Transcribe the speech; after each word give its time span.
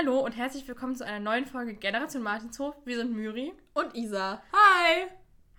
Hallo 0.00 0.20
und 0.20 0.32
herzlich 0.32 0.66
willkommen 0.66 0.96
zu 0.96 1.04
einer 1.04 1.20
neuen 1.20 1.44
Folge 1.44 1.74
Generation 1.74 2.22
Martinshof. 2.22 2.74
Wir 2.86 2.96
sind 2.96 3.12
Myri. 3.12 3.52
Und 3.74 3.94
Isa. 3.94 4.40
Hi! 4.50 5.08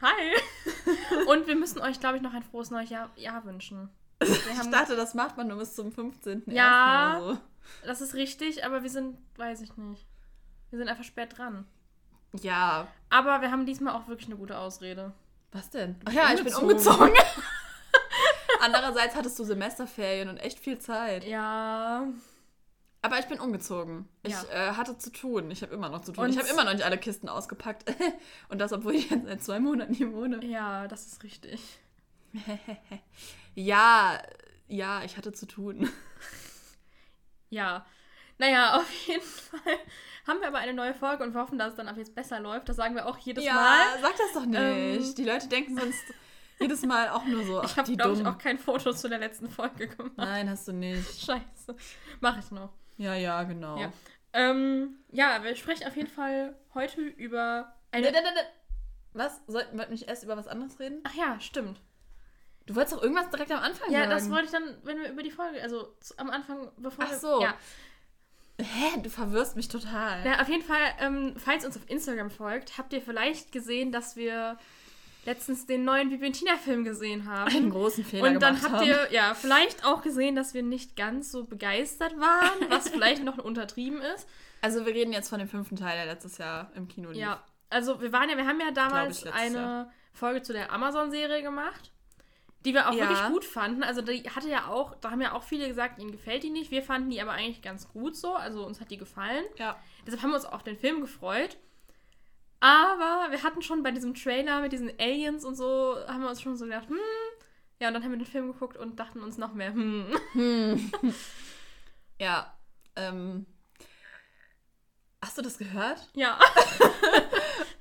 Hi! 0.02 1.28
und 1.28 1.46
wir 1.46 1.56
müssen 1.56 1.80
euch, 1.80 2.00
glaube 2.00 2.18
ich, 2.18 2.24
noch 2.24 2.34
ein 2.34 2.42
frohes 2.42 2.72
neues 2.72 2.90
Jahr, 2.90 3.12
Jahr 3.16 3.46
wünschen. 3.46 3.90
Ich 4.20 4.70
dachte, 4.72 4.96
das 4.96 5.14
macht 5.14 5.38
man 5.38 5.48
nur 5.48 5.60
bis 5.60 5.76
zum 5.76 5.92
15. 5.92 6.42
Ja. 6.48 7.20
so. 7.22 7.38
das 7.86 8.02
ist 8.02 8.16
richtig, 8.16 8.66
aber 8.66 8.82
wir 8.82 8.90
sind, 8.90 9.20
weiß 9.38 9.62
ich 9.62 9.78
nicht. 9.78 10.08
Wir 10.72 10.80
sind 10.80 10.90
einfach 10.90 11.04
spät 11.04 11.38
dran. 11.38 11.68
Ja. 12.42 12.88
Aber 13.12 13.42
wir 13.42 13.52
haben 13.52 13.68
diesmal 13.68 13.94
auch 13.94 14.08
wirklich 14.08 14.28
eine 14.28 14.38
gute 14.38 14.58
Ausrede. 14.58 15.14
Was 15.52 15.70
denn? 15.70 15.98
Ach 16.06 16.14
ja, 16.14 16.34
ich 16.34 16.44
bin 16.44 16.56
umgezogen. 16.56 17.14
Andererseits 18.60 19.16
hattest 19.16 19.38
du 19.38 19.44
Semesterferien 19.44 20.30
und 20.30 20.38
echt 20.38 20.58
viel 20.58 20.80
Zeit. 20.80 21.26
Ja. 21.26 22.08
Aber 23.04 23.18
ich 23.20 23.26
bin 23.26 23.40
umgezogen. 23.40 24.08
Ich 24.24 24.32
Ja. 24.34 24.44
äh, 24.52 24.74
hatte 24.74 24.98
zu 24.98 25.12
tun. 25.12 25.50
Ich 25.50 25.64
habe 25.64 25.74
immer 25.74 25.90
noch 25.90 26.02
zu 26.02 26.12
tun. 26.12 26.24
Und- 26.26 26.30
ich 26.30 26.38
habe 26.38 26.48
immer 26.50 26.64
noch 26.64 26.74
nicht 26.74 26.84
alle 26.86 26.98
Kisten 27.00 27.30
ausgepackt. 27.30 27.86
und 28.50 28.60
das, 28.60 28.72
obwohl 28.74 28.94
ich 28.96 29.10
jetzt 29.10 29.26
seit 29.26 29.44
zwei 29.44 29.60
Monaten 29.60 29.94
hier 29.94 30.14
wohne. 30.14 30.44
Ja, 30.46 30.88
das 30.88 31.08
ist 31.08 31.24
richtig. 31.24 31.62
Ja, 33.56 34.22
ja, 34.70 35.04
ich 35.04 35.18
hatte 35.18 35.34
zu 35.34 35.46
tun. 35.46 35.90
Ja. 37.50 37.86
Naja, 38.38 38.78
auf 38.78 38.90
jeden 39.08 39.22
Fall 39.22 39.78
haben 40.26 40.40
wir 40.40 40.48
aber 40.48 40.60
eine 40.60 40.74
neue 40.74 40.94
Folge 40.94 41.22
und 41.24 41.34
wir 41.34 41.42
hoffen, 41.42 41.60
dass 41.60 41.72
es 41.72 41.76
dann 41.76 41.90
ab 41.90 41.98
jetzt 41.98 42.16
besser 42.16 42.40
läuft. 42.40 42.70
Das 42.70 42.78
sagen 42.78 42.96
wir 42.96 43.06
auch 43.08 43.18
jedes 43.18 43.44
ja, 43.44 43.54
Mal. 43.54 44.02
sag 44.02 44.16
das 44.18 44.34
doch 44.34 44.46
nicht. 44.46 44.58
Ähm. 44.58 45.16
Die 45.16 45.26
Leute 45.26 45.50
denken 45.50 45.78
sonst 45.78 46.00
jedes 46.62 46.82
Mal 46.84 47.10
auch 47.10 47.26
nur 47.26 47.44
so, 47.44 47.60
ach, 47.60 47.66
Ich 47.66 47.78
habe, 47.78 47.94
glaube 47.98 48.14
ich, 48.16 48.26
auch 48.26 48.38
kein 48.38 48.58
Foto 48.58 48.94
zu 48.94 49.10
der 49.10 49.20
letzten 49.20 49.50
Folge 49.50 49.90
gemacht. 49.90 50.14
Nein, 50.16 50.50
hast 50.50 50.66
du 50.70 50.72
nicht. 50.72 51.20
Scheiße. 51.26 51.76
Mach 52.22 52.40
ich 52.40 52.50
noch. 52.52 52.70
Ja, 53.02 53.16
ja, 53.16 53.44
genau. 53.44 53.78
Ja. 53.80 53.92
Ähm, 54.34 55.00
ja, 55.12 55.44
wir 55.44 55.56
sprechen 55.56 55.88
auf 55.88 55.96
jeden 55.96 56.08
Fall 56.08 56.56
heute 56.74 57.02
über 57.02 57.74
eine. 57.92 58.08
Ne, 58.08 58.12
ne, 58.14 58.22
ne, 58.22 58.34
ne. 58.34 58.42
Was? 59.14 59.42
Sollten 59.48 59.78
wir 59.78 59.88
nicht 59.88 60.08
erst 60.08 60.24
über 60.24 60.38
was 60.38 60.48
anderes 60.48 60.80
reden? 60.80 61.02
Ach 61.04 61.14
ja, 61.16 61.40
stimmt. 61.40 61.82
Du 62.68 62.76
wolltest 62.76 62.96
doch 62.96 63.02
irgendwas 63.02 63.30
direkt 63.32 63.52
am 63.52 63.60
Anfang 63.60 63.92
Ja, 63.92 64.02
sagen. 64.02 64.12
das 64.12 64.30
wollte 64.30 64.46
ich 64.46 64.52
dann, 64.52 64.78
wenn 64.84 65.00
wir 65.02 65.10
über 65.10 65.24
die 65.24 65.32
Folge, 65.32 65.62
also 65.62 65.96
am 66.18 66.30
Anfang, 66.30 66.72
bevor 66.78 67.06
Ach 67.06 67.10
wir. 67.12 67.18
so. 67.18 67.42
Ja. 67.42 67.56
Hä? 68.60 69.02
Du 69.02 69.10
verwirrst 69.10 69.56
mich 69.56 69.68
total. 69.68 70.24
Na, 70.24 70.40
auf 70.40 70.48
jeden 70.48 70.64
Fall, 70.64 70.94
ähm, 71.00 71.34
falls 71.38 71.64
ihr 71.64 71.68
uns 71.68 71.78
auf 71.78 71.90
Instagram 71.90 72.30
folgt, 72.30 72.78
habt 72.78 72.94
ihr 72.94 73.02
vielleicht 73.02 73.52
gesehen, 73.52 73.92
dass 73.92 74.16
wir 74.16 74.58
letztens 75.26 75.66
den 75.66 75.84
neuen 75.84 76.10
Bibi 76.10 76.28
und 76.28 76.34
Tina-Film 76.34 76.84
gesehen 76.84 77.30
haben. 77.30 77.52
Einen 77.56 77.70
großen 77.70 78.04
Fehler 78.04 78.28
Und 78.30 78.40
dann 78.42 78.62
habt 78.62 78.74
haben. 78.74 78.88
ihr 78.88 79.08
ja 79.12 79.34
vielleicht 79.34 79.86
auch 79.86 80.02
gesehen, 80.02 80.36
dass 80.36 80.54
wir 80.54 80.64
nicht 80.64 80.96
ganz 80.96 81.32
so 81.32 81.44
begeistert 81.46 82.20
waren, 82.20 82.70
was 82.70 82.90
vielleicht 82.90 83.24
noch 83.24 83.38
untertrieben 83.38 84.02
ist. 84.02 84.28
Also 84.64 84.86
wir 84.86 84.94
reden 84.94 85.12
jetzt 85.12 85.30
von 85.30 85.40
dem 85.40 85.48
fünften 85.50 85.76
Teil, 85.76 85.98
der 85.98 86.06
letztes 86.06 86.38
Jahr 86.38 86.72
im 86.76 86.88
Kino 86.88 87.10
lief. 87.10 87.20
Ja, 87.20 87.44
also 87.72 88.00
wir 88.00 88.14
waren 88.14 88.30
ja, 88.30 88.38
wir 88.38 88.46
haben 88.46 88.60
ja 88.60 88.70
damals 88.70 89.26
ich, 89.26 89.34
eine 89.34 89.92
Folge 90.14 90.44
zu 90.44 90.54
der 90.54 90.72
Amazon-Serie 90.72 91.42
gemacht, 91.42 91.92
die 92.64 92.76
wir 92.76 92.88
auch 92.88 92.94
Ja. 92.94 93.10
wirklich 93.10 93.28
gut 93.30 93.44
fanden. 93.44 93.82
Also 93.82 94.04
die 94.04 94.22
hatte 94.30 94.50
ja 94.50 94.68
auch, 94.68 94.94
da 95.02 95.10
haben 95.10 95.20
ja 95.22 95.32
auch 95.34 95.42
viele 95.42 95.68
gesagt, 95.68 95.98
ihnen 96.00 96.12
gefällt 96.12 96.44
die 96.44 96.52
nicht. 96.52 96.70
Wir 96.70 96.84
fanden 96.84 97.10
die 97.10 97.20
aber 97.20 97.32
eigentlich 97.32 97.64
ganz 97.64 97.90
gut 97.90 98.16
so, 98.16 98.36
also 98.36 98.64
uns 98.64 98.80
hat 98.80 98.92
die 98.92 98.98
gefallen. 98.98 99.44
Ja. 99.58 99.80
Deshalb 100.06 100.22
haben 100.22 100.30
wir 100.30 100.36
uns 100.36 100.46
auf 100.46 100.62
den 100.62 100.78
Film 100.78 101.02
gefreut. 101.02 101.58
Aber 102.62 103.32
wir 103.32 103.42
hatten 103.44 103.64
schon 103.64 103.82
bei 103.82 103.92
diesem 103.92 104.14
Trailer 104.14 104.62
mit 104.62 104.72
diesen 104.72 104.92
Aliens 105.00 105.44
und 105.44 105.56
so, 105.56 105.98
haben 106.08 106.22
wir 106.22 106.30
uns 106.30 106.42
schon 106.42 106.56
so 106.56 106.66
gedacht, 106.66 106.88
hm. 106.88 106.98
Ja, 107.80 107.88
und 107.88 107.96
dann 107.96 108.04
haben 108.04 108.12
wir 108.12 108.20
den 108.20 108.28
Film 108.28 108.52
geguckt 108.52 108.78
und 108.78 109.00
dachten 109.00 109.22
uns 109.22 109.40
noch 109.40 109.54
mehr, 109.54 109.74
hm. 109.74 110.06
Hm. 110.34 110.92
ja. 112.20 112.56
Ähm. 112.96 113.48
Hast 115.24 115.38
du 115.38 115.42
das 115.42 115.58
gehört? 115.58 116.08
Ja. 116.14 116.40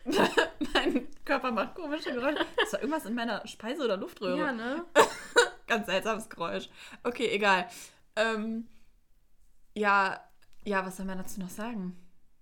mein 0.74 1.08
Körper 1.24 1.52
macht 1.52 1.74
komische 1.74 2.12
Geräusche. 2.12 2.44
Das 2.56 2.72
war 2.72 2.80
irgendwas 2.80 3.04
in 3.04 3.14
meiner 3.14 3.46
Speise- 3.46 3.84
oder 3.84 3.96
Luftröhre. 3.96 4.38
Ja, 4.38 4.52
ne? 4.52 4.84
Ganz 5.66 5.86
seltsames 5.86 6.28
Geräusch. 6.28 6.68
Okay, 7.02 7.28
egal. 7.28 7.68
Ähm, 8.16 8.66
ja, 9.74 10.20
ja, 10.64 10.84
was 10.84 10.96
soll 10.96 11.06
man 11.06 11.18
dazu 11.18 11.40
noch 11.40 11.50
sagen? 11.50 11.96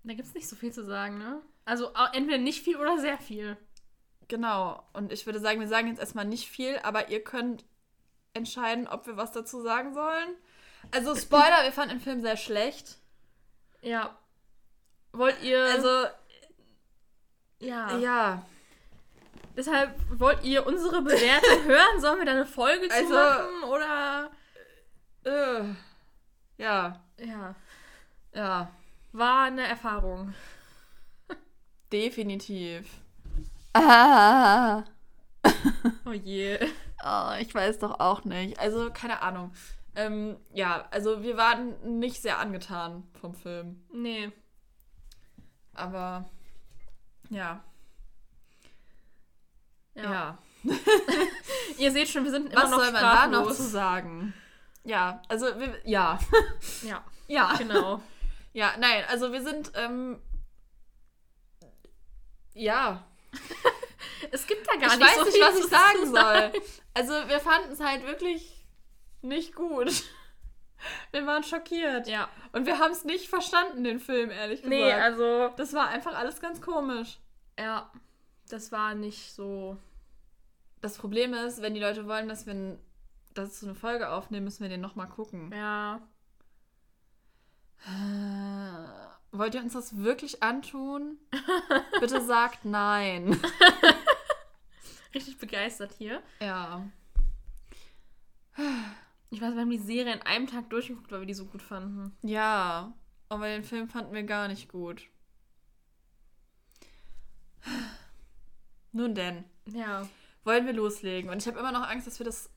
Da 0.04 0.14
gibt's 0.14 0.34
nicht 0.34 0.48
so 0.48 0.56
viel 0.56 0.72
zu 0.72 0.84
sagen, 0.84 1.18
ne? 1.18 1.42
Also 1.68 1.92
entweder 2.12 2.38
nicht 2.38 2.64
viel 2.64 2.76
oder 2.76 2.98
sehr 2.98 3.18
viel. 3.18 3.56
Genau. 4.28 4.82
Und 4.92 5.12
ich 5.12 5.26
würde 5.26 5.38
sagen, 5.40 5.60
wir 5.60 5.68
sagen 5.68 5.88
jetzt 5.88 6.00
erstmal 6.00 6.24
nicht 6.24 6.48
viel, 6.48 6.78
aber 6.82 7.08
ihr 7.10 7.22
könnt 7.22 7.64
entscheiden, 8.34 8.86
ob 8.88 9.06
wir 9.06 9.16
was 9.16 9.32
dazu 9.32 9.60
sagen 9.62 9.92
sollen. 9.94 10.28
Also, 10.92 11.14
Spoiler, 11.14 11.64
wir 11.64 11.72
fanden 11.72 11.96
den 11.96 12.00
Film 12.00 12.20
sehr 12.22 12.36
schlecht. 12.36 12.98
Ja. 13.82 14.16
Wollt 15.12 15.42
ihr. 15.42 15.62
Also, 15.64 16.06
ja. 17.58 17.96
ja. 17.98 18.42
Deshalb 19.56 19.94
wollt 20.18 20.44
ihr 20.44 20.66
unsere 20.66 21.02
Bewertung 21.02 21.64
hören? 21.64 22.00
Sollen 22.00 22.18
wir 22.20 22.26
da 22.26 22.32
eine 22.32 22.46
Folge 22.46 22.88
zu 22.88 22.94
Also- 22.94 23.14
machen? 23.14 23.62
Oder. 23.64 24.30
Äh, 25.24 25.64
ja. 26.62 27.00
Ja. 27.18 27.54
Ja. 28.32 28.70
War 29.12 29.44
eine 29.44 29.66
Erfahrung. 29.66 30.34
Definitiv. 31.92 32.86
Ah. 33.74 34.84
Oh 36.04 36.12
je. 36.12 36.58
Oh, 37.04 37.30
ich 37.38 37.54
weiß 37.54 37.78
doch 37.78 38.00
auch 38.00 38.24
nicht. 38.24 38.58
Also, 38.58 38.90
keine 38.90 39.22
Ahnung. 39.22 39.52
Ähm, 39.94 40.36
ja, 40.52 40.86
also 40.90 41.22
wir 41.22 41.36
waren 41.36 41.98
nicht 41.98 42.20
sehr 42.22 42.38
angetan 42.38 43.06
vom 43.20 43.34
Film. 43.34 43.82
Nee. 43.92 44.32
Aber 45.74 46.28
ja. 47.30 47.62
Ja. 49.94 50.02
Ja. 50.02 50.38
Ihr 51.78 51.92
seht 51.92 52.08
schon, 52.08 52.24
wir 52.24 52.30
sind 52.30 52.52
immer 52.52 52.62
Was 52.62 52.70
noch 52.70 52.78
soll 52.78 52.92
man 52.92 53.02
da 53.02 53.26
noch 53.26 53.52
zu 53.52 53.62
sagen? 53.62 54.34
Ja, 54.84 55.22
also 55.28 55.46
wir, 55.58 55.78
ja. 55.84 56.18
Ja, 56.82 57.04
Ja. 57.28 57.54
genau. 57.56 58.00
Ja, 58.52 58.72
nein, 58.78 59.04
also 59.08 59.32
wir 59.32 59.42
sind 59.42 59.72
ähm, 59.74 60.20
ja. 62.58 63.04
Es 64.30 64.46
gibt 64.46 64.66
da 64.68 64.74
gar 64.74 64.92
ich 64.92 64.98
nicht 64.98 65.08
weiß 65.08 65.16
so 65.16 65.24
nicht, 65.24 65.34
viel 65.34 65.42
was 65.42 65.58
ich 65.58 65.66
sagen 65.66 66.06
soll. 66.52 66.62
Also 66.94 67.12
wir 67.28 67.40
fanden 67.40 67.72
es 67.72 67.80
halt 67.80 68.04
wirklich 68.06 68.66
nicht 69.22 69.54
gut. 69.54 69.90
Wir 71.10 71.26
waren 71.26 71.42
schockiert. 71.42 72.06
Ja. 72.06 72.28
Und 72.52 72.64
wir 72.64 72.78
haben 72.78 72.92
es 72.92 73.04
nicht 73.04 73.28
verstanden, 73.28 73.82
den 73.82 73.98
Film, 73.98 74.30
ehrlich 74.30 74.62
gesagt. 74.62 74.80
Nee, 74.80 74.92
also. 74.92 75.48
das 75.56 75.72
war 75.72 75.88
einfach 75.88 76.14
alles 76.14 76.40
ganz 76.40 76.60
komisch. 76.60 77.18
Ja. 77.58 77.90
Das 78.48 78.70
war 78.70 78.94
nicht 78.94 79.34
so. 79.34 79.76
Das 80.80 80.96
Problem 80.96 81.34
ist, 81.34 81.62
wenn 81.62 81.74
die 81.74 81.80
Leute 81.80 82.06
wollen, 82.06 82.28
dass 82.28 82.46
wir 82.46 82.78
dazu 83.34 83.66
eine 83.66 83.74
Folge 83.74 84.08
aufnehmen, 84.08 84.44
müssen 84.44 84.62
wir 84.62 84.68
den 84.68 84.80
nochmal 84.80 85.08
gucken. 85.08 85.52
Ja. 85.52 86.00
Wollt 89.32 89.54
ihr 89.54 89.60
uns 89.60 89.74
das 89.74 89.96
wirklich 89.98 90.42
antun? 90.42 91.18
Bitte 92.00 92.24
sagt 92.24 92.64
nein. 92.64 93.38
Richtig 95.14 95.38
begeistert 95.38 95.92
hier. 95.98 96.22
Ja. 96.40 96.88
Ich 99.30 99.40
weiß, 99.40 99.54
wir 99.54 99.60
haben 99.60 99.70
die 99.70 99.78
Serie 99.78 100.14
in 100.14 100.22
einem 100.22 100.46
Tag 100.46 100.70
durchgeguckt, 100.70 101.10
weil 101.12 101.20
wir 101.20 101.26
die 101.26 101.34
so 101.34 101.44
gut 101.46 101.62
fanden. 101.62 102.16
Ja. 102.22 102.92
Aber 103.28 103.46
den 103.48 103.64
Film 103.64 103.88
fanden 103.88 104.14
wir 104.14 104.22
gar 104.22 104.48
nicht 104.48 104.68
gut. 104.70 105.02
Nun 108.92 109.14
denn, 109.14 109.44
Ja. 109.66 110.08
wollen 110.44 110.66
wir 110.66 110.72
loslegen. 110.72 111.30
Und 111.30 111.42
ich 111.42 111.46
habe 111.46 111.58
immer 111.58 111.72
noch 111.72 111.86
Angst, 111.86 112.06
dass 112.06 112.18
wir 112.18 112.24
das 112.24 112.50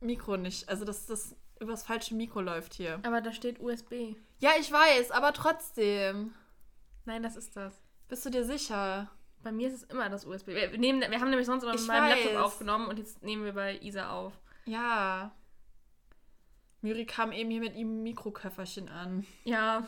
Mikro 0.00 0.36
nicht, 0.36 0.68
also 0.68 0.84
dass 0.84 1.06
das 1.06 1.36
übers 1.60 1.82
falsche 1.82 2.14
Mikro 2.14 2.40
läuft 2.40 2.74
hier. 2.74 3.00
Aber 3.02 3.20
da 3.20 3.32
steht 3.32 3.60
USB. 3.60 4.16
Ja, 4.38 4.50
ich 4.58 4.70
weiß, 4.70 5.10
aber 5.10 5.32
trotzdem. 5.32 6.34
Nein, 7.04 7.22
das 7.22 7.36
ist 7.36 7.56
das. 7.56 7.74
Bist 8.08 8.24
du 8.26 8.30
dir 8.30 8.44
sicher? 8.44 9.10
Bei 9.42 9.52
mir 9.52 9.68
ist 9.68 9.74
es 9.74 9.82
immer 9.84 10.08
das 10.08 10.26
USB. 10.26 10.48
Wir, 10.48 10.76
nehmen, 10.76 11.00
wir 11.00 11.20
haben 11.20 11.30
nämlich 11.30 11.46
sonst 11.46 11.62
immer 11.62 11.72
mit 11.72 11.86
meinem 11.86 12.10
weiß. 12.10 12.24
Laptop 12.24 12.42
aufgenommen 12.42 12.88
und 12.88 12.98
jetzt 12.98 13.22
nehmen 13.22 13.44
wir 13.44 13.52
bei 13.52 13.78
Isa 13.78 14.10
auf. 14.10 14.32
Ja. 14.66 15.34
Miri 16.82 17.06
kam 17.06 17.32
eben 17.32 17.50
hier 17.50 17.60
mit 17.60 17.74
ihrem 17.74 18.02
Mikroköfferchen 18.02 18.88
an. 18.88 19.26
Ja, 19.44 19.86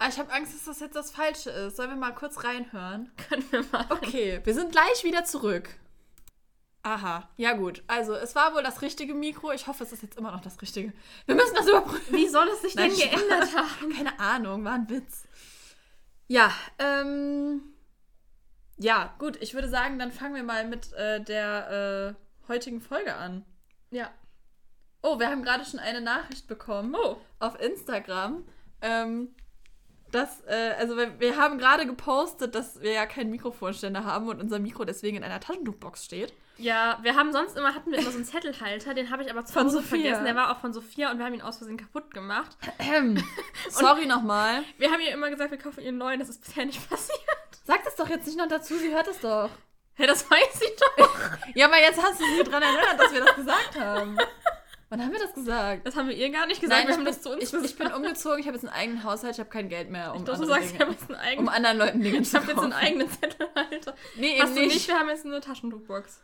Ah, 0.00 0.08
ich 0.08 0.18
habe 0.18 0.32
Angst, 0.32 0.54
dass 0.54 0.64
das 0.64 0.80
jetzt 0.80 0.94
das 0.94 1.10
Falsche 1.10 1.50
ist. 1.50 1.76
Sollen 1.76 1.90
wir 1.90 1.96
mal 1.96 2.14
kurz 2.14 2.44
reinhören? 2.44 3.10
können 3.28 3.44
wir 3.50 3.64
mal. 3.72 3.86
Okay, 3.90 4.40
wir 4.44 4.54
sind 4.54 4.70
gleich 4.70 5.02
wieder 5.02 5.24
zurück. 5.24 5.70
Aha, 6.88 7.28
ja 7.36 7.52
gut. 7.52 7.82
Also, 7.86 8.14
es 8.14 8.34
war 8.34 8.54
wohl 8.54 8.62
das 8.62 8.80
richtige 8.80 9.12
Mikro. 9.12 9.52
Ich 9.52 9.66
hoffe, 9.66 9.84
es 9.84 9.92
ist 9.92 10.02
jetzt 10.02 10.16
immer 10.16 10.30
noch 10.32 10.40
das 10.40 10.60
richtige. 10.62 10.94
Wir 11.26 11.34
müssen 11.34 11.54
das 11.54 11.68
überprüfen. 11.68 12.16
Wie 12.16 12.28
soll 12.28 12.48
es 12.48 12.62
sich 12.62 12.74
Nein, 12.76 12.90
denn 12.90 13.10
geändert 13.10 13.54
haben? 13.54 13.92
Keine 13.94 14.18
Ahnung, 14.18 14.64
war 14.64 14.72
ein 14.72 14.88
Witz. 14.88 15.28
Ja, 16.28 16.50
ähm. 16.78 17.60
Ja, 18.78 19.14
gut, 19.18 19.36
ich 19.42 19.52
würde 19.52 19.68
sagen, 19.68 19.98
dann 19.98 20.12
fangen 20.12 20.34
wir 20.34 20.42
mal 20.44 20.64
mit 20.66 20.92
äh, 20.94 21.20
der 21.22 22.16
äh, 22.48 22.48
heutigen 22.50 22.80
Folge 22.80 23.14
an. 23.16 23.44
Ja. 23.90 24.10
Oh, 25.02 25.18
wir 25.18 25.28
haben 25.28 25.42
gerade 25.42 25.64
schon 25.66 25.80
eine 25.80 26.00
Nachricht 26.00 26.46
bekommen 26.48 26.94
Oh. 26.94 27.18
auf 27.38 27.60
Instagram. 27.60 28.46
Ähm, 28.80 29.34
dass, 30.10 30.40
äh, 30.46 30.74
also 30.78 30.96
wir, 30.96 31.20
wir 31.20 31.36
haben 31.36 31.58
gerade 31.58 31.84
gepostet, 31.86 32.54
dass 32.54 32.80
wir 32.80 32.92
ja 32.92 33.04
keinen 33.04 33.30
Mikrofonständer 33.30 34.04
haben 34.04 34.28
und 34.28 34.40
unser 34.40 34.58
Mikro 34.58 34.84
deswegen 34.86 35.18
in 35.18 35.24
einer 35.24 35.40
Taschentuchbox 35.40 36.06
steht. 36.06 36.32
Ja, 36.58 36.98
wir 37.02 37.14
haben 37.14 37.32
sonst 37.32 37.56
immer, 37.56 37.74
hatten 37.74 37.90
wir 37.92 37.98
immer 37.98 38.10
so 38.10 38.16
einen 38.16 38.24
Zettelhalter, 38.26 38.92
den 38.94 39.10
habe 39.10 39.22
ich 39.22 39.30
aber 39.30 39.44
zu 39.44 39.52
Von 39.52 39.66
Hause 39.66 39.76
Sophia. 39.76 39.88
vergessen. 40.02 40.24
Der 40.24 40.34
war 40.34 40.50
auch 40.50 40.60
von 40.60 40.72
Sophia 40.72 41.10
und 41.10 41.18
wir 41.18 41.24
haben 41.24 41.34
ihn 41.34 41.42
aus 41.42 41.58
Versehen 41.58 41.76
kaputt 41.76 42.12
gemacht. 42.12 42.56
Ähm, 42.80 43.22
sorry 43.70 44.06
nochmal. 44.06 44.64
Wir 44.76 44.90
haben 44.90 45.00
ihr 45.00 45.12
immer 45.12 45.30
gesagt, 45.30 45.50
wir 45.52 45.58
kaufen 45.58 45.80
ihr 45.82 45.88
einen 45.88 45.98
neuen, 45.98 46.18
das 46.18 46.28
ist 46.28 46.44
bisher 46.44 46.66
nicht 46.66 46.86
passiert. 46.90 47.18
Sag 47.64 47.84
das 47.84 47.94
doch 47.96 48.08
jetzt 48.08 48.26
nicht 48.26 48.38
noch 48.38 48.48
dazu, 48.48 48.76
sie 48.76 48.92
hört 48.92 49.06
es 49.08 49.20
doch. 49.20 49.50
Hä, 49.94 50.06
das 50.06 50.28
weiß 50.30 50.60
ich 50.62 50.76
doch. 50.96 51.16
Ja, 51.54 51.66
aber 51.66 51.78
jetzt 51.78 52.02
hast 52.02 52.20
du 52.20 52.24
sie 52.24 52.44
dran 52.44 52.62
erinnert, 52.62 52.98
dass 52.98 53.12
wir 53.12 53.24
das 53.24 53.34
gesagt 53.36 53.78
haben. 53.80 54.16
Wann 54.90 55.02
haben 55.02 55.12
wir 55.12 55.18
das 55.20 55.34
gesagt? 55.34 55.86
Das 55.86 55.96
haben 55.96 56.08
wir 56.08 56.16
ihr 56.16 56.30
gar 56.30 56.46
nicht 56.46 56.60
gesagt, 56.60 56.82
wir 56.84 56.88
ich 56.90 56.96
haben 56.96 57.04
bin, 57.04 57.12
das 57.12 57.20
zu 57.22 57.30
uns 57.30 57.52
ich, 57.52 57.64
ich 57.64 57.76
bin 57.76 57.92
umgezogen, 57.92 58.38
ich 58.38 58.46
habe 58.46 58.56
jetzt 58.56 58.64
einen 58.66 58.74
eigenen 58.74 59.04
Haushalt, 59.04 59.34
ich 59.34 59.40
habe 59.40 59.50
kein 59.50 59.68
Geld 59.68 59.90
mehr, 59.90 60.12
um, 60.12 60.18
Ich 60.18 60.24
dachte, 60.24 60.40
du 60.40 60.46
sagst, 60.46 60.72
wir 60.72 60.78
Dinge, 60.78 60.84
haben 60.86 60.92
jetzt 60.92 61.10
einen 61.10 61.20
eigenen, 61.20 61.48
um 61.48 61.54
anderen 61.54 61.78
Leuten 61.78 62.00
Dinge 62.02 62.18
ich 62.18 62.30
zu 62.30 62.36
habe 62.38 62.46
jetzt 62.50 62.58
einen 62.60 62.70
kaufen. 62.72 62.84
eigenen 62.84 63.10
Zettelhalter. 63.10 63.94
Nee, 64.16 64.40
Hast 64.40 64.52
eben 64.52 64.60
nicht, 64.62 64.74
nicht. 64.74 64.88
wir 64.88 64.98
haben 64.98 65.08
jetzt 65.08 65.26
eine 65.26 65.40
Taschentuchbox. 65.40 66.20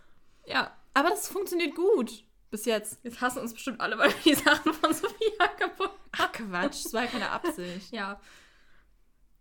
Ja, 0.46 0.76
aber 0.94 1.10
das 1.10 1.28
funktioniert 1.28 1.74
gut. 1.74 2.24
Bis 2.50 2.66
jetzt. 2.66 3.00
Jetzt 3.02 3.20
hassen 3.20 3.40
uns 3.40 3.52
bestimmt 3.52 3.80
alle, 3.80 3.98
weil 3.98 4.10
wir 4.10 4.32
die 4.32 4.34
Sachen 4.34 4.72
von 4.72 4.94
Sophia 4.94 5.48
kaputt 5.58 5.90
Ach 6.12 6.30
Quatsch, 6.30 6.84
das 6.84 6.92
war 6.92 7.02
ja 7.02 7.08
keine 7.08 7.30
Absicht. 7.30 7.92
Ja. 7.92 8.20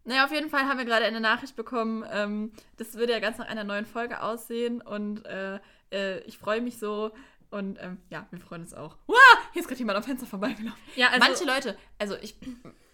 Naja, 0.05 0.25
auf 0.25 0.31
jeden 0.31 0.49
Fall 0.49 0.67
haben 0.67 0.77
wir 0.77 0.85
gerade 0.85 1.05
eine 1.05 1.21
Nachricht 1.21 1.55
bekommen. 1.55 2.03
Ähm, 2.11 2.51
das 2.77 2.95
würde 2.95 3.13
ja 3.13 3.19
ganz 3.19 3.37
nach 3.37 3.47
einer 3.47 3.63
neuen 3.63 3.85
Folge 3.85 4.21
aussehen 4.21 4.81
und 4.81 5.25
äh, 5.25 5.59
äh, 5.91 6.19
ich 6.21 6.37
freue 6.37 6.59
mich 6.59 6.77
so. 6.77 7.11
Und 7.51 7.77
ähm, 7.79 7.99
ja, 8.09 8.25
wir 8.31 8.39
freuen 8.39 8.63
uns 8.63 8.73
auch. 8.73 8.97
Wow, 9.05 9.15
hier 9.53 9.61
ist 9.61 9.67
gerade 9.67 9.79
jemand 9.79 9.97
am 9.97 10.03
Fenster 10.03 10.25
vorbeigelaufen. 10.25 10.81
Ja, 10.95 11.09
also, 11.09 11.19
Manche 11.19 11.45
Leute, 11.45 11.77
also 11.99 12.15
ich, 12.15 12.35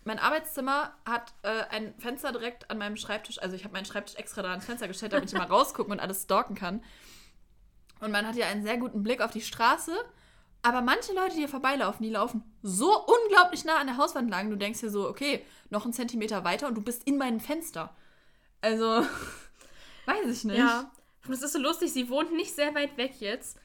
mein 0.04 0.20
Arbeitszimmer 0.20 0.94
hat 1.06 1.34
äh, 1.44 1.64
ein 1.70 1.94
Fenster 1.98 2.32
direkt 2.34 2.70
an 2.70 2.78
meinem 2.78 2.98
Schreibtisch. 2.98 3.42
Also 3.42 3.56
ich 3.56 3.64
habe 3.64 3.74
meinen 3.74 3.86
Schreibtisch 3.86 4.16
extra 4.18 4.42
da 4.42 4.50
ans 4.50 4.66
Fenster 4.66 4.88
gestellt, 4.88 5.14
damit 5.14 5.32
ich 5.32 5.38
mal 5.38 5.46
rausgucken 5.50 5.94
und 5.94 6.00
alles 6.00 6.24
stalken 6.24 6.56
kann. 6.56 6.84
Und 8.00 8.12
man 8.12 8.26
hat 8.28 8.36
ja 8.36 8.48
einen 8.48 8.64
sehr 8.64 8.78
guten 8.78 9.04
Blick 9.04 9.22
auf 9.22 9.32
die 9.32 9.42
Straße. 9.42 9.94
Aber 10.62 10.82
manche 10.82 11.14
Leute, 11.14 11.32
die 11.32 11.40
hier 11.40 11.50
vorbeilaufen, 11.50 12.04
die 12.04 12.12
laufen 12.12 12.44
so 12.62 13.06
unglaublich 13.06 13.64
nah 13.64 13.78
an 13.78 13.88
der 13.88 13.98
Hauswand 13.98 14.30
lang. 14.30 14.50
Du 14.50 14.58
denkst 14.58 14.82
dir 14.82 14.90
so, 14.90 15.08
okay, 15.08 15.46
noch 15.70 15.86
einen 15.86 15.94
Zentimeter 15.94 16.44
weiter 16.44 16.68
und 16.68 16.76
du 16.76 16.82
bist 16.82 17.06
in 17.06 17.18
meinem 17.18 17.40
Fenster. 17.40 17.96
Also, 18.62 18.86
weiß 20.06 20.28
ich 20.30 20.44
nicht. 20.44 20.58
Ja. 20.58 20.92
Und 21.26 21.34
es 21.34 21.42
ist 21.42 21.54
so 21.54 21.60
lustig, 21.60 21.94
sie 21.94 22.10
wohnt 22.10 22.34
nicht 22.34 22.54
sehr 22.54 22.76
weit 22.76 22.98
weg 22.98 23.14
jetzt. 23.20 23.58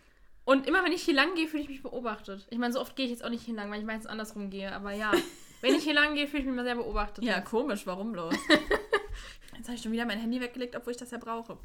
Und 0.44 0.66
immer 0.66 0.84
wenn 0.84 0.92
ich 0.92 1.02
hier 1.02 1.14
lang 1.14 1.34
gehe, 1.34 1.48
fühle 1.48 1.62
ich 1.62 1.68
mich 1.68 1.82
beobachtet. 1.82 2.46
Ich 2.50 2.58
meine, 2.58 2.72
so 2.72 2.80
oft 2.80 2.94
gehe 2.96 3.06
ich 3.06 3.10
jetzt 3.10 3.24
auch 3.24 3.30
nicht 3.30 3.44
hier 3.44 3.54
lang, 3.54 3.70
weil 3.70 3.80
ich 3.80 3.86
meistens 3.86 4.06
andersrum 4.06 4.50
gehe. 4.50 4.72
Aber 4.72 4.92
ja, 4.92 5.12
wenn 5.62 5.74
ich 5.74 5.84
hier 5.84 5.94
lang 5.94 6.14
gehe, 6.14 6.28
fühle 6.28 6.42
ich 6.42 6.46
mich 6.46 6.54
mal 6.54 6.64
sehr 6.64 6.76
beobachtet. 6.76 7.24
Ja, 7.24 7.40
komisch, 7.40 7.86
warum 7.86 8.12
bloß? 8.12 8.34
Jetzt 9.56 9.68
habe 9.68 9.76
ich 9.76 9.82
schon 9.82 9.92
wieder 9.92 10.04
mein 10.04 10.18
Handy 10.18 10.40
weggelegt, 10.40 10.76
obwohl 10.76 10.90
ich 10.90 10.98
das 10.98 11.10
ja 11.10 11.18
brauche. 11.18 11.56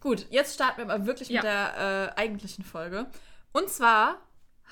Gut, 0.00 0.26
jetzt 0.30 0.54
starten 0.54 0.78
wir 0.78 0.86
mal 0.86 1.06
wirklich 1.06 1.28
Ja. 1.28 1.40
mit 1.40 1.44
der 1.44 2.12
äh, 2.16 2.20
eigentlichen 2.20 2.64
Folge. 2.64 3.06
Und 3.52 3.68
zwar 3.68 4.18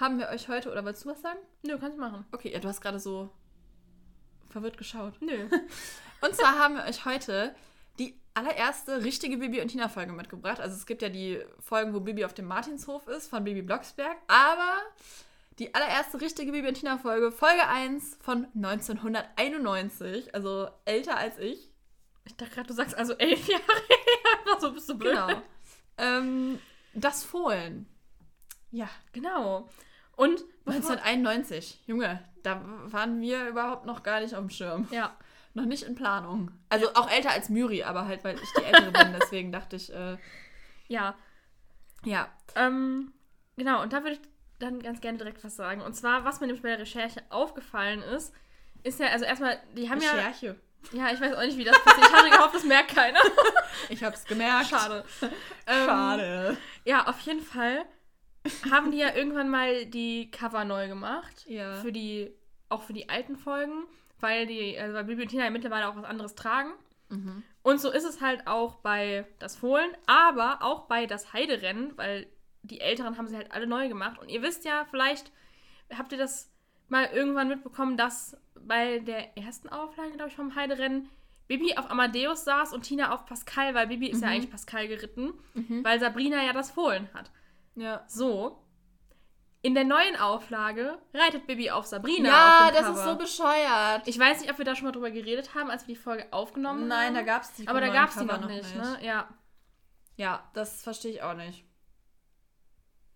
haben 0.00 0.18
wir 0.18 0.28
euch 0.28 0.48
heute, 0.48 0.70
oder 0.70 0.84
wolltest 0.84 1.04
du 1.04 1.10
was 1.10 1.20
sagen? 1.20 1.38
Nö, 1.62 1.76
kannst 1.78 1.96
du 1.98 2.00
machen. 2.00 2.24
Okay, 2.32 2.52
ja, 2.52 2.60
du 2.60 2.68
hast 2.68 2.80
gerade 2.80 2.98
so 3.00 3.30
verwirrt 4.50 4.78
geschaut. 4.78 5.20
Nö. 5.20 5.48
Und 6.20 6.34
zwar 6.34 6.58
haben 6.58 6.76
wir 6.76 6.84
euch 6.84 7.04
heute 7.04 7.54
die 7.98 8.18
allererste 8.34 9.02
richtige 9.04 9.36
Bibi 9.38 9.60
und 9.60 9.68
Tina 9.68 9.88
Folge 9.88 10.12
mitgebracht. 10.12 10.60
Also 10.60 10.76
es 10.76 10.86
gibt 10.86 11.02
ja 11.02 11.08
die 11.08 11.40
Folgen, 11.60 11.92
wo 11.94 12.00
Bibi 12.00 12.24
auf 12.24 12.34
dem 12.34 12.46
Martinshof 12.46 13.06
ist, 13.08 13.28
von 13.28 13.42
Bibi 13.44 13.62
Blocksberg. 13.62 14.16
Aber 14.28 14.78
die 15.58 15.74
allererste 15.74 16.20
richtige 16.20 16.52
Bibi 16.52 16.68
und 16.68 16.74
Tina 16.74 16.98
Folge, 16.98 17.30
Folge 17.32 17.66
1 17.66 18.18
von 18.20 18.46
1991, 18.54 20.34
also 20.34 20.68
älter 20.84 21.16
als 21.16 21.38
ich. 21.38 21.70
Ich 22.28 22.36
dachte 22.36 22.54
gerade, 22.54 22.68
du 22.68 22.74
sagst 22.74 22.94
also 22.94 23.14
elf 23.14 23.48
Jahre 23.48 23.62
her. 23.62 24.60
so 24.60 24.72
bist 24.72 24.88
du 24.88 24.96
blöd. 24.96 25.14
Genau. 25.14 25.42
ähm, 25.96 26.58
das 26.94 27.24
Fohlen. 27.24 27.86
Ja, 28.70 28.88
Genau. 29.12 29.68
Und 30.14 30.44
bevor, 30.64 30.74
1991. 30.96 31.80
Junge, 31.86 32.22
da 32.42 32.60
waren 32.86 33.20
wir 33.20 33.46
überhaupt 33.48 33.86
noch 33.86 34.02
gar 34.02 34.20
nicht 34.20 34.34
auf 34.34 34.40
dem 34.40 34.50
Schirm. 34.50 34.88
ja, 34.90 35.16
Noch 35.54 35.64
nicht 35.64 35.84
in 35.84 35.94
Planung. 35.94 36.50
Also 36.68 36.92
auch 36.94 37.08
älter 37.08 37.30
als 37.30 37.48
Müri, 37.48 37.84
aber 37.84 38.06
halt, 38.06 38.24
weil 38.24 38.34
ich 38.34 38.52
die 38.58 38.64
Ältere 38.64 38.90
bin, 38.90 39.16
deswegen 39.20 39.52
dachte 39.52 39.76
ich, 39.76 39.92
äh, 39.94 40.16
ja. 40.88 41.14
ja. 42.04 42.28
Ähm, 42.56 43.12
genau, 43.56 43.80
und 43.80 43.92
da 43.92 44.02
würde 44.02 44.14
ich 44.14 44.20
dann 44.58 44.80
ganz 44.80 45.00
gerne 45.00 45.18
direkt 45.18 45.44
was 45.44 45.54
sagen. 45.54 45.80
Und 45.82 45.94
zwar, 45.94 46.24
was 46.24 46.40
mir 46.40 46.48
nämlich 46.48 46.62
bei 46.62 46.70
der 46.70 46.80
Recherche 46.80 47.22
aufgefallen 47.30 48.02
ist, 48.02 48.34
ist 48.82 48.98
ja, 48.98 49.06
also 49.08 49.24
erstmal, 49.24 49.58
die 49.76 49.88
haben 49.88 50.00
ja. 50.00 50.10
Recherche. 50.10 50.56
Ja, 50.92 51.12
ich 51.12 51.20
weiß 51.20 51.34
auch 51.34 51.42
nicht, 51.42 51.58
wie 51.58 51.64
das 51.64 51.78
passiert. 51.84 52.06
Ich 52.06 52.12
hatte 52.12 52.30
gehofft, 52.30 52.54
das 52.54 52.64
merkt 52.64 52.94
keiner. 52.94 53.20
Ich 53.90 54.02
hab's 54.04 54.24
gemerkt. 54.24 54.68
Schade. 54.68 55.04
Ähm, 55.66 55.86
Schade. 55.86 56.56
Ja, 56.84 57.06
auf 57.06 57.20
jeden 57.20 57.42
Fall 57.42 57.84
haben 58.70 58.90
die 58.90 58.98
ja 58.98 59.14
irgendwann 59.14 59.48
mal 59.48 59.86
die 59.86 60.30
Cover 60.30 60.64
neu 60.64 60.88
gemacht. 60.88 61.44
Ja. 61.46 61.74
Für 61.74 61.92
die, 61.92 62.30
auch 62.68 62.82
für 62.82 62.92
die 62.92 63.08
alten 63.08 63.36
Folgen, 63.36 63.84
weil 64.20 64.46
die, 64.46 64.78
also 64.78 64.94
weil 64.94 65.04
Bibi 65.04 65.22
und 65.22 65.28
Tina 65.28 65.44
ja 65.44 65.50
mittlerweile 65.50 65.88
auch 65.88 65.96
was 65.96 66.04
anderes 66.04 66.34
tragen. 66.34 66.72
Mhm. 67.08 67.42
Und 67.62 67.80
so 67.80 67.90
ist 67.90 68.04
es 68.04 68.20
halt 68.20 68.46
auch 68.46 68.76
bei 68.76 69.26
das 69.38 69.56
Fohlen, 69.56 69.90
aber 70.06 70.58
auch 70.62 70.82
bei 70.86 71.06
das 71.06 71.32
Heiderennen, 71.32 71.96
weil 71.96 72.26
die 72.62 72.80
Älteren 72.80 73.16
haben 73.16 73.28
sie 73.28 73.36
halt 73.36 73.52
alle 73.52 73.66
neu 73.66 73.88
gemacht. 73.88 74.18
Und 74.18 74.28
ihr 74.28 74.42
wisst 74.42 74.64
ja, 74.64 74.86
vielleicht 74.90 75.32
habt 75.96 76.12
ihr 76.12 76.18
das 76.18 76.50
mal 76.88 77.06
irgendwann 77.06 77.48
mitbekommen, 77.48 77.96
dass 77.96 78.36
bei 78.68 79.00
der 79.00 79.36
ersten 79.36 79.68
Auflage, 79.68 80.12
glaube 80.12 80.28
ich, 80.30 80.36
vom 80.36 80.54
Heiderennen 80.54 81.08
Bibi 81.48 81.76
auf 81.78 81.90
Amadeus 81.90 82.44
saß 82.44 82.72
und 82.74 82.82
Tina 82.82 83.14
auf 83.14 83.24
Pascal, 83.24 83.74
weil 83.74 83.86
Bibi 83.86 84.08
ist 84.10 84.20
ja 84.20 84.28
Mhm. 84.28 84.34
eigentlich 84.34 84.50
Pascal 84.50 84.86
geritten, 84.86 85.32
Mhm. 85.54 85.82
weil 85.82 85.98
Sabrina 85.98 86.44
ja 86.44 86.52
das 86.52 86.70
Fohlen 86.70 87.08
hat. 87.14 87.30
Ja. 87.74 88.04
So. 88.06 88.62
In 89.62 89.74
der 89.74 89.84
neuen 89.84 90.14
Auflage 90.16 90.98
reitet 91.14 91.46
Bibi 91.46 91.70
auf 91.70 91.86
Sabrina. 91.86 92.28
Ja, 92.28 92.66
auf 92.66 92.72
das 92.72 92.82
Cover. 92.86 92.98
ist 92.98 93.04
so 93.04 93.16
bescheuert. 93.16 94.02
Ich 94.06 94.18
weiß 94.18 94.40
nicht, 94.40 94.50
ob 94.52 94.58
wir 94.58 94.64
da 94.64 94.76
schon 94.76 94.84
mal 94.84 94.92
drüber 94.92 95.10
geredet 95.10 95.54
haben, 95.54 95.70
als 95.70 95.88
wir 95.88 95.94
die 95.94 96.00
Folge 96.00 96.26
aufgenommen 96.32 96.86
Nein, 96.86 97.08
haben. 97.08 97.14
da 97.14 97.22
gab's 97.22 97.54
die 97.54 97.66
Aber 97.66 97.80
da 97.80 97.88
gab 97.88 98.10
es 98.10 98.16
die 98.16 98.26
Cover 98.26 98.38
noch 98.38 98.48
nicht, 98.48 98.76
ne? 98.76 98.98
Ja. 99.02 99.28
Ja, 100.16 100.48
das 100.54 100.82
verstehe 100.82 101.12
ich 101.12 101.22
auch 101.22 101.34
nicht. 101.34 101.64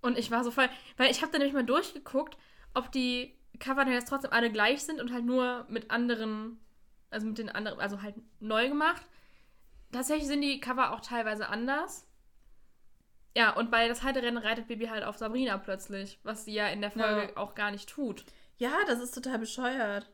Und 0.00 0.18
ich 0.18 0.30
war 0.30 0.42
so 0.42 0.50
voll, 0.50 0.68
weil 0.96 1.10
ich 1.10 1.20
habe 1.22 1.30
dann 1.30 1.40
nämlich 1.40 1.54
mal 1.54 1.64
durchgeguckt, 1.64 2.36
ob 2.74 2.90
die 2.90 3.36
Cover 3.62 3.84
dann 3.84 3.94
jetzt 3.94 4.08
trotzdem 4.08 4.32
alle 4.32 4.50
gleich 4.50 4.82
sind 4.82 5.00
und 5.00 5.12
halt 5.12 5.24
nur 5.24 5.64
mit 5.68 5.90
anderen, 5.90 6.58
also 7.10 7.26
mit 7.26 7.38
den 7.38 7.48
anderen, 7.48 7.78
also 7.80 8.02
halt 8.02 8.16
neu 8.40 8.68
gemacht. 8.68 9.06
Tatsächlich 9.92 10.26
sind 10.26 10.42
die 10.42 10.60
Cover 10.60 10.92
auch 10.92 11.00
teilweise 11.00 11.48
anders. 11.48 12.06
Ja, 13.36 13.50
und 13.56 13.70
bei 13.70 13.88
das 13.88 14.02
Heiderennen 14.02 14.42
reitet 14.42 14.66
Bibi 14.68 14.86
halt 14.86 15.04
auf 15.04 15.16
Sabrina 15.16 15.56
plötzlich, 15.58 16.18
was 16.22 16.44
sie 16.44 16.52
ja 16.52 16.68
in 16.68 16.80
der 16.82 16.90
Folge 16.90 17.30
Ja. 17.30 17.36
auch 17.36 17.54
gar 17.54 17.70
nicht 17.70 17.88
tut. 17.88 18.24
Ja, 18.58 18.72
das 18.86 19.00
ist 19.00 19.14
total 19.14 19.38
bescheuert. 19.38 20.10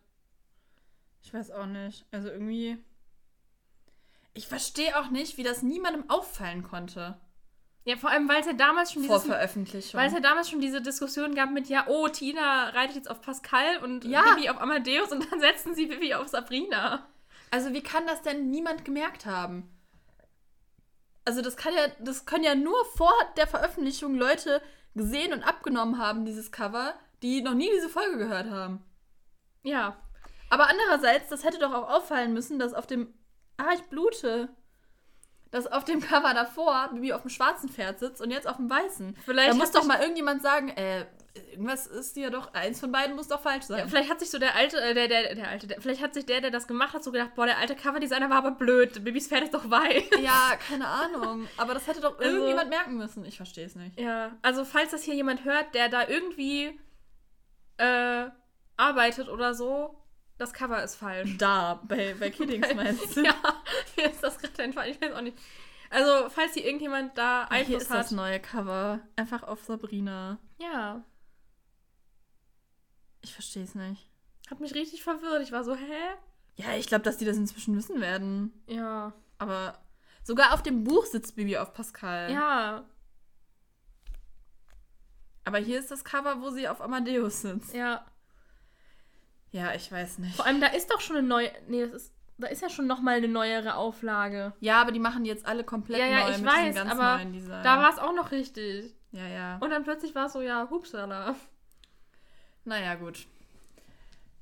Ich 1.22 1.34
weiß 1.34 1.50
auch 1.50 1.66
nicht. 1.66 2.06
Also 2.12 2.28
irgendwie. 2.28 2.78
Ich 4.34 4.46
verstehe 4.46 4.98
auch 5.00 5.10
nicht, 5.10 5.36
wie 5.36 5.42
das 5.42 5.62
niemandem 5.62 6.08
auffallen 6.08 6.62
konnte. 6.62 7.18
Ja, 7.88 7.96
vor 7.96 8.10
allem, 8.10 8.28
weil 8.28 8.40
es 8.40 8.46
ja 8.46 8.52
damals 8.52 8.92
schon 8.92 9.04
Vor 9.04 9.16
dieses 9.16 9.30
Veröffentlichung. 9.32 9.98
Weil 9.98 10.08
es 10.08 10.12
ja 10.12 10.20
damals 10.20 10.50
schon 10.50 10.60
diese 10.60 10.82
Diskussion 10.82 11.34
gab 11.34 11.50
mit, 11.50 11.70
ja, 11.70 11.86
oh, 11.88 12.06
Tina 12.08 12.68
reitet 12.68 12.96
jetzt 12.96 13.10
auf 13.10 13.22
Pascal 13.22 13.78
und 13.82 14.04
Ja. 14.04 14.34
Bibi 14.34 14.50
auf 14.50 14.60
Amadeus 14.60 15.10
und 15.10 15.26
dann 15.32 15.40
setzen 15.40 15.74
sie 15.74 15.86
Bibi 15.86 16.12
auf 16.12 16.28
Sabrina. 16.28 17.08
Also 17.50 17.72
wie 17.72 17.82
kann 17.82 18.06
das 18.06 18.20
denn 18.20 18.50
niemand 18.50 18.84
gemerkt 18.84 19.24
haben? 19.24 19.74
Also 21.24 21.40
das 21.40 21.56
kann 21.56 21.72
ja, 21.72 21.86
das 22.00 22.26
können 22.26 22.44
ja 22.44 22.54
nur 22.54 22.84
vor 22.94 23.14
der 23.38 23.46
Veröffentlichung 23.46 24.16
Leute 24.16 24.60
gesehen 24.94 25.32
und 25.32 25.42
abgenommen 25.42 25.96
haben, 25.96 26.26
dieses 26.26 26.52
Cover, 26.52 26.92
die 27.22 27.40
noch 27.40 27.54
nie 27.54 27.70
diese 27.74 27.88
Folge 27.88 28.18
gehört 28.18 28.50
haben. 28.50 28.84
Ja. 29.62 29.96
Aber 30.50 30.68
andererseits, 30.68 31.30
das 31.30 31.42
hätte 31.42 31.58
doch 31.58 31.72
auch 31.72 31.88
auffallen 31.88 32.34
müssen, 32.34 32.58
dass 32.58 32.74
auf 32.74 32.86
dem, 32.86 33.14
ah, 33.56 33.72
ich 33.74 33.84
blute, 33.84 34.50
dass 35.50 35.66
auf 35.66 35.84
dem 35.84 36.00
Cover 36.08 36.34
davor 36.34 36.90
Bibi 36.92 37.12
auf 37.12 37.22
dem 37.22 37.30
schwarzen 37.30 37.68
Pferd 37.68 37.98
sitzt 37.98 38.20
und 38.20 38.30
jetzt 38.30 38.46
auf 38.46 38.56
dem 38.56 38.68
weißen. 38.68 39.16
Vielleicht 39.24 39.50
da 39.50 39.54
muss 39.54 39.70
doch 39.70 39.84
mal 39.84 40.00
irgendjemand 40.00 40.42
sagen, 40.42 40.68
äh, 40.70 41.06
irgendwas 41.52 41.86
ist 41.86 42.14
hier 42.14 42.30
doch, 42.30 42.52
eins 42.54 42.80
von 42.80 42.92
beiden 42.92 43.16
muss 43.16 43.28
doch 43.28 43.40
falsch 43.40 43.68
ja. 43.68 43.76
sein. 43.76 43.88
Vielleicht 43.88 44.10
hat 44.10 44.20
sich 44.20 44.30
so 44.30 44.38
der 44.38 44.54
alte, 44.54 44.80
äh, 44.80 44.94
der, 44.94 45.08
der, 45.08 45.34
der 45.34 45.48
alte, 45.48 45.66
der, 45.66 45.80
vielleicht 45.80 46.02
hat 46.02 46.14
sich 46.14 46.26
der, 46.26 46.40
der 46.40 46.50
das 46.50 46.66
gemacht 46.66 46.94
hat, 46.94 47.04
so 47.04 47.12
gedacht, 47.12 47.34
boah, 47.34 47.46
der 47.46 47.58
alte 47.58 47.76
Coverdesigner 47.76 48.30
war 48.30 48.38
aber 48.38 48.52
blöd. 48.52 49.04
Bibis 49.04 49.28
Pferd 49.28 49.44
ist 49.44 49.54
doch 49.54 49.68
weiß. 49.68 50.04
Ja, 50.20 50.56
keine 50.68 50.86
Ahnung. 50.86 51.46
Aber 51.56 51.74
das 51.74 51.86
hätte 51.86 52.00
doch 52.00 52.18
Also- 52.18 52.30
irgendjemand 52.30 52.70
merken 52.70 52.96
müssen. 52.96 53.24
Ich 53.24 53.36
verstehe 53.36 53.66
es 53.66 53.76
nicht. 53.76 53.98
Ja, 53.98 54.32
also 54.42 54.64
falls 54.64 54.90
das 54.90 55.02
hier 55.02 55.14
jemand 55.14 55.44
hört, 55.44 55.74
der 55.74 55.88
da 55.88 56.06
irgendwie 56.08 56.78
äh, 57.78 58.26
arbeitet 58.76 59.28
oder 59.28 59.54
so, 59.54 59.94
das 60.38 60.52
Cover 60.52 60.82
ist 60.82 60.96
falsch. 60.96 61.36
Da, 61.38 61.80
bei, 61.86 62.14
bei 62.18 62.30
Kiddings 62.32 62.72
meinst 62.74 63.16
du? 63.16 63.22
ja, 63.24 63.34
mir 63.96 64.10
ist 64.10 64.22
das 64.22 64.38
gerade 64.38 64.62
entfallen, 64.62 64.90
ich 64.92 65.00
weiß 65.00 65.12
auch 65.12 65.20
nicht. 65.20 65.36
Also, 65.90 66.28
falls 66.30 66.52
hier 66.54 66.64
irgendjemand 66.66 67.16
da 67.16 67.44
Ah, 67.44 67.48
Hier 67.54 67.58
Einfluss 67.60 67.82
ist 67.84 67.90
hat. 67.90 67.98
das 68.00 68.10
neue 68.10 68.40
Cover. 68.40 69.00
Einfach 69.16 69.42
auf 69.42 69.64
Sabrina. 69.64 70.38
Ja, 70.58 71.02
Ich 73.22 73.32
verstehe 73.32 73.64
es 73.64 73.74
nicht. 73.74 74.08
hat 74.50 74.60
mich 74.60 74.74
richtig 74.74 75.02
verwirrt. 75.02 75.42
Ich 75.42 75.52
war 75.52 75.64
so, 75.64 75.74
hä? 75.74 76.14
Ja, 76.56 76.74
ich 76.74 76.86
glaube, 76.88 77.04
dass 77.04 77.16
die 77.18 77.24
das 77.24 77.36
inzwischen 77.36 77.76
wissen 77.76 78.00
werden. 78.00 78.52
Ja. 78.66 79.12
Aber 79.38 79.78
sogar 80.24 80.52
auf 80.54 80.62
dem 80.62 80.84
Buch 80.84 81.06
sitzt 81.06 81.36
Bibi 81.36 81.56
auf 81.56 81.72
Pascal. 81.72 82.30
Ja. 82.32 82.84
Aber 85.44 85.58
hier 85.58 85.78
ist 85.78 85.90
das 85.90 86.04
Cover, 86.04 86.42
wo 86.42 86.50
sie 86.50 86.68
auf 86.68 86.80
Amadeus 86.82 87.40
sitzt. 87.42 87.72
Ja. 87.74 88.04
Ja, 89.50 89.74
ich 89.74 89.90
weiß 89.90 90.18
nicht. 90.18 90.36
Vor 90.36 90.46
allem, 90.46 90.60
da 90.60 90.68
ist 90.68 90.90
doch 90.90 91.00
schon 91.00 91.16
eine 91.16 91.26
neue. 91.26 91.50
Nee, 91.68 91.86
das 91.86 92.02
ist. 92.02 92.14
Da 92.40 92.46
ist 92.46 92.62
ja 92.62 92.70
schon 92.70 92.86
nochmal 92.86 93.16
eine 93.16 93.26
neuere 93.26 93.74
Auflage. 93.74 94.52
Ja, 94.60 94.80
aber 94.80 94.92
die 94.92 95.00
machen 95.00 95.24
die 95.24 95.30
jetzt 95.30 95.44
alle 95.44 95.64
komplett 95.64 95.98
Ja, 95.98 96.06
ja, 96.06 96.20
neu 96.24 96.30
ich 96.30 96.38
mit 96.38 96.46
weiß, 96.46 96.66
diesem 96.66 96.74
ganz 96.74 96.92
aber 96.92 97.16
neuen 97.16 97.32
Design. 97.32 97.64
Da 97.64 97.78
war 97.82 97.90
es 97.90 97.98
auch 97.98 98.14
noch 98.14 98.30
richtig. 98.30 98.94
ja, 99.10 99.26
ja. 99.26 99.58
Und 99.58 99.70
dann 99.70 99.82
plötzlich 99.82 100.14
war 100.14 100.26
es 100.26 100.34
so, 100.34 100.40
ja, 100.40 100.68
hupsala. 100.70 101.34
Naja, 102.64 102.94
gut. 102.94 103.26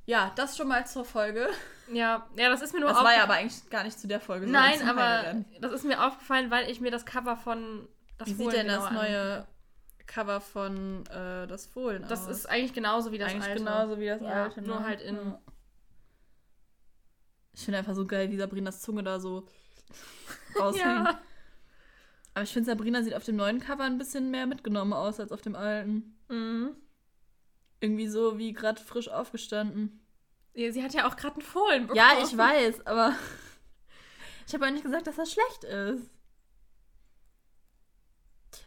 Ja, 0.04 0.30
das 0.36 0.56
schon 0.58 0.68
mal 0.68 0.86
zur 0.86 1.06
Folge. 1.06 1.48
Ja, 1.90 2.26
ja, 2.36 2.48
das 2.50 2.60
ist 2.60 2.75
mir 2.75 2.80
nur 2.80 2.90
Das 2.90 3.02
war 3.02 3.14
ja 3.14 3.22
aber 3.22 3.34
eigentlich 3.34 3.70
gar 3.70 3.82
nicht 3.82 3.98
zu 3.98 4.06
der 4.06 4.20
Folge. 4.20 4.46
Nein, 4.46 4.86
aber 4.88 5.44
das 5.60 5.72
ist 5.72 5.84
mir 5.84 6.04
aufgefallen, 6.04 6.50
weil 6.50 6.68
ich 6.70 6.80
mir 6.80 6.90
das 6.90 7.06
Cover 7.06 7.36
von 7.36 7.88
das 8.18 8.28
Wie 8.28 8.34
sieht 8.34 8.52
denn 8.52 8.68
das 8.68 8.90
neue 8.90 9.46
Cover 10.06 10.40
von 10.40 11.04
äh, 11.06 11.46
das 11.46 11.66
Fohlen 11.66 12.04
Das 12.08 12.22
aus? 12.26 12.28
ist 12.38 12.46
eigentlich 12.46 12.72
genauso 12.75 13.12
wie 13.12 13.18
das 13.18 13.30
eigentlich 13.32 13.44
alte. 13.44 13.58
genauso 13.64 13.98
wie 13.98 14.06
das 14.06 14.20
Ja, 14.22 14.44
alte. 14.44 14.62
nur 14.62 14.80
ne? 14.80 14.86
halt 14.86 15.00
in- 15.00 15.16
Ja. 15.16 15.40
Ich 17.52 17.64
finde 17.64 17.78
einfach 17.78 17.94
so 17.94 18.06
geil, 18.06 18.30
wie 18.30 18.36
Sabrinas 18.36 18.82
Zunge 18.82 19.02
da 19.02 19.18
so 19.18 19.48
raushängt. 20.58 20.84
Ja. 20.84 21.20
Aber 22.34 22.42
ich 22.42 22.52
finde, 22.52 22.66
Sabrina 22.66 23.02
sieht 23.02 23.14
auf 23.14 23.25
dem 23.25 23.36
neuen 23.36 23.60
Cover 23.60 23.84
ein 23.84 23.96
bisschen 23.98 24.30
mehr 24.30 24.46
mitgenommen 24.46 24.92
aus 24.92 25.18
als 25.20 25.32
auf 25.32 25.40
dem 25.40 25.56
alten. 25.56 26.18
Mhm. 26.28 26.76
Irgendwie 27.80 28.08
so 28.08 28.36
wie 28.38 28.52
gerade 28.52 28.80
frisch 28.80 29.08
aufgestanden. 29.08 30.04
ja. 30.54 30.70
Sie 30.70 30.82
hat 30.82 30.92
ja 30.92 31.08
auch 31.08 31.16
gerade 31.16 31.36
einen 31.36 31.42
Fohlen 31.42 31.86
bekommen. 31.86 31.96
Ja, 31.98 32.22
ich 32.22 32.36
weiß, 32.36 32.86
aber 32.86 33.14
ich 34.46 34.52
habe 34.54 34.66
ja 34.66 34.70
nicht 34.70 34.84
gesagt, 34.84 35.06
dass 35.06 35.16
das 35.16 35.32
schlecht 35.32 35.64
ist. 35.64 36.10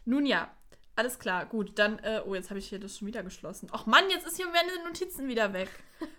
Nun 0.04 0.26
ja, 0.26 0.50
alles 1.00 1.18
klar, 1.18 1.46
gut. 1.46 1.78
Dann, 1.78 1.98
äh, 2.00 2.20
oh, 2.26 2.34
jetzt 2.34 2.50
habe 2.50 2.58
ich 2.58 2.68
hier 2.68 2.78
das 2.78 2.98
schon 2.98 3.08
wieder 3.08 3.22
geschlossen. 3.22 3.68
Ach 3.72 3.86
Mann, 3.86 4.04
jetzt 4.10 4.26
ist 4.26 4.36
hier 4.36 4.46
meine 4.48 4.84
Notizen 4.84 5.28
wieder 5.28 5.54
weg. 5.54 5.70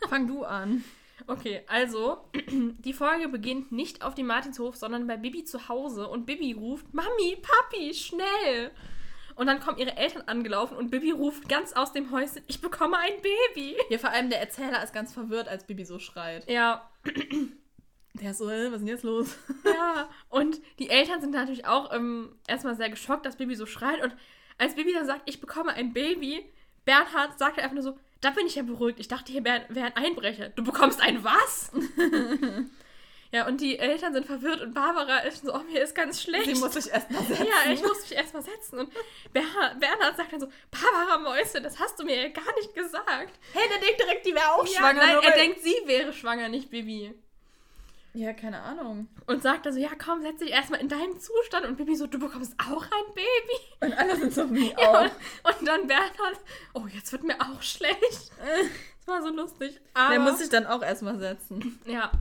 Fang 0.09 0.25
du 0.27 0.43
an. 0.43 0.83
Okay, 1.27 1.61
also, 1.67 2.17
die 2.49 2.93
Folge 2.93 3.27
beginnt 3.29 3.71
nicht 3.71 4.01
auf 4.01 4.15
dem 4.15 4.25
Martinshof, 4.25 4.75
sondern 4.75 5.05
bei 5.05 5.17
Bibi 5.17 5.43
zu 5.43 5.69
Hause 5.69 6.07
und 6.07 6.25
Bibi 6.25 6.53
ruft, 6.53 6.91
Mami, 6.95 7.37
Papi, 7.39 7.93
schnell! 7.93 8.71
Und 9.35 9.45
dann 9.45 9.59
kommen 9.59 9.77
ihre 9.77 9.97
Eltern 9.97 10.23
angelaufen 10.23 10.75
und 10.75 10.89
Bibi 10.89 11.11
ruft 11.11 11.47
ganz 11.47 11.73
aus 11.73 11.93
dem 11.93 12.09
Häuschen, 12.11 12.41
ich 12.47 12.59
bekomme 12.59 12.97
ein 12.97 13.21
Baby. 13.21 13.77
Ja, 13.91 13.99
vor 13.99 14.09
allem 14.09 14.31
der 14.31 14.39
Erzähler 14.39 14.83
ist 14.83 14.93
ganz 14.93 15.13
verwirrt, 15.13 15.47
als 15.47 15.65
Bibi 15.67 15.85
so 15.85 15.99
schreit. 15.99 16.49
Ja, 16.49 16.89
Der 18.13 18.31
ist 18.31 18.39
so, 18.39 18.49
äh, 18.49 18.65
was 18.67 18.73
ist 18.73 18.79
denn 18.81 18.87
jetzt 18.87 19.03
los? 19.03 19.37
ja. 19.63 20.09
Und 20.27 20.59
die 20.79 20.89
Eltern 20.89 21.21
sind 21.21 21.31
natürlich 21.31 21.65
auch 21.65 21.93
ähm, 21.93 22.35
erstmal 22.47 22.75
sehr 22.75 22.89
geschockt, 22.89 23.25
dass 23.25 23.37
Bibi 23.37 23.55
so 23.55 23.65
schreit. 23.65 24.03
Und 24.03 24.15
als 24.57 24.75
Bibi 24.75 24.93
dann 24.93 25.05
sagt, 25.05 25.21
ich 25.25 25.41
bekomme 25.41 25.73
ein 25.73 25.93
Baby, 25.93 26.45
Bernhard 26.85 27.37
sagt 27.37 27.59
einfach 27.59 27.73
nur 27.73 27.83
so, 27.83 27.97
da 28.21 28.29
bin 28.29 28.45
ich 28.45 28.55
ja 28.55 28.63
beruhigt. 28.63 28.99
Ich 28.99 29.07
dachte, 29.07 29.31
hier 29.31 29.43
wäre 29.43 29.65
wär 29.69 29.85
ein 29.85 29.95
Einbrecher. 29.95 30.49
Du 30.49 30.63
bekommst 30.63 31.01
ein 31.01 31.23
was? 31.23 31.71
ja, 33.31 33.47
und 33.47 33.61
die 33.61 33.79
Eltern 33.79 34.13
sind 34.13 34.27
verwirrt 34.27 34.61
und 34.61 34.73
Barbara 34.73 35.19
ist 35.19 35.43
so, 35.43 35.53
oh, 35.53 35.63
mir 35.71 35.81
ist 35.81 35.95
ganz 35.95 36.21
schlecht. 36.21 36.45
Sie 36.45 36.61
muss 36.61 36.73
sich 36.73 36.91
erst 36.91 37.09
mal 37.09 37.23
setzen. 37.23 37.45
ja, 37.65 37.71
ich 37.71 37.81
muss 37.81 38.01
mich 38.01 38.11
erstmal 38.11 38.43
setzen. 38.43 38.79
Und 38.79 38.93
Bernhard, 39.33 39.79
Bernhard 39.79 40.17
sagt 40.17 40.33
dann 40.33 40.39
so, 40.39 40.47
Barbara 40.69 41.17
Mäuse, 41.17 41.61
das 41.61 41.79
hast 41.79 41.99
du 41.99 42.03
mir 42.03 42.15
ja 42.15 42.27
gar 42.29 42.55
nicht 42.55 42.75
gesagt. 42.75 43.39
Hey, 43.53 43.67
der 43.69 43.79
denkt 43.79 44.01
direkt, 44.01 44.25
die 44.25 44.35
wäre 44.35 44.51
auch 44.51 44.67
ja, 44.67 44.79
schwanger. 44.79 45.05
nein, 45.05 45.17
er 45.23 45.31
denkt, 45.31 45.61
sie 45.61 45.75
wäre 45.85 46.13
schwanger, 46.13 46.49
nicht 46.49 46.69
Bibi. 46.69 47.15
Ja, 48.13 48.33
keine 48.33 48.61
Ahnung. 48.61 49.07
Und 49.25 49.41
sagt 49.41 49.65
dann 49.65 49.73
so, 49.73 49.79
ja 49.79 49.89
komm, 49.97 50.21
setz 50.21 50.39
dich 50.39 50.49
erstmal 50.51 50.81
in 50.81 50.89
deinen 50.89 51.19
Zustand. 51.19 51.65
Und 51.65 51.77
Bibi 51.77 51.95
so, 51.95 52.07
du 52.07 52.19
bekommst 52.19 52.53
auch 52.59 52.83
ein 52.83 53.13
Baby. 53.15 53.85
Und 53.85 53.93
alle 53.97 54.17
sind 54.17 54.33
so 54.33 54.51
wie 54.53 54.69
Ja, 54.77 54.77
auch. 54.89 55.01
und, 55.03 55.11
und 55.59 55.67
dann 55.67 55.87
Bernhard, 55.87 56.39
oh, 56.73 56.85
jetzt 56.93 57.11
wird 57.11 57.23
mir 57.23 57.39
auch 57.39 57.61
schlecht. 57.61 58.31
Das 59.03 59.07
war 59.15 59.23
so 59.23 59.29
lustig. 59.35 59.81
Aber, 59.95 60.11
Der 60.11 60.19
muss 60.19 60.37
sich 60.37 60.49
dann 60.49 60.67
auch 60.67 60.83
erstmal 60.83 61.17
setzen. 61.17 61.79
ja, 61.87 62.11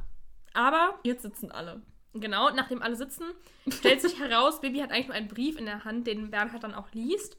aber, 0.55 0.99
Jetzt 1.03 1.21
sitzen 1.23 1.53
alle. 1.53 1.83
genau, 2.15 2.49
nachdem 2.51 2.81
alle 2.81 2.97
sitzen, 2.97 3.25
stellt 3.69 4.01
sich 4.01 4.19
heraus, 4.19 4.63
Bibi 4.63 4.79
hat 4.81 4.91
eigentlich 4.91 5.09
nur 5.09 5.15
einen 5.17 5.29
Brief 5.29 5.59
in 5.59 5.67
der 5.67 5.85
Hand, 5.85 6.07
den 6.07 6.31
Bernhard 6.31 6.65
dann 6.65 6.75
auch 6.75 6.91
liest. 6.93 7.37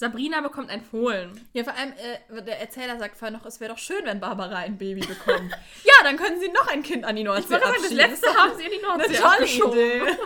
Sabrina 0.00 0.40
bekommt 0.40 0.70
ein 0.70 0.80
Fohlen. 0.80 1.46
Ja, 1.52 1.62
vor 1.62 1.74
allem, 1.74 1.92
äh, 1.92 2.42
der 2.42 2.58
Erzähler 2.58 2.98
sagt 2.98 3.18
vorher 3.18 3.36
noch, 3.36 3.44
es 3.44 3.60
wäre 3.60 3.70
doch 3.70 3.78
schön, 3.78 4.02
wenn 4.06 4.18
Barbara 4.18 4.56
ein 4.56 4.78
Baby 4.78 5.02
bekommt. 5.02 5.52
ja, 5.84 5.92
dann 6.04 6.16
können 6.16 6.40
sie 6.40 6.48
noch 6.48 6.66
ein 6.68 6.82
Kind 6.82 7.04
an 7.04 7.16
die 7.16 7.22
Nordsee 7.22 7.44
Ich 7.44 7.50
wollte 7.50 7.66
sagen, 7.66 7.74
das 7.76 7.84
abschieben. 7.84 8.08
letzte 8.10 8.26
doch 8.28 8.34
haben 8.34 8.56
sie 8.56 8.64
in 8.64 8.70
die 8.70 8.78
Nordsee 8.82 9.18
Eine 9.18 9.46
tolle. 9.58 9.96
Idee. 9.98 10.10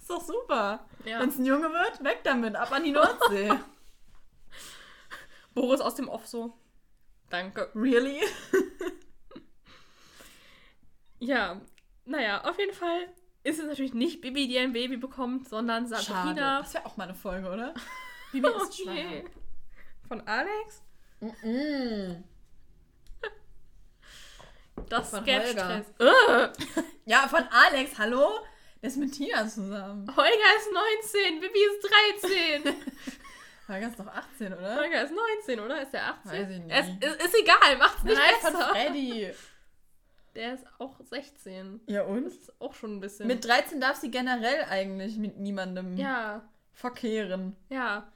Ist 0.00 0.08
doch 0.10 0.22
super. 0.24 0.86
Ja. 1.04 1.18
Wenn 1.18 1.28
es 1.30 1.38
ein 1.38 1.44
Junge 1.44 1.72
wird, 1.72 2.04
weg 2.04 2.20
damit, 2.22 2.54
ab 2.54 2.70
an 2.70 2.84
die 2.84 2.92
Nordsee. 2.92 3.50
Boris 5.52 5.80
aus 5.80 5.96
dem 5.96 6.08
Off 6.08 6.28
so. 6.28 6.56
Danke. 7.30 7.68
really? 7.74 8.20
Ja, 11.18 11.60
naja, 12.04 12.44
auf 12.44 12.56
jeden 12.60 12.74
Fall 12.74 13.08
ist 13.44 13.58
es 13.58 13.66
natürlich 13.66 13.94
nicht 13.94 14.20
Bibi, 14.20 14.48
die 14.48 14.58
ein 14.58 14.72
Baby 14.72 14.96
bekommt, 14.96 15.48
sondern 15.48 15.86
Sabrina. 15.86 16.60
Das 16.60 16.74
wäre 16.74 16.86
auch 16.86 16.96
mal 16.96 17.04
eine 17.04 17.14
Folge, 17.14 17.48
oder? 17.48 17.74
Bibi 18.32 18.46
ist 18.48 18.54
Oh 18.56 18.72
schwanger. 18.84 19.22
Von 20.08 20.20
Alex? 20.26 20.82
Mm. 21.20 22.22
Das 24.88 25.10
Von 25.10 25.22
Sketch-Test. 25.22 25.94
Äh, 25.98 26.48
Ja, 27.04 27.26
von 27.28 27.42
Alex, 27.50 27.98
hallo? 27.98 28.40
Der 28.80 28.88
ist 28.88 28.96
mit 28.96 29.12
Tina 29.12 29.46
zusammen. 29.48 30.06
Holger 30.16 30.30
ist 30.58 30.70
19, 31.12 31.40
Bibi 31.40 31.58
ist 31.58 32.62
13. 32.62 32.74
Holger 33.68 33.88
ist 33.88 33.98
doch 33.98 34.06
18, 34.06 34.52
oder? 34.52 34.76
Holger 34.76 35.04
ist 35.04 35.12
19, 35.46 35.60
oder? 35.60 35.82
Ist 35.82 35.92
der 35.92 36.06
18? 36.06 36.32
Weiß 36.32 36.50
ich 36.50 36.58
nicht. 36.58 36.74
Es 36.76 36.88
ist, 36.88 37.24
ist 37.26 37.40
egal, 37.40 37.76
macht's 37.78 38.02
nicht 38.02 38.16
Nein, 38.16 38.34
von 38.40 38.52
besser. 38.52 38.68
Freddy. 38.70 39.30
Der 40.34 40.54
ist 40.54 40.64
auch 40.78 40.98
16. 41.00 41.80
Ja, 41.86 42.02
Das 42.02 42.10
und? 42.10 42.26
ist 42.26 42.60
auch 42.60 42.74
schon 42.74 42.96
ein 42.96 43.00
bisschen. 43.00 43.26
Mit 43.26 43.44
13 43.44 43.80
darf 43.80 43.96
sie 43.96 44.10
generell 44.10 44.64
eigentlich 44.70 45.16
mit 45.16 45.38
niemandem 45.38 45.96
ja, 45.96 46.42
verkehren. 46.72 47.56
ja. 47.68 48.10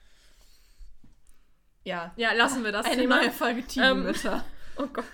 Ja. 1.85 2.13
Ja, 2.17 2.33
lassen 2.33 2.65
wir 2.65 2.73
das 2.73 2.85
Eine 2.87 3.03
Thema. 3.03 3.19
neue 3.19 3.31
Folge 3.31 3.63
Teenie-Mütter. 3.65 4.45
Oh 4.79 4.87
Gott. 4.89 5.07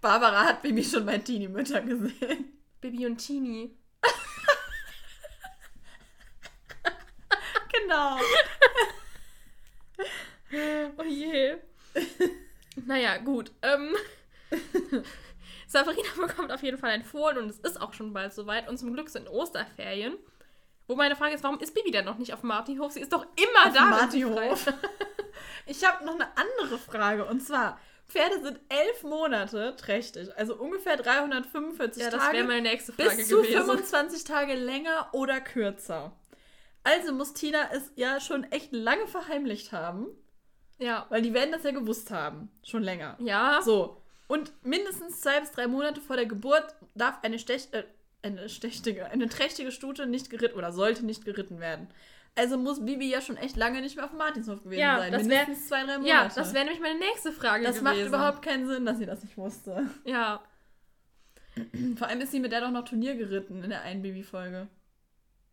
Barbara 0.00 0.44
hat 0.44 0.62
Bibi 0.62 0.82
schon 0.84 1.04
bei 1.04 1.18
Teenie-Mütter 1.18 1.80
gesehen. 1.82 2.56
Bibi 2.80 3.04
und 3.06 3.18
Tini. 3.18 3.76
Genau. 7.72 8.16
Oh 10.98 11.02
je. 11.02 11.56
naja, 12.86 13.16
gut. 13.18 13.50
Ähm, 13.62 13.94
Sabrina 15.84 16.08
bekommt 16.26 16.52
auf 16.52 16.62
jeden 16.62 16.78
Fall 16.78 16.90
ein 16.90 17.04
Fohlen 17.04 17.38
und 17.38 17.50
es 17.50 17.58
ist 17.58 17.80
auch 17.80 17.92
schon 17.92 18.12
bald 18.12 18.32
soweit. 18.32 18.68
Und 18.68 18.78
zum 18.78 18.92
Glück 18.92 19.08
sind 19.08 19.28
Osterferien. 19.28 20.14
Wo 20.88 20.94
meine 20.94 21.16
Frage 21.16 21.34
ist, 21.34 21.42
warum 21.42 21.58
ist 21.58 21.74
Bibi 21.74 21.90
denn 21.90 22.04
noch 22.04 22.16
nicht 22.18 22.32
auf 22.32 22.40
dem 22.40 22.48
Martinhof? 22.48 22.92
Sie 22.92 23.00
ist 23.00 23.12
doch 23.12 23.26
immer 23.36 23.66
Auf 23.68 23.74
da. 23.74 24.52
ist. 24.52 24.72
Ich 25.68 25.84
habe 25.84 26.04
noch 26.04 26.14
eine 26.14 26.28
andere 26.36 26.78
Frage. 26.78 27.24
Und 27.24 27.40
zwar, 27.40 27.78
Pferde 28.08 28.40
sind 28.40 28.60
elf 28.68 29.02
Monate 29.02 29.74
trächtig. 29.76 30.28
Also 30.36 30.54
ungefähr 30.54 30.96
345 30.96 32.02
Ja, 32.02 32.10
das 32.10 32.22
Tage. 32.22 32.36
wäre 32.38 32.46
meine 32.46 32.62
nächste 32.62 32.92
Frage 32.92 33.16
bis 33.16 33.28
zu 33.28 33.42
gewesen. 33.42 33.64
25 33.64 34.24
Tage 34.24 34.54
länger 34.54 35.08
oder 35.12 35.40
kürzer. 35.40 36.12
Also 36.84 37.12
muss 37.12 37.32
Tina 37.32 37.68
es 37.72 37.90
ja 37.96 38.20
schon 38.20 38.44
echt 38.52 38.72
lange 38.72 39.08
verheimlicht 39.08 39.72
haben. 39.72 40.06
Ja. 40.78 41.06
Weil 41.08 41.22
die 41.22 41.34
werden 41.34 41.50
das 41.50 41.64
ja 41.64 41.72
gewusst 41.72 42.12
haben. 42.12 42.48
Schon 42.62 42.84
länger. 42.84 43.16
Ja. 43.18 43.60
So. 43.62 44.00
Und 44.28 44.52
mindestens 44.64 45.20
zwei 45.20 45.40
bis 45.40 45.52
drei 45.52 45.66
Monate 45.68 46.00
vor 46.00 46.16
der 46.16 46.26
Geburt 46.26 46.74
darf 46.94 47.18
eine, 47.22 47.38
Stech, 47.38 47.68
äh, 47.72 47.84
eine, 48.22 48.48
stechtige, 48.48 49.06
eine 49.06 49.28
trächtige 49.28 49.70
Stute 49.70 50.06
nicht 50.06 50.30
geritten 50.30 50.56
oder 50.58 50.72
sollte 50.72 51.04
nicht 51.06 51.24
geritten 51.24 51.60
werden. 51.60 51.88
Also 52.34 52.58
muss 52.58 52.84
Bibi 52.84 53.08
ja 53.08 53.20
schon 53.22 53.36
echt 53.38 53.56
lange 53.56 53.80
nicht 53.80 53.96
mehr 53.96 54.04
auf 54.04 54.10
dem 54.10 54.18
Martinshof 54.18 54.62
gewesen 54.62 54.80
Ja, 54.80 54.98
sein. 54.98 55.12
das 55.12 55.22
wär- 55.28 55.38
Mindestens 55.38 55.68
zwei, 55.68 55.84
drei 55.84 55.98
Monate. 55.98 56.08
Ja, 56.08 56.28
das 56.34 56.52
wäre 56.52 56.64
nämlich 56.64 56.82
meine 56.82 56.98
nächste 56.98 57.32
Frage 57.32 57.64
Das 57.64 57.78
gewesen. 57.78 57.84
macht 57.98 58.06
überhaupt 58.08 58.42
keinen 58.42 58.66
Sinn, 58.66 58.84
dass 58.84 58.98
sie 58.98 59.06
das 59.06 59.22
nicht 59.22 59.36
wusste. 59.38 59.88
Ja. 60.04 60.42
Vor 61.96 62.08
allem 62.08 62.20
ist 62.20 62.32
sie 62.32 62.40
mit 62.40 62.52
der 62.52 62.60
doch 62.60 62.70
noch 62.70 62.84
Turnier 62.84 63.14
geritten 63.14 63.62
in 63.62 63.70
der 63.70 63.82
einen 63.82 64.02
Bibi-Folge. 64.02 64.66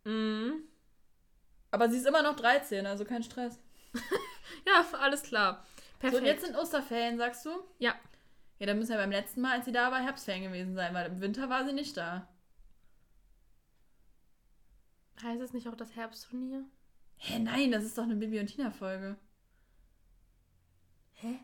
Mhm. 0.04 0.64
Aber 1.70 1.88
sie 1.88 1.96
ist 1.96 2.06
immer 2.06 2.22
noch 2.22 2.36
13, 2.36 2.86
also 2.86 3.04
kein 3.04 3.22
Stress. 3.22 3.58
Ja, 4.66 4.84
alles 4.98 5.22
klar. 5.22 5.64
So, 5.66 5.98
Perfekt. 6.00 6.20
und 6.22 6.26
jetzt 6.26 6.44
sind 6.44 6.56
Osterferien, 6.56 7.16
sagst 7.18 7.44
du? 7.46 7.50
ja. 7.78 7.94
Ja, 8.64 8.68
dann 8.68 8.78
müssen 8.78 8.92
ja 8.92 8.96
beim 8.96 9.10
letzten 9.10 9.42
Mal, 9.42 9.58
als 9.58 9.66
sie 9.66 9.72
da 9.72 9.92
war, 9.92 10.02
Herbstferien 10.02 10.44
gewesen 10.44 10.74
sein, 10.74 10.94
weil 10.94 11.04
im 11.04 11.20
Winter 11.20 11.50
war 11.50 11.66
sie 11.66 11.74
nicht 11.74 11.98
da. 11.98 12.26
Heißt 15.22 15.42
es 15.42 15.52
nicht 15.52 15.68
auch 15.68 15.76
das 15.76 15.94
Herbstturnier? 15.94 16.64
Hä, 17.18 17.40
nein, 17.40 17.72
das 17.72 17.84
ist 17.84 17.98
doch 17.98 18.04
eine 18.04 18.16
Bibi 18.16 18.40
und 18.40 18.46
Tina-Folge. 18.46 19.18
Hä? 21.12 21.40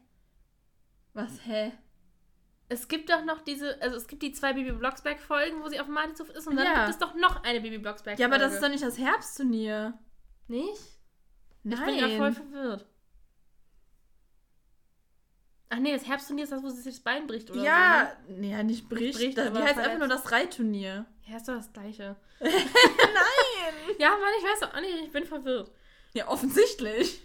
Was, 1.12 1.45
hä? 1.45 1.73
Es 2.71 2.89
gibt 2.89 3.11
doch 3.11 3.23
noch 3.27 3.43
diese, 3.43 3.79
also 3.83 3.99
es 3.99 4.07
gibt 4.07 4.23
die 4.23 4.33
zwei 4.33 4.55
Baby 4.55 4.73
Blocksberg-Folgen, 4.73 5.62
wo 5.62 5.69
sie 5.69 5.79
auf 5.79 5.89
dem 5.89 5.95
Martinshof 5.97 6.31
ist 6.31 6.47
und 6.47 6.57
dann 6.57 6.65
Ja. 6.65 6.87
gibt 6.87 6.89
es 6.89 6.99
doch 6.99 7.15
noch 7.17 7.43
eine 7.45 7.61
Baby 7.61 7.77
Blocksberg-Folge. 7.77 8.23
Ja, 8.23 8.29
aber 8.29 8.39
das 8.39 8.55
ist 8.55 8.62
doch 8.62 8.71
nicht 8.71 8.83
das 8.83 8.97
Herbstturnier. 8.97 9.99
Nicht? 10.49 10.99
Nein. 11.65 11.79
Ich 11.81 11.85
bin 11.85 11.99
gerade 11.99 12.17
voll 12.17 12.33
verwirrt. 12.33 12.87
Ach 15.73 15.79
nee, 15.79 15.93
das 15.93 16.07
Herbstturnier 16.07 16.45
ist 16.45 16.53
das, 16.53 16.62
wo 16.65 16.69
sie 16.69 16.83
sich 16.83 16.97
das 16.97 17.05
Bein 17.05 17.29
bricht, 17.29 17.49
oder 17.50 17.62
ja, 17.62 18.12
nee, 18.29 18.50
ja, 18.50 18.62
nicht 18.65 18.89
bricht. 18.89 19.17
bricht, 19.17 19.39
das, 19.39 19.53
die 19.53 19.62
heißt 19.62 19.79
einfach 19.79 19.99
nur 19.99 20.09
das 20.09 20.31
Reitturnier. 20.33 21.07
so? 21.25 21.31
Ja, 21.31 21.37
ist 21.37 21.49
doch 21.49 21.55
das 21.55 21.73
gleiche. 21.73 22.17
Nein! 22.41 23.97
Ja, 23.99 24.11
Mann, 24.11 24.33
ich 24.39 24.45
weiß 24.45 24.62
auch 24.65 24.81
nicht, 24.81 25.05
ich 25.05 25.12
bin 25.12 25.25
verwirrt. 25.25 25.71
Ja, 26.12 26.27
offensichtlich. 26.27 27.25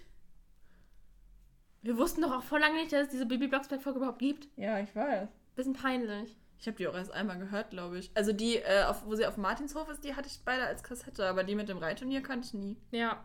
Wir 1.82 1.98
wussten 1.98 2.22
doch 2.22 2.32
auch 2.32 2.44
vor 2.44 2.60
lange 2.60 2.75
nicht, 2.75 2.94
dass 2.94 3.04
es 3.04 3.10
diese 3.10 3.25
Baby 3.25 3.48
Blocksberg-Folge 3.48 3.98
überhaupt 3.98 4.20
gibt. 4.20 4.48
Ja, 4.58 4.80
ich 4.80 4.96
weiß. 4.96 5.28
Bisschen 5.56 5.74
peinlich. 5.74 6.38
Ich 6.60 6.68
habe 6.68 6.78
die 6.78 6.88
auch 6.88 6.96
erst 6.96 7.12
einmal 7.12 7.40
gehört, 7.40 7.72
glaube 7.72 7.98
ich. 7.98 8.12
Also 8.14 8.32
die, 8.32 8.58
äh, 8.58 8.84
auf, 8.84 9.06
wo 9.06 9.16
sie 9.16 9.25
auf 9.25 9.38
Martinshof 9.38 9.90
ist, 9.90 10.04
die 10.04 10.16
hatte 10.16 10.28
ich 10.28 10.40
beide 10.46 10.66
als 10.66 10.84
Kassette, 10.84 11.28
aber 11.28 11.44
die 11.44 11.56
mit 11.56 11.68
dem 11.68 11.78
Reitturnier 11.78 12.22
kannte 12.22 12.48
ich 12.48 12.54
nie. 12.54 12.78
Ja. 12.92 13.24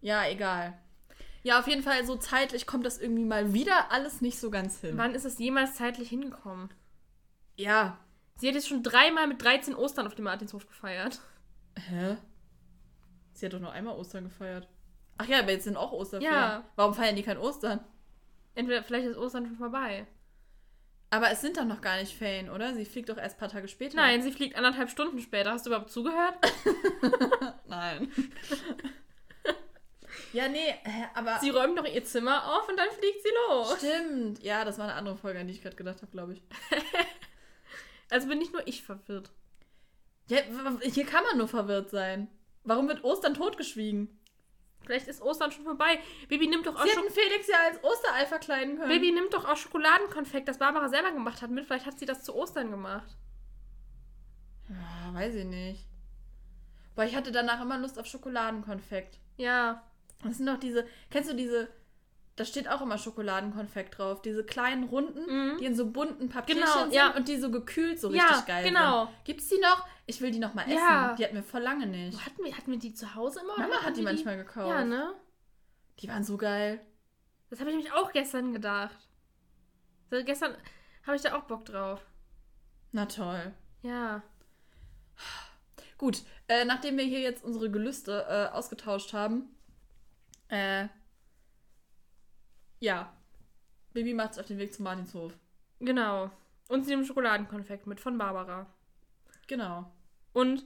Ja, 0.00 0.24
egal. 0.28 0.78
Ja, 1.46 1.60
auf 1.60 1.68
jeden 1.68 1.84
Fall, 1.84 2.04
so 2.04 2.16
zeitlich 2.16 2.66
kommt 2.66 2.84
das 2.84 2.98
irgendwie 2.98 3.24
mal 3.24 3.52
wieder 3.52 3.92
alles 3.92 4.20
nicht 4.20 4.36
so 4.36 4.50
ganz 4.50 4.80
hin. 4.80 4.98
Wann 4.98 5.14
ist 5.14 5.24
es 5.24 5.38
jemals 5.38 5.76
zeitlich 5.76 6.08
hingekommen? 6.08 6.70
Ja. 7.54 8.00
Sie 8.34 8.48
hat 8.48 8.56
jetzt 8.56 8.66
schon 8.66 8.82
dreimal 8.82 9.28
mit 9.28 9.40
13 9.40 9.72
Ostern 9.76 10.08
auf 10.08 10.16
dem 10.16 10.24
Martinshof 10.24 10.66
gefeiert. 10.66 11.20
Hä? 11.78 12.16
Sie 13.32 13.46
hat 13.46 13.52
doch 13.52 13.60
nur 13.60 13.70
einmal 13.70 13.94
Ostern 13.94 14.24
gefeiert. 14.24 14.66
Ach 15.18 15.28
ja, 15.28 15.38
aber 15.38 15.52
jetzt 15.52 15.62
sind 15.62 15.76
auch 15.76 15.92
Osterferien. 15.92 16.34
Ja. 16.34 16.64
Warum 16.74 16.94
feiern 16.94 17.14
die 17.14 17.22
kein 17.22 17.38
Ostern? 17.38 17.78
Entweder 18.56 18.82
vielleicht 18.82 19.06
ist 19.06 19.16
Ostern 19.16 19.46
schon 19.46 19.56
vorbei. 19.56 20.08
Aber 21.10 21.30
es 21.30 21.42
sind 21.42 21.58
doch 21.58 21.64
noch 21.64 21.80
gar 21.80 21.98
nicht 21.98 22.18
Ferien, 22.18 22.50
oder? 22.50 22.74
Sie 22.74 22.84
fliegt 22.84 23.08
doch 23.08 23.18
erst 23.18 23.36
ein 23.36 23.38
paar 23.38 23.50
Tage 23.50 23.68
später. 23.68 23.94
Nein, 23.94 24.20
sie 24.20 24.32
fliegt 24.32 24.56
anderthalb 24.56 24.90
Stunden 24.90 25.20
später. 25.20 25.52
Hast 25.52 25.64
du 25.64 25.70
überhaupt 25.70 25.92
zugehört? 25.92 26.34
Nein. 27.68 28.12
ja, 30.36 30.48
nee, 30.48 30.74
aber. 31.14 31.38
Sie 31.40 31.50
räumt 31.50 31.76
noch 31.76 31.86
ihr 31.86 32.04
Zimmer 32.04 32.56
auf 32.56 32.68
und 32.68 32.76
dann 32.76 32.90
fliegt 32.90 33.22
sie 33.22 33.32
los. 33.48 33.78
Stimmt. 33.78 34.42
Ja, 34.42 34.64
das 34.64 34.78
war 34.78 34.84
eine 34.84 34.94
andere 34.94 35.16
Folge, 35.16 35.40
an 35.40 35.46
die 35.46 35.54
ich 35.54 35.62
gerade 35.62 35.76
gedacht 35.76 36.02
habe, 36.02 36.12
glaube 36.12 36.34
ich. 36.34 36.42
Also 38.08 38.28
bin 38.28 38.38
nicht 38.38 38.52
nur 38.52 38.64
ich 38.68 38.84
verwirrt. 38.84 39.32
Ja, 40.28 40.38
hier 40.80 41.06
kann 41.06 41.24
man 41.24 41.38
nur 41.38 41.48
verwirrt 41.48 41.90
sein. 41.90 42.28
Warum 42.62 42.86
wird 42.86 43.02
Ostern 43.02 43.34
totgeschwiegen? 43.34 44.16
Vielleicht 44.84 45.08
ist 45.08 45.20
Ostern 45.22 45.50
schon 45.50 45.64
vorbei. 45.64 45.98
Baby 46.28 46.46
nimmt 46.46 46.68
doch 46.68 46.76
auch 46.76 46.84
Sie 46.84 46.90
hätten 46.90 47.10
Felix 47.10 47.48
ja 47.48 47.56
als 47.66 47.82
Osterei 47.82 48.26
verkleiden 48.26 48.76
können. 48.76 48.88
Baby 48.88 49.10
nimmt 49.10 49.34
doch 49.34 49.44
auch 49.44 49.56
Schokoladenkonfekt, 49.56 50.46
das 50.46 50.58
Barbara 50.58 50.88
selber 50.88 51.10
gemacht 51.10 51.42
hat, 51.42 51.50
mit. 51.50 51.66
Vielleicht 51.66 51.86
hat 51.86 51.98
sie 51.98 52.06
das 52.06 52.22
zu 52.22 52.32
Ostern 52.36 52.70
gemacht. 52.70 53.16
Ja, 54.68 55.12
weiß 55.12 55.34
ich 55.34 55.44
nicht. 55.44 55.84
Boah, 56.94 57.04
ich 57.04 57.16
hatte 57.16 57.32
danach 57.32 57.60
immer 57.60 57.78
Lust 57.78 57.98
auf 57.98 58.06
Schokoladenkonfekt. 58.06 59.18
Ja. 59.36 59.82
Das 60.24 60.36
sind 60.38 60.46
doch 60.46 60.58
diese. 60.58 60.86
Kennst 61.10 61.30
du 61.30 61.34
diese. 61.34 61.68
Da 62.36 62.44
steht 62.44 62.68
auch 62.68 62.82
immer 62.82 62.98
Schokoladenkonfekt 62.98 63.96
drauf. 63.98 64.20
Diese 64.20 64.44
kleinen 64.44 64.84
Runden, 64.84 65.20
Mhm. 65.54 65.56
die 65.58 65.64
in 65.64 65.74
so 65.74 65.90
bunten 65.90 66.28
Papierchen 66.28 66.64
Genau, 66.64 66.80
sind 66.82 66.92
ja. 66.92 67.14
und 67.16 67.28
die 67.28 67.38
so 67.38 67.50
gekühlt 67.50 67.98
so 67.98 68.12
Ja, 68.12 68.24
richtig 68.26 68.46
geil 68.46 68.64
genau. 68.64 69.06
sind. 69.06 69.24
Gibt's 69.24 69.48
die 69.48 69.58
noch? 69.58 69.86
Ich 70.04 70.20
will 70.20 70.30
die 70.30 70.38
noch 70.38 70.52
mal 70.52 70.62
essen. 70.64 70.74
Ja. 70.76 71.14
Die 71.14 71.24
hatten 71.24 71.34
wir 71.34 71.42
vor 71.42 71.60
lange 71.60 71.86
nicht. 71.86 72.24
Hatten 72.26 72.44
wir, 72.44 72.54
hatten 72.54 72.70
wir 72.70 72.78
die 72.78 72.92
zu 72.92 73.14
Hause 73.14 73.40
immer? 73.40 73.56
Mama 73.58 73.82
hat 73.82 73.94
die 73.96 74.00
wir 74.00 74.04
manchmal 74.12 74.36
gekauft. 74.36 74.68
Ja, 74.68 74.84
ne? 74.84 75.14
Die 76.00 76.08
waren 76.08 76.24
so 76.24 76.36
geil. 76.36 76.80
Das 77.48 77.58
habe 77.60 77.70
ich 77.70 77.76
nämlich 77.76 77.92
auch 77.94 78.12
gestern 78.12 78.52
gedacht. 78.52 78.98
Also 80.10 80.22
gestern 80.24 80.54
habe 81.06 81.16
ich 81.16 81.22
da 81.22 81.36
auch 81.38 81.44
Bock 81.44 81.64
drauf. 81.64 82.04
Na 82.92 83.06
toll. 83.06 83.54
Ja. 83.82 84.22
Gut, 85.98 86.22
äh, 86.48 86.64
nachdem 86.66 86.98
wir 86.98 87.04
hier 87.04 87.20
jetzt 87.20 87.42
unsere 87.42 87.70
Gelüste 87.70 88.26
äh, 88.28 88.54
ausgetauscht 88.54 89.14
haben, 89.14 89.55
äh, 90.48 90.88
ja, 92.80 93.12
Baby 93.92 94.14
macht 94.14 94.34
sich 94.34 94.40
auf 94.42 94.46
den 94.46 94.58
Weg 94.58 94.74
zum 94.74 94.84
Martinshof. 94.84 95.32
Genau. 95.80 96.30
Und 96.68 96.84
sie 96.84 96.90
nimmt 96.90 97.06
Schokoladenkonfekt 97.06 97.86
mit 97.86 98.00
von 98.00 98.18
Barbara. 98.18 98.66
Genau. 99.46 99.90
Und 100.32 100.64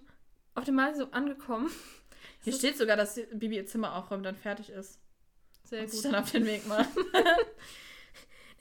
auf 0.55 0.64
dem 0.64 0.75
Martinshof 0.75 1.12
angekommen. 1.12 1.71
Hier 2.43 2.53
steht 2.53 2.77
sogar, 2.77 2.97
dass 2.97 3.21
Bibi 3.33 3.57
ihr 3.57 3.66
Zimmer 3.66 3.95
aufräumt, 3.95 4.25
dann 4.27 4.37
fertig 4.37 4.71
ist. 4.71 4.99
Sehr 5.64 5.83
Und 5.83 5.90
sich 5.90 6.03
gut. 6.03 6.12
dann 6.12 6.23
auf 6.23 6.31
den 6.31 6.47
Weg 6.47 6.66
macht. 6.66 6.88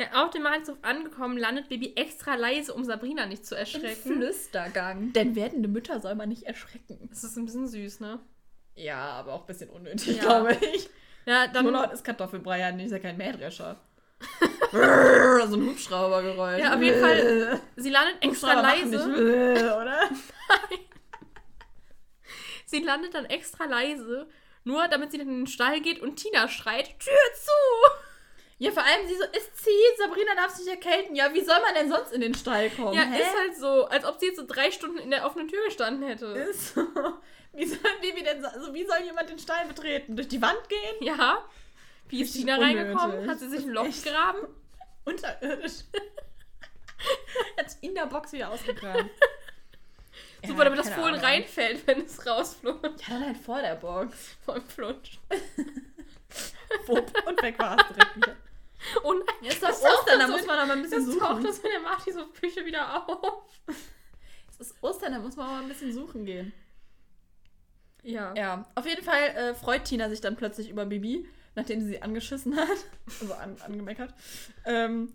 Ja, 0.02 0.24
auf 0.24 0.30
dem 0.30 0.44
Martinshof 0.44 0.78
angekommen, 0.82 1.38
landet 1.38 1.68
Baby 1.68 1.92
extra 1.98 2.36
leise, 2.36 2.74
um 2.74 2.86
Sabrina 2.86 3.26
nicht 3.26 3.46
zu 3.46 3.56
Im 3.56 3.60
erschrecken. 3.60 4.14
Flüstergang. 4.14 5.12
Denn 5.12 5.36
werdende 5.36 5.68
Mütter 5.68 6.00
soll 6.00 6.16
man 6.16 6.30
nicht 6.30 6.44
erschrecken. 6.44 7.08
Das 7.10 7.26
ist 7.26 7.36
ein 7.36 7.44
bisschen 7.44 7.68
süß, 7.68 8.00
ne? 8.00 8.18
Ja, 8.76 8.98
aber 8.98 9.34
auch 9.34 9.42
ein 9.42 9.48
bisschen 9.48 9.70
unnötig, 9.70 10.16
Ja. 10.16 10.22
glaube 10.22 10.58
ich. 10.74 10.90
Ja, 11.26 11.48
dann. 11.48 11.68
laut 11.68 11.92
ist 11.94 12.04
Kartoffelbrei 12.04 12.60
ja 12.60 12.72
nicht, 12.72 12.88
ist 12.88 12.92
ja 12.92 13.00
kein 13.00 13.18
Mähdrescher. 13.18 13.78
So 14.72 14.78
ein 15.56 15.66
Hubschraubergeräusch. 15.66 16.60
Ja, 16.60 16.76
auf 16.76 16.82
jeden 16.82 17.02
Fall. 17.02 17.60
Sie 17.76 17.90
landet 17.90 18.24
extra 18.24 18.54
leise. 18.54 19.08
nicht, 19.08 19.64
oder? 19.64 20.10
Sie 22.66 22.84
landet 22.84 23.16
dann 23.16 23.26
extra 23.26 23.66
leise, 23.66 24.28
nur 24.64 24.88
damit 24.88 25.12
sie 25.12 25.18
dann 25.18 25.28
in 25.28 25.38
den 25.40 25.48
Stall 25.48 25.82
geht 25.82 26.00
und 26.02 26.18
Tina 26.18 26.48
schreit: 26.48 27.00
Tür 27.00 27.18
zu! 27.34 27.52
Ja, 28.60 28.72
vor 28.72 28.84
allem 28.84 29.08
sie 29.08 29.16
so, 29.16 29.24
es 29.32 29.54
zieht, 29.56 29.98
Sabrina 29.98 30.36
darf 30.36 30.52
sich 30.52 30.68
erkälten. 30.68 31.16
Ja, 31.16 31.34
wie 31.34 31.42
soll 31.42 31.60
man 31.62 31.74
denn 31.74 31.90
sonst 31.90 32.12
in 32.12 32.22
den 32.22 32.34
Stall 32.36 32.70
kommen? 32.70 32.94
Ja, 32.94 33.04
hä? 33.04 33.22
ist 33.22 33.36
halt 33.36 33.58
so, 33.58 33.86
als 33.86 34.06
ob 34.06 34.20
sie 34.20 34.28
jetzt 34.28 34.38
so 34.38 34.46
drei 34.46 34.70
Stunden 34.70 34.98
in 35.00 35.10
der 35.10 35.26
offenen 35.26 35.48
Tür 35.48 35.64
gestanden 35.66 36.08
hätte. 36.08 36.26
Ist 36.26 36.76
so. 36.76 36.82
Wie 37.54 37.66
soll 37.66 37.80
Baby 38.02 38.24
denn, 38.24 38.42
so- 38.42 38.48
also 38.48 38.74
wie 38.74 38.86
soll 38.86 39.02
jemand 39.04 39.30
den 39.30 39.40
Stall 39.40 39.66
betreten? 39.68 40.16
Durch 40.16 40.28
die 40.28 40.42
Wand 40.42 40.68
gehen? 40.70 40.96
Ja. 41.02 41.44
Wie 42.08 42.22
ist 42.22 42.34
Tina 42.34 42.56
reingekommen? 42.58 43.30
Hat 43.30 43.40
sie 43.40 43.50
sich 43.50 43.64
ein 43.64 43.70
Loch 43.70 43.86
Echt. 43.86 44.04
gegraben? 44.04 44.48
Unterirdisch. 45.06 45.74
Hat 47.58 47.68
in 47.82 47.96
der 47.96 48.06
Box 48.08 48.32
wieder 48.34 48.50
ausgegraben. 48.52 49.10
Super, 50.46 50.64
damit 50.66 50.80
das 50.80 50.90
Fohlen 50.90 51.16
Ahnung. 51.16 51.22
reinfällt, 51.26 51.86
wenn 51.86 52.02
es 52.06 52.26
rausflutscht. 52.26 53.08
Ja, 53.08 53.14
dann 53.16 53.26
halt 53.26 53.38
vor 53.38 53.62
der 53.62 53.76
Box. 53.76 54.38
Vom 54.46 54.62
Flutsch. 54.62 55.18
Wupp, 56.86 57.12
und 57.28 57.42
weg 57.42 57.60
war 57.60 57.78
es 57.78 57.88
direkt 57.88 58.16
wieder. 58.16 58.36
Oh 59.04 59.14
nein, 59.14 59.36
Jetzt 59.42 59.62
ist 59.62 59.84
Ostern, 59.84 60.20
da 60.20 60.28
muss 60.28 60.46
man 60.46 60.68
mal 60.68 60.72
ein 60.78 60.82
bisschen 60.84 61.06
das 61.06 61.18
taucht 61.18 61.32
suchen. 61.32 61.44
das 61.44 61.58
in 61.60 61.70
der 61.72 61.80
Marti 61.82 62.12
so 62.14 62.26
Küche 62.28 62.66
wieder 62.66 63.06
auf. 63.10 63.44
Es 64.52 64.60
ist 64.68 64.76
Ostern, 64.82 65.12
da 65.14 65.20
muss 65.20 65.36
man 65.36 65.48
mal 65.48 65.62
ein 65.64 65.68
bisschen 65.68 65.92
suchen 65.94 66.24
gehen. 66.26 66.54
Ja. 68.04 68.34
Ja, 68.36 68.66
auf 68.76 68.86
jeden 68.86 69.04
Fall 69.04 69.28
äh, 69.36 69.54
freut 69.56 69.86
Tina 69.86 70.10
sich 70.10 70.22
dann 70.22 70.36
plötzlich 70.36 70.70
über 70.70 70.86
Bibi, 70.86 71.28
nachdem 71.56 71.82
sie 71.82 71.88
sie 71.88 72.02
angeschissen 72.02 72.56
hat. 72.56 72.68
Also 73.22 73.34
an, 73.34 73.56
angemeckert. 73.62 74.14
Ähm, 74.66 75.14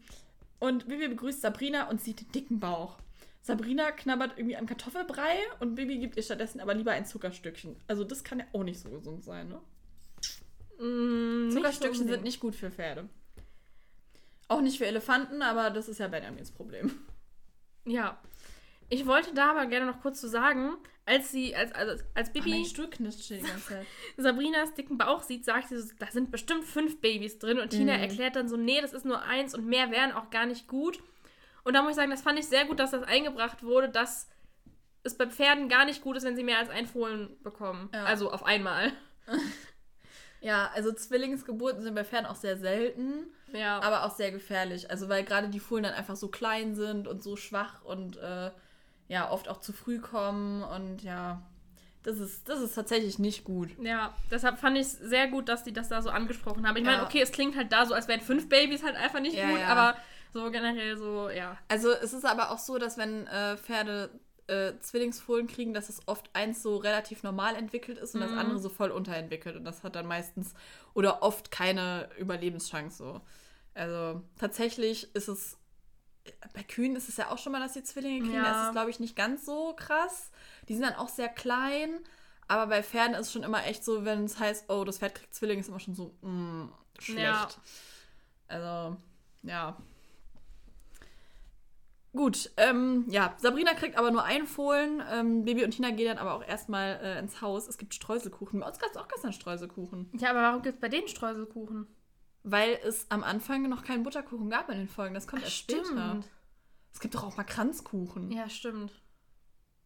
und 0.58 0.88
Bibi 0.88 1.08
begrüßt 1.08 1.40
Sabrina 1.40 1.88
und 1.88 2.00
sieht 2.00 2.20
den 2.20 2.32
dicken 2.32 2.60
Bauch. 2.60 2.98
Sabrina 3.42 3.92
knabbert 3.92 4.38
irgendwie 4.38 4.56
an 4.56 4.66
Kartoffelbrei 4.66 5.36
und 5.60 5.74
Bibi 5.74 5.98
gibt 5.98 6.16
ihr 6.16 6.22
stattdessen 6.22 6.60
aber 6.60 6.74
lieber 6.74 6.92
ein 6.92 7.04
Zuckerstückchen. 7.04 7.76
Also 7.86 8.02
das 8.02 8.24
kann 8.24 8.38
ja 8.38 8.46
auch 8.52 8.64
nicht 8.64 8.80
so 8.80 8.88
gesund 8.88 9.22
sein, 9.22 9.48
ne? 9.48 9.60
Mm, 10.78 11.48
nicht 11.48 11.56
Zuckerstückchen 11.56 11.94
sind 11.94 12.02
unbedingt. 12.06 12.24
nicht 12.24 12.40
gut 12.40 12.54
für 12.54 12.70
Pferde. 12.70 13.08
Auch 14.48 14.60
nicht 14.60 14.78
für 14.78 14.86
Elefanten, 14.86 15.42
aber 15.42 15.70
das 15.70 15.88
ist 15.88 15.98
ja 15.98 16.08
Benjamins 16.08 16.50
Problem. 16.50 16.92
Ja. 17.84 18.18
Ich 18.88 19.06
wollte 19.06 19.34
da 19.34 19.50
aber 19.50 19.66
gerne 19.66 19.86
noch 19.86 20.00
kurz 20.00 20.20
zu 20.20 20.28
sagen, 20.28 20.76
als 21.06 21.30
sie, 21.32 21.54
als, 21.54 21.72
als, 21.72 22.04
als 22.14 22.32
Bibi. 22.32 22.50
Mein 22.50 22.64
Stuhl 22.64 22.88
knirscht 22.88 23.28
die 23.30 23.38
ganze 23.40 23.68
Zeit. 23.68 23.86
Sabrinas 24.16 24.74
dicken 24.74 24.96
Bauch 24.98 25.22
sieht, 25.22 25.44
sagt 25.44 25.68
sie 25.68 25.78
so, 25.78 25.92
da 25.98 26.06
sind 26.10 26.30
bestimmt 26.30 26.64
fünf 26.64 27.00
Babys 27.00 27.38
drin. 27.38 27.58
Und 27.58 27.70
Tina 27.70 27.94
Mhm. 27.96 28.00
erklärt 28.02 28.36
dann 28.36 28.48
so, 28.48 28.56
nee, 28.56 28.80
das 28.80 28.92
ist 28.92 29.04
nur 29.04 29.22
eins 29.22 29.54
und 29.54 29.66
mehr 29.66 29.90
wären 29.90 30.12
auch 30.12 30.30
gar 30.30 30.46
nicht 30.46 30.66
gut. 30.68 31.02
Und 31.64 31.74
da 31.74 31.82
muss 31.82 31.90
ich 31.92 31.96
sagen, 31.96 32.10
das 32.10 32.22
fand 32.22 32.38
ich 32.38 32.46
sehr 32.46 32.66
gut, 32.66 32.78
dass 32.78 32.90
das 32.92 33.02
eingebracht 33.02 33.62
wurde, 33.62 33.88
dass 33.88 34.28
es 35.02 35.16
bei 35.16 35.26
Pferden 35.26 35.68
gar 35.68 35.84
nicht 35.84 36.02
gut 36.02 36.16
ist, 36.16 36.24
wenn 36.24 36.36
sie 36.36 36.44
mehr 36.44 36.58
als 36.58 36.70
ein 36.70 36.86
Fohlen 36.86 37.36
bekommen. 37.42 37.90
Ja. 37.92 38.04
Also 38.04 38.30
auf 38.30 38.44
einmal. 38.44 38.92
Ja, 40.40 40.70
also 40.74 40.92
Zwillingsgeburten 40.92 41.80
sind 41.82 41.94
bei 41.94 42.04
Pferden 42.04 42.26
auch 42.26 42.34
sehr 42.34 42.58
selten. 42.58 43.32
Ja. 43.54 43.80
aber 43.80 44.04
auch 44.04 44.14
sehr 44.14 44.30
gefährlich. 44.32 44.90
Also 44.90 45.08
weil 45.08 45.24
gerade 45.24 45.48
die 45.48 45.60
Fohlen 45.60 45.84
dann 45.84 45.94
einfach 45.94 46.16
so 46.16 46.28
klein 46.28 46.74
sind 46.74 47.06
und 47.08 47.22
so 47.22 47.36
schwach 47.36 47.82
und 47.82 48.16
äh, 48.18 48.50
ja, 49.08 49.30
oft 49.30 49.48
auch 49.48 49.60
zu 49.60 49.72
früh 49.72 49.98
kommen 50.00 50.62
und 50.62 51.02
ja, 51.02 51.42
das 52.02 52.18
ist, 52.18 52.48
das 52.48 52.60
ist 52.60 52.74
tatsächlich 52.74 53.18
nicht 53.18 53.44
gut. 53.44 53.70
Ja, 53.82 54.14
deshalb 54.30 54.58
fand 54.58 54.76
ich 54.76 54.82
es 54.82 54.92
sehr 54.92 55.28
gut, 55.28 55.48
dass 55.48 55.64
die 55.64 55.72
das 55.72 55.88
da 55.88 56.02
so 56.02 56.10
angesprochen 56.10 56.66
haben. 56.66 56.76
Ich 56.76 56.84
meine, 56.84 56.98
Ja. 56.98 57.04
okay, 57.04 57.20
es 57.22 57.32
klingt 57.32 57.56
halt 57.56 57.72
da 57.72 57.86
so, 57.86 57.94
als 57.94 58.08
wären 58.08 58.20
fünf 58.20 58.48
Babys 58.48 58.82
halt 58.82 58.96
einfach 58.96 59.20
nicht 59.20 59.36
Ja, 59.36 59.50
gut, 59.50 59.60
ja. 59.60 59.68
aber 59.68 59.96
so 60.32 60.50
generell 60.50 60.96
so, 60.98 61.30
ja. 61.30 61.56
Also 61.68 61.90
es 61.92 62.12
ist 62.12 62.26
aber 62.26 62.50
auch 62.50 62.58
so, 62.58 62.76
dass 62.78 62.98
wenn 62.98 63.26
äh, 63.26 63.56
Pferde 63.56 64.10
äh, 64.48 64.72
Zwillingsfohlen 64.80 65.46
kriegen, 65.46 65.72
dass 65.72 65.88
es 65.88 66.06
oft 66.06 66.28
eins 66.34 66.62
so 66.62 66.76
relativ 66.76 67.22
normal 67.22 67.56
entwickelt 67.56 67.96
ist 67.96 68.14
und 68.14 68.20
das 68.20 68.32
Mhm. 68.32 68.38
andere 68.38 68.58
so 68.58 68.68
voll 68.68 68.90
unterentwickelt 68.90 69.56
und 69.56 69.64
das 69.64 69.82
hat 69.82 69.96
dann 69.96 70.06
meistens 70.06 70.52
oder 70.92 71.22
oft 71.22 71.50
keine 71.50 72.10
Überlebenschance 72.18 72.98
so. 72.98 73.20
Also 73.72 74.20
tatsächlich 74.38 75.14
ist 75.14 75.28
es 75.28 75.56
bei 76.52 76.62
Kühen 76.62 76.96
ist 76.96 77.08
es 77.08 77.16
ja 77.16 77.30
auch 77.30 77.38
schon 77.38 77.52
mal, 77.52 77.60
dass 77.60 77.72
die 77.72 77.82
Zwillinge 77.82 78.20
kriegen. 78.20 78.34
Ja. 78.34 78.42
Da 78.42 78.60
ist 78.60 78.66
es, 78.66 78.72
glaube 78.72 78.90
ich, 78.90 79.00
nicht 79.00 79.16
ganz 79.16 79.44
so 79.44 79.74
krass. 79.76 80.30
Die 80.68 80.74
sind 80.74 80.82
dann 80.82 80.94
auch 80.94 81.08
sehr 81.08 81.28
klein. 81.28 82.00
Aber 82.46 82.66
bei 82.66 82.82
Pferden 82.82 83.14
ist 83.14 83.28
es 83.28 83.32
schon 83.32 83.42
immer 83.42 83.64
echt 83.66 83.84
so, 83.84 84.04
wenn 84.04 84.24
es 84.24 84.38
heißt, 84.38 84.70
oh, 84.70 84.84
das 84.84 84.98
Pferd 84.98 85.14
kriegt 85.14 85.34
Zwillinge, 85.34 85.60
ist 85.60 85.68
immer 85.68 85.80
schon 85.80 85.94
so, 85.94 86.14
mm, 86.20 86.68
schlecht. 86.98 87.20
Ja. 87.20 87.48
Also, 88.48 88.96
ja. 89.42 89.76
Gut, 92.12 92.50
ähm, 92.58 93.06
ja, 93.08 93.34
Sabrina 93.38 93.74
kriegt 93.74 93.96
aber 93.96 94.10
nur 94.10 94.22
ein 94.22 94.46
Fohlen. 94.46 95.02
Ähm, 95.10 95.44
Baby 95.44 95.64
und 95.64 95.72
Tina 95.72 95.90
gehen 95.90 96.06
dann 96.06 96.18
aber 96.18 96.34
auch 96.34 96.46
erstmal 96.46 97.00
äh, 97.02 97.18
ins 97.18 97.40
Haus. 97.40 97.66
Es 97.66 97.76
gibt 97.76 97.92
Streuselkuchen. 97.92 98.60
Bei 98.60 98.68
uns 98.68 98.78
gab 98.78 98.90
es 98.90 98.96
auch 98.96 99.08
gestern 99.08 99.32
Streuselkuchen. 99.32 100.10
Ja, 100.18 100.30
aber 100.30 100.42
warum 100.42 100.62
gibt 100.62 100.76
es 100.76 100.80
bei 100.80 100.88
denen 100.88 101.08
Streuselkuchen? 101.08 101.88
Weil 102.44 102.78
es 102.84 103.10
am 103.10 103.24
Anfang 103.24 103.68
noch 103.68 103.82
keinen 103.82 104.02
Butterkuchen 104.02 104.50
gab 104.50 104.68
in 104.68 104.78
den 104.78 104.88
Folgen. 104.88 105.14
Das 105.14 105.26
kommt 105.26 105.42
Ach, 105.42 105.46
erst 105.46 105.56
später. 105.56 106.22
Es 106.92 107.00
gibt 107.00 107.14
doch 107.14 107.24
auch 107.24 107.36
mal 107.36 107.44
Kranzkuchen. 107.44 108.30
Ja, 108.30 108.48
stimmt. 108.48 108.92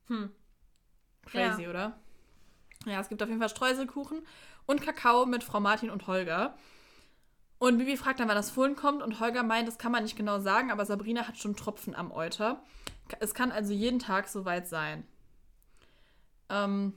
Hm. 0.09 0.31
Crazy, 1.25 1.69
oder? 1.69 1.99
Ja, 2.85 3.01
es 3.01 3.09
gibt 3.09 3.23
auf 3.23 3.29
jeden 3.29 3.41
Fall 3.41 3.49
Streuselkuchen 3.49 4.27
und 4.67 4.83
Kakao 4.83 5.25
mit 5.25 5.45
Frau 5.45 5.61
Martin 5.61 5.91
und 5.91 6.07
Holger. 6.07 6.57
Und 7.59 7.79
Bibi 7.79 7.97
fragt 7.97 8.21
dann, 8.21 8.29
wann 8.29 8.37
das 8.37 8.51
Fohlen 8.51 8.77
kommt 8.77 9.03
und 9.03 9.19
Holger 9.21 9.43
meint, 9.43 9.67
das 9.67 9.79
kann 9.79 9.91
man 9.91 10.05
nicht 10.05 10.17
genau 10.17 10.39
sagen, 10.39 10.71
aber 10.71 10.87
Sabrina 10.87 11.27
hat 11.27 11.39
schon 11.39 11.57
Tropfen 11.57 11.95
am 11.95 12.13
Euter. 12.13 12.63
Es 13.21 13.35
kann 13.35 13.51
also 13.51 13.73
jeden 13.73 13.99
Tag 13.99 14.29
soweit 14.29 14.69
sein. 14.69 15.07
Ähm, 16.49 16.95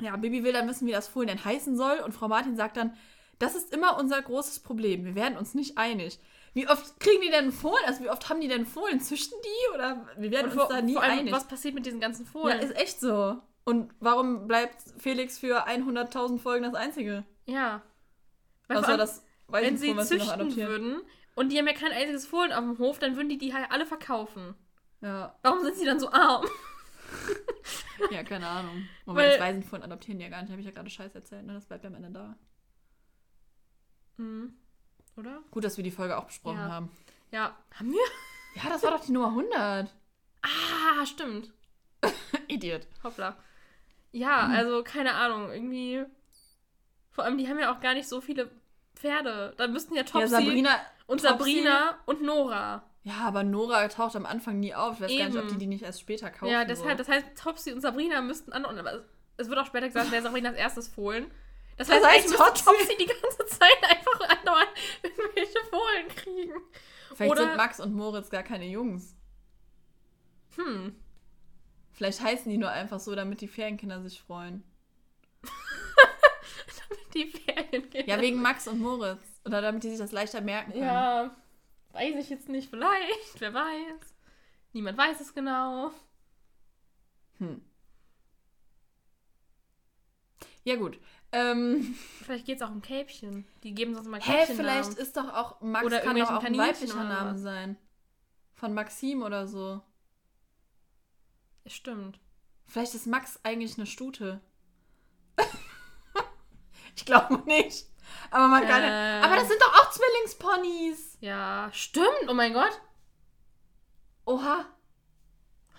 ja, 0.00 0.16
Bibi 0.16 0.44
will 0.44 0.52
dann 0.52 0.68
wissen, 0.68 0.86
wie 0.86 0.92
das 0.92 1.08
Fohlen 1.08 1.28
denn 1.28 1.44
heißen 1.44 1.76
soll 1.76 1.98
und 1.98 2.12
Frau 2.12 2.28
Martin 2.28 2.56
sagt 2.56 2.76
dann, 2.76 2.94
das 3.42 3.54
ist 3.54 3.72
immer 3.74 3.98
unser 3.98 4.20
großes 4.22 4.60
Problem. 4.60 5.04
Wir 5.04 5.14
werden 5.14 5.36
uns 5.36 5.54
nicht 5.54 5.76
einig. 5.78 6.18
Wie 6.54 6.68
oft 6.68 7.00
kriegen 7.00 7.22
die 7.22 7.30
denn 7.30 7.50
Fohlen? 7.52 7.82
Also 7.86 8.02
wie 8.04 8.10
oft 8.10 8.28
haben 8.28 8.40
die 8.40 8.48
denn 8.48 8.66
Fohlen? 8.66 9.00
Züchten 9.00 9.38
die? 9.42 9.74
Oder 9.74 10.06
wir 10.18 10.30
werden 10.30 10.50
Und 10.50 10.52
uns 10.52 10.60
vor, 10.62 10.68
da 10.70 10.82
nie 10.82 10.92
vor 10.94 11.02
allem, 11.02 11.18
einig. 11.20 11.32
was 11.32 11.48
passiert 11.48 11.74
mit 11.74 11.86
diesen 11.86 12.00
ganzen 12.00 12.24
Ja, 12.26 12.30
Fohlen? 12.30 12.58
ist 12.60 12.76
echt 12.76 13.00
so. 13.00 13.38
Und 13.64 13.92
warum 14.00 14.46
bleibt 14.48 14.76
Felix 14.98 15.38
für 15.38 15.66
100.000 15.68 16.38
Folgen 16.38 16.64
das 16.64 16.74
Einzige? 16.74 17.24
Ja. 17.46 17.82
Weil 18.68 18.78
Außer 18.78 18.88
allem, 18.88 18.98
das 18.98 19.24
wenn 19.48 19.76
sie 19.76 19.96
züchten 19.98 20.30
adoptieren. 20.30 20.68
würden 20.68 21.00
und 21.34 21.50
die 21.52 21.58
haben 21.58 21.66
ja 21.66 21.72
kein 21.74 21.92
einziges 21.92 22.26
Fohlen 22.26 22.52
auf 22.52 22.60
dem 22.60 22.78
Hof, 22.78 22.98
dann 22.98 23.16
würden 23.16 23.28
die 23.28 23.38
die 23.38 23.54
halt 23.54 23.70
alle 23.70 23.86
verkaufen. 23.86 24.54
Ja. 25.00 25.34
Warum 25.42 25.62
sind 25.62 25.76
sie 25.76 25.84
dann 25.84 26.00
so 26.00 26.10
arm? 26.10 26.44
ja, 28.10 28.22
keine 28.24 28.46
Ahnung. 28.46 28.86
Wobei 29.06 29.22
Weil- 29.22 29.30
das 29.32 29.40
Waisenfohlen 29.40 29.82
adoptieren 29.84 30.18
die 30.18 30.24
ja 30.24 30.30
gar 30.30 30.42
nicht. 30.42 30.50
Habe 30.50 30.60
ich 30.60 30.66
ja 30.66 30.72
gerade 30.72 30.90
Scheiß 30.90 31.14
erzählt. 31.14 31.44
Ne? 31.46 31.54
Das 31.54 31.66
bleibt 31.66 31.84
ja 31.84 31.88
am 31.90 31.96
Ende 31.96 32.10
da. 32.10 32.36
Hm. 34.16 34.54
Oder? 35.16 35.40
Gut, 35.50 35.64
dass 35.64 35.76
wir 35.76 35.84
die 35.84 35.90
Folge 35.90 36.16
auch 36.16 36.24
besprochen 36.24 36.58
Ja. 36.58 36.68
haben. 36.68 36.90
Ja. 37.30 37.56
Haben 37.78 37.92
wir? 37.92 38.00
Ja, 38.62 38.68
das 38.70 38.82
war 38.82 38.90
doch 38.92 39.04
die 39.04 39.12
Nummer 39.12 39.28
100. 39.28 39.90
Ah, 40.42 41.06
stimmt. 41.06 41.52
Idiot. 42.48 42.86
Hoppla. 43.04 43.36
Ja, 44.12 44.48
Mhm. 44.48 44.54
also 44.54 44.82
keine 44.82 45.14
Ahnung, 45.14 45.50
irgendwie. 45.50 46.04
Vor 47.10 47.24
allem, 47.24 47.38
die 47.38 47.48
haben 47.48 47.58
ja 47.58 47.74
auch 47.74 47.80
gar 47.80 47.94
nicht 47.94 48.08
so 48.08 48.20
viele 48.20 48.50
Pferde. 48.94 49.54
Da 49.56 49.66
müssten 49.68 49.94
ja 49.94 50.02
Topsy 50.02 50.20
Ja, 50.20 50.26
Sabrina. 50.28 50.70
und 51.06 51.20
Topsy- 51.20 51.28
Sabrina 51.28 51.98
und 52.06 52.22
Nora. 52.22 52.82
Ja, 53.04 53.18
aber 53.20 53.42
Nora 53.42 53.88
taucht 53.88 54.14
am 54.16 54.26
Anfang 54.26 54.60
nie 54.60 54.74
auf. 54.74 54.96
Ich 54.96 55.00
weiß 55.02 55.18
gar 55.18 55.26
nicht, 55.28 55.36
ob 55.36 55.44
Eben. 55.44 55.52
die 55.54 55.58
die 55.58 55.66
nicht 55.66 55.82
erst 55.82 56.00
später 56.00 56.30
kaufen. 56.30 56.52
ja, 56.52 56.64
deshalb, 56.64 56.92
so. 56.92 56.96
das 57.04 57.08
heißt, 57.08 57.26
Topsy 57.36 57.72
und 57.72 57.80
Sabrina 57.80 58.20
müssten 58.20 58.52
an. 58.52 58.64
Aber 58.64 58.92
es- 58.92 59.02
es 59.38 59.48
wird 59.48 59.58
auch 59.58 59.66
später 59.66 59.86
gesagt, 59.88 60.10
wer 60.10 60.22
Sabrinas 60.22 60.54
erstes 60.54 60.88
Fohlen. 60.88 61.30
Das 61.84 61.88
Das 61.88 61.96
heißt, 61.96 62.06
heißt, 62.06 62.26
eigentlich 62.26 62.38
Topsy- 62.40 62.64
Topsy 62.64 62.96
die 62.96 63.06
ganze 63.06 63.46
Zeit 63.46 63.82
einfach 63.82 64.20
andauernd 64.38 64.68
irgendwelche 65.02 65.58
Fohlen 65.68 66.08
kriegen. 66.14 66.52
Vielleicht 67.16 67.32
oder- 67.32 67.42
sind 67.46 67.56
Max 67.56 67.80
und 67.80 67.92
Moritz 67.94 68.30
gar 68.30 68.42
keine 68.44 68.66
Jungs. 68.66 69.16
Hm. 70.56 70.94
Vielleicht 71.92 72.20
heißen 72.20 72.50
die 72.50 72.58
nur 72.58 72.70
einfach 72.70 73.00
so, 73.00 73.14
damit 73.16 73.40
die 73.40 73.48
Ferienkinder 73.48 74.00
sich 74.02 74.20
freuen. 74.20 74.62
Die 77.14 77.26
Ferien 77.26 77.90
gehen. 77.90 78.06
Ja, 78.08 78.20
wegen 78.20 78.40
Max 78.40 78.66
und 78.68 78.80
Moritz. 78.80 79.20
Oder 79.44 79.60
damit 79.60 79.82
die 79.82 79.90
sich 79.90 79.98
das 79.98 80.12
leichter 80.12 80.40
merken 80.40 80.72
können. 80.72 80.84
Ja, 80.84 81.36
weiß 81.92 82.14
ich 82.16 82.30
jetzt 82.30 82.48
nicht, 82.48 82.70
vielleicht, 82.70 83.38
wer 83.40 83.52
weiß. 83.52 84.14
Niemand 84.72 84.96
weiß 84.96 85.20
es 85.20 85.34
genau. 85.34 85.90
Hm. 87.38 87.60
Ja, 90.64 90.76
gut. 90.76 90.98
Ähm, 91.32 91.94
Vielleicht 92.22 92.44
geht 92.44 92.56
es 92.56 92.62
auch 92.62 92.70
um 92.70 92.82
Kälbchen. 92.82 93.46
Die 93.62 93.74
geben 93.74 93.94
sonst 93.94 94.08
hä, 94.14 94.20
Kälbchen. 94.20 94.56
vielleicht 94.56 94.94
ist 94.94 95.16
doch 95.16 95.32
auch 95.32 95.60
Max 95.60 95.86
Oder 95.86 96.00
kann 96.00 96.16
doch 96.16 96.30
auch 96.30 96.44
ein 96.44 96.56
weiblicher 96.56 97.04
Name 97.04 97.38
sein. 97.38 97.76
Von 98.54 98.74
Maxim 98.74 99.22
oder 99.22 99.46
so. 99.46 99.80
Stimmt. 101.66 102.20
Vielleicht 102.66 102.94
ist 102.94 103.06
Max 103.06 103.40
eigentlich 103.42 103.76
eine 103.76 103.86
Stute. 103.86 104.40
ich 106.96 107.04
glaube 107.04 107.42
nicht. 107.46 107.86
Aber 108.30 108.48
man 108.48 108.66
kann 108.66 108.82
ja. 108.82 109.20
Äh. 109.20 109.22
Aber 109.22 109.36
das 109.36 109.48
sind 109.48 109.60
doch 109.60 109.72
auch 109.74 109.90
Zwillingsponys. 109.90 111.18
Ja, 111.20 111.70
stimmt. 111.72 112.28
Oh 112.28 112.34
mein 112.34 112.52
Gott. 112.52 112.80
Oha. 114.26 114.66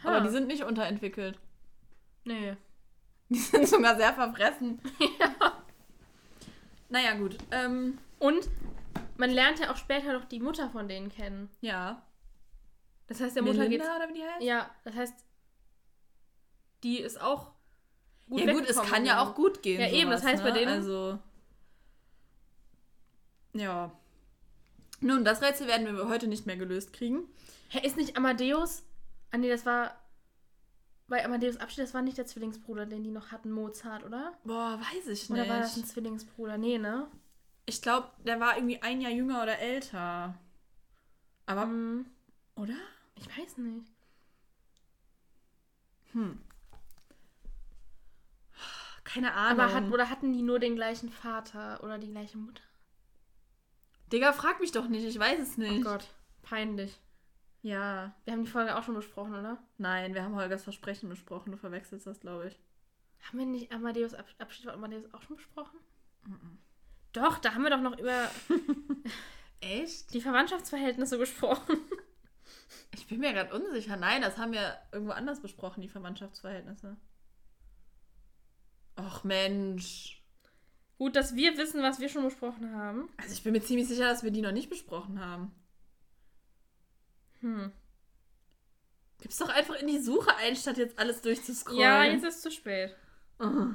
Ha. 0.04 0.10
Aber 0.10 0.22
die 0.22 0.30
sind 0.30 0.48
nicht 0.48 0.64
unterentwickelt. 0.64 1.40
Nee. 2.26 2.58
Die 3.34 3.40
sind 3.40 3.68
sogar 3.68 3.96
sehr 3.98 4.14
verfressen. 4.14 4.80
Naja, 6.90 7.16
gut. 7.16 7.38
Ähm, 7.52 7.98
Und 8.20 8.50
man 9.18 9.30
lernt 9.32 9.60
ja 9.60 9.72
auch 9.72 9.78
später 9.78 10.14
noch 10.14 10.26
die 10.26 10.40
Mutter 10.40 10.70
von 10.70 10.88
denen 10.88 11.10
kennen. 11.10 11.50
ja. 11.62 12.02
Das 13.08 13.20
heißt, 13.20 13.36
der 13.36 13.44
Mutter 13.44 13.68
geht's. 13.68 13.84
Melinda 13.84 13.96
oder 13.98 14.10
wie 14.10 14.14
die 14.14 14.24
heißt? 14.24 14.42
Ja, 14.42 14.70
das 14.86 14.96
heißt, 14.96 15.14
die 16.84 17.00
ist 17.00 17.20
auch 17.22 17.52
gut 18.30 18.40
ja, 18.40 18.46
gut, 18.54 18.62
es 18.64 18.70
weggekommen 18.70 18.92
kann 18.92 19.06
ja 19.06 19.20
so. 19.20 19.30
auch 19.30 19.36
gut 19.36 19.62
gehen. 19.62 19.82
Ja, 19.82 19.90
eben, 19.92 20.10
das 20.10 20.24
heißt 20.24 20.42
bei 20.42 20.52
denen- 20.52 20.72
Also. 20.72 21.20
Ja. 23.54 23.92
Nun, 25.02 25.26
das 25.26 25.42
Rätsel 25.42 25.68
werden 25.68 25.86
wir 25.86 26.08
heute 26.08 26.28
nicht 26.28 26.46
mehr 26.46 26.56
gelöst 26.56 26.94
kriegen. 26.94 27.28
Hä, 27.70 27.86
ist 27.86 27.98
nicht 27.98 28.16
Amadeus? 28.16 28.84
Ah, 29.32 29.38
nee, 29.38 29.50
das 29.50 29.66
war. 29.66 30.00
Bei 31.08 31.24
Amadeus 31.24 31.58
Abschied, 31.58 31.84
das 31.84 31.94
war 31.94 32.02
nicht 32.02 32.18
der 32.18 32.26
Zwillingsbruder, 32.26 32.86
den 32.86 33.04
die 33.04 33.12
noch 33.12 33.32
hatten, 33.32 33.52
Mozart, 33.52 34.04
oder? 34.04 34.34
Boah, 34.44 34.80
weiß 34.80 35.08
ich 35.08 35.30
Oder 35.30 35.42
nicht. 35.42 35.50
war 35.50 35.60
das 35.60 35.76
ein 35.78 35.86
Zwillingsbruder? 35.86 36.58
Nee, 36.58 36.78
ne? 36.78 37.08
Ich 37.66 37.82
glaube, 37.82 38.10
der 38.26 38.40
war 38.40 38.56
irgendwie 38.58 38.82
ein 38.82 39.02
Jahr 39.02 39.12
jünger 39.12 39.42
oder 39.44 39.60
älter. 39.60 40.36
Aber, 41.46 41.64
Hm, 41.64 42.06
oder? 42.56 42.76
ich 43.16 43.28
weiß 43.28 43.58
nicht. 43.58 43.88
Hm. 46.14 46.38
Keine 49.04 49.34
Ahnung. 49.34 49.60
Aber 49.62 49.74
hat, 49.74 49.92
oder 49.92 50.10
hatten 50.10 50.34
die 50.34 50.42
nur 50.42 50.60
den 50.60 50.76
gleichen 50.76 51.10
Vater 51.10 51.84
oder 51.84 51.98
die 51.98 52.10
gleiche 52.10 52.38
Mutter? 52.38 52.64
Digga, 54.12 54.32
frag 54.34 54.60
mich 54.60 54.72
doch 54.72 54.88
nicht, 54.88 55.04
ich 55.06 55.20
weiß 55.20 55.40
es 55.40 55.58
Oh 55.58 55.62
nicht. 55.62 55.84
Gott, 55.84 56.08
peinlich. 56.44 57.00
Ja. 57.64 58.14
Wir 58.26 58.34
haben 58.34 58.44
die 58.44 58.52
Folge 58.52 58.78
auch 58.78 58.84
schon 58.84 58.94
besprochen, 58.94 59.34
oder? 59.34 59.58
Nein, 59.78 60.14
wir 60.14 60.24
haben 60.24 60.36
Holgers 60.36 60.64
Versprechen 60.64 61.10
besprochen. 61.10 61.52
Du 61.52 61.58
verwechselst 61.58 62.06
das, 62.06 62.20
glaube 62.20 62.50
ich. 62.50 62.60
Haben 63.28 63.40
wir 63.40 63.46
nicht 63.46 63.72
Amadeus 63.72 64.14
Ab 64.14 64.28
Abschied 64.38 64.66
von 64.66 64.74
Amadeus 64.74 65.12
auch 65.14 65.22
schon 65.22 65.38
besprochen? 65.38 65.80
Doch, 67.14 67.40
da 67.40 67.54
haben 67.54 67.64
wir 67.64 67.70
doch 67.70 67.82
noch 67.82 67.98
über 67.98 68.30
Echt? 69.62 70.14
die 70.14 70.22
Verwandtschaftsverhältnisse 70.22 71.18
gesprochen. 71.18 71.78
Ich 72.96 73.08
bin 73.08 73.20
mir 73.20 73.34
gerade 73.34 73.54
unsicher. 73.56 73.98
Nein, 73.98 74.22
das 74.22 74.38
haben 74.38 74.52
wir 74.52 74.78
irgendwo 74.92 75.14
anders 75.14 75.42
besprochen, 75.42 75.82
die 75.82 75.90
Verwandtschaftsverhältnisse. 75.90 76.96
Och 79.00 79.24
Mensch. 79.24 80.24
Gut, 80.98 81.16
dass 81.16 81.36
wir 81.36 81.58
wissen, 81.58 81.82
was 81.82 82.00
wir 82.00 82.10
schon 82.10 82.24
besprochen 82.24 82.76
haben. 82.76 83.10
Also 83.18 83.34
ich 83.34 83.44
bin 83.44 83.54
mir 83.54 83.62
ziemlich 83.62 83.88
sicher, 83.88 84.06
dass 84.06 84.24
wir 84.24 84.32
die 84.32 84.42
noch 84.42 84.52
nicht 84.52 84.70
besprochen 84.70 85.20
haben. 85.20 85.52
Hm. 87.44 87.72
Gib's 89.22 89.38
doch 89.38 89.50
einfach 89.50 89.76
in 89.76 89.88
die 89.88 90.00
Suche 90.00 90.36
ein, 90.38 90.56
statt 90.56 90.78
jetzt 90.78 90.98
alles 90.98 91.22
durchzuscrollen. 91.22 91.80
Ja, 91.82 92.04
jetzt 92.04 92.24
ist 92.24 92.36
es 92.38 92.42
zu 92.42 92.52
spät. 92.52 92.96
Oh. 93.40 93.68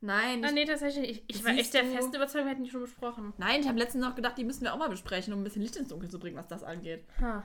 Nein, 0.00 0.44
Ah, 0.44 0.48
ich, 0.48 0.54
nee, 0.54 0.64
tatsächlich. 0.64 1.24
Ich, 1.28 1.36
ich 1.36 1.44
war 1.44 1.52
echt 1.52 1.74
der 1.74 1.84
festen 1.84 2.14
Überzeugung, 2.14 2.46
wir 2.46 2.52
hätten 2.52 2.64
die 2.64 2.70
schon 2.70 2.82
besprochen. 2.82 3.32
nein, 3.38 3.60
ich 3.60 3.68
habe 3.68 3.78
letztens 3.78 4.04
noch 4.04 4.14
gedacht, 4.14 4.36
die 4.38 4.44
müssen 4.44 4.62
wir 4.62 4.72
auch 4.72 4.78
mal 4.78 4.88
besprechen, 4.88 5.32
um 5.32 5.40
ein 5.40 5.44
bisschen 5.44 5.62
Licht 5.62 5.76
ins 5.76 5.88
Dunkel 5.88 6.10
zu 6.10 6.18
bringen, 6.18 6.36
was 6.36 6.48
das 6.48 6.62
angeht. 6.62 7.04
Ha. 7.20 7.42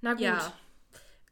Na 0.00 0.12
gut. 0.12 0.20
Ja. 0.22 0.52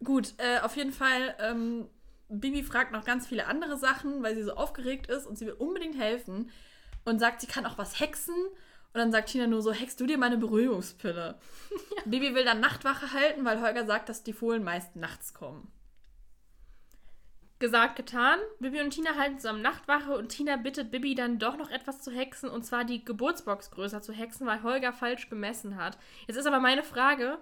Gut, 0.05 0.35
äh, 0.38 0.61
auf 0.61 0.76
jeden 0.76 0.92
Fall, 0.92 1.35
ähm, 1.38 1.88
Bibi 2.28 2.62
fragt 2.62 2.92
noch 2.92 3.05
ganz 3.05 3.26
viele 3.26 3.46
andere 3.46 3.76
Sachen, 3.76 4.22
weil 4.22 4.35
sie 4.35 4.42
so 4.42 4.55
aufgeregt 4.55 5.07
ist 5.09 5.26
und 5.26 5.37
sie 5.38 5.46
will 5.46 5.55
unbedingt 5.55 5.98
helfen 5.98 6.50
und 7.05 7.18
sagt, 7.18 7.40
sie 7.40 7.46
kann 7.46 7.66
auch 7.66 7.78
was 7.78 7.98
hexen. 8.00 8.35
Und 8.94 8.98
dann 8.98 9.12
sagt 9.12 9.31
Tina 9.31 9.46
nur 9.46 9.62
so, 9.62 9.72
hext 9.72 10.00
du 10.00 10.07
dir 10.07 10.18
meine 10.18 10.37
Beruhigungspille. 10.37 11.38
Bibi 12.05 12.35
will 12.35 12.44
dann 12.44 12.61
Nachtwache 12.61 13.12
halten, 13.12 13.44
weil 13.44 13.62
Holger 13.62 13.87
sagt, 13.87 14.09
dass 14.09 14.22
die 14.22 14.35
Fohlen 14.35 14.62
meist 14.62 14.96
nachts 14.96 15.33
kommen. 15.33 15.72
Gesagt, 17.59 17.96
getan. 17.96 18.38
Bibi 18.59 18.81
und 18.81 18.90
Tina 18.90 19.14
halten 19.14 19.38
zusammen 19.38 19.62
Nachtwache 19.62 20.16
und 20.16 20.31
Tina 20.31 20.57
bittet 20.57 20.90
Bibi 20.90 21.14
dann 21.14 21.38
doch 21.38 21.57
noch 21.57 21.70
etwas 21.70 22.02
zu 22.02 22.11
hexen 22.11 22.50
und 22.50 22.64
zwar 22.64 22.85
die 22.85 23.05
Geburtsbox 23.05 23.70
größer 23.70 24.02
zu 24.02 24.12
hexen, 24.12 24.46
weil 24.46 24.62
Holger 24.62 24.92
falsch 24.92 25.31
gemessen 25.31 25.76
hat. 25.76 25.96
Jetzt 26.26 26.37
ist 26.37 26.46
aber 26.46 26.59
meine 26.59 26.83
Frage, 26.83 27.38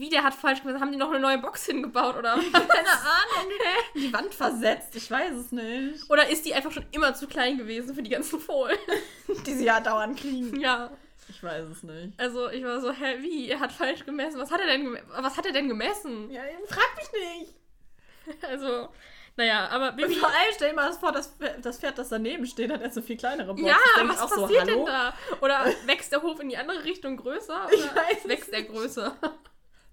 wie 0.00 0.08
der 0.08 0.24
hat 0.24 0.34
falsch 0.34 0.60
gemessen? 0.62 0.80
Haben 0.80 0.92
die 0.92 0.98
noch 0.98 1.10
eine 1.10 1.20
neue 1.20 1.38
Box 1.38 1.66
hingebaut 1.66 2.16
oder? 2.16 2.34
Keine 2.52 2.88
Ahnung. 2.90 3.50
Die 3.94 4.12
Wand 4.12 4.34
versetzt. 4.34 4.96
Ich 4.96 5.10
weiß 5.10 5.32
es 5.34 5.52
nicht. 5.52 6.10
Oder 6.10 6.28
ist 6.28 6.44
die 6.46 6.54
einfach 6.54 6.72
schon 6.72 6.86
immer 6.92 7.14
zu 7.14 7.26
klein 7.26 7.58
gewesen 7.58 7.94
für 7.94 8.02
die 8.02 8.10
ganzen 8.10 8.40
Fohlen? 8.40 8.76
Die 9.46 9.52
sie 9.54 9.64
ja 9.66 9.80
dauernd 9.80 10.18
kriegen. 10.18 10.58
ja. 10.60 10.90
Ich 11.28 11.42
weiß 11.44 11.64
es 11.66 11.82
nicht. 11.84 12.18
Also 12.18 12.48
ich 12.50 12.64
war 12.64 12.80
so, 12.80 12.90
hä, 12.90 13.18
wie? 13.20 13.48
Er 13.50 13.60
hat 13.60 13.70
falsch 13.70 14.04
gemessen. 14.04 14.40
Was 14.40 14.50
hat 14.50 14.60
er 14.60 14.66
denn, 14.66 14.98
was 15.10 15.36
hat 15.36 15.46
er 15.46 15.52
denn 15.52 15.68
gemessen? 15.68 16.28
Ja, 16.30 16.42
frag 16.66 16.88
mich 16.96 17.08
nicht. 17.12 18.44
Also, 18.44 18.88
naja, 19.36 19.68
aber 19.68 19.90
Und 19.90 19.96
Bibi... 19.96 20.14
vor 20.16 20.28
allem 20.28 20.52
stell 20.54 20.70
dir 20.70 20.74
mal 20.76 20.88
das 20.88 20.98
vor, 20.98 21.12
das, 21.12 21.36
Pferd- 21.38 21.60
das 21.64 21.78
Pferd, 21.78 21.98
das 21.98 22.08
daneben 22.08 22.46
steht, 22.46 22.72
hat 22.72 22.82
erst 22.82 22.96
so 22.96 23.02
viel 23.02 23.16
kleinere 23.16 23.54
Box. 23.54 23.62
Ja, 23.62 23.76
was 24.08 24.20
so, 24.28 24.40
passiert 24.42 24.62
hallo? 24.62 24.76
denn 24.78 24.86
da? 24.86 25.14
Oder 25.40 25.66
wächst 25.86 26.10
der 26.12 26.20
Hof 26.22 26.40
in 26.40 26.48
die 26.48 26.56
andere 26.56 26.82
Richtung 26.82 27.16
größer? 27.16 27.66
Oder 27.66 27.74
Ich 27.74 27.94
weiß 27.94 28.28
wächst 28.28 28.52
er 28.52 28.62
größer? 28.64 29.16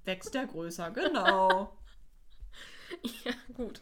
Wächst 0.08 0.34
der 0.34 0.48
größer, 0.48 0.90
genau. 0.92 1.78
ja, 3.26 3.34
gut. 3.54 3.80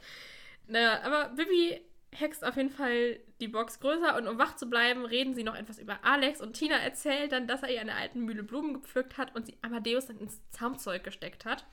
Naja, 0.67 1.01
aber 1.03 1.29
Bibi 1.35 1.79
hext 2.11 2.43
auf 2.43 2.57
jeden 2.57 2.71
Fall 2.71 3.19
die 3.39 3.47
Box 3.47 3.79
größer 3.79 4.17
und 4.17 4.27
um 4.27 4.39
wach 4.39 4.55
zu 4.55 4.67
bleiben, 4.67 5.05
reden 5.05 5.35
sie 5.35 5.43
noch 5.43 5.55
etwas 5.55 5.77
über 5.77 5.99
Alex 6.03 6.41
und 6.41 6.53
Tina 6.53 6.77
erzählt 6.77 7.31
dann, 7.31 7.47
dass 7.47 7.61
er 7.61 7.69
ihr 7.69 7.81
in 7.81 7.87
der 7.87 7.97
alten 7.97 8.21
Mühle 8.21 8.41
Blumen 8.41 8.73
gepflückt 8.73 9.19
hat 9.19 9.35
und 9.35 9.45
sie 9.45 9.55
Amadeus 9.61 10.07
dann 10.07 10.17
ins 10.17 10.41
Zaumzeug 10.49 11.03
gesteckt 11.03 11.45
hat 11.45 11.65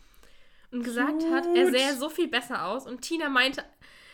und 0.71 0.85
gesagt 0.85 1.25
hat, 1.31 1.47
er 1.55 1.71
sähe 1.71 1.95
so 1.95 2.11
viel 2.11 2.29
besser 2.29 2.67
aus 2.67 2.87
und 2.87 3.01
Tina 3.01 3.31
meinte, 3.31 3.65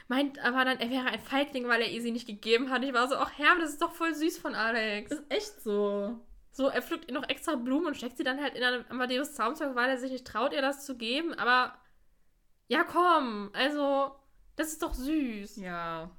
meint 0.06 0.38
aber 0.38 0.64
dann, 0.64 0.78
er 0.78 0.90
wäre 0.90 1.06
ein 1.06 1.18
Feigling, 1.18 1.66
weil 1.66 1.80
er 1.80 1.90
ihr 1.90 2.02
sie 2.02 2.12
nicht 2.12 2.28
gegeben 2.28 2.70
hat. 2.70 2.84
Ich 2.84 2.92
war 2.92 3.08
so, 3.08 3.16
ach 3.16 3.32
Herr, 3.36 3.56
das 3.58 3.70
ist 3.70 3.82
doch 3.82 3.92
voll 3.92 4.14
süß 4.14 4.38
von 4.38 4.54
Alex. 4.54 5.10
ist 5.10 5.24
echt 5.30 5.60
so. 5.62 6.20
So, 6.52 6.68
er 6.68 6.82
pflückt 6.82 7.08
ihr 7.08 7.14
noch 7.14 7.28
extra 7.28 7.54
Blumen 7.54 7.86
und 7.86 7.96
steckt 7.96 8.16
sie 8.16 8.24
dann 8.24 8.40
halt 8.40 8.54
in 8.54 8.64
einem 8.64 8.84
Amadeus 8.88 9.34
Zaumzeug, 9.34 9.74
weil 9.74 9.90
er 9.90 9.98
sich 9.98 10.10
nicht 10.10 10.26
traut, 10.26 10.52
ihr 10.52 10.62
das 10.62 10.84
zu 10.84 10.96
geben. 10.96 11.34
Aber 11.34 11.74
ja, 12.66 12.84
komm, 12.84 13.50
also, 13.52 14.14
das 14.56 14.68
ist 14.68 14.82
doch 14.82 14.94
süß. 14.94 15.56
Ja. 15.56 16.10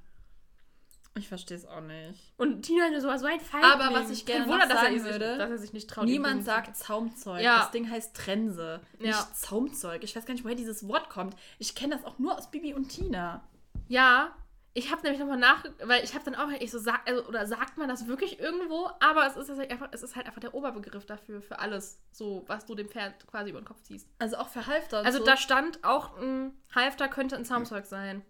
Ich 1.15 1.27
verstehe 1.27 1.57
es 1.57 1.65
auch 1.65 1.81
nicht. 1.81 2.33
Und 2.37 2.61
Tina 2.61 2.87
so, 2.99 3.15
so 3.17 3.25
ein 3.25 3.39
Feigling. 3.39 3.71
Aber 3.71 3.93
was 3.93 4.09
ich 4.09 4.25
gerne 4.25 4.45
Wunder, 4.45 4.65
noch 4.65 4.69
dass 4.69 4.77
er, 4.77 4.83
sagen 4.83 4.95
ihr 4.95 5.01
sich, 5.01 5.11
würde, 5.11 5.37
dass 5.37 5.49
er 5.49 5.57
sich 5.57 5.73
nicht 5.73 5.89
traut. 5.89 6.05
Niemand 6.05 6.45
sagt. 6.45 6.75
Zaumzeug. 6.77 7.41
Ja. 7.41 7.59
Das 7.59 7.71
Ding 7.71 7.89
heißt 7.89 8.15
Trense, 8.15 8.79
nicht 8.99 9.09
Ja. 9.09 9.27
Zaumzeug. 9.33 10.03
Ich 10.03 10.15
weiß 10.15 10.25
gar 10.25 10.33
nicht, 10.33 10.45
woher 10.45 10.55
dieses 10.55 10.87
Wort 10.87 11.09
kommt. 11.09 11.35
Ich 11.57 11.75
kenne 11.75 11.95
das 11.95 12.05
auch 12.05 12.19
nur 12.19 12.37
aus 12.37 12.49
Bibi 12.49 12.73
und 12.73 12.89
Tina. 12.89 13.43
Ja, 13.87 14.33
ich 14.79 14.91
habe 14.91 15.01
nämlich 15.01 15.19
nochmal 15.19 15.37
nach, 15.37 15.65
weil 15.83 16.03
ich 16.03 16.13
habe 16.15 16.23
dann 16.23 16.35
auch, 16.35 16.49
ich 16.59 16.71
so, 16.71 16.79
sag, 16.79 17.07
also, 17.07 17.27
oder 17.27 17.45
sagt 17.45 17.77
man 17.77 17.89
das 17.89 18.07
wirklich 18.07 18.39
irgendwo? 18.39 18.89
Aber 19.01 19.27
es 19.27 19.35
ist, 19.35 19.49
halt 19.57 19.69
einfach, 19.69 19.89
es 19.91 20.03
ist 20.03 20.15
halt 20.15 20.25
einfach 20.25 20.39
der 20.39 20.53
Oberbegriff 20.53 21.05
dafür, 21.05 21.41
für 21.41 21.59
alles, 21.59 22.01
so, 22.11 22.43
was 22.47 22.65
du 22.65 22.75
dem 22.75 22.87
Pferd 22.87 23.27
quasi 23.27 23.49
über 23.49 23.59
den 23.59 23.65
Kopf 23.65 23.81
ziehst. 23.83 24.07
Also 24.19 24.37
auch 24.37 24.47
für 24.47 24.67
Halfter. 24.67 25.03
Also 25.05 25.19
so. 25.19 25.25
da 25.25 25.35
stand 25.35 25.83
auch 25.83 26.17
ein 26.17 26.53
Halfter 26.73 27.09
könnte 27.09 27.35
ein 27.35 27.43
Zaumzeug 27.43 27.85
sein. 27.85 28.23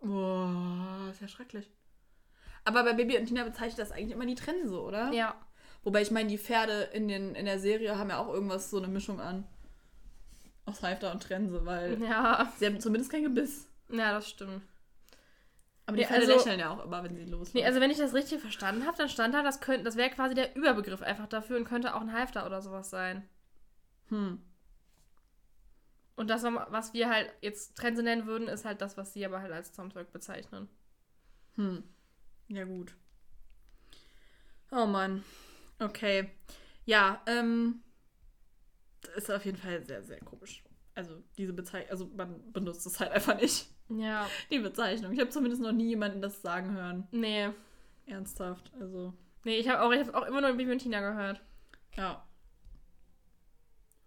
Boah, 0.00 1.08
ist 1.10 1.20
ja 1.20 1.28
schrecklich. 1.28 1.70
Aber 2.64 2.82
bei 2.82 2.92
Bibi 2.92 3.16
und 3.16 3.26
Tina 3.26 3.44
bezeichnet 3.44 3.78
das 3.78 3.92
eigentlich 3.92 4.10
immer 4.12 4.26
die 4.26 4.34
Trense, 4.34 4.80
oder? 4.80 5.12
Ja. 5.12 5.34
Wobei 5.84 6.02
ich 6.02 6.10
meine, 6.10 6.28
die 6.28 6.38
Pferde 6.38 6.90
in, 6.92 7.06
den, 7.08 7.34
in 7.34 7.46
der 7.46 7.58
Serie 7.60 7.96
haben 7.98 8.10
ja 8.10 8.18
auch 8.18 8.28
irgendwas, 8.32 8.70
so 8.70 8.78
eine 8.78 8.88
Mischung 8.88 9.20
an. 9.20 9.46
Aus 10.66 10.82
Halfter 10.82 11.12
und 11.12 11.22
Trense, 11.22 11.64
weil 11.64 12.02
Ja, 12.02 12.52
sie 12.58 12.66
haben 12.66 12.80
zumindest 12.80 13.12
kein 13.12 13.22
Gebiss. 13.22 13.68
ja, 13.88 14.12
das 14.12 14.28
stimmt. 14.28 14.62
Aber 15.90 15.96
die 15.96 16.02
Nee, 16.04 16.08
Pferde 16.08 16.22
also- 16.32 16.36
lächeln 16.44 16.60
ja 16.60 16.70
auch 16.70 16.84
immer, 16.84 17.02
wenn 17.02 17.14
sie 17.16 17.24
loslaufen. 17.24 17.52
Nee, 17.54 17.64
also 17.66 17.80
wenn 17.80 17.90
ich 17.90 17.98
das 17.98 18.14
richtig 18.14 18.40
verstanden 18.40 18.86
habe, 18.86 18.96
dann 18.96 19.08
stand 19.08 19.34
da, 19.34 19.42
das, 19.42 19.60
könnte- 19.60 19.82
das 19.82 19.96
wäre 19.96 20.10
quasi 20.10 20.34
der 20.34 20.54
Überbegriff 20.56 21.02
einfach 21.02 21.26
dafür 21.26 21.56
und 21.56 21.64
könnte 21.64 21.94
auch 21.94 22.00
ein 22.00 22.12
Halfter 22.12 22.46
oder 22.46 22.62
sowas 22.62 22.90
sein. 22.90 23.28
hm. 24.08 24.40
Und 26.16 26.28
das, 26.28 26.42
was 26.44 26.92
wir 26.92 27.08
halt 27.08 27.32
jetzt 27.40 27.76
Trense 27.78 28.02
nennen 28.02 28.26
würden, 28.26 28.46
ist 28.46 28.64
halt 28.66 28.82
das, 28.82 28.96
was 28.98 29.12
sie 29.14 29.24
aber 29.24 29.40
halt 29.40 29.52
als 29.52 29.72
Zaumzeug 29.72 30.12
bezeichnen. 30.12 30.68
Hm. 31.56 31.82
Ja, 32.48 32.64
gut. 32.64 32.94
Oh 34.70 34.84
Mann. 34.86 35.24
Okay. 35.78 36.30
Ja, 36.84 37.22
ähm. 37.26 37.82
Das 39.00 39.16
ist 39.24 39.30
auf 39.30 39.44
jeden 39.46 39.56
Fall 39.56 39.82
sehr, 39.86 40.02
sehr 40.04 40.20
komisch. 40.20 40.62
Also, 40.94 41.22
diese 41.38 41.52
Bezeichnung, 41.52 41.90
also 41.90 42.10
man 42.16 42.52
benutzt 42.52 42.84
es 42.86 42.98
halt 43.00 43.12
einfach 43.12 43.36
nicht. 43.40 43.66
Ja, 43.88 44.28
Die 44.50 44.58
Bezeichnung. 44.58 45.12
Ich 45.12 45.20
habe 45.20 45.30
zumindest 45.30 45.62
noch 45.62 45.72
nie 45.72 45.88
jemanden 45.88 46.20
das 46.22 46.42
sagen 46.42 46.72
hören. 46.72 47.08
nee. 47.12 47.48
Ernsthaft. 48.06 48.72
Also, 48.80 49.14
Nee, 49.44 49.58
ich 49.58 49.68
habe 49.68 49.82
auch, 49.82 49.92
ich 49.92 50.00
hab 50.06 50.14
auch 50.14 50.26
immer 50.26 50.40
nur 50.40 50.52
Bibi 50.52 50.72
und 50.72 50.78
Tina 50.80 51.00
gehört. 51.00 51.40
ja. 51.96 52.24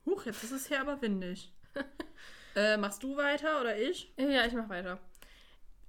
Huch, 0.06 0.26
jetzt 0.26 0.44
ist 0.44 0.52
es 0.52 0.68
hier 0.68 0.82
aber 0.82 1.02
windig. 1.02 1.54
äh, 2.56 2.76
machst 2.78 3.02
du 3.04 3.16
weiter 3.16 3.62
oder 3.62 3.78
ich? 3.80 4.14
Ja, 4.18 4.46
ich 4.46 4.54
mach 4.54 4.68
weiter. 4.70 5.00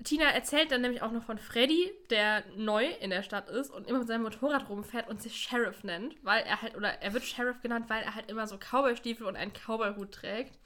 Tina 0.04 0.26
erzählt 0.26 0.70
dann 0.70 0.82
nämlich 0.82 1.02
auch 1.02 1.10
noch 1.12 1.24
von 1.24 1.38
Freddy, 1.38 1.90
der 2.10 2.44
neu 2.56 2.86
in 3.00 3.10
der 3.10 3.22
Stadt 3.22 3.48
ist 3.48 3.70
und 3.70 3.86
immer 3.88 3.98
mit 4.00 4.08
seinem 4.08 4.22
Motorrad 4.22 4.68
rumfährt 4.68 5.08
und 5.08 5.20
sich 5.22 5.36
Sheriff 5.36 5.82
nennt, 5.82 6.16
weil 6.24 6.44
er 6.44 6.62
halt, 6.62 6.76
oder 6.76 6.90
er 7.02 7.12
wird 7.12 7.24
Sheriff 7.24 7.60
genannt, 7.60 7.86
weil 7.88 8.02
er 8.02 8.14
halt 8.14 8.30
immer 8.30 8.46
so 8.46 8.56
Cowboystiefel 8.58 9.26
und 9.26 9.36
einen 9.36 9.52
Cowboyhut 9.52 10.12
trägt. 10.12 10.58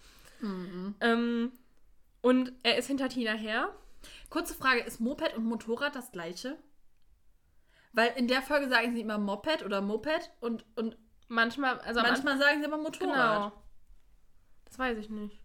Ähm, 0.43 1.53
und 2.21 2.53
er 2.63 2.79
ist 2.79 2.87
hinter 2.87 3.09
Tina 3.09 3.33
her. 3.33 3.75
Kurze 4.31 4.55
Frage, 4.55 4.81
ist 4.81 5.01
Moped 5.01 5.37
und 5.37 5.45
Motorrad 5.45 5.95
das 5.97 6.13
gleiche? 6.13 6.57
Weil 7.93 8.13
in 8.17 8.29
der 8.29 8.43
Folge 8.43 8.69
sagen 8.69 8.95
sie 8.95 9.01
immer 9.01 9.19
Moped 9.19 9.65
oder 9.65 9.81
Moped 9.81 10.31
und, 10.41 10.65
und 10.77 10.97
Manchmal, 11.31 11.79
also 11.81 12.01
manchmal 12.01 12.39
sagen 12.39 12.61
sie 12.61 12.65
immer 12.67 12.77
Anfang- 12.79 12.83
Motorrad. 13.09 13.53
Genau. 13.53 13.63
Das 14.65 14.79
weiß 14.79 14.97
ich 14.99 15.11
nicht. 15.11 15.39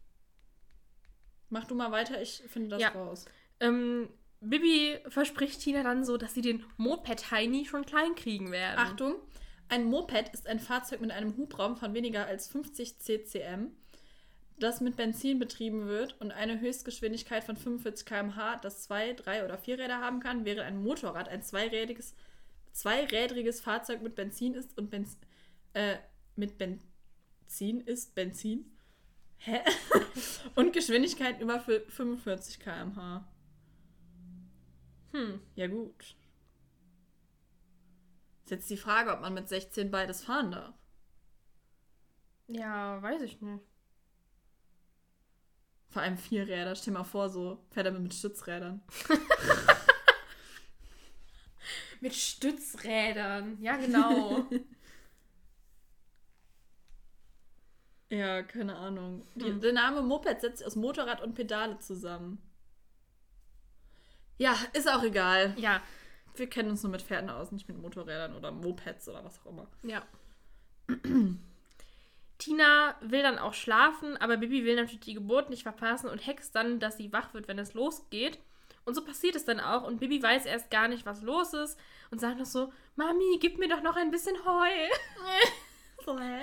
Mach 1.49 1.65
du 1.65 1.75
mal 1.75 1.91
weiter, 1.91 2.21
ich 2.21 2.41
finde 2.47 2.69
das 2.69 2.81
Ja. 2.81 2.89
raus. 2.89 3.25
Ähm, 3.59 4.09
Bibi 4.39 4.99
verspricht 5.09 5.59
Tina 5.61 5.83
dann 5.83 6.05
so, 6.05 6.15
dass 6.17 6.33
sie 6.33 6.41
den 6.41 6.65
Moped-Heini 6.77 7.65
schon 7.65 7.85
klein 7.85 8.15
kriegen 8.15 8.51
werden. 8.51 8.79
Achtung, 8.79 9.15
ein 9.69 9.83
Moped 9.85 10.29
ist 10.33 10.47
ein 10.47 10.59
Fahrzeug 10.59 11.01
mit 11.01 11.11
einem 11.11 11.35
Hubraum 11.37 11.75
von 11.75 11.93
weniger 11.93 12.25
als 12.27 12.47
50 12.47 12.99
ccm, 12.99 13.71
das 14.63 14.81
mit 14.81 14.95
Benzin 14.95 15.39
betrieben 15.39 15.87
wird 15.87 16.19
und 16.21 16.31
eine 16.31 16.59
Höchstgeschwindigkeit 16.59 17.43
von 17.43 17.55
45 17.57 18.05
km/h, 18.05 18.57
das 18.57 18.83
zwei, 18.83 19.13
drei 19.13 19.45
oder 19.45 19.57
vier 19.57 19.77
Räder 19.77 19.99
haben 19.99 20.19
kann, 20.19 20.45
während 20.45 20.61
ein 20.61 20.81
Motorrad 20.81 21.29
ein 21.29 21.41
zweirädriges, 21.43 22.15
zweirädriges 22.71 23.61
Fahrzeug 23.61 24.01
mit 24.01 24.15
Benzin 24.15 24.55
ist 24.55 24.77
und 24.77 24.89
Benz, 24.89 25.17
äh, 25.73 25.97
mit 26.35 26.57
Benzin 26.57 27.81
ist 27.81 28.15
Benzin. 28.15 28.75
Hä? 29.37 29.59
und 30.55 30.73
Geschwindigkeit 30.73 31.39
über 31.41 31.57
fü- 31.57 31.87
45 31.89 32.59
km/h. 32.59 33.27
Hm. 35.11 35.41
Ja, 35.55 35.67
gut. 35.67 36.15
Ist 38.43 38.51
jetzt 38.51 38.69
die 38.69 38.77
Frage, 38.77 39.11
ob 39.13 39.21
man 39.21 39.33
mit 39.33 39.47
16 39.47 39.91
beides 39.91 40.23
fahren 40.23 40.51
darf. 40.51 40.73
Ja, 42.47 43.01
weiß 43.01 43.21
ich 43.21 43.41
nicht. 43.41 43.63
Vor 45.93 46.01
allem 46.01 46.17
vier 46.17 46.47
Räder. 46.47 46.75
Stell 46.75 46.93
mal 46.93 47.03
vor, 47.03 47.29
so 47.29 47.59
fährt 47.69 47.85
er 47.85 47.91
mit 47.91 48.13
Stützrädern. 48.13 48.81
Mit 52.01 52.15
Stützrädern. 52.15 53.57
Ja, 53.61 53.77
genau. 53.77 54.45
Ja, 58.09 58.43
keine 58.43 58.75
Ahnung. 58.75 59.23
Hm. 59.39 59.59
Der 59.59 59.73
Name 59.73 60.03
Moped 60.03 60.39
setzt 60.41 60.59
sich 60.59 60.67
aus 60.67 60.75
Motorrad 60.75 61.19
und 61.21 61.33
Pedale 61.33 61.79
zusammen. 61.79 62.37
Ja, 64.37 64.55
ist 64.73 64.87
auch 64.87 65.01
egal. 65.01 65.55
ja, 65.57 65.81
Wir 66.35 66.47
kennen 66.47 66.69
uns 66.69 66.83
nur 66.83 66.91
mit 66.91 67.01
Pferden 67.01 67.31
aus, 67.31 67.51
nicht 67.51 67.67
mit 67.67 67.79
Motorrädern 67.81 68.35
oder 68.35 68.51
Mopeds 68.51 69.09
oder 69.09 69.23
was 69.23 69.39
auch 69.39 69.47
immer. 69.47 69.67
ja. 69.83 70.03
Tina 72.37 72.95
will 73.01 73.21
dann 73.21 73.39
auch 73.39 73.53
schlafen, 73.53 74.17
aber 74.17 74.37
Bibi 74.37 74.65
will 74.65 74.75
natürlich 74.75 75.01
die 75.01 75.13
Geburt 75.13 75.49
nicht 75.49 75.63
verpassen 75.63 76.09
und 76.09 76.25
hext 76.25 76.55
dann, 76.55 76.79
dass 76.79 76.97
sie 76.97 77.13
wach 77.13 77.33
wird, 77.33 77.47
wenn 77.47 77.59
es 77.59 77.73
losgeht. 77.73 78.39
Und 78.85 78.95
so 78.95 79.05
passiert 79.05 79.35
es 79.35 79.45
dann 79.45 79.61
auch 79.61 79.83
und 79.83 79.99
Bibi 79.99 80.21
weiß 80.21 80.45
erst 80.45 80.69
gar 80.69 80.87
nicht, 80.87 81.05
was 81.05 81.21
los 81.21 81.53
ist 81.53 81.79
und 82.11 82.19
sagt 82.19 82.37
noch 82.37 82.45
so, 82.45 82.73
Mami, 82.95 83.37
gib 83.39 83.57
mir 83.57 83.69
doch 83.69 83.81
noch 83.81 83.95
ein 83.95 84.11
bisschen 84.11 84.35
Heu. 84.45 84.69
So, 86.05 86.17
hä? 86.19 86.41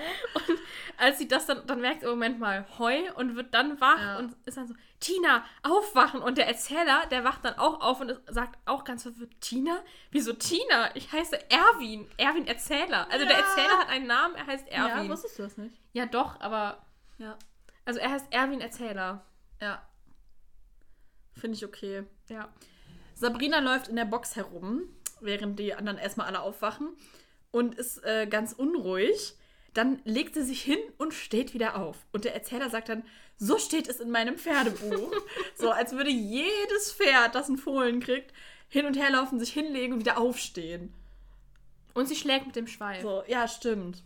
Als 0.97 1.17
sie 1.19 1.27
das 1.27 1.45
dann, 1.45 1.65
dann 1.67 1.81
merkt, 1.81 2.01
sie, 2.01 2.07
oh, 2.07 2.11
Moment 2.11 2.39
mal, 2.39 2.65
Heu 2.79 2.95
und 3.15 3.35
wird 3.35 3.53
dann 3.53 3.79
wach 3.81 3.99
Ja. 3.99 4.17
und 4.17 4.35
ist 4.45 4.57
dann 4.57 4.67
so, 4.67 4.73
Tina, 4.99 5.43
aufwachen. 5.63 6.21
Und 6.21 6.37
der 6.37 6.47
Erzähler, 6.47 7.05
der 7.11 7.23
wacht 7.23 7.43
dann 7.45 7.55
auch 7.55 7.81
auf 7.81 8.01
und 8.01 8.19
sagt 8.27 8.57
auch 8.65 8.83
ganz 8.83 9.03
verwirrt, 9.03 9.31
Tina? 9.41 9.79
Wieso 10.11 10.33
Tina? 10.33 10.95
Ich 10.95 11.11
heiße 11.11 11.37
Erwin. 11.51 12.07
Erwin 12.17 12.47
Erzähler. 12.47 13.07
Also 13.11 13.25
der 13.25 13.37
Ja. 13.37 13.43
Erzähler 13.43 13.79
hat 13.79 13.89
einen 13.89 14.07
Namen, 14.07 14.35
er 14.35 14.47
heißt 14.47 14.67
Ja, 14.71 14.87
Erwin. 14.87 15.05
Ja, 15.05 15.11
wusstest 15.11 15.37
du 15.39 15.43
das 15.43 15.57
nicht? 15.57 15.75
doch, 16.13 16.39
aber, 16.39 16.85
Ja. 17.17 17.37
also 17.85 17.99
er 17.99 18.11
heißt 18.11 18.27
Erwin 18.31 18.61
Erzähler. 18.61 19.25
Ja. 19.59 19.81
Finde 21.33 21.55
ich 21.57 21.65
okay. 21.65 22.03
Ja. 22.29 22.49
Sabrina 23.15 23.59
läuft 23.59 23.87
in 23.87 23.95
der 23.95 24.05
Box 24.05 24.35
herum, 24.35 24.83
während 25.19 25.59
die 25.59 25.73
anderen 25.73 25.97
erstmal 25.97 26.27
alle 26.27 26.41
aufwachen 26.41 26.89
und 27.51 27.75
ist 27.75 28.03
äh, 28.03 28.25
ganz 28.27 28.53
unruhig. 28.53 29.35
Dann 29.73 30.01
legt 30.03 30.35
sie 30.35 30.43
sich 30.43 30.61
hin 30.61 30.79
und 30.97 31.13
steht 31.13 31.53
wieder 31.53 31.77
auf. 31.77 31.97
Und 32.11 32.25
der 32.25 32.33
Erzähler 32.33 32.69
sagt 32.69 32.89
dann, 32.89 33.03
so 33.37 33.57
steht 33.57 33.87
es 33.87 33.99
in 33.99 34.11
meinem 34.11 34.37
Pferdebuch. 34.37 35.11
so 35.55 35.71
als 35.71 35.93
würde 35.93 36.09
jedes 36.09 36.91
Pferd, 36.91 37.35
das 37.35 37.47
einen 37.47 37.57
Fohlen 37.57 37.99
kriegt, 38.01 38.33
hin 38.67 38.85
und 38.85 38.97
her 38.97 39.11
laufen, 39.11 39.39
sich 39.39 39.53
hinlegen 39.53 39.93
und 39.93 39.99
wieder 39.99 40.17
aufstehen. 40.17 40.93
Und 41.93 42.07
sie 42.07 42.15
schlägt 42.15 42.47
mit 42.47 42.55
dem 42.55 42.67
Schweif. 42.67 43.01
So, 43.01 43.23
ja, 43.27 43.47
stimmt. 43.47 44.03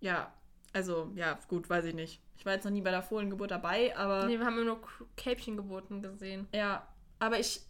Ja, 0.00 0.32
also, 0.72 1.10
ja, 1.14 1.38
gut, 1.48 1.68
weiß 1.68 1.84
ich 1.86 1.94
nicht. 1.94 2.20
Ich 2.36 2.46
war 2.46 2.54
jetzt 2.54 2.64
noch 2.64 2.70
nie 2.70 2.82
bei 2.82 2.90
der 2.90 3.02
Fohlengeburt 3.02 3.50
dabei, 3.50 3.96
aber. 3.96 4.26
Nee, 4.26 4.38
wir 4.38 4.46
haben 4.46 4.64
nur 4.64 4.80
Kälbchengeburten 5.16 6.02
gesehen. 6.02 6.46
Ja, 6.52 6.86
aber 7.18 7.40
ich 7.40 7.62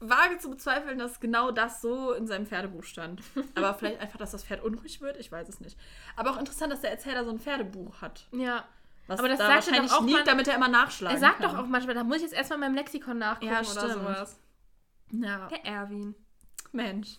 wage 0.00 0.38
zu 0.38 0.50
bezweifeln, 0.50 0.98
dass 0.98 1.20
genau 1.20 1.50
das 1.50 1.80
so 1.80 2.12
in 2.12 2.26
seinem 2.26 2.46
Pferdebuch 2.46 2.84
stand. 2.84 3.20
Aber 3.54 3.74
vielleicht 3.74 4.00
einfach, 4.00 4.18
dass 4.18 4.30
das 4.32 4.44
Pferd 4.44 4.62
unruhig 4.62 5.00
wird, 5.00 5.16
ich 5.18 5.30
weiß 5.32 5.48
es 5.48 5.60
nicht. 5.60 5.78
Aber 6.16 6.30
auch 6.30 6.38
interessant, 6.38 6.72
dass 6.72 6.80
der 6.82 6.90
Erzähler 6.90 7.24
so 7.24 7.30
ein 7.30 7.38
Pferdebuch 7.38 8.00
hat. 8.00 8.26
Ja. 8.32 8.64
Was 9.06 9.18
Aber 9.20 9.28
das 9.28 9.38
da 9.38 9.46
sagt 9.46 9.68
er 9.68 9.82
doch 9.82 9.92
auch 9.92 10.04
liegt, 10.04 10.18
mal- 10.18 10.24
damit 10.24 10.48
er 10.48 10.54
immer 10.54 10.68
nachschlagen 10.68 11.16
Er 11.16 11.20
sagt 11.20 11.38
kann. 11.40 11.50
doch 11.50 11.58
auch 11.58 11.66
manchmal, 11.66 11.94
da 11.94 12.04
muss 12.04 12.16
ich 12.18 12.22
jetzt 12.24 12.34
erstmal 12.34 12.58
in 12.58 12.60
meinem 12.66 12.74
Lexikon 12.74 13.18
nachgucken 13.18 13.50
Ja, 13.52 13.60
oder 13.60 13.88
sowas. 13.94 14.38
Ja, 15.12 15.48
Der 15.48 15.64
Erwin. 15.64 16.14
Mensch. 16.72 17.18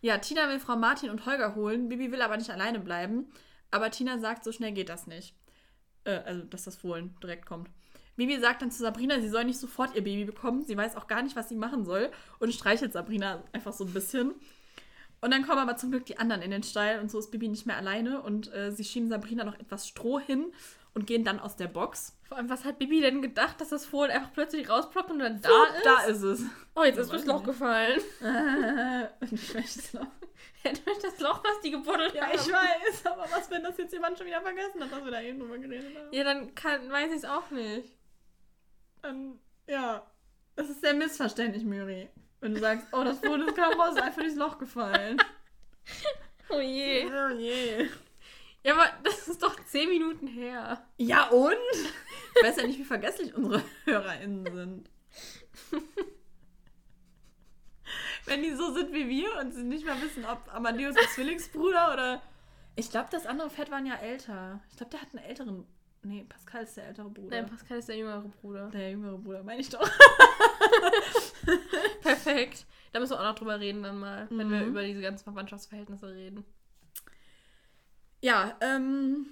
Ja, 0.00 0.18
Tina 0.18 0.48
will 0.48 0.58
Frau 0.58 0.76
Martin 0.76 1.10
und 1.10 1.24
Holger 1.26 1.54
holen. 1.54 1.88
Bibi 1.88 2.10
will 2.12 2.22
aber 2.22 2.36
nicht 2.36 2.50
alleine 2.50 2.80
bleiben. 2.80 3.30
Aber 3.70 3.90
Tina 3.90 4.18
sagt, 4.18 4.42
so 4.44 4.50
schnell 4.52 4.72
geht 4.72 4.88
das 4.88 5.06
nicht. 5.06 5.34
Äh, 6.04 6.18
also, 6.24 6.42
dass 6.42 6.64
das 6.64 6.76
Fohlen 6.76 7.16
direkt 7.22 7.46
kommt. 7.46 7.70
Bibi 8.18 8.38
sagt 8.38 8.60
dann 8.60 8.70
zu 8.70 8.82
Sabrina, 8.82 9.18
sie 9.20 9.28
soll 9.30 9.44
nicht 9.44 9.58
sofort 9.58 9.94
ihr 9.94 10.04
Baby 10.04 10.24
bekommen. 10.26 10.62
Sie 10.64 10.76
weiß 10.76 10.96
auch 10.96 11.06
gar 11.06 11.22
nicht, 11.22 11.34
was 11.36 11.48
sie 11.48 11.54
machen 11.56 11.84
soll. 11.86 12.10
Und 12.40 12.52
streichelt 12.52 12.92
Sabrina 12.92 13.42
einfach 13.52 13.72
so 13.72 13.84
ein 13.84 13.92
bisschen. 13.94 14.34
Und 15.20 15.32
dann 15.32 15.46
kommen 15.46 15.58
aber 15.58 15.76
zum 15.76 15.90
Glück 15.90 16.04
die 16.04 16.18
anderen 16.18 16.42
in 16.42 16.50
den 16.50 16.62
Stall. 16.62 17.00
Und 17.00 17.10
so 17.10 17.18
ist 17.18 17.30
Bibi 17.30 17.48
nicht 17.48 17.64
mehr 17.64 17.76
alleine. 17.78 18.20
Und 18.20 18.52
äh, 18.52 18.70
sie 18.72 18.84
schieben 18.84 19.08
Sabrina 19.08 19.44
noch 19.44 19.58
etwas 19.58 19.88
Stroh 19.88 20.20
hin 20.20 20.52
und 20.94 21.06
gehen 21.06 21.24
dann 21.24 21.38
aus 21.40 21.56
der 21.56 21.68
Box. 21.68 22.14
Vor 22.24 22.36
allem, 22.36 22.50
was 22.50 22.64
hat 22.64 22.78
Bibi 22.78 23.00
denn 23.00 23.22
gedacht, 23.22 23.60
dass 23.60 23.68
das 23.70 23.86
Fohlen 23.86 24.10
einfach 24.10 24.32
plötzlich 24.32 24.68
rausploppt 24.68 25.10
und 25.10 25.20
dann 25.20 25.40
da 25.40 25.48
Da, 25.48 25.64
ist? 25.76 25.86
da 25.86 26.02
ist 26.10 26.22
es. 26.22 26.42
Oh, 26.74 26.82
jetzt 26.84 26.98
ist 26.98 27.12
Weiß 27.12 27.20
das 27.20 27.26
Loch 27.26 27.42
gefallen. 27.44 28.00
Welches 29.52 29.92
Loch? 29.92 30.06
Durch 30.64 30.98
das 31.00 31.20
Loch, 31.20 31.42
was 31.44 31.60
die 31.62 31.70
gebuddelt 31.70 32.14
Ja, 32.14 32.22
haben. 32.26 32.34
ich 32.34 32.40
weiß, 32.52 33.06
aber 33.06 33.26
was, 33.30 33.50
wenn 33.50 33.62
das 33.62 33.78
jetzt 33.78 33.92
jemand 33.92 34.18
schon 34.18 34.26
wieder 34.26 34.40
vergessen 34.42 34.82
hat, 34.82 34.90
dass 34.92 35.04
wir 35.04 35.10
da 35.12 35.22
eben 35.22 35.38
drüber 35.38 35.56
geredet 35.56 35.96
haben? 35.96 36.08
Ja, 36.12 36.24
dann 36.24 36.54
kann, 36.54 36.90
weiß 36.90 37.10
ich 37.12 37.18
es 37.18 37.24
auch 37.24 37.50
nicht. 37.50 37.92
Ähm, 39.02 39.38
ja, 39.66 40.06
das 40.56 40.70
ist 40.70 40.80
sehr 40.80 40.94
missverständlich, 40.94 41.64
Miri. 41.64 42.08
Wenn 42.40 42.54
du 42.54 42.60
sagst, 42.60 42.86
oh, 42.92 43.04
das 43.04 43.18
Foto 43.18 43.52
kam 43.52 43.80
raus, 43.80 43.94
ist 43.94 44.02
einfach 44.02 44.22
durchs 44.22 44.36
Loch 44.36 44.58
gefallen. 44.58 45.18
Oh 46.50 46.60
je. 46.60 47.04
Oh 47.04 47.28
je. 47.28 47.88
Ja, 48.62 48.72
aber 48.74 48.90
das 49.02 49.28
ist 49.28 49.42
doch 49.42 49.54
zehn 49.66 49.88
Minuten 49.88 50.26
her. 50.26 50.82
Ja, 50.96 51.28
und? 51.28 51.54
Ich 52.34 52.42
weiß 52.42 52.56
ja 52.56 52.66
nicht, 52.66 52.78
wie 52.78 52.84
vergesslich 52.84 53.34
unsere 53.34 53.62
HörerInnen 53.84 54.54
sind. 54.54 54.90
Wenn 58.24 58.42
die 58.42 58.54
so 58.54 58.72
sind 58.74 58.92
wie 58.92 59.08
wir 59.08 59.36
und 59.40 59.52
sie 59.52 59.62
nicht 59.62 59.86
mal 59.86 60.00
wissen, 60.02 60.24
ob 60.24 60.52
Amadeus 60.54 60.96
ein 60.96 61.08
Zwillingsbruder 61.14 61.92
oder. 61.92 62.22
Ich 62.76 62.90
glaube, 62.90 63.08
das 63.10 63.26
andere 63.26 63.50
Pferd 63.50 63.70
waren 63.70 63.86
ja 63.86 63.96
älter. 63.96 64.60
Ich 64.70 64.76
glaube, 64.76 64.90
der 64.90 65.02
hat 65.02 65.08
einen 65.14 65.24
älteren. 65.24 65.66
Nee, 66.08 66.24
Pascal 66.28 66.64
ist 66.64 66.76
der 66.76 66.86
ältere 66.88 67.10
Bruder. 67.10 67.36
Nein, 67.42 67.46
Pascal 67.50 67.78
ist 67.78 67.88
der 67.88 67.96
jüngere 67.96 68.20
Bruder. 68.40 68.70
der 68.70 68.90
jüngere 68.92 69.18
Bruder, 69.18 69.42
meine 69.42 69.60
ich 69.60 69.68
doch. 69.68 69.88
Perfekt. 72.02 72.66
Da 72.92 73.00
müssen 73.00 73.12
wir 73.12 73.20
auch 73.20 73.24
noch 73.24 73.34
drüber 73.34 73.60
reden 73.60 73.82
dann 73.82 73.98
mal, 73.98 74.26
wenn 74.30 74.50
wir 74.50 74.62
Mhm. 74.62 74.68
über 74.68 74.82
diese 74.82 75.00
ganzen 75.02 75.24
Verwandtschaftsverhältnisse 75.24 76.08
reden. 76.14 76.44
Ja, 78.20 78.56
ähm, 78.60 79.26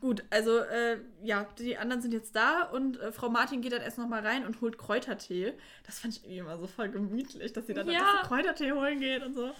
gut, 0.00 0.24
also, 0.30 0.58
äh, 0.60 0.98
ja, 1.22 1.44
die 1.58 1.76
anderen 1.76 2.00
sind 2.00 2.12
jetzt 2.12 2.34
da 2.36 2.62
und 2.62 2.98
äh, 3.00 3.12
Frau 3.12 3.28
Martin 3.28 3.60
geht 3.60 3.72
dann 3.72 3.82
erst 3.82 3.98
noch 3.98 4.08
mal 4.08 4.24
rein 4.24 4.46
und 4.46 4.60
holt 4.60 4.78
Kräutertee. 4.78 5.54
Das 5.84 5.98
fand 5.98 6.14
ich 6.16 6.22
irgendwie 6.24 6.38
immer 6.38 6.56
so 6.58 6.66
voll 6.66 6.88
gemütlich, 6.88 7.52
dass 7.52 7.66
sie 7.66 7.74
dann 7.74 7.90
Ja. 7.90 8.20
so 8.22 8.28
Kräutertee 8.28 8.72
holen 8.72 9.00
geht 9.00 9.22
und 9.22 9.34
so. 9.34 9.50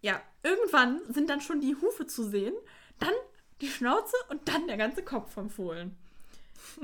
Ja, 0.00 0.20
irgendwann 0.42 1.00
sind 1.12 1.30
dann 1.30 1.40
schon 1.40 1.60
die 1.60 1.76
Hufe 1.76 2.06
zu 2.06 2.24
sehen, 2.24 2.54
dann 2.98 3.12
die 3.60 3.68
Schnauze 3.68 4.16
und 4.28 4.46
dann 4.48 4.66
der 4.66 4.76
ganze 4.76 5.02
Kopf 5.04 5.32
vom 5.32 5.50
Fohlen. 5.50 5.96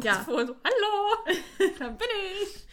Ja, 0.03 0.17
Das 0.17 0.25
Fohlen 0.25 0.47
so, 0.49 0.57
hallo! 0.65 1.37
da 1.79 1.89
bin 1.89 2.09
ich. 2.43 2.67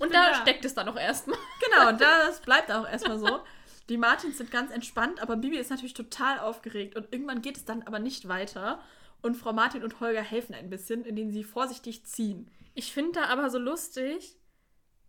Und 0.00 0.10
bin 0.10 0.12
da 0.12 0.30
da. 0.30 0.34
steckt 0.42 0.64
es 0.64 0.74
dann 0.74 0.86
noch 0.86 0.96
erstmal. 0.96 1.38
Genau, 1.64 1.88
und 1.90 2.00
das 2.00 2.40
bleibt 2.42 2.70
auch 2.72 2.86
erstmal 2.88 3.18
so. 3.18 3.40
Die 3.88 3.96
Martins 3.96 4.38
sind 4.38 4.50
ganz 4.50 4.70
entspannt, 4.72 5.20
aber 5.22 5.36
Bibi 5.36 5.58
ist 5.58 5.70
natürlich 5.70 5.94
total 5.94 6.40
aufgeregt 6.40 6.96
und 6.96 7.12
irgendwann 7.12 7.40
geht 7.40 7.56
es 7.56 7.64
dann 7.64 7.82
aber 7.84 7.98
nicht 8.00 8.28
weiter. 8.28 8.82
Und 9.22 9.36
Frau 9.36 9.52
Martin 9.52 9.84
und 9.84 10.00
Holger 10.00 10.22
helfen 10.22 10.54
ein 10.54 10.70
bisschen, 10.70 11.04
indem 11.04 11.30
sie 11.30 11.44
vorsichtig 11.44 12.04
ziehen. 12.04 12.50
Ich 12.74 12.92
finde 12.92 13.20
da 13.20 13.26
aber 13.26 13.48
so 13.48 13.58
lustig, 13.58 14.36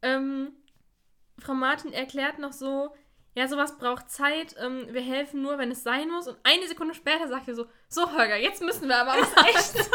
ähm, 0.02 0.52
Frau 1.40 1.54
Martin 1.56 1.92
erklärt 1.92 2.38
noch 2.40 2.54
so, 2.54 2.94
ja, 3.36 3.48
sowas 3.48 3.78
braucht 3.78 4.10
Zeit, 4.10 4.56
ähm, 4.60 4.88
wir 4.90 5.02
helfen 5.02 5.42
nur, 5.42 5.58
wenn 5.58 5.70
es 5.72 5.84
sein 5.84 6.10
muss. 6.10 6.28
Und 6.28 6.38
eine 6.44 6.68
Sekunde 6.68 6.94
später 6.96 7.28
sagt 7.28 7.48
er 7.48 7.56
so, 7.56 7.68
so 7.90 8.12
Holger, 8.18 8.38
jetzt 8.38 8.62
müssen 8.64 8.88
wir 8.90 8.98
aber 8.98 9.20
was 9.22 9.46
echt. 9.48 9.90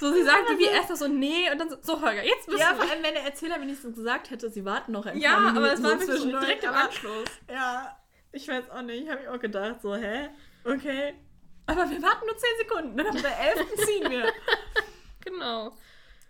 so, 0.00 0.12
sie 0.12 0.22
sagt 0.24 0.48
wie 0.58 0.64
erst 0.66 0.90
noch 0.90 0.96
so, 0.96 1.08
nee, 1.08 1.50
und 1.50 1.58
dann 1.58 1.70
so, 1.70 1.76
so 1.80 2.00
Holger, 2.02 2.24
jetzt 2.24 2.48
müssen 2.48 2.60
Ja, 2.60 2.74
vor 2.74 2.84
wir. 2.84 2.90
allem, 2.92 3.02
wenn 3.02 3.14
der 3.14 3.24
Erzähler 3.24 3.60
wenigstens 3.60 3.96
gesagt 3.96 4.30
hätte, 4.30 4.50
sie 4.50 4.64
warten 4.64 4.92
noch 4.92 5.06
ein 5.06 5.18
Ja, 5.18 5.38
aber 5.48 5.72
es 5.72 5.82
war 5.82 5.98
so 5.98 6.26
direkt 6.26 6.64
im 6.64 6.70
Anschluss. 6.74 7.28
Ja, 7.50 7.96
ich 8.32 8.46
weiß 8.48 8.68
auch 8.70 8.82
nicht. 8.82 9.04
Ich 9.04 9.10
habe 9.10 9.22
mir 9.22 9.32
auch 9.32 9.38
gedacht, 9.40 9.80
so, 9.80 9.94
hä? 9.94 10.28
Okay. 10.64 11.14
Aber 11.66 11.88
wir 11.88 12.02
warten 12.02 12.26
nur 12.26 12.36
10 12.36 12.48
Sekunden, 12.58 12.96
dann 12.98 13.06
haben 13.06 13.22
wir 13.22 13.30
11. 13.30 13.74
ziehen 13.86 14.10
wir. 14.10 14.32
Genau. 15.24 15.74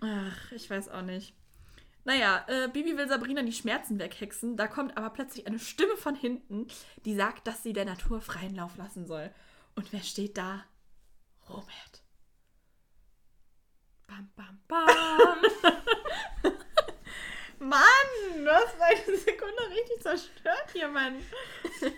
Ach, 0.01 0.53
ich 0.53 0.71
weiß 0.71 0.89
auch 0.91 1.03
nicht. 1.03 1.35
Naja, 2.05 2.45
äh, 2.49 2.69
Bibi 2.69 2.97
will 2.97 3.09
Sabrina 3.09 3.43
die 3.43 3.53
Schmerzen 3.53 3.99
weghexen. 3.99 4.57
Da 4.57 4.67
kommt 4.67 4.97
aber 4.97 5.11
plötzlich 5.11 5.47
eine 5.47 5.59
Stimme 5.59 5.97
von 5.97 6.15
hinten, 6.15 6.67
die 7.05 7.15
sagt, 7.15 7.47
dass 7.47 7.63
sie 7.63 7.73
der 7.73 7.87
Natur 7.87 8.21
freien 8.21 8.55
Lauf 8.55 8.77
lassen 8.77 9.07
soll. 9.07 9.31
Und 9.75 9.93
wer 9.93 10.03
steht 10.03 10.37
da? 10.37 10.65
Robert. 11.49 12.03
Bam, 14.07 14.31
bam, 14.37 14.61
bam. 14.69 14.87
Mann, 17.59 17.81
du 18.37 18.51
hast 18.51 18.79
meine 18.79 19.19
Sekunde 19.19 19.71
richtig 19.71 20.03
zerstört 20.03 20.71
hier, 20.73 20.89
Mann. 20.89 21.17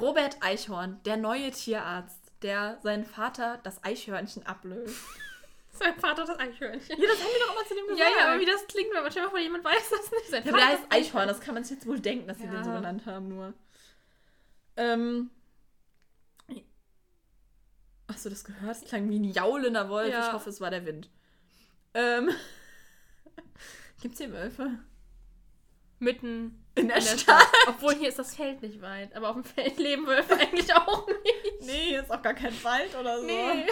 Robert 0.00 0.36
Eichhorn, 0.40 1.00
der 1.04 1.16
neue 1.16 1.52
Tierarzt, 1.52 2.32
der 2.42 2.78
seinen 2.82 3.06
Vater 3.06 3.60
das 3.62 3.82
Eichhörnchen 3.84 4.44
ablöst. 4.44 5.00
Sein 5.78 5.94
Vater 5.98 6.24
das 6.24 6.38
Eichhörnchen. 6.38 7.00
Ja, 7.00 7.06
das 7.08 7.18
haben 7.18 7.30
wir 7.32 7.46
doch 7.46 7.52
immer 7.54 7.66
zu 7.66 7.74
dem 7.74 7.84
Ja, 7.96 8.04
gesagt. 8.06 8.16
ja, 8.18 8.32
aber 8.32 8.40
wie 8.40 8.46
das 8.46 8.66
klingt, 8.66 8.94
wenn 8.94 9.02
man 9.02 9.30
vor, 9.30 9.38
jemand 9.38 9.64
weiß 9.64 9.90
das 9.90 10.10
nicht. 10.10 10.26
Sein 10.30 10.44
Ja, 10.44 10.50
aber 10.50 10.58
der 10.58 10.66
Vater 10.68 10.72
heißt 10.72 10.84
das 10.90 10.98
Eichhorn, 10.98 11.28
das 11.28 11.40
kann 11.40 11.54
man 11.54 11.64
sich 11.64 11.76
jetzt 11.76 11.86
wohl 11.86 12.00
denken, 12.00 12.26
dass 12.28 12.38
sie 12.38 12.44
Ja. 12.44 12.50
den 12.50 12.64
so 12.64 12.70
genannt 12.72 13.06
haben, 13.06 13.28
nur. 13.28 13.54
Ähm. 14.76 15.30
Du 18.22 18.30
das 18.30 18.42
gehört? 18.42 18.70
Das 18.70 18.84
klang 18.84 19.08
wie 19.08 19.20
ein 19.20 19.24
jaulender 19.24 19.88
Wolf. 19.88 20.10
Ja. 20.10 20.26
Ich 20.26 20.32
hoffe, 20.32 20.50
es 20.50 20.60
war 20.60 20.70
der 20.70 20.84
Wind. 20.84 21.08
Ähm. 21.94 22.30
Gibt's 24.02 24.18
hier 24.18 24.32
Wölfe? 24.32 24.80
Mitten 26.00 26.64
In 26.74 26.88
der 26.88 27.00
Stadt. 27.00 27.20
Stadt. 27.20 27.46
Obwohl 27.68 27.94
hier 27.94 28.08
ist 28.08 28.18
das 28.18 28.34
Feld 28.34 28.62
nicht 28.62 28.82
weit. 28.82 29.14
Aber 29.14 29.28
auf 29.28 29.34
dem 29.36 29.44
Feld 29.44 29.78
leben 29.78 30.06
Wölfe 30.08 30.34
eigentlich 30.40 30.74
auch 30.74 31.06
nicht. 31.06 31.60
Nee, 31.60 31.84
hier 31.90 32.02
ist 32.02 32.10
auch 32.10 32.20
gar 32.22 32.34
kein 32.34 32.52
Wald 32.64 32.96
oder 32.96 33.20
so. 33.20 33.26
Nee. 33.26 33.66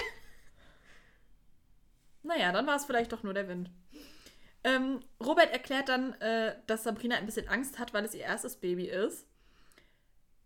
Naja, 2.25 2.53
dann 2.53 2.67
war 2.67 2.77
es 2.77 2.85
vielleicht 2.85 3.13
doch 3.13 3.23
nur 3.23 3.35
der 3.35 3.49
Wind. 3.49 3.71
Ähm, 4.65 5.01
Robert 5.25 5.53
erklärt 5.53 5.89
dann, 5.89 6.15
äh, 6.21 6.57
dass 6.67 6.85
Sabrina 6.85 7.17
ein 7.17 7.27
bisschen 7.27 7.49
Angst 7.49 7.79
hat, 7.79 7.93
weil 7.93 8.05
es 8.05 8.15
ihr 8.15 8.23
erstes 8.23 8.57
Baby 8.57 8.87
ist. 8.87 9.29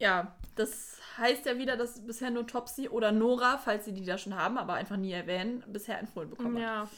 Ja, 0.01 0.37
das 0.57 0.99
heißt 1.17 1.47
ja 1.47 1.59
wieder, 1.59 1.77
dass 1.77 2.05
bisher 2.05 2.31
nur 2.31 2.47
Topsy 2.47 2.89
oder 2.89 3.13
Nora, 3.13 3.59
falls 3.59 3.85
sie 3.85 3.95
die 3.95 4.05
da 4.05 4.19
schon 4.19 4.35
haben, 4.35 4.59
aber 4.59 4.75
einfach 4.75 4.97
nie 4.97 5.13
erwähnen, 5.13 5.65
bisher 5.69 5.99
empfohlen 5.99 6.31
bekommen 6.31 6.57
hat. 6.57 6.63
Ja. 6.63 6.89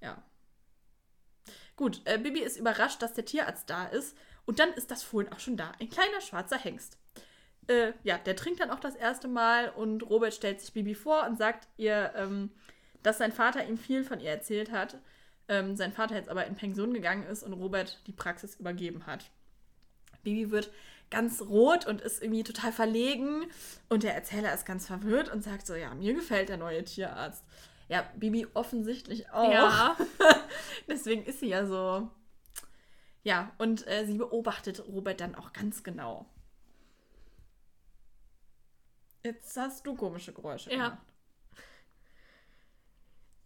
Ja. 0.00 0.22
Gut, 1.76 2.02
äh, 2.04 2.18
Bibi 2.18 2.40
ist 2.40 2.56
überrascht, 2.56 3.02
dass 3.02 3.14
der 3.14 3.24
Tierarzt 3.24 3.70
da 3.70 3.86
ist. 3.86 4.16
Und 4.44 4.60
dann 4.60 4.72
ist 4.72 4.90
das 4.90 5.02
Fohlen 5.02 5.32
auch 5.32 5.40
schon 5.40 5.56
da. 5.56 5.72
Ein 5.80 5.90
kleiner 5.90 6.20
schwarzer 6.20 6.56
Hengst. 6.56 6.98
Äh, 7.66 7.92
ja, 8.04 8.16
der 8.16 8.36
trinkt 8.36 8.60
dann 8.60 8.70
auch 8.70 8.78
das 8.78 8.94
erste 8.94 9.26
Mal 9.26 9.70
und 9.70 10.08
Robert 10.08 10.34
stellt 10.34 10.60
sich 10.60 10.72
Bibi 10.72 10.94
vor 10.94 11.26
und 11.26 11.36
sagt 11.36 11.66
ihr, 11.76 12.12
ähm, 12.14 12.52
dass 13.02 13.18
sein 13.18 13.32
Vater 13.32 13.66
ihm 13.66 13.78
viel 13.78 14.04
von 14.04 14.20
ihr 14.20 14.30
erzählt 14.30 14.72
hat. 14.72 14.98
Ähm, 15.48 15.76
sein 15.76 15.92
Vater 15.92 16.16
jetzt 16.16 16.28
aber 16.28 16.46
in 16.46 16.56
Pension 16.56 16.92
gegangen 16.92 17.24
ist 17.24 17.42
und 17.42 17.52
Robert 17.52 18.00
die 18.06 18.12
Praxis 18.12 18.56
übergeben 18.56 19.06
hat. 19.06 19.30
Bibi 20.22 20.50
wird 20.50 20.72
ganz 21.08 21.40
rot 21.42 21.86
und 21.86 22.00
ist 22.00 22.20
irgendwie 22.22 22.42
total 22.42 22.72
verlegen. 22.72 23.44
Und 23.88 24.02
der 24.02 24.14
Erzähler 24.14 24.52
ist 24.52 24.66
ganz 24.66 24.86
verwirrt 24.88 25.28
und 25.32 25.44
sagt 25.44 25.66
so: 25.66 25.74
Ja, 25.74 25.94
mir 25.94 26.14
gefällt 26.14 26.48
der 26.48 26.56
neue 26.56 26.84
Tierarzt. 26.84 27.44
Ja, 27.88 28.04
Bibi 28.16 28.48
offensichtlich 28.54 29.30
auch. 29.30 29.52
Ja. 29.52 29.96
Deswegen 30.88 31.24
ist 31.24 31.38
sie 31.40 31.48
ja 31.48 31.64
so. 31.66 32.10
Ja, 33.22 33.52
und 33.58 33.86
äh, 33.86 34.04
sie 34.06 34.18
beobachtet 34.18 34.84
Robert 34.88 35.20
dann 35.20 35.36
auch 35.36 35.52
ganz 35.52 35.84
genau. 35.84 36.26
Jetzt 39.24 39.56
hast 39.56 39.86
du 39.86 39.94
komische 39.94 40.32
Geräusche 40.32 40.70
Ja. 40.70 40.76
gemacht. 40.90 40.98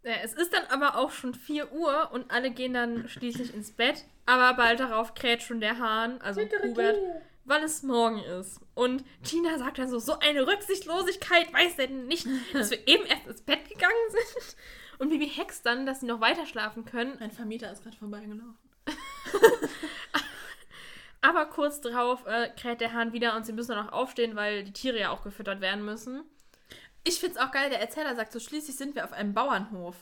Ja, 0.02 0.12
es 0.22 0.32
ist 0.32 0.52
dann 0.54 0.64
aber 0.70 0.96
auch 0.96 1.10
schon 1.10 1.34
4 1.34 1.72
Uhr 1.72 2.10
und 2.12 2.30
alle 2.30 2.50
gehen 2.50 2.72
dann 2.72 3.08
schließlich 3.08 3.54
ins 3.54 3.72
Bett. 3.72 4.04
Aber 4.24 4.54
bald 4.54 4.80
darauf 4.80 5.14
kräht 5.14 5.42
schon 5.42 5.60
der 5.60 5.78
Hahn, 5.78 6.20
also 6.22 6.40
Hubert, 6.40 6.96
weil 7.44 7.62
es 7.62 7.82
morgen 7.82 8.20
ist. 8.20 8.60
Und 8.74 9.04
Tina 9.22 9.58
sagt 9.58 9.78
dann 9.78 9.90
so, 9.90 9.98
so 9.98 10.18
eine 10.18 10.46
Rücksichtslosigkeit, 10.46 11.52
weiß 11.52 11.76
denn 11.76 12.06
nicht, 12.06 12.26
dass 12.52 12.70
wir 12.70 12.86
eben 12.88 13.04
erst 13.04 13.26
ins 13.26 13.42
Bett 13.42 13.68
gegangen 13.68 13.94
sind. 14.10 14.56
Und 14.98 15.10
Bibi 15.10 15.28
hext 15.28 15.66
dann, 15.66 15.84
dass 15.86 16.00
sie 16.00 16.06
noch 16.06 16.20
weiter 16.20 16.46
schlafen 16.46 16.84
können. 16.84 17.16
Mein 17.20 17.30
Vermieter 17.30 17.70
ist 17.72 17.82
gerade 17.82 17.96
vorbeigelaufen. 17.96 18.56
Aber 21.22 21.46
kurz 21.46 21.80
darauf 21.80 22.26
äh, 22.26 22.48
kräht 22.58 22.80
der 22.80 22.92
Hahn 22.94 23.12
wieder 23.12 23.36
und 23.36 23.44
sie 23.44 23.52
müssen 23.52 23.72
dann 23.72 23.88
auch 23.88 23.92
aufstehen, 23.92 24.36
weil 24.36 24.64
die 24.64 24.72
Tiere 24.72 24.98
ja 24.98 25.10
auch 25.10 25.22
gefüttert 25.22 25.60
werden 25.60 25.84
müssen. 25.84 26.22
Ich 27.04 27.18
find's 27.20 27.38
auch 27.38 27.50
geil, 27.50 27.70
der 27.70 27.80
Erzähler 27.80 28.14
sagt 28.14 28.32
so, 28.32 28.40
schließlich 28.40 28.76
sind 28.76 28.94
wir 28.94 29.04
auf 29.04 29.12
einem 29.12 29.34
Bauernhof. 29.34 29.96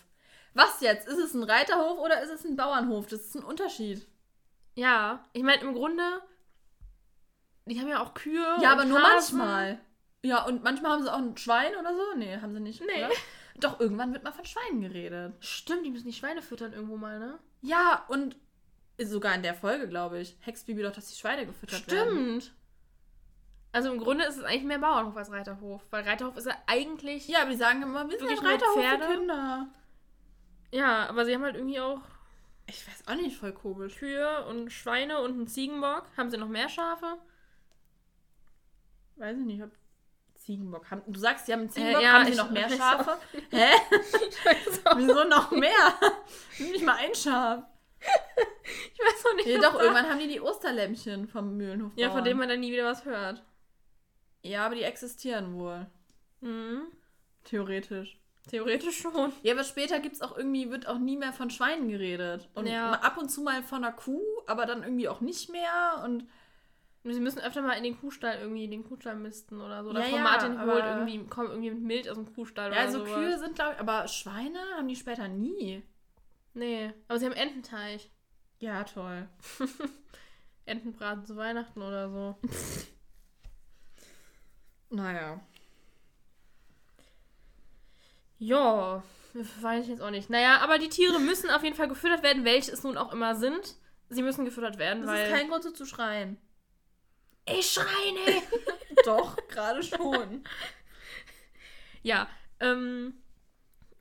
Was 0.54 0.80
jetzt? 0.80 1.06
Ist 1.06 1.18
es 1.18 1.34
ein 1.34 1.44
Reiterhof 1.44 1.98
oder 1.98 2.22
ist 2.22 2.30
es 2.30 2.44
ein 2.44 2.56
Bauernhof? 2.56 3.06
Das 3.06 3.20
ist 3.20 3.36
ein 3.36 3.44
Unterschied. 3.44 4.06
Ja, 4.74 5.28
ich 5.32 5.42
meine, 5.42 5.62
im 5.62 5.74
Grunde, 5.74 6.02
die 7.66 7.80
haben 7.80 7.88
ja 7.88 8.02
auch 8.02 8.14
Kühe. 8.14 8.56
Ja, 8.60 8.72
aber 8.72 8.84
nur 8.84 9.00
Hasen. 9.00 9.38
manchmal. 9.38 9.80
Ja, 10.22 10.44
und 10.44 10.64
manchmal 10.64 10.92
haben 10.92 11.02
sie 11.02 11.12
auch 11.12 11.18
ein 11.18 11.36
Schwein 11.36 11.76
oder 11.76 11.94
so. 11.94 12.02
Nee, 12.16 12.38
haben 12.40 12.54
sie 12.54 12.60
nicht. 12.60 12.80
Nee. 12.80 13.04
Oder? 13.04 13.14
Doch, 13.60 13.80
irgendwann 13.80 14.12
wird 14.12 14.24
mal 14.24 14.32
von 14.32 14.44
Schweinen 14.44 14.80
geredet. 14.80 15.34
Stimmt, 15.40 15.84
die 15.84 15.90
müssen 15.90 16.06
die 16.06 16.12
Schweine 16.12 16.42
füttern 16.42 16.72
irgendwo 16.72 16.96
mal, 16.96 17.18
ne? 17.18 17.38
Ja, 17.60 18.04
und 18.08 18.36
sogar 19.00 19.34
in 19.34 19.42
der 19.42 19.54
Folge, 19.54 19.88
glaube 19.88 20.20
ich, 20.20 20.36
hext 20.40 20.66
Bibi 20.66 20.82
doch, 20.82 20.92
dass 20.92 21.08
die 21.08 21.18
Schweine 21.18 21.46
gefüttert 21.46 21.90
werden. 21.90 22.40
Stimmt. 22.40 22.57
Also 23.72 23.92
im 23.92 23.98
Grunde 23.98 24.24
ist 24.24 24.36
es 24.36 24.44
eigentlich 24.44 24.64
mehr 24.64 24.78
Bauernhof 24.78 25.16
als 25.16 25.30
Reiterhof, 25.30 25.82
weil 25.90 26.04
Reiterhof 26.04 26.36
ist 26.36 26.46
ja 26.46 26.56
eigentlich. 26.66 27.28
Ja, 27.28 27.42
aber 27.42 27.50
die 27.50 27.56
sagen 27.56 27.82
immer, 27.82 28.08
wir 28.08 28.18
sind 28.18 28.28
nur 28.30 28.50
Reiterhof 28.50 28.74
für 28.74 28.80
Pferde? 28.80 29.06
Kinder. 29.06 29.68
Ja, 30.72 31.08
aber 31.08 31.24
sie 31.24 31.34
haben 31.34 31.42
halt 31.44 31.56
irgendwie 31.56 31.80
auch 31.80 32.00
Ich 32.66 32.86
weiß 32.86 33.08
auch 33.08 33.20
nicht, 33.20 33.36
voll 33.36 33.52
komisch. 33.52 33.96
Kühe 33.96 34.44
und 34.46 34.70
Schweine 34.72 35.20
und 35.20 35.32
einen 35.32 35.48
Ziegenbock. 35.48 36.04
Haben 36.16 36.30
sie 36.30 36.38
noch 36.38 36.48
mehr 36.48 36.68
Schafe? 36.68 37.18
Weiß 39.16 39.36
ich 39.38 39.44
nicht, 39.44 39.62
ob 39.62 39.70
Ziegenbock 40.36 40.90
haben. 40.90 41.02
Du 41.06 41.18
sagst, 41.18 41.46
sie 41.46 41.52
haben 41.52 41.60
einen 41.60 41.70
Ziegenbock, 41.70 42.00
Äh, 42.00 42.04
ja, 42.04 42.12
haben 42.12 42.26
sie 42.26 42.36
noch 42.36 42.50
mehr 42.50 42.68
Schafe? 42.70 43.18
Hä? 43.50 43.70
Wieso 44.96 45.24
noch 45.24 45.50
mehr? 45.50 45.70
nicht 46.58 46.84
mal 46.84 46.96
ein 46.96 47.14
Schaf. 47.14 47.64
Ich 48.94 49.00
weiß 49.00 49.24
auch 49.26 49.34
nicht. 49.36 49.46
Nee, 49.46 49.58
doch, 49.58 49.80
irgendwann 49.80 50.08
haben 50.10 50.18
die 50.18 50.28
die 50.28 50.40
Osterlämpchen 50.40 51.26
vom 51.26 51.56
Mühlenhof. 51.56 51.92
Ja, 51.96 52.10
von 52.10 52.22
dem 52.22 52.36
man 52.36 52.48
dann 52.48 52.60
nie 52.60 52.70
wieder 52.70 52.84
was 52.84 53.04
hört. 53.06 53.42
Ja, 54.42 54.66
aber 54.66 54.74
die 54.76 54.82
existieren 54.82 55.54
wohl. 55.58 55.86
Mhm. 56.40 56.82
Theoretisch. 57.44 58.18
Theoretisch 58.48 58.98
schon. 58.98 59.32
Ja, 59.42 59.52
aber 59.54 59.64
später 59.64 60.00
gibt's 60.00 60.22
auch 60.22 60.36
irgendwie, 60.36 60.70
wird 60.70 60.86
auch 60.86 60.98
nie 60.98 61.16
mehr 61.16 61.32
von 61.32 61.50
Schweinen 61.50 61.88
geredet. 61.88 62.48
Und 62.54 62.66
Ja. 62.66 62.92
ab 62.92 63.18
und 63.18 63.28
zu 63.30 63.42
mal 63.42 63.62
von 63.62 63.84
einer 63.84 63.92
Kuh, 63.92 64.22
aber 64.46 64.64
dann 64.64 64.82
irgendwie 64.82 65.08
auch 65.08 65.20
nicht 65.20 65.50
mehr. 65.50 66.02
Und 66.04 66.26
Sie 67.04 67.20
müssen 67.20 67.38
öfter 67.40 67.62
mal 67.62 67.72
in 67.74 67.84
den 67.84 67.98
Kuhstall 67.98 68.38
irgendwie 68.40 68.68
den 68.68 68.84
Kuhstall 68.84 69.16
misten 69.16 69.60
oder 69.62 69.82
so. 69.82 69.90
Oder 69.90 70.06
Ja, 70.06 70.16
ja, 70.16 70.22
Martin 70.22 70.60
holt 70.60 70.82
aber- 70.82 70.98
irgendwie, 71.06 71.26
kommt 71.28 71.48
irgendwie 71.50 71.70
mit 71.70 71.80
Milch 71.82 72.10
aus 72.10 72.16
dem 72.16 72.34
Kuhstall 72.34 72.66
ja, 72.70 72.72
oder 72.72 72.80
also 72.80 72.98
sowas. 72.98 73.14
Kühe 73.14 73.38
sind, 73.38 73.54
glaube 73.54 73.74
ich, 73.74 73.80
aber 73.80 74.08
Schweine 74.08 74.58
haben 74.76 74.88
die 74.88 74.96
später 74.96 75.26
nie. 75.28 75.82
Nee, 76.54 76.92
aber 77.06 77.18
sie 77.18 77.26
haben 77.26 77.32
Ententeich. 77.34 78.10
Ja, 78.58 78.82
toll. 78.84 79.26
Entenbraten 80.66 81.24
zu 81.24 81.36
Weihnachten 81.36 81.80
oder 81.80 82.10
so. 82.10 82.36
Naja. 84.90 85.40
Ja, 88.38 89.02
weiß 89.60 89.84
ich 89.84 89.90
jetzt 89.90 90.00
auch 90.02 90.10
nicht. 90.10 90.30
Naja, 90.30 90.58
aber 90.60 90.78
die 90.78 90.88
Tiere 90.88 91.18
müssen 91.20 91.50
auf 91.50 91.62
jeden 91.64 91.76
Fall 91.76 91.88
gefüttert 91.88 92.22
werden, 92.22 92.44
welche 92.44 92.72
es 92.72 92.82
nun 92.84 92.96
auch 92.96 93.12
immer 93.12 93.34
sind. 93.34 93.76
Sie 94.10 94.22
müssen 94.22 94.44
gefüttert 94.44 94.78
werden, 94.78 95.02
Das 95.02 95.10
weil. 95.10 95.26
ist 95.26 95.32
kein 95.32 95.48
Grund 95.48 95.64
so 95.64 95.70
zu 95.70 95.84
schreien. 95.84 96.38
ich 97.46 97.70
schreie 97.70 97.84
Doch, 99.04 99.36
gerade 99.48 99.82
schon. 99.82 100.44
Ja, 102.02 102.28
ähm. 102.60 103.14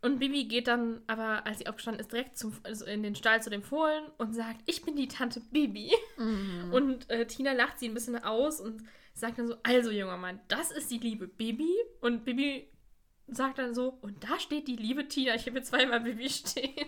Und 0.03 0.19
Bibi 0.19 0.45
geht 0.45 0.67
dann, 0.67 1.01
aber 1.07 1.45
als 1.47 1.57
sie 1.57 1.67
aufgestanden 1.67 1.99
ist, 1.99 2.11
direkt 2.11 2.37
zum, 2.37 2.53
also 2.63 2.85
in 2.85 3.01
den 3.01 3.15
Stall 3.15 3.41
zu 3.41 3.49
dem 3.49 3.63
Fohlen 3.63 4.03
und 4.19 4.33
sagt, 4.33 4.61
ich 4.67 4.83
bin 4.83 4.95
die 4.95 5.07
Tante 5.07 5.39
Bibi. 5.41 5.91
Mhm. 6.17 6.71
Und 6.71 7.09
äh, 7.09 7.25
Tina 7.25 7.53
lacht 7.53 7.79
sie 7.79 7.87
ein 7.89 7.95
bisschen 7.95 8.23
aus 8.23 8.61
und 8.61 8.83
sagt 9.17 9.39
dann 9.39 9.47
so, 9.47 9.55
also 9.63 9.91
junger 9.91 10.17
Mann, 10.17 10.39
das 10.47 10.71
ist 10.71 10.91
die 10.91 10.99
liebe 10.99 11.27
Bibi. 11.27 11.73
Und 12.01 12.23
Bibi 12.23 12.69
sagt 13.27 13.57
dann 13.57 13.73
so, 13.73 13.97
und 14.01 14.23
da 14.23 14.39
steht 14.39 14.67
die 14.67 14.75
liebe 14.75 15.07
Tina. 15.07 15.35
Ich 15.35 15.47
habe 15.47 15.61
zweimal 15.61 16.01
Bibi 16.01 16.29
stehen. 16.29 16.87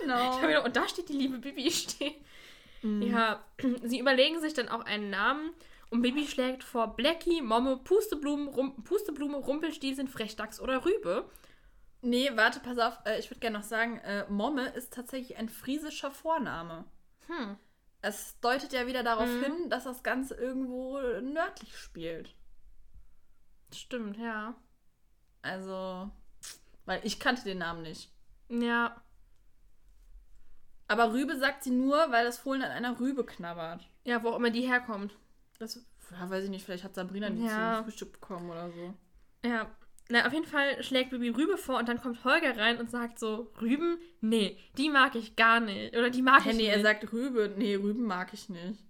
Genau. 0.00 0.40
Mir, 0.40 0.64
und 0.64 0.76
da 0.76 0.88
steht 0.88 1.08
die 1.08 1.16
liebe 1.16 1.38
Bibi 1.38 1.70
stehen. 1.70 2.14
Mhm. 2.82 3.02
Ja, 3.02 3.44
sie 3.82 3.98
überlegen 3.98 4.40
sich 4.40 4.54
dann 4.54 4.68
auch 4.68 4.84
einen 4.84 5.10
Namen 5.10 5.52
und 5.90 6.02
Bibi 6.02 6.26
schlägt 6.26 6.64
vor 6.64 6.96
Blackie, 6.96 7.40
Momme, 7.42 7.78
Pusteblumen, 7.78 8.48
Rum, 8.48 8.82
Pusteblume, 8.82 9.38
Rumpelstilzchen, 9.38 10.08
Frechdachs 10.08 10.60
oder 10.60 10.84
Rübe. 10.84 11.30
Nee, 12.02 12.30
warte, 12.34 12.60
pass 12.60 12.78
auf. 12.78 12.98
Äh, 13.04 13.18
ich 13.18 13.30
würde 13.30 13.40
gerne 13.40 13.58
noch 13.58 13.64
sagen, 13.64 13.98
äh, 13.98 14.26
Momme 14.28 14.68
ist 14.68 14.92
tatsächlich 14.92 15.38
ein 15.38 15.48
friesischer 15.48 16.10
Vorname. 16.10 16.84
Hm. 17.28 17.56
Es 18.08 18.38
deutet 18.40 18.72
ja 18.72 18.86
wieder 18.86 19.02
darauf 19.02 19.26
Mhm. 19.28 19.42
hin, 19.42 19.70
dass 19.70 19.82
das 19.84 20.02
Ganze 20.04 20.34
irgendwo 20.36 21.00
nördlich 21.20 21.76
spielt. 21.76 22.34
Stimmt, 23.74 24.16
ja. 24.16 24.54
Also, 25.42 26.08
weil 26.84 27.00
ich 27.02 27.18
kannte 27.18 27.42
den 27.42 27.58
Namen 27.58 27.82
nicht. 27.82 28.10
Ja, 28.48 29.02
Aber 30.88 31.12
Rübe 31.12 31.36
sagt 31.36 31.64
sie 31.64 31.70
nur, 31.72 32.12
weil 32.12 32.24
das 32.24 32.38
Fohlen 32.38 32.62
an 32.62 32.70
einer 32.70 33.00
Rübe 33.00 33.24
knabbert. 33.26 33.88
ja, 34.04 34.22
wo 34.22 34.28
auch 34.30 34.36
immer 34.36 34.50
die 34.50 34.68
herkommt. 34.68 35.16
Das, 35.58 35.84
ja, 36.12 36.30
weiß 36.30 36.44
ich 36.44 36.50
nicht, 36.50 36.64
vielleicht 36.64 36.84
hat 36.84 36.94
Sabrina 36.94 37.28
die 37.28 37.42
Ja. 37.44 37.76
zum 37.78 37.84
Frühstück 37.86 38.12
bekommen 38.12 38.48
oder 38.50 38.70
so. 38.70 38.94
Ja. 39.44 39.68
Na, 40.08 40.26
auf 40.26 40.32
jeden 40.32 40.46
Fall 40.46 40.82
schlägt 40.84 41.10
Bibi 41.10 41.30
Rübe 41.30 41.56
vor 41.58 41.78
und 41.78 41.88
dann 41.88 42.00
kommt 42.00 42.22
Holger 42.24 42.56
rein 42.56 42.78
und 42.78 42.90
sagt 42.90 43.18
so, 43.18 43.52
Rüben? 43.60 43.98
Nee, 44.20 44.56
die 44.78 44.88
mag 44.88 45.16
ich 45.16 45.34
gar 45.34 45.58
nicht. 45.60 45.96
Oder 45.96 46.10
die 46.10 46.22
mag 46.22 46.44
Hä, 46.44 46.50
ich 46.50 46.56
nee, 46.56 46.62
nicht. 46.64 46.72
er 46.76 46.82
sagt 46.82 47.12
Rübe. 47.12 47.52
Nee, 47.56 47.74
Rüben 47.74 48.04
mag 48.04 48.32
ich 48.32 48.48
nicht. 48.48 48.84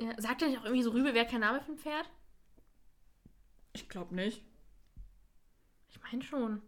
ja, 0.00 0.12
sagt 0.20 0.42
er 0.42 0.48
nicht 0.48 0.58
auch 0.58 0.64
irgendwie 0.64 0.82
so, 0.82 0.90
Rübe 0.90 1.14
wäre 1.14 1.26
kein 1.26 1.40
Name 1.40 1.60
für 1.62 1.72
ein 1.72 1.78
Pferd? 1.78 2.10
Ich 3.72 3.88
glaube 3.88 4.14
nicht. 4.14 4.42
Ich 5.90 6.00
meine 6.02 6.22
schon. 6.22 6.62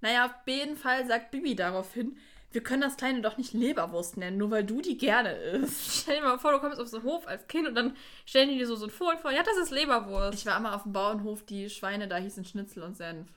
Naja, 0.00 0.26
auf 0.26 0.34
jeden 0.46 0.76
Fall 0.76 1.06
sagt 1.06 1.30
Bibi 1.32 1.56
daraufhin, 1.56 2.16
wir 2.56 2.62
können 2.62 2.80
das 2.80 2.96
Kleine 2.96 3.20
doch 3.20 3.36
nicht 3.36 3.52
Leberwurst 3.52 4.16
nennen, 4.16 4.38
nur 4.38 4.50
weil 4.50 4.64
du 4.64 4.80
die 4.80 4.96
gerne 4.96 5.34
isst. 5.34 6.00
Stell 6.00 6.16
dir 6.16 6.22
mal 6.22 6.38
vor, 6.38 6.52
du 6.52 6.58
kommst 6.58 6.80
auf 6.80 6.88
so 6.88 6.96
einen 6.96 7.04
Hof 7.04 7.28
als 7.28 7.46
Kind 7.48 7.68
und 7.68 7.74
dann 7.74 7.94
stellen 8.24 8.48
die 8.48 8.56
dir 8.56 8.66
so, 8.66 8.76
so 8.76 8.86
ein 8.86 8.90
Fohlen 8.90 9.18
vor. 9.18 9.30
Ja, 9.30 9.42
das 9.42 9.58
ist 9.58 9.70
Leberwurst. 9.70 10.38
Ich 10.38 10.46
war 10.46 10.56
immer 10.56 10.74
auf 10.74 10.84
dem 10.84 10.94
Bauernhof, 10.94 11.44
die 11.44 11.68
Schweine 11.68 12.08
da 12.08 12.16
hießen 12.16 12.46
Schnitzel 12.46 12.82
und 12.82 12.96
Senf. 12.96 13.28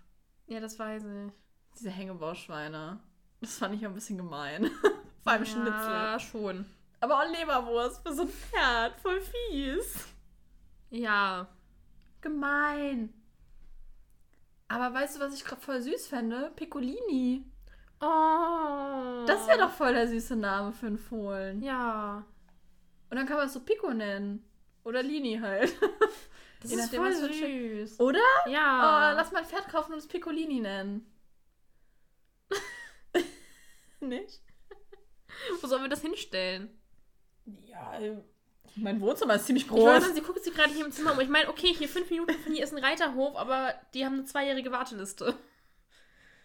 ja, 0.47 0.61
das 0.61 0.79
weiß 0.79 1.03
ich. 1.03 1.33
Diese 1.77 1.89
Hängebauschweine. 1.89 3.01
Das 3.41 3.57
fand 3.57 3.75
ich 3.75 3.85
ein 3.85 3.93
bisschen 3.93 4.15
gemein. 4.15 4.71
Vor 5.23 5.33
allem 5.33 5.45
Schnitzel. 5.45 5.73
Ja, 5.73 6.17
schon. 6.17 6.65
Aber 7.01 7.19
auch 7.19 7.29
Leberwurst 7.29 8.01
für 8.01 8.13
so 8.13 8.21
ein 8.21 8.29
Pferd. 8.29 9.01
Voll 9.01 9.19
fies. 9.19 10.07
Ja. 10.91 11.45
Gemein. 12.21 13.13
Aber 14.69 14.93
weißt 14.93 15.17
du, 15.17 15.19
was 15.19 15.33
ich 15.33 15.43
gerade 15.43 15.61
voll 15.61 15.81
süß 15.81 16.07
fände? 16.07 16.53
Piccolini. 16.55 17.43
Oh. 18.01 19.25
Das 19.27 19.47
wäre 19.47 19.59
doch 19.59 19.71
voll 19.71 19.93
der 19.93 20.07
süße 20.07 20.35
Name 20.35 20.71
für 20.71 20.87
einen 20.87 20.97
Fohlen. 20.97 21.61
Ja. 21.61 22.25
Und 23.09 23.17
dann 23.17 23.25
kann 23.25 23.37
man 23.37 23.47
es 23.47 23.53
so 23.53 23.59
Pico 23.59 23.93
nennen. 23.93 24.43
Oder 24.83 25.03
Lini 25.03 25.37
halt. 25.41 25.73
Das 26.61 26.71
Je 26.71 26.77
ist 26.77 26.83
nachdem, 26.83 27.03
voll 27.03 27.11
was 27.11 27.37
süß. 27.37 27.99
Oder? 28.01 28.19
Ja. 28.47 29.13
Oh, 29.13 29.15
lass 29.15 29.31
mal 29.31 29.39
ein 29.39 29.45
Pferd 29.45 29.69
kaufen 29.69 29.93
und 29.93 29.99
es 29.99 30.07
Piccolini 30.07 30.59
nennen. 30.59 31.09
Nicht? 34.01 34.41
Wo 35.61 35.67
sollen 35.67 35.83
wir 35.83 35.89
das 35.89 36.01
hinstellen? 36.01 36.69
Ja, 37.63 37.93
mein 38.75 38.99
Wohnzimmer 38.99 39.35
ist 39.35 39.45
ziemlich 39.45 39.63
Ich 39.63 39.69
groß. 39.69 40.03
sagen, 40.03 40.13
sie 40.13 40.21
guckt 40.21 40.43
sich 40.43 40.53
gerade 40.53 40.73
hier 40.73 40.85
im 40.85 40.91
Zimmer 40.91 41.13
um. 41.13 41.19
Ich 41.21 41.29
meine, 41.29 41.49
okay, 41.49 41.73
hier 41.73 41.87
fünf 41.87 42.09
Minuten 42.09 42.33
von 42.39 42.53
hier 42.53 42.63
ist 42.63 42.73
ein 42.73 42.83
Reiterhof, 42.83 43.37
aber 43.37 43.73
die 43.93 44.05
haben 44.05 44.15
eine 44.15 44.25
zweijährige 44.25 44.71
Warteliste. 44.71 45.33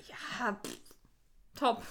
Ja, 0.06 0.60
pff, 0.64 0.93
Top. 1.58 1.82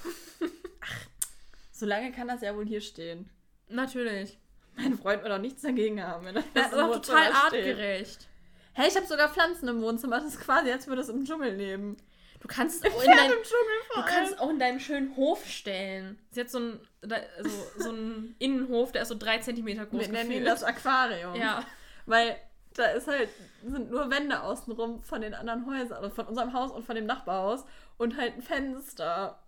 so 1.72 1.86
lange 1.86 2.12
kann 2.12 2.28
das 2.28 2.42
ja 2.42 2.56
wohl 2.56 2.66
hier 2.66 2.82
stehen. 2.82 3.30
Natürlich. 3.70 4.38
Mein 4.76 4.98
Freund 4.98 5.22
wird 5.24 5.32
auch 5.32 5.40
nichts 5.40 5.62
dagegen 5.62 6.02
haben, 6.02 6.26
wenn 6.26 6.36
das, 6.36 6.46
Das 6.54 6.68
ist 6.68 6.74
auch 6.80 6.92
total 6.94 7.24
steht. 7.26 7.36
artgerecht. 7.36 8.28
Hey, 8.74 8.88
ich 8.88 8.96
habe 8.96 9.06
sogar 9.06 9.30
Pflanzen 9.30 9.68
im 9.68 9.82
Wohnzimmer. 9.82 10.18
Das 10.18 10.26
ist 10.26 10.40
quasi, 10.40 10.72
als 10.72 10.88
würde 10.88 11.02
es 11.02 11.10
im 11.10 11.26
Dschungel 11.26 11.54
leben. 11.54 11.98
Du 12.40 12.48
kannst 12.48 12.84
es 12.84 12.92
auch 12.92 13.02
in, 13.02 13.10
dein, 13.10 13.32
du 13.32 14.04
kannst 14.06 14.40
auch 14.40 14.50
in 14.50 14.60
deinem 14.60 14.80
schönen 14.80 15.16
Hof 15.16 15.46
stellen. 15.46 16.20
Sie 16.32 16.42
hat 16.42 16.50
so 16.50 16.58
einen, 16.58 16.80
also, 17.02 17.50
so 17.78 17.90
einen 17.90 18.36
Innenhof, 18.40 18.92
der 18.92 19.04
ist 19.04 19.08
so 19.10 19.16
drei 19.16 19.38
Zentimeter 19.38 19.86
groß 19.86 20.02
Wir 20.02 20.08
nennen 20.10 20.32
ihn 20.32 20.44
das 20.44 20.64
Aquarium. 20.64 21.36
Ja. 21.36 21.64
Weil 22.06 22.36
da 22.74 22.86
ist 22.88 23.08
halt, 23.08 23.30
sind 23.66 23.92
nur 23.92 24.10
Wände 24.10 24.42
außenrum 24.42 25.04
von 25.04 25.22
den 25.22 25.34
anderen 25.34 25.66
Häusern, 25.66 26.04
also 26.04 26.10
von 26.10 26.26
unserem 26.26 26.54
Haus 26.54 26.72
und 26.72 26.86
von 26.86 26.96
dem 26.96 27.06
Nachbarhaus 27.06 27.64
und 27.98 28.18
halt 28.18 28.36
ein 28.36 28.42
Fenster 28.42 29.40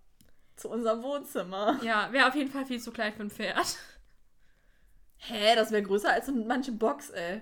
zu 0.56 0.70
unserem 0.70 1.04
Wohnzimmer. 1.04 1.80
Ja, 1.84 2.12
wäre 2.12 2.28
auf 2.28 2.36
jeden 2.36 2.52
Fall 2.52 2.66
viel 2.66 2.80
zu 2.82 2.92
klein 2.92 3.14
für 3.14 3.24
ein 3.24 3.30
Pferd. 3.32 3.78
Hä, 5.18 5.56
das 5.56 5.72
wäre 5.72 5.84
größer 5.84 6.12
als 6.12 6.28
so 6.28 6.32
manche 6.34 6.72
Box, 6.72 7.10
ey. 7.10 7.42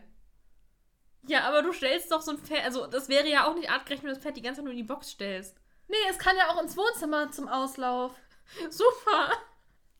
Ja, 1.25 1.41
aber 1.47 1.61
du 1.61 1.71
stellst 1.73 2.11
doch 2.11 2.21
so 2.21 2.31
ein 2.31 2.37
Pferd, 2.37 2.65
also 2.65 2.87
das 2.87 3.09
wäre 3.09 3.27
ja 3.29 3.45
auch 3.47 3.55
nicht 3.55 3.69
artgerecht, 3.69 4.03
wenn 4.03 4.09
du 4.09 4.13
das 4.15 4.23
Pferd 4.23 4.37
die 4.37 4.41
ganze 4.41 4.59
Zeit 4.59 4.65
nur 4.65 4.71
in 4.73 4.77
die 4.77 4.83
Box 4.83 5.11
stellst. 5.11 5.57
Nee, 5.87 5.95
es 6.09 6.17
kann 6.17 6.35
ja 6.37 6.49
auch 6.49 6.61
ins 6.61 6.75
Wohnzimmer 6.77 7.31
zum 7.31 7.47
Auslauf. 7.47 8.13
Super. 8.69 9.31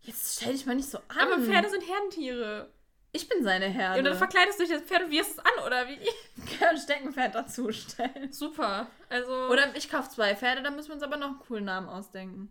Jetzt 0.02 0.38
stell 0.38 0.54
dich 0.54 0.66
mal 0.66 0.76
nicht 0.76 0.90
so 0.90 0.98
an. 1.08 1.20
Aber 1.20 1.40
Pferde 1.40 1.70
sind 1.70 1.88
Herdentiere. 1.88 2.70
Ich 3.14 3.30
bin 3.30 3.44
seine 3.44 3.68
Ja, 3.68 3.72
Herde. 3.72 4.00
und 4.00 4.06
dann 4.06 4.18
verkleidest 4.18 4.60
du 4.60 4.64
dich 4.64 4.74
als 4.74 4.84
Pferd 4.84 5.04
und 5.04 5.12
wirst 5.12 5.32
es 5.34 5.40
an, 5.40 5.66
oder 5.66 5.88
wie? 5.88 6.00
kann 6.58 6.70
ein 6.70 6.78
Steckenpferd 6.78 7.36
dazu 7.36 7.72
stellen. 7.72 8.32
Super. 8.32 8.88
Also. 9.08 9.48
Oder 9.50 9.76
ich 9.76 9.90
kaufe 9.90 10.10
zwei 10.10 10.36
Pferde, 10.36 10.64
dann 10.64 10.76
müssen 10.76 10.90
wir 10.90 10.96
uns 10.96 11.04
aber 11.04 11.18
noch 11.18 11.28
einen 11.28 11.40
coolen 11.40 11.66
Namen 11.66 11.88
ausdenken. 11.88 12.50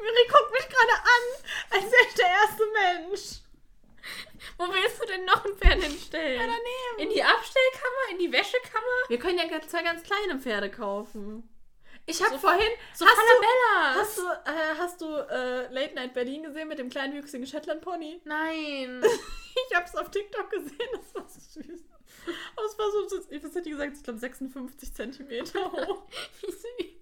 Miri 0.00 0.26
guckt 0.28 0.52
mich 0.52 0.68
gerade 0.68 0.92
an, 0.92 1.22
als 1.70 1.84
wäre 1.92 2.02
ich 2.08 2.14
der 2.14 2.26
erste 2.28 2.66
Mensch. 2.66 3.22
Wo 4.58 4.64
willst 4.72 5.02
du 5.02 5.06
denn 5.06 5.24
noch 5.24 5.44
ein 5.44 5.56
Pferd 5.56 5.82
hinstellen? 5.82 6.40
Ja, 6.40 6.46
daneben. 6.46 6.98
In 6.98 7.10
die 7.14 7.22
Abstellkammer? 7.22 8.10
In 8.12 8.18
die 8.18 8.32
Wäschekammer? 8.32 9.08
Wir 9.08 9.18
können 9.18 9.38
ja 9.38 9.60
zwei 9.66 9.82
ganz 9.82 10.02
kleine 10.02 10.38
Pferde 10.40 10.70
kaufen. 10.70 11.48
Ich 12.08 12.22
habe 12.22 12.34
So- 12.34 12.38
vorhin. 12.38 12.70
So 12.94 13.04
hast 13.04 13.16
du, 13.16 13.98
hast 13.98 14.18
du, 14.18 14.22
äh, 14.50 14.74
hast 14.78 15.00
du 15.00 15.06
äh, 15.28 15.72
Late 15.74 15.94
Night 15.94 16.14
Berlin 16.14 16.44
gesehen 16.44 16.68
mit 16.68 16.78
dem 16.78 16.88
kleinwüchsigen 16.88 17.46
Shetland 17.46 17.80
Pony? 17.82 18.20
Nein. 18.24 19.02
Ich 19.70 19.74
habe 19.74 19.86
es 19.86 19.96
auf 19.96 20.10
TikTok 20.10 20.50
gesehen, 20.50 20.90
das 20.92 21.14
war 21.14 21.26
so 21.26 21.40
süß. 21.40 21.80
Aber 22.56 22.66
es 22.66 22.78
war 22.78 22.90
so, 22.90 23.08
so- 23.08 23.24
was 23.42 23.56
hat 23.56 23.64
die 23.64 23.70
gesagt? 23.70 23.96
Ich 23.96 24.02
glaube 24.02 24.18
56 24.18 24.92
Zentimeter 24.92 25.72
hoch. 25.72 26.02
Wie 26.42 26.50
süß. 26.52 26.92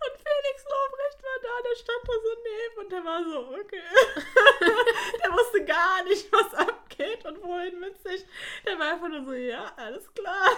Und 0.00 0.12
Felix 0.20 0.64
Lobrecht 0.64 1.22
war 1.22 1.38
da, 1.42 1.62
der 1.62 1.76
stand 1.76 2.02
da 2.06 2.12
so 2.12 2.36
neben 2.44 2.78
und 2.78 2.92
der 2.92 3.04
war 3.04 3.24
so, 3.24 3.38
okay. 3.60 3.82
der 5.22 5.32
wusste 5.32 5.64
gar 5.64 6.04
nicht, 6.04 6.30
was 6.32 6.54
abgeht 6.54 7.24
und 7.24 7.42
wohin 7.42 7.80
mit 7.80 8.00
sich. 8.02 8.24
Der 8.64 8.78
war 8.78 8.94
einfach 8.94 9.08
nur 9.08 9.24
so, 9.24 9.32
ja, 9.32 9.72
alles 9.76 10.12
klar. 10.14 10.50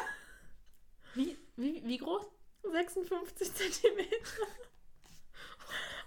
Wie, 1.14 1.38
wie, 1.56 1.82
wie 1.84 1.98
groß? 1.98 2.26
56 2.62 3.54
Zentimeter. 3.54 4.46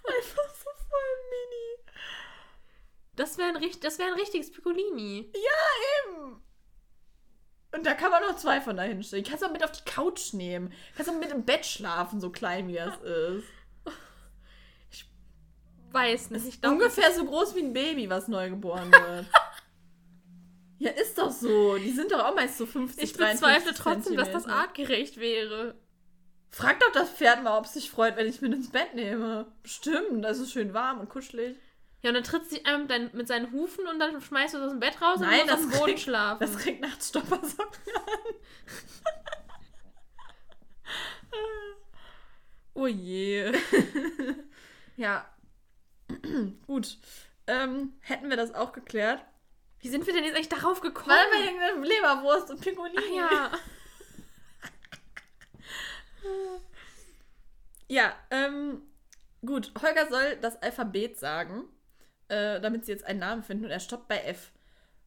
Einfach 0.04 0.54
so 0.54 0.70
voll 0.88 1.16
mini. 1.30 1.92
Das 3.14 3.38
wäre 3.38 3.56
ein, 3.56 3.80
das 3.80 3.98
wär 3.98 4.06
ein 4.06 4.14
richtiges 4.14 4.50
Piccolini. 4.50 5.30
Ja, 5.34 6.10
eben. 6.10 6.42
Und 7.74 7.86
da 7.86 7.94
kann 7.94 8.10
man 8.10 8.22
noch 8.22 8.36
zwei 8.36 8.60
von 8.60 8.76
da 8.76 8.82
hinstellen. 8.82 9.24
Kannst 9.24 9.42
du 9.42 9.46
auch 9.46 9.52
mit 9.52 9.64
auf 9.64 9.72
die 9.72 9.84
Couch 9.84 10.34
nehmen. 10.34 10.72
Kannst 10.94 11.10
auch 11.10 11.18
mit 11.18 11.30
im 11.30 11.44
Bett 11.44 11.64
schlafen, 11.64 12.20
so 12.20 12.30
klein 12.30 12.68
wie 12.68 12.74
das 12.74 12.98
ist. 12.98 13.46
Weiß 15.90 16.30
nicht. 16.30 16.46
Ich 16.46 16.60
glaub, 16.60 16.72
Ungefähr 16.72 17.12
so 17.12 17.24
groß 17.24 17.54
wie 17.54 17.60
ein 17.60 17.72
Baby, 17.72 18.08
was 18.08 18.28
neu 18.28 18.50
geboren 18.50 18.90
wird. 18.90 19.26
ja, 20.78 20.90
ist 20.90 21.18
doch 21.18 21.30
so. 21.30 21.76
Die 21.76 21.92
sind 21.92 22.12
doch 22.12 22.24
auch 22.24 22.34
meist 22.34 22.58
so 22.58 22.66
50, 22.66 23.02
Ich 23.02 23.12
bezweifle 23.12 23.72
53 23.72 23.76
trotzdem, 23.76 24.16
dass 24.16 24.30
das 24.30 24.46
artgerecht 24.46 25.18
wäre. 25.18 25.74
Frag 26.50 26.80
doch 26.80 26.92
das 26.92 27.08
Pferd 27.10 27.42
mal, 27.42 27.56
ob 27.56 27.64
es 27.64 27.74
sich 27.74 27.90
freut, 27.90 28.16
wenn 28.16 28.26
ich 28.26 28.42
mit 28.42 28.52
ins 28.52 28.70
Bett 28.70 28.94
nehme. 28.94 29.50
Bestimmt, 29.62 30.22
das 30.22 30.38
ist 30.38 30.52
schön 30.52 30.74
warm 30.74 31.00
und 31.00 31.08
kuschelig. 31.08 31.56
Ja, 32.02 32.10
und 32.10 32.14
dann 32.14 32.24
tritt 32.24 32.50
sie 32.50 32.64
einmal 32.64 32.80
mit, 32.80 32.90
dein, 32.90 33.10
mit 33.16 33.28
seinen 33.28 33.52
Hufen 33.52 33.86
und 33.86 34.00
dann 34.00 34.20
schmeißt 34.20 34.54
du 34.54 34.58
es 34.58 34.64
aus 34.64 34.70
dem 34.70 34.80
Bett 34.80 35.00
raus 35.00 35.20
Nein, 35.20 35.42
und 35.42 35.46
musst 35.46 35.52
auf 35.52 35.60
das 35.60 35.70
dem 35.70 35.78
Boden 35.78 35.98
schlafen. 35.98 36.40
Das 36.40 36.58
kriegt 36.58 36.80
nachts 36.80 37.08
Stoppersocken 37.08 37.96
an. 37.96 38.34
oh 42.74 42.86
je. 42.86 43.52
Ja. 44.96 45.26
Gut. 46.66 46.98
Ähm, 47.46 47.94
hätten 48.00 48.28
wir 48.30 48.36
das 48.36 48.54
auch 48.54 48.72
geklärt? 48.72 49.24
Wie 49.80 49.88
sind 49.88 50.06
wir 50.06 50.12
denn 50.12 50.24
jetzt 50.24 50.36
eigentlich 50.36 50.48
darauf 50.48 50.80
gekommen? 50.80 51.08
Weil 51.08 51.30
wir 51.30 51.72
wegen 51.72 51.82
Leberwurst 51.82 52.50
und 52.50 52.60
Pinguini. 52.60 52.96
Ach 52.98 53.10
ja. 53.16 53.50
Ja, 57.88 58.14
ähm, 58.30 58.82
gut. 59.44 59.72
Holger 59.82 60.08
soll 60.08 60.36
das 60.36 60.60
Alphabet 60.62 61.18
sagen, 61.18 61.64
äh, 62.32 62.60
damit 62.60 62.84
sie 62.86 62.92
jetzt 62.92 63.04
einen 63.04 63.20
Namen 63.20 63.42
finden 63.42 63.66
und 63.66 63.70
er 63.70 63.80
stoppt 63.80 64.08
bei 64.08 64.18
F. 64.24 64.52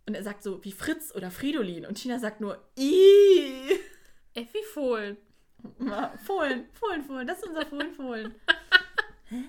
Und 0.06 0.14
er 0.14 0.24
sagt 0.24 0.44
so 0.44 0.64
wie 0.64 0.72
Fritz 0.72 1.12
oder 1.16 1.32
Fridolin 1.32 1.86
und 1.86 1.96
Tina 1.96 2.20
sagt 2.20 2.40
nur 2.40 2.64
I. 2.78 3.80
Effi 4.36 4.64
Fohlen. 4.74 5.18
Ma- 5.80 6.16
Fohlen, 6.18 6.68
Fohlen, 6.74 7.04
Fohlen. 7.04 7.26
Das 7.26 7.40
ist 7.40 7.48
unser 7.48 7.66
Fohlen, 7.66 7.92
Fohlen. 7.94 8.36
Hä? 9.30 9.44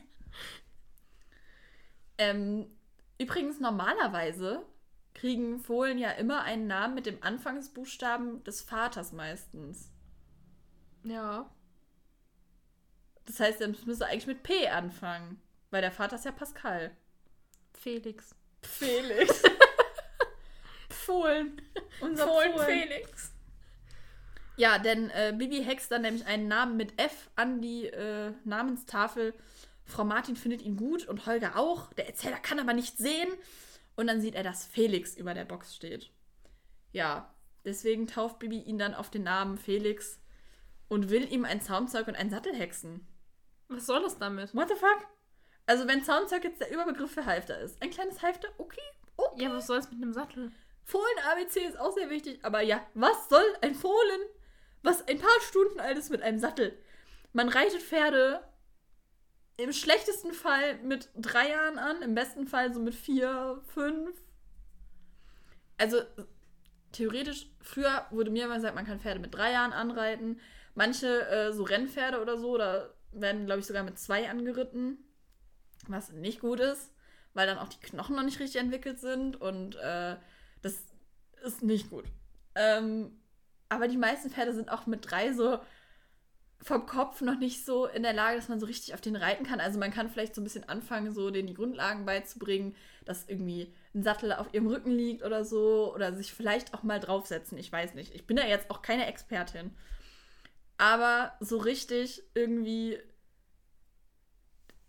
Ähm, 2.17 2.71
übrigens, 3.19 3.61
normalerweise 3.61 4.65
kriegen 5.13 5.61
Fohlen 5.61 5.99
ja 5.99 6.11
immer 6.13 6.43
einen 6.43 6.67
Namen 6.67 6.95
mit 6.95 7.05
dem 7.05 7.23
Anfangsbuchstaben 7.23 8.43
des 8.45 8.63
Vaters 8.63 9.13
meistens. 9.13 9.91
Ja. 11.05 11.51
Das 13.27 13.41
heißt, 13.41 13.61
es 13.61 13.85
müsste 13.85 14.07
eigentlich 14.07 14.27
mit 14.27 14.43
P 14.43 14.69
anfangen. 14.69 15.43
Weil 15.71 15.83
der 15.83 15.93
Vater 15.93 16.17
ist 16.17 16.25
ja 16.25 16.33
Pascal. 16.33 16.97
Felix. 17.77 18.35
Felix. 18.63 19.43
Fohlen. 20.91 21.61
Unser 22.01 22.27
Fohlen. 22.27 22.59
Felix. 22.59 23.33
Ja, 24.57 24.79
denn 24.79 25.11
äh, 25.11 25.35
Bibi 25.37 25.63
hext 25.63 25.91
dann 25.93 26.03
nämlich 26.03 26.27
einen 26.27 26.49
Namen 26.49 26.77
mit 26.77 26.99
F 26.99 27.31
an 27.37 27.61
die 27.61 27.87
äh, 27.87 28.33
Namenstafel. 28.45 29.35
Frau 29.85 30.05
Martin 30.05 30.35
findet 30.35 30.63
ihn 30.63 30.77
gut 30.77 31.07
und 31.07 31.27
Holger 31.27 31.57
auch. 31.57 31.93
Der 31.93 32.09
Erzähler 32.09 32.39
kann 32.39 32.59
aber 32.59 32.73
nicht 32.73 32.99
sehen. 32.99 33.29
Und 33.95 34.09
dann 34.09 34.21
sieht 34.21 34.35
er, 34.35 34.43
dass 34.43 34.67
Felix 34.67 35.17
über 35.17 35.35
der 35.35 35.45
Box 35.45 35.75
steht. 35.75 36.11
Ja, 36.93 37.35
deswegen 37.65 38.07
tauft 38.07 38.39
Bibi 38.39 38.61
ihn 38.61 38.79
dann 38.79 38.95
auf 38.95 39.11
den 39.11 39.23
Namen 39.23 39.59
Felix 39.59 40.19
und 40.89 41.11
will 41.11 41.31
ihm 41.33 41.45
ein 41.45 41.61
Zaumzeug 41.61 42.09
und 42.09 42.17
einen 42.17 42.31
Sattel 42.31 42.55
hexen. 42.55 43.07
Was 43.69 43.87
soll 43.87 44.03
das 44.03 44.19
damit? 44.19 44.55
What 44.55 44.69
the 44.69 44.75
fuck? 44.75 45.07
Also 45.67 45.89
wenn 45.89 45.99
jetzt 45.99 46.61
der 46.61 46.71
Überbegriff 46.71 47.11
für 47.11 47.27
Halfter 47.27 47.59
ist. 47.61 47.83
Ein 47.83 47.91
kleines 47.91 48.23
Halfter, 48.23 48.49
okay, 48.59 48.81
okay. 49.17 49.43
Ja, 49.43 49.53
was 49.53 49.67
soll 49.67 49.79
es 49.79 49.91
mit 49.91 50.01
einem 50.01 50.13
Sattel? 50.13 50.53
Fohlen 50.85 51.19
ABC 51.33 51.61
ist 51.61 51.79
auch 51.79 51.93
sehr 51.93 52.09
wichtig, 52.11 52.39
aber 52.43 52.61
ja, 52.61 52.87
was 52.95 53.29
soll 53.29 53.45
ein 53.61 53.75
Fohlen, 53.75 54.21
was 54.83 55.07
ein 55.09 55.19
paar 55.19 55.41
Stunden 55.49 55.81
alt 55.81 55.99
ist 55.99 56.11
mit 56.11 56.23
einem 56.23 56.39
Sattel? 56.39 56.79
Man 57.33 57.49
reitet 57.49 57.83
Pferde 57.83 58.41
im 59.57 59.73
schlechtesten 59.73 60.33
Fall 60.33 60.79
mit 60.83 61.09
drei 61.17 61.49
Jahren 61.51 61.79
an, 61.79 62.03
im 62.03 62.15
besten 62.15 62.47
Fall 62.47 62.73
so 62.73 62.81
mit 62.81 62.95
vier, 62.95 63.61
fünf. 63.67 64.17
Also 65.79 66.03
theoretisch, 66.93 67.49
früher 67.61 68.07
wurde 68.11 68.31
mir 68.31 68.45
immer 68.45 68.57
gesagt, 68.57 68.75
man 68.75 68.87
kann 68.87 69.01
Pferde 69.01 69.21
mit 69.21 69.35
drei 69.35 69.53
Jahren 69.53 69.73
anreiten. 69.73 70.41
Manche 70.75 71.27
äh, 71.29 71.53
so 71.53 71.65
Rennpferde 71.65 72.21
oder 72.21 72.37
so, 72.37 72.57
da 72.57 72.91
werden, 73.13 73.47
glaube 73.47 73.61
ich, 73.61 73.67
sogar 73.67 73.83
mit 73.83 73.99
zwei 73.99 74.29
angeritten, 74.29 74.99
was 75.93 76.13
nicht 76.13 76.41
gut 76.41 76.61
ist, 76.61 76.93
weil 77.35 77.47
dann 77.47 77.59
auch 77.59 77.69
die 77.69 77.81
Knochen 77.81 78.17
noch 78.17 78.23
nicht 78.23 78.41
richtig 78.41 78.61
entwickelt 78.61 78.99
sind 79.01 79.41
und 79.41 79.77
äh, 79.77 80.17
das 80.63 80.79
ist 81.45 81.63
nicht 81.63 81.91
gut. 81.91 82.05
Ähm, 82.55 83.13
aber 83.69 83.89
die 83.89 83.97
meisten 83.97 84.31
Pferde 84.31 84.55
sind 84.55 84.71
auch 84.71 84.87
mit 84.87 85.11
drei 85.11 85.33
so 85.33 85.59
vom 86.63 86.87
Kopf 86.87 87.21
noch 87.21 87.39
nicht 87.39 87.65
so 87.65 87.87
in 87.87 88.03
der 88.03 88.13
Lage, 88.13 88.37
dass 88.37 88.49
man 88.49 88.59
so 88.59 88.67
richtig 88.67 88.95
auf 88.95 89.01
den 89.01 89.17
reiten 89.17 89.45
kann. 89.45 89.61
Also 89.61 89.79
man 89.79 89.93
kann 89.93 90.09
vielleicht 90.09 90.35
so 90.35 90.41
ein 90.41 90.45
bisschen 90.45 90.69
anfangen, 90.69 91.13
so 91.13 91.31
denen 91.31 91.47
die 91.47 91.55
Grundlagen 91.55 92.07
beizubringen, 92.07 92.75
dass 93.05 93.29
irgendwie 93.29 93.75
ein 93.95 94.03
Sattel 94.03 94.33
auf 94.33 94.53
ihrem 94.53 94.67
Rücken 94.67 94.91
liegt 94.91 95.23
oder 95.23 95.45
so 95.45 95.95
oder 95.95 96.15
sich 96.15 96.33
vielleicht 96.33 96.75
auch 96.75 96.83
mal 96.83 96.99
draufsetzen. 96.99 97.59
Ich 97.59 97.71
weiß 97.71 97.95
nicht. 97.95 98.15
Ich 98.15 98.27
bin 98.27 98.37
da 98.37 98.47
jetzt 98.47 98.71
auch 98.71 98.83
keine 98.83 99.07
Expertin. 99.07 99.77
Aber 100.79 101.35
so 101.41 101.59
richtig 101.59 102.23
irgendwie 102.35 102.99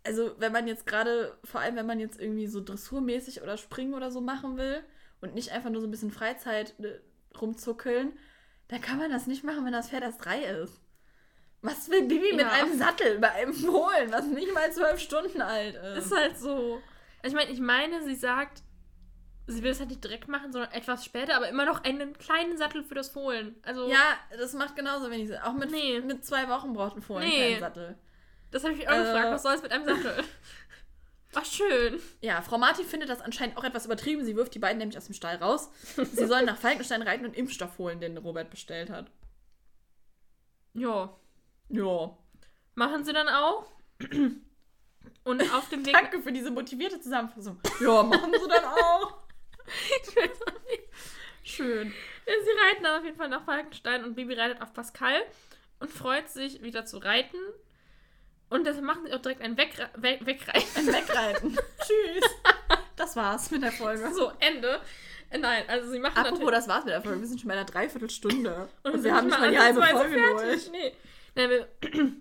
also 0.08 0.34
wenn 0.38 0.52
man 0.52 0.66
jetzt 0.66 0.86
gerade, 0.86 1.36
vor 1.44 1.60
allem 1.60 1.76
wenn 1.76 1.86
man 1.86 2.00
jetzt 2.00 2.18
irgendwie 2.18 2.46
so 2.46 2.62
dressurmäßig 2.64 3.42
oder 3.42 3.56
springen 3.58 3.92
oder 3.94 4.10
so 4.10 4.20
machen 4.20 4.56
will 4.56 4.82
und 5.20 5.34
nicht 5.34 5.52
einfach 5.52 5.68
nur 5.70 5.80
so 5.82 5.86
ein 5.86 5.90
bisschen 5.90 6.10
Freizeit 6.10 6.74
äh, 6.80 6.98
rumzuckeln, 7.38 8.18
dann 8.68 8.80
kann 8.80 8.98
man 8.98 9.10
das 9.10 9.26
nicht 9.26 9.44
machen, 9.44 9.64
wenn 9.64 9.72
das 9.72 9.90
Pferd 9.90 10.02
erst 10.02 10.24
drei 10.24 10.42
ist. 10.44 10.80
Was 11.60 11.90
will 11.90 12.02
Bibi 12.06 12.32
mit 12.32 12.40
Ja. 12.40 12.50
einem 12.52 12.78
Sattel 12.78 13.18
bei 13.18 13.30
einem 13.32 13.52
Fohlen, 13.52 14.10
was 14.12 14.24
nicht 14.26 14.52
mal 14.54 14.72
zwölf 14.72 14.98
Stunden 15.00 15.42
alt 15.42 15.74
ist? 15.74 16.06
Ist 16.06 16.16
halt 16.16 16.38
so. 16.38 16.80
Ich 17.22 17.34
meine, 17.34 17.50
ich 17.50 17.60
meine, 17.60 18.02
sie 18.04 18.14
sagt, 18.14 18.62
sie 19.48 19.62
will 19.62 19.72
es 19.72 19.80
halt 19.80 19.88
nicht 19.90 20.04
direkt 20.04 20.28
machen, 20.28 20.52
sondern 20.52 20.70
etwas 20.72 21.04
später, 21.04 21.34
aber 21.36 21.48
immer 21.48 21.64
noch 21.64 21.82
einen 21.84 22.16
kleinen 22.16 22.56
Sattel 22.56 22.82
für 22.84 22.94
das 22.94 23.08
Fohlen. 23.10 23.56
Also, 23.62 23.88
Ja, 23.90 24.16
das 24.38 24.52
macht 24.54 24.76
genauso 24.76 25.10
wenig 25.10 25.28
Sinn. 25.28 25.38
Auch 25.42 25.54
mit, 25.54 25.70
Nee. 25.70 26.00
mit 26.00 26.24
zwei 26.24 26.48
Wochen 26.48 26.72
braucht 26.74 26.96
ein 26.96 27.02
Fohlen 27.02 27.24
Nee. 27.26 27.50
keinen 27.52 27.60
Sattel. 27.60 27.98
Das 28.50 28.62
habe 28.64 28.72
ich 28.74 28.78
mich 28.80 28.88
auch 28.88 28.94
Äh. 28.94 29.02
gefragt. 29.02 29.30
Was 29.32 29.42
soll 29.42 29.54
es 29.54 29.62
mit 29.62 29.72
einem 29.72 29.84
Sattel? 29.86 30.24
Ach, 31.34 31.44
schön. 31.44 32.00
Ja, 32.20 32.40
Frau 32.42 32.56
Marti 32.58 32.84
findet 32.84 33.10
das 33.10 33.20
anscheinend 33.20 33.56
auch 33.58 33.64
etwas 33.64 33.84
übertrieben. 33.84 34.24
Sie 34.24 34.34
wirft 34.34 34.54
die 34.54 34.58
beiden 34.58 34.78
nämlich 34.78 34.96
aus 34.96 35.04
dem 35.06 35.14
Stall 35.14 35.36
raus. 35.36 35.70
Sie 35.96 36.26
sollen 36.26 36.46
nach 36.46 36.56
Falkenstein 36.56 37.02
reiten 37.02 37.26
und 37.26 37.36
Impfstoff 37.36 37.76
holen, 37.78 38.00
den 38.00 38.16
Robert 38.16 38.50
bestellt 38.50 38.88
hat. 38.90 39.10
Ja. 40.72 41.14
Ja. 41.68 42.16
Machen 42.74 43.04
sie 43.04 43.12
dann 43.12 43.28
auch. 43.28 43.66
Und 45.24 45.54
auf 45.54 45.68
dem 45.68 45.84
Weg. 45.84 45.92
Danke 45.94 46.22
für 46.22 46.32
diese 46.32 46.50
motivierte 46.50 47.00
Zusammenfassung. 47.00 47.60
Ja, 47.80 48.02
machen 48.02 48.32
sie 48.32 48.48
dann 48.48 48.64
auch. 48.64 49.18
Ich 50.02 50.16
weiß 50.16 50.42
auch 50.46 50.62
nicht. 50.70 50.82
Schön. 51.42 51.92
Sie 52.24 52.32
reiten 52.70 52.84
dann 52.84 52.98
auf 52.98 53.04
jeden 53.04 53.18
Fall 53.18 53.28
nach 53.28 53.44
Falkenstein 53.44 54.02
und 54.02 54.14
Bibi 54.14 54.32
reitet 54.32 54.62
auf 54.62 54.72
Pascal 54.72 55.20
und 55.78 55.90
freut 55.90 56.30
sich, 56.30 56.62
wieder 56.62 56.86
zu 56.86 56.96
reiten. 56.96 57.36
Und 58.50 58.66
deshalb 58.66 58.84
machen 58.84 59.04
sie 59.06 59.12
auch 59.12 59.20
direkt 59.20 59.42
ein 59.42 59.56
Wegre 59.56 59.90
We 59.96 60.18
Wegreiten. 60.24 60.86
Wegreiten. 60.86 61.56
Tschüss. 61.80 62.30
Das 62.96 63.14
war's 63.16 63.50
mit 63.50 63.62
der 63.62 63.72
Folge. 63.72 64.10
So, 64.14 64.32
Ende. 64.40 64.80
Äh, 65.30 65.38
Nein, 65.38 65.64
also 65.68 65.90
sie 65.90 65.98
machen 65.98 66.16
Apropos, 66.16 66.50
das 66.50 66.68
war's 66.68 66.84
mit 66.84 66.94
der 66.94 67.02
Folge. 67.02 67.20
Wir 67.20 67.26
sind 67.28 67.40
schon 67.40 67.48
bei 67.48 67.54
einer 67.54 67.64
Dreiviertelstunde. 67.64 68.68
Und, 68.82 68.92
sind 68.92 69.04
wir 69.04 69.14
haben 69.14 69.26
nicht 69.26 69.38
mal 69.38 69.50
die 69.50 69.58
halbe 69.58 69.82
Folge 69.82 70.18
fertig. 70.18 70.70
durch. 70.70 70.70
Nee. 70.70 70.92
Nein, 71.34 71.50
wir, 71.50 71.68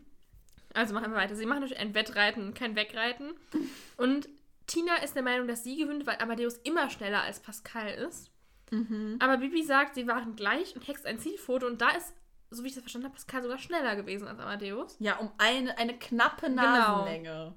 also 0.74 0.94
machen 0.94 1.12
wir 1.12 1.18
weiter. 1.18 1.36
Sie 1.36 1.46
machen 1.46 1.62
natürlich 1.62 1.82
ein 1.82 1.96
Wettreiten, 1.96 2.54
kein 2.54 2.76
Wegreiten. 2.76 3.34
Und 3.96 4.28
Tina 4.68 4.98
ist 4.98 5.16
der 5.16 5.24
Meinung, 5.24 5.48
dass 5.48 5.64
sie 5.64 5.78
gewinnt, 5.78 6.06
weil 6.06 6.18
Amadeus 6.20 6.58
immer 6.58 6.90
schneller 6.90 7.22
als 7.22 7.40
Pascal 7.40 7.94
ist. 7.94 8.32
Mhm. 8.70 9.16
Aber 9.20 9.38
Bibi 9.38 9.64
sagt, 9.64 9.96
sie 9.96 10.08
waren 10.08 10.36
gleich 10.36 10.76
und 10.76 10.86
hext 10.88 11.06
ein 11.06 11.20
Zielfoto. 11.20 11.66
Und 11.66 11.82
da 11.82 11.90
ist, 11.92 12.14
so 12.50 12.64
wie 12.64 12.68
ich 12.68 12.74
das 12.74 12.82
verstanden 12.84 13.06
habe, 13.08 13.16
Pascal 13.16 13.44
sogar 13.44 13.58
schneller 13.60 13.96
gewesen 13.96 14.28
als 14.28 14.40
Amadeus. 14.40 14.96
Ja, 15.00 15.18
um 15.18 15.32
eine, 15.38 15.78
eine 15.78 15.98
knappe 15.98 16.48
Genau. 16.48 16.62
Nasenlänge. 16.64 17.54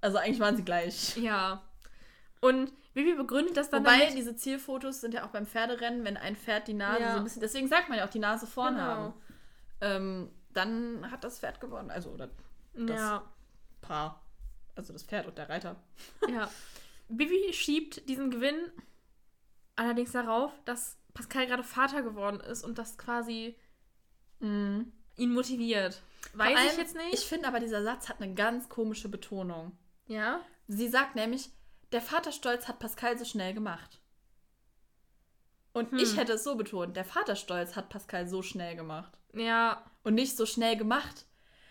Also 0.00 0.18
eigentlich 0.18 0.40
waren 0.40 0.56
sie 0.56 0.64
gleich. 0.64 1.16
Ja. 1.16 1.62
Und 2.40 2.72
Bibi 2.94 3.14
begründet 3.14 3.56
das 3.56 3.70
dann 3.70 3.84
Wobei, 3.84 4.00
damit- 4.00 4.16
diese 4.16 4.34
Zielfotos 4.36 5.00
sind 5.00 5.14
ja 5.14 5.24
auch 5.24 5.30
beim 5.30 5.46
Pferderennen, 5.46 6.04
wenn 6.04 6.16
ein 6.16 6.36
Pferd 6.36 6.68
die 6.68 6.74
Nase 6.74 7.00
Ja. 7.00 7.12
so 7.12 7.18
ein 7.18 7.24
bisschen. 7.24 7.40
Deswegen 7.40 7.68
sagt 7.68 7.88
man 7.88 7.98
ja 7.98 8.04
auch 8.04 8.10
die 8.10 8.18
Nase 8.18 8.46
vorn 8.46 8.74
Genau. 8.74 8.84
haben. 8.86 9.14
Ähm, 9.80 10.30
dann 10.52 11.10
hat 11.10 11.24
das 11.24 11.38
Pferd 11.38 11.60
gewonnen. 11.60 11.90
Also, 11.90 12.10
oder 12.10 12.28
das- 12.74 13.00
Ja, 13.00 13.22
Paar. 13.80 14.22
Also 14.74 14.92
das 14.92 15.02
Pferd 15.04 15.26
und 15.26 15.38
der 15.38 15.48
Reiter. 15.48 15.76
ja. 16.28 16.48
Bibi 17.08 17.52
schiebt 17.52 18.08
diesen 18.08 18.30
Gewinn 18.30 18.70
allerdings 19.76 20.12
darauf, 20.12 20.52
dass 20.64 20.96
Pascal 21.14 21.46
gerade 21.46 21.62
Vater 21.64 22.02
geworden 22.02 22.40
ist 22.40 22.64
und 22.64 22.78
das 22.78 22.96
quasi 22.98 23.56
ihn 24.42 25.32
motiviert. 25.32 26.02
Weiß 26.34 26.56
allem, 26.56 26.68
ich 26.70 26.76
jetzt 26.76 26.96
nicht. 26.96 27.14
Ich 27.14 27.20
finde 27.26 27.48
aber, 27.48 27.60
dieser 27.60 27.82
Satz 27.82 28.08
hat 28.08 28.20
eine 28.20 28.34
ganz 28.34 28.68
komische 28.68 29.08
Betonung. 29.08 29.72
ja. 30.06 30.40
Sie 30.68 30.88
sagt 30.88 31.16
nämlich, 31.16 31.50
der 31.90 32.00
Vaterstolz 32.00 32.66
hat 32.68 32.78
Pascal 32.78 33.18
so 33.18 33.24
schnell 33.24 33.52
gemacht. 33.52 33.98
Und 35.74 35.90
Hm. 35.90 35.98
ich 35.98 36.16
hätte 36.16 36.34
es 36.34 36.44
so 36.44 36.54
betont, 36.54 36.96
der 36.96 37.04
Vaterstolz 37.04 37.74
hat 37.76 37.88
Pascal 37.90 38.26
so 38.28 38.42
schnell 38.42 38.76
gemacht. 38.76 39.12
Ja. 39.34 39.84
Und 40.04 40.14
nicht 40.14 40.36
so 40.36 40.46
schnell 40.46 40.76
gemacht. 40.76 41.26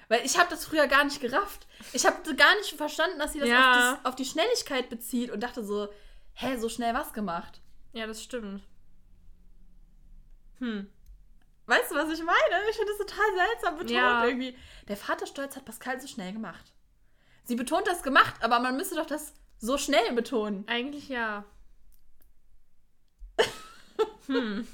Weil 0.10 0.26
ich 0.26 0.38
habe 0.38 0.50
das 0.50 0.66
früher 0.66 0.88
gar 0.88 1.04
nicht 1.06 1.22
gerafft. 1.22 1.66
Ich 1.94 2.06
habe 2.06 2.36
gar 2.36 2.54
nicht 2.58 2.74
verstanden, 2.74 3.18
dass 3.18 3.34
sie 3.34 3.40
das, 3.40 3.50
Ja. 3.50 3.72
auf, 3.94 3.98
das 4.04 4.06
auf 4.12 4.16
die 4.16 4.26
Schnelligkeit 4.26 4.90
bezieht 4.90 5.32
und 5.32 5.40
dachte 5.42 5.64
so, 5.64 5.88
hä, 6.34 6.58
so 6.58 6.68
schnell 6.70 6.94
was 6.94 7.14
gemacht? 7.14 7.62
Ja, 7.94 8.06
das 8.08 8.22
stimmt. 8.22 8.62
Hm. 10.60 10.90
Weißt 11.72 11.90
du, 11.90 11.96
was 11.96 12.10
ich 12.12 12.22
meine? 12.22 12.70
Ich 12.70 12.76
finde 12.76 12.92
das 12.92 13.08
total 13.08 13.34
seltsam 13.34 13.78
betont 13.78 13.92
Ja. 13.92 14.26
irgendwie. 14.26 14.58
Der 14.90 14.98
Vaterstolz 14.98 15.56
hat 15.56 15.64
Pascal 15.64 16.02
so 16.02 16.08
schnell 16.08 16.34
gemacht. 16.34 16.74
Sie 17.46 17.56
betont 17.56 17.88
das 17.88 18.04
gemacht, 18.04 18.36
aber 18.42 18.60
man 18.60 18.76
müsste 18.76 18.96
doch 18.96 19.06
das 19.06 19.34
so 19.58 19.78
schnell 19.78 20.12
betonen. 20.12 20.68
Eigentlich 20.68 21.08
ja. 21.08 21.46
hm. 24.28 24.68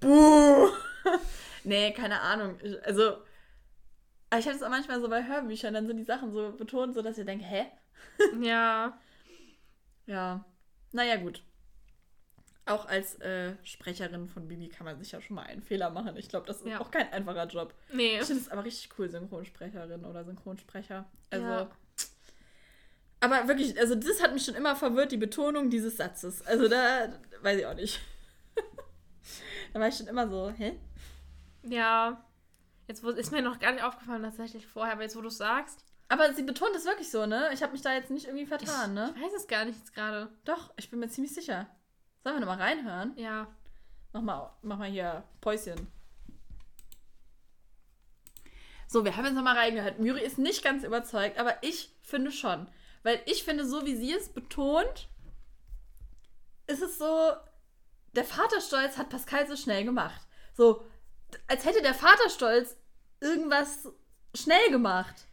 Buh. 0.00 0.68
nee, 1.64 1.90
keine 1.94 2.20
Ahnung. 2.20 2.58
Also, 2.84 3.16
ich 4.38 4.46
hatte 4.46 4.56
es 4.56 4.62
auch 4.62 4.68
manchmal 4.68 5.00
so 5.00 5.08
bei 5.08 5.26
Hörbüchern, 5.26 5.72
dann 5.72 5.86
sind 5.86 5.96
die 5.96 6.04
Sachen 6.04 6.32
so 6.32 6.52
betont, 6.52 6.94
so 6.94 7.00
dass 7.00 7.16
ihr 7.16 7.24
denkt, 7.24 7.46
hä? 7.48 7.64
Ja. 8.42 9.00
Ja. 10.04 10.44
Naja, 10.92 11.16
gut. 11.16 11.42
Auch 12.70 12.86
als 12.86 13.18
äh, 13.20 13.54
Sprecherin 13.64 14.28
von 14.28 14.46
Bibi 14.48 14.68
kann 14.68 14.84
man 14.84 14.98
sich 14.98 15.12
ja 15.12 15.20
schon 15.20 15.36
mal 15.36 15.42
einen 15.46 15.62
Fehler 15.62 15.90
machen. 15.90 16.16
Ich 16.16 16.28
glaube, 16.28 16.46
das 16.46 16.58
ist 16.58 16.66
Ja. 16.66 16.80
auch 16.80 16.90
kein 16.90 17.12
einfacher 17.12 17.46
Job. 17.46 17.74
Nee. 17.92 18.18
Ich 18.20 18.26
finde 18.26 18.42
es 18.42 18.48
aber 18.48 18.64
richtig 18.64 18.90
cool, 18.98 19.08
Synchronsprecherin 19.10 20.04
oder 20.04 20.24
Synchronsprecher. 20.24 21.04
Also. 21.30 21.46
Ja. 21.46 21.70
Aber 23.20 23.48
wirklich, 23.48 23.78
also 23.78 23.94
das 23.94 24.22
hat 24.22 24.32
mich 24.32 24.44
schon 24.44 24.54
immer 24.54 24.74
verwirrt, 24.76 25.12
die 25.12 25.16
Betonung 25.18 25.68
dieses 25.68 25.96
Satzes. 25.98 26.40
Also 26.46 26.68
da 26.68 27.12
weiß 27.42 27.58
ich 27.58 27.66
auch 27.66 27.74
nicht. 27.74 28.00
da 29.74 29.80
war 29.80 29.88
ich 29.88 29.96
schon 29.96 30.06
immer 30.06 30.28
so, 30.28 30.50
hä? 30.50 30.78
Ja. 31.64 32.24
Jetzt 32.88 33.04
ist 33.04 33.30
mir 33.30 33.42
noch 33.42 33.58
gar 33.60 33.72
nicht 33.72 33.84
aufgefallen, 33.84 34.22
tatsächlich 34.22 34.66
vorher, 34.66 34.94
aber 34.94 35.02
jetzt, 35.02 35.16
wo 35.16 35.20
du 35.20 35.28
es 35.28 35.36
sagst. 35.36 35.84
Aber 36.08 36.32
sie 36.34 36.42
betont 36.42 36.74
es 36.74 36.86
wirklich 36.86 37.10
so, 37.10 37.26
ne? 37.26 37.50
Ich 37.52 37.62
habe 37.62 37.72
mich 37.72 37.82
da 37.82 37.92
jetzt 37.94 38.10
nicht 38.10 38.26
irgendwie 38.26 38.46
vertan, 38.46 38.94
ne? 38.94 39.12
Ich 39.16 39.22
weiß 39.22 39.32
es 39.36 39.46
gar 39.46 39.64
nicht 39.64 39.78
jetzt 39.78 39.94
gerade. 39.94 40.28
Doch, 40.44 40.72
ich 40.76 40.90
bin 40.90 40.98
mir 40.98 41.08
ziemlich 41.08 41.32
sicher. 41.32 41.68
Sollen 42.22 42.36
wir 42.36 42.40
nochmal 42.40 42.60
reinhören? 42.60 43.16
Ja. 43.16 43.46
Mach 44.12 44.22
mal, 44.22 44.52
mach 44.62 44.78
mal 44.78 44.90
hier 44.90 45.24
Päuschen. 45.40 45.86
So, 48.86 49.04
wir 49.04 49.16
haben 49.16 49.24
jetzt 49.24 49.34
nochmal 49.34 49.56
reingehört. 49.56 50.00
Miri 50.00 50.20
ist 50.22 50.38
nicht 50.38 50.64
ganz 50.64 50.82
überzeugt, 50.82 51.38
aber 51.38 51.62
ich 51.62 51.94
finde 52.02 52.32
schon. 52.32 52.66
Weil 53.02 53.20
ich 53.26 53.44
finde, 53.44 53.64
so 53.64 53.86
wie 53.86 53.94
sie 53.94 54.12
es 54.12 54.28
betont, 54.28 55.08
ist 56.66 56.82
es 56.82 56.98
so, 56.98 57.32
der 58.12 58.24
Vaterstolz 58.24 58.98
hat 58.98 59.08
Pascal 59.08 59.46
so 59.46 59.56
schnell 59.56 59.84
gemacht. 59.84 60.20
So, 60.54 60.84
als 61.46 61.64
hätte 61.64 61.82
der 61.82 61.94
Vaterstolz 61.94 62.76
irgendwas 63.20 63.88
schnell 64.34 64.70
gemacht. 64.70 65.26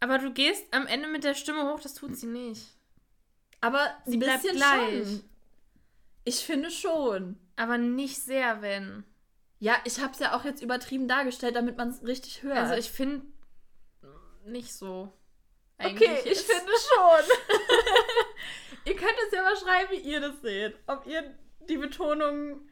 Aber 0.00 0.18
du 0.18 0.32
gehst 0.32 0.64
am 0.72 0.86
Ende 0.86 1.06
mit 1.08 1.22
der 1.22 1.34
Stimme 1.34 1.70
hoch, 1.70 1.80
das 1.80 1.94
tut 1.94 2.16
sie 2.16 2.26
nicht. 2.26 2.66
Aber 3.60 3.94
Sie 4.06 4.16
bleibt 4.16 4.42
gleich. 4.42 5.04
schon. 5.06 5.24
Ich 6.24 6.44
finde 6.44 6.70
schon. 6.70 7.38
Aber 7.56 7.78
nicht 7.78 8.22
sehr, 8.22 8.62
wenn. 8.62 9.04
Ja, 9.58 9.76
ich 9.84 10.00
habe 10.00 10.12
es 10.12 10.18
ja 10.18 10.36
auch 10.36 10.44
jetzt 10.44 10.62
übertrieben 10.62 11.06
dargestellt, 11.06 11.54
damit 11.54 11.76
man 11.76 11.90
es 11.90 12.02
richtig 12.02 12.42
hört. 12.42 12.58
Also 12.58 12.74
ich 12.74 12.90
finde 12.90 13.26
nicht 14.44 14.74
so. 14.74 15.12
Okay, 15.78 16.18
ich 16.24 16.40
finde 16.40 16.72
schon. 16.72 17.36
ihr 18.84 18.96
könnt 18.96 19.16
es 19.26 19.32
ja 19.32 19.42
mal 19.42 19.56
schreiben, 19.56 19.92
wie 19.92 20.10
ihr 20.10 20.20
das 20.20 20.40
seht. 20.42 20.76
Ob 20.86 21.06
ihr 21.06 21.34
die 21.68 21.76
Betonung 21.76 22.68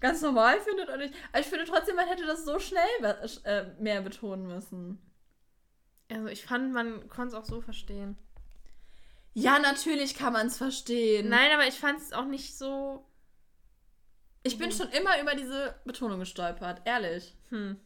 ganz 0.00 0.20
normal 0.20 0.60
findet 0.60 0.88
oder 0.88 0.98
nicht. 0.98 1.14
Aber 1.30 1.40
ich 1.40 1.46
finde 1.46 1.64
trotzdem, 1.64 1.96
man 1.96 2.08
hätte 2.08 2.26
das 2.26 2.44
so 2.44 2.58
schnell 2.58 2.84
äh, 3.44 3.64
mehr 3.80 4.02
betonen 4.02 4.46
müssen. 4.46 5.00
Also 6.10 6.26
ich 6.26 6.44
fand, 6.44 6.72
man 6.72 7.08
konnte 7.08 7.36
es 7.36 7.42
auch 7.42 7.46
so 7.46 7.60
verstehen. 7.60 8.16
Ja, 9.34 9.58
natürlich 9.58 10.14
kann 10.14 10.32
man 10.32 10.48
es 10.48 10.58
verstehen. 10.58 11.28
Nein, 11.28 11.50
aber 11.52 11.66
ich 11.66 11.78
fand 11.78 11.98
es 11.98 12.12
auch 12.12 12.26
nicht 12.26 12.56
so. 12.56 13.06
Ich 14.42 14.58
bin 14.58 14.72
schon 14.72 14.88
immer 14.90 15.20
über 15.20 15.34
diese 15.34 15.74
Betonung 15.84 16.18
gestolpert, 16.20 16.82
ehrlich. 16.84 17.34
Hm. 17.50 17.78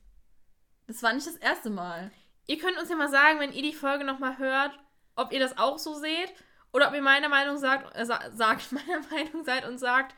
Das 0.87 1.03
war 1.03 1.13
nicht 1.13 1.27
das 1.27 1.37
erste 1.37 1.71
Mal. 1.71 2.11
Ihr 2.47 2.59
könnt 2.59 2.79
uns 2.79 2.89
ja 2.89 2.97
mal 2.97 3.11
sagen, 3.11 3.41
wenn 3.41 3.53
ihr 3.53 3.63
die 3.63 3.75
Folge 3.75 4.05
nochmal 4.05 4.39
hört, 4.39 4.79
ob 5.17 5.33
ihr 5.33 5.41
das 5.41 5.59
auch 5.59 5.79
so 5.79 5.95
seht 5.95 6.33
oder 6.73 6.89
ob 6.89 6.95
ihr 6.95 7.03
meiner 7.03 7.29
Meinung 7.29 7.59
sagt, 7.59 7.97
äh, 7.97 8.05
sa 8.05 8.21
sagt, 8.33 8.73
meiner 8.73 9.01
Meinung 9.11 9.45
seid 9.45 9.67
und 9.67 9.79
sagt, 9.79 10.15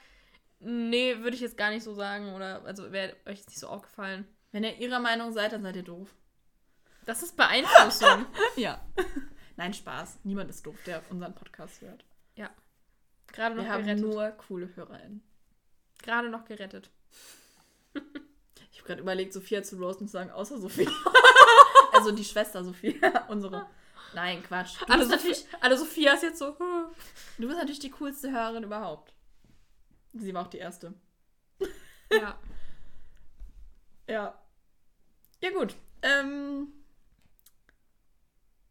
nee, 0.60 1.18
würde 1.18 1.36
ich 1.36 1.42
jetzt 1.42 1.56
gar 1.56 1.70
nicht 1.70 1.82
so 1.82 1.94
sagen 1.94 2.34
oder 2.34 2.64
also 2.64 2.92
wäre 2.92 3.16
euch 3.26 3.38
jetzt 3.38 3.48
nicht 3.48 3.60
so 3.60 3.68
aufgefallen. 3.68 4.26
Wenn 4.52 4.64
ihr 4.64 4.76
ihrer 4.78 5.00
Meinung 5.00 5.32
seid, 5.32 5.52
dann 5.52 5.62
seid 5.62 5.76
ihr 5.76 5.82
doof. 5.82 6.08
Das 7.04 7.22
ist 7.22 7.36
Beeinflussung. 7.36 8.26
Ja. 8.56 8.80
Nein, 9.58 9.74
Spaß. 9.74 10.20
Niemand 10.22 10.48
ist 10.50 10.64
doof, 10.64 10.76
der 10.86 11.02
unseren 11.10 11.34
Podcast 11.34 11.80
hört. 11.82 12.04
Gerade 13.30 13.56
noch 13.56 13.64
Wir 13.64 13.72
haben 13.72 13.84
gerettet. 13.84 14.04
nur 14.06 14.30
coole 14.30 14.74
HörerInnen. 14.74 15.22
Gerade 16.02 16.30
noch 16.30 16.44
gerettet. 16.46 16.90
Ich 18.70 18.78
habe 18.84 18.86
gerade 18.94 19.00
überlegt, 19.02 19.32
Sophia 19.32 19.62
zu 19.64 19.76
roasten 19.76 20.04
und 20.04 20.08
zu 20.08 20.12
sagen, 20.12 20.30
außer 20.30 20.58
Sophia. 20.58 20.88
also 21.92 22.12
die 22.12 22.24
Schwester 22.24 22.62
Sophia, 22.62 23.24
unsere. 23.28 23.66
Nein, 24.14 24.40
Quatsch. 24.44 24.80
Du, 24.80 24.86
Alle, 24.92 25.06
natürlich, 25.08 25.44
alle 25.60 25.76
Sophia 25.76 26.12
ist 26.14 26.22
jetzt 26.22 26.38
so. 26.38 26.52
du 26.52 27.46
bist 27.46 27.58
natürlich 27.58 27.80
die 27.80 27.90
coolste 27.90 28.30
Hörerin 28.30 28.62
überhaupt. 28.62 29.12
Sie 30.12 30.32
war 30.32 30.46
auch 30.46 30.50
die 30.50 30.58
erste. 30.58 30.94
Ja. 32.12 32.38
Ja. 34.08 34.40
Ja, 35.42 35.50
gut. 35.50 35.74
Ähm, 36.02 36.68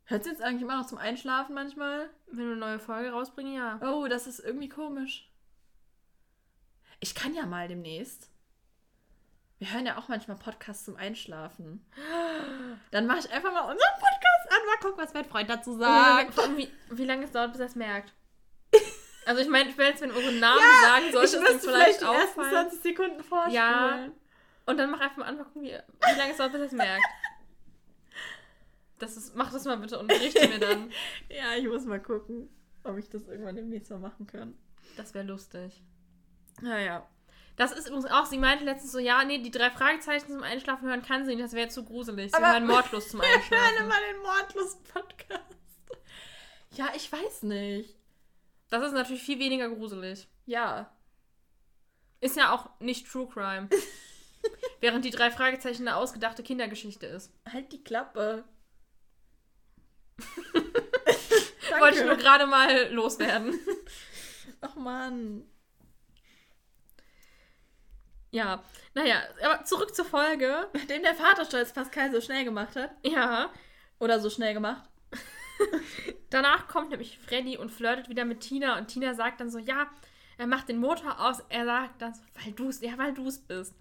hört 0.07 0.23
sie 0.23 0.31
jetzt 0.31 0.41
eigentlich 0.41 0.63
immer 0.63 0.77
noch 0.77 0.87
zum 0.87 0.97
Einschlafen 0.97 1.53
manchmal? 1.53 2.09
Wenn 2.27 2.37
wir 2.37 2.51
eine 2.51 2.55
neue 2.55 2.79
Folge 2.79 3.11
rausbringen, 3.11 3.53
ja. 3.53 3.79
Oh, 3.81 4.07
das 4.07 4.27
ist 4.27 4.39
irgendwie 4.39 4.69
komisch. 4.69 5.29
Ich 6.99 7.13
kann 7.13 7.33
ja 7.33 7.45
mal 7.45 7.67
demnächst. 7.67 8.29
Wir 9.59 9.71
hören 9.73 9.85
ja 9.85 9.97
auch 9.97 10.07
manchmal 10.07 10.37
Podcasts 10.37 10.85
zum 10.85 10.97
Einschlafen. 10.97 11.85
Dann 12.91 13.07
mache 13.07 13.19
ich 13.19 13.31
einfach 13.31 13.51
mal 13.51 13.61
unseren 13.61 13.93
Podcast 13.93 14.51
an, 14.51 14.65
mal 14.67 14.77
gucken, 14.81 15.03
was 15.03 15.13
mein 15.13 15.25
Freund 15.25 15.49
dazu 15.49 15.77
sagt. 15.77 16.37
Allem, 16.37 16.57
wie, 16.57 16.71
wie 16.91 17.05
lange 17.05 17.25
es 17.25 17.31
dauert, 17.31 17.51
bis 17.51 17.59
er 17.59 17.65
es 17.65 17.75
merkt. 17.75 18.13
Also 19.25 19.41
ich 19.41 19.49
meine, 19.49 19.69
spätestens 19.71 20.01
wenn 20.01 20.09
wir 20.11 20.17
unsere 20.17 20.35
Namen 20.35 20.61
sagen, 20.81 21.05
ich 21.07 21.11
sollte 21.11 21.25
es 21.25 21.33
ihm 21.33 21.41
müsste 21.41 21.59
vielleicht 21.59 21.99
vielleicht 21.99 22.03
auffallen. 22.05 22.49
20 22.49 22.81
Sekunden 22.81 23.23
vorspulen. 23.23 23.53
Ja. 23.53 24.09
Und 24.67 24.77
dann 24.77 24.89
mach 24.91 25.01
einfach 25.01 25.17
mal 25.17 25.25
an, 25.25 25.37
mal 25.37 25.43
gucken, 25.43 25.63
wie, 25.63 25.73
wie 25.75 26.17
lange 26.17 26.31
es 26.31 26.37
dauert, 26.37 26.51
bis 26.53 26.61
er 26.61 26.67
es 26.67 26.71
merkt. 26.71 27.03
Das 28.99 29.15
ist, 29.17 29.35
mach 29.35 29.51
das 29.51 29.65
mal 29.65 29.77
bitte 29.77 29.99
und 29.99 30.07
berichte 30.07 30.47
mir 30.47 30.59
dann. 30.59 30.91
Ja, 31.29 31.55
ich 31.55 31.67
muss 31.67 31.85
mal 31.85 32.01
gucken, 32.01 32.49
ob 32.83 32.97
ich 32.97 33.09
das 33.09 33.27
irgendwann 33.27 33.55
demnächst 33.55 33.91
mal 33.91 33.99
machen 33.99 34.25
kann. 34.27 34.57
Das 34.95 35.13
wäre 35.13 35.25
lustig. 35.25 35.83
Naja. 36.61 37.07
Das 37.57 37.71
ist 37.71 37.87
übrigens 37.87 38.05
auch, 38.05 38.25
sie 38.25 38.37
meinte 38.37 38.63
letztens 38.65 38.91
so, 38.91 38.99
ja, 38.99 39.23
nee, 39.23 39.39
die 39.39 39.51
drei 39.51 39.69
Fragezeichen 39.71 40.27
zum 40.31 40.43
Einschlafen 40.43 40.87
hören 40.87 41.01
kann 41.01 41.25
sie 41.25 41.35
nicht, 41.35 41.43
das 41.43 41.53
wäre 41.53 41.69
zu 41.69 41.83
gruselig. 41.83 42.31
Sie 42.31 42.37
Aber- 42.37 42.53
hören 42.53 42.67
Mordlust 42.67 43.09
zum 43.11 43.19
Wir 43.21 43.27
hören 43.27 43.37
Einschlafen. 43.41 43.85
immer 43.85 43.95
den 44.11 44.21
Mordlust-Podcast. 44.21 45.43
Ja, 46.75 46.89
ich 46.95 47.11
weiß 47.11 47.43
nicht. 47.43 47.95
Das 48.69 48.83
ist 48.83 48.93
natürlich 48.93 49.23
viel 49.23 49.39
weniger 49.39 49.69
gruselig. 49.69 50.27
Ja. 50.45 50.91
Ist 52.19 52.35
ja 52.37 52.53
auch 52.53 52.69
nicht 52.79 53.07
True 53.07 53.27
Crime. 53.27 53.69
Während 54.81 55.05
die 55.05 55.09
drei 55.11 55.31
Fragezeichen 55.31 55.87
eine 55.87 55.97
ausgedachte 55.97 56.43
Kindergeschichte 56.43 57.05
ist. 57.07 57.31
Halt 57.51 57.71
die 57.71 57.83
Klappe. 57.83 58.43
Wollte 61.79 61.99
ich 61.99 62.05
nur 62.05 62.15
gerade 62.15 62.47
mal 62.47 62.91
loswerden. 62.91 63.59
Ach 64.61 64.75
Mann. 64.75 65.43
Ja, 68.31 68.63
naja, 68.93 69.21
aber 69.43 69.63
zurück 69.63 69.95
zur 69.95 70.05
Folge. 70.05 70.67
Nachdem 70.73 71.03
der 71.03 71.15
Vaterstolz 71.15 71.73
Pascal 71.73 72.11
so 72.11 72.21
schnell 72.21 72.43
gemacht 72.43 72.75
hat. 72.75 72.91
Ja, 73.03 73.51
Oder 73.99 74.19
so 74.19 74.29
schnell 74.29 74.53
gemacht. 74.53 74.83
danach 76.29 76.67
kommt 76.67 76.89
nämlich 76.89 77.19
Freddy 77.19 77.57
und 77.57 77.71
flirtet 77.71 78.09
wieder 78.09 78.25
mit 78.25 78.41
Tina 78.41 78.77
und 78.77 78.87
Tina 78.87 79.13
sagt 79.13 79.39
dann 79.41 79.49
so, 79.49 79.59
ja, 79.59 79.89
er 80.37 80.47
macht 80.47 80.69
den 80.69 80.77
Motor 80.77 81.19
aus. 81.19 81.43
Er 81.49 81.65
sagt 81.65 82.01
dann 82.01 82.13
so, 82.13 82.21
weil 82.35 82.53
du 82.53 82.69
es, 82.69 82.81
ja, 82.81 82.97
weil 82.97 83.13
du 83.13 83.27
es 83.27 83.39
bist. 83.39 83.73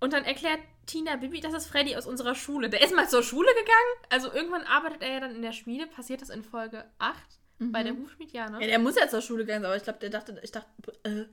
Und 0.00 0.12
dann 0.12 0.24
erklärt 0.24 0.60
Tina 0.86 1.16
Bibi, 1.16 1.40
das 1.40 1.52
ist 1.54 1.66
Freddy 1.66 1.96
aus 1.96 2.06
unserer 2.06 2.34
Schule. 2.34 2.68
Der 2.70 2.82
ist 2.82 2.94
mal 2.94 3.08
zur 3.08 3.22
Schule 3.22 3.48
gegangen. 3.48 4.08
Also 4.10 4.32
irgendwann 4.32 4.62
arbeitet 4.62 5.02
er 5.02 5.12
ja 5.14 5.20
dann 5.20 5.34
in 5.34 5.42
der 5.42 5.52
Schmiede. 5.52 5.86
Passiert 5.86 6.20
das 6.22 6.30
in 6.30 6.42
Folge 6.44 6.84
8 6.98 7.16
bei 7.58 7.82
der 7.82 7.96
Hufschmied? 7.96 8.32
Ja, 8.32 8.50
ne? 8.50 8.60
Ja, 8.60 8.66
der 8.66 8.78
muss 8.78 8.96
ja 8.96 9.08
zur 9.08 9.20
Schule 9.22 9.44
gehen, 9.46 9.64
aber 9.64 9.76
ich 9.76 9.82
glaube, 9.84 9.98
der 10.00 10.10
dachte, 10.10 10.38
ich 10.42 10.52
dachte, 10.52 10.68
äh, 11.04 11.24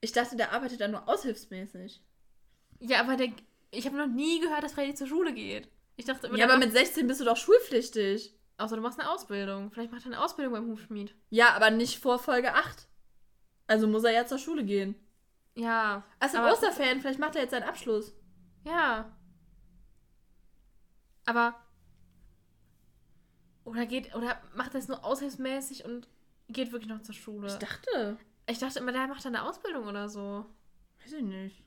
ich 0.00 0.12
dachte, 0.12 0.36
der 0.36 0.52
arbeitet 0.52 0.80
da 0.80 0.88
nur 0.88 1.08
aushilfsmäßig. 1.08 2.02
Ja, 2.80 3.00
aber 3.00 3.16
der, 3.16 3.28
ich 3.70 3.86
habe 3.86 3.96
noch 3.96 4.06
nie 4.08 4.40
gehört, 4.40 4.62
dass 4.64 4.72
Freddy 4.72 4.94
zur 4.94 5.06
Schule 5.06 5.32
geht. 5.32 5.68
Ich 5.96 6.04
dachte 6.06 6.26
immer, 6.26 6.36
Ja, 6.38 6.46
aber 6.46 6.54
macht- 6.56 6.66
mit 6.66 6.72
16 6.76 7.06
bist 7.06 7.20
du 7.20 7.24
doch 7.24 7.36
schulpflichtig. 7.36 8.34
Außer 8.58 8.76
du 8.76 8.82
machst 8.82 8.98
eine 9.00 9.10
Ausbildung. 9.10 9.70
Vielleicht 9.70 9.90
macht 9.92 10.02
er 10.04 10.12
eine 10.12 10.20
Ausbildung 10.22 10.52
beim 10.54 10.66
Hufschmied. 10.68 11.14
Ja, 11.30 11.50
aber 11.54 11.70
nicht 11.70 11.98
vor 12.00 12.18
Folge 12.18 12.54
8. 12.54 12.86
Also 13.66 13.86
muss 13.86 14.04
er 14.04 14.12
ja 14.12 14.26
zur 14.26 14.38
Schule 14.38 14.64
gehen. 14.64 14.94
Ja. 15.54 16.02
Also 16.20 16.38
aber- 16.38 16.52
Osterferien, 16.52 17.00
vielleicht 17.00 17.18
macht 17.20 17.36
er 17.36 17.42
jetzt 17.42 17.50
seinen 17.52 17.62
Abschluss. 17.68 18.12
Ja. 18.64 19.10
Aber. 21.26 21.54
Oder 23.64 23.86
geht. 23.86 24.14
Oder 24.14 24.40
macht 24.54 24.74
er 24.74 24.80
es 24.80 24.88
nur 24.88 25.04
aushilfsmäßig 25.04 25.84
und 25.84 26.08
geht 26.48 26.72
wirklich 26.72 26.88
noch 26.90 27.02
zur 27.02 27.14
Schule? 27.14 27.46
Ich 27.48 27.54
dachte. 27.54 28.16
Ich 28.46 28.58
dachte 28.58 28.78
immer, 28.78 28.92
der 28.92 29.06
macht 29.06 29.24
dann 29.24 29.34
eine 29.34 29.44
Ausbildung 29.48 29.86
oder 29.86 30.08
so. 30.08 30.44
Weiß 31.02 31.12
ich 31.12 31.22
nicht. 31.22 31.64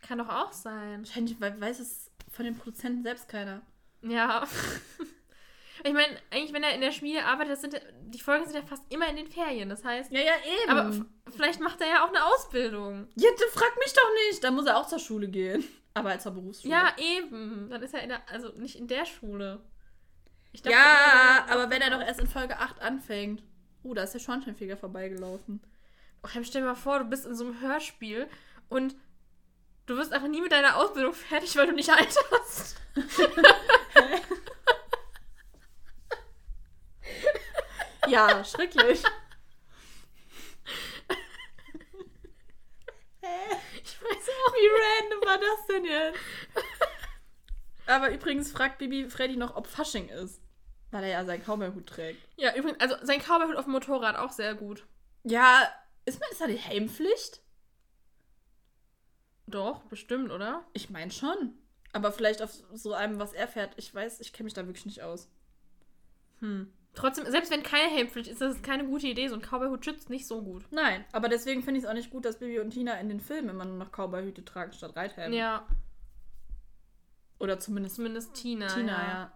Kann 0.00 0.18
doch 0.18 0.28
auch 0.28 0.52
sein. 0.52 1.00
Wahrscheinlich 1.06 1.38
we- 1.40 1.60
weiß 1.60 1.80
es 1.80 2.10
von 2.30 2.44
den 2.44 2.56
Produzenten 2.56 3.02
selbst 3.02 3.28
keiner. 3.28 3.62
Ja. 4.02 4.46
ich 5.84 5.92
meine, 5.92 6.16
eigentlich, 6.30 6.52
wenn 6.52 6.62
er 6.62 6.74
in 6.74 6.80
der 6.80 6.92
Schmiede 6.92 7.24
arbeitet, 7.24 7.52
das 7.52 7.60
sind 7.62 7.80
die 8.00 8.20
Folgen 8.20 8.44
sind 8.44 8.54
ja 8.54 8.62
fast 8.62 8.84
immer 8.90 9.08
in 9.08 9.16
den 9.16 9.26
Ferien. 9.26 9.68
Das 9.68 9.84
heißt. 9.84 10.12
Ja, 10.12 10.20
ja, 10.20 10.32
eben. 10.62 10.70
Aber 10.70 11.06
vielleicht 11.34 11.60
macht 11.60 11.80
er 11.80 11.88
ja 11.88 12.04
auch 12.04 12.08
eine 12.08 12.24
Ausbildung. 12.24 13.08
ja, 13.16 13.30
frag 13.52 13.76
mich 13.78 13.92
doch 13.92 14.10
nicht. 14.28 14.44
Da 14.44 14.50
muss 14.50 14.66
er 14.66 14.76
auch 14.76 14.86
zur 14.86 14.98
Schule 14.98 15.28
gehen. 15.28 15.64
Aber 15.94 16.10
als 16.10 16.22
zur 16.22 16.32
Berufsschule. 16.32 16.72
Ja, 16.72 16.94
eben. 16.98 17.68
Dann 17.70 17.82
ist 17.82 17.94
er 17.94 18.02
in 18.02 18.08
der. 18.10 18.28
Also 18.30 18.52
nicht 18.56 18.76
in 18.76 18.88
der 18.88 19.04
Schule. 19.04 19.60
Ich 20.52 20.62
dachte 20.62 20.76
Ja, 20.76 21.46
aber 21.48 21.70
wenn 21.70 21.80
er 21.80 21.90
doch 21.90 22.00
erst 22.00 22.20
in 22.20 22.26
Folge 22.26 22.58
8 22.58 22.80
anfängt. 22.82 23.42
Oh, 23.82 23.94
da 23.94 24.02
ist 24.02 24.12
der 24.12 24.18
Schornsteinfeger 24.18 24.76
vorbeigelaufen. 24.76 25.62
Oh, 26.22 26.28
stell 26.42 26.60
dir 26.62 26.68
mal 26.68 26.74
vor, 26.74 26.98
du 26.98 27.06
bist 27.06 27.24
in 27.26 27.34
so 27.34 27.44
einem 27.44 27.60
Hörspiel 27.60 28.28
und 28.68 28.94
du 29.86 29.96
wirst 29.96 30.12
einfach 30.12 30.28
nie 30.28 30.42
mit 30.42 30.52
deiner 30.52 30.76
Ausbildung 30.76 31.14
fertig, 31.14 31.56
weil 31.56 31.66
du 31.66 31.72
nicht 31.72 31.90
alt 31.96 32.14
hast. 32.30 32.76
Ja, 38.12 38.44
schrecklich. 38.44 39.02
Ich 43.84 44.02
weiß 44.02 44.28
auch. 44.28 44.54
Wie 44.54 44.68
random 45.00 45.20
war 45.26 45.38
das 45.38 45.66
denn 45.68 45.84
jetzt? 45.84 46.18
Aber 47.86 48.10
übrigens 48.10 48.52
fragt 48.52 48.78
Bibi 48.78 49.08
Freddy 49.08 49.36
noch, 49.36 49.56
ob 49.56 49.66
Fasching 49.66 50.08
ist. 50.08 50.42
Weil 50.90 51.04
er 51.04 51.10
ja 51.10 51.24
seinen 51.24 51.42
Cowboy-Hut 51.42 51.86
trägt. 51.86 52.28
Ja, 52.36 52.54
übrigens, 52.54 52.80
also 52.80 52.96
sein 53.02 53.20
Cowboyhut 53.20 53.56
auf 53.56 53.64
dem 53.64 53.72
Motorrad 53.72 54.16
auch 54.16 54.32
sehr 54.32 54.54
gut. 54.54 54.86
Ja, 55.24 55.66
ist, 56.04 56.20
ist 56.30 56.40
da 56.40 56.46
die 56.46 56.56
Helmpflicht? 56.56 57.40
Doch, 59.46 59.82
bestimmt, 59.84 60.30
oder? 60.30 60.66
Ich 60.74 60.90
meine 60.90 61.10
schon. 61.10 61.54
Aber 61.92 62.12
vielleicht 62.12 62.42
auf 62.42 62.52
so 62.72 62.92
einem, 62.92 63.18
was 63.18 63.32
er 63.32 63.48
fährt. 63.48 63.72
Ich 63.76 63.94
weiß, 63.94 64.20
ich 64.20 64.32
kenne 64.32 64.44
mich 64.44 64.54
da 64.54 64.66
wirklich 64.66 64.86
nicht 64.86 65.02
aus. 65.02 65.30
Hm. 66.40 66.72
Trotzdem, 66.94 67.24
selbst 67.30 67.50
wenn 67.50 67.62
keine 67.62 67.90
Helmpflicht 67.90 68.28
ist, 68.30 68.40
das 68.42 68.56
ist 68.56 68.62
keine 68.62 68.84
gute 68.84 69.06
Idee. 69.06 69.28
So 69.28 69.34
ein 69.36 69.40
Cowboyhut 69.40 69.82
schützt 69.84 70.10
nicht 70.10 70.26
so 70.26 70.42
gut. 70.42 70.64
Nein, 70.70 71.04
aber 71.12 71.28
deswegen 71.30 71.62
finde 71.62 71.78
ich 71.78 71.84
es 71.84 71.90
auch 71.90 71.94
nicht 71.94 72.10
gut, 72.10 72.24
dass 72.26 72.38
Bibi 72.38 72.60
und 72.60 72.70
Tina 72.70 73.00
in 73.00 73.08
den 73.08 73.20
Filmen 73.20 73.48
immer 73.48 73.64
nur 73.64 73.76
noch 73.78 73.90
Cowboy-Hüte 73.92 74.44
tragen 74.44 74.72
statt 74.74 74.94
Reithelme. 74.94 75.34
Ja, 75.34 75.66
Oder 77.38 77.58
zumindest 77.58 77.96
zumindest 77.96 78.34
Tina. 78.34 78.66
Tina, 78.68 78.92
ja. 78.92 79.32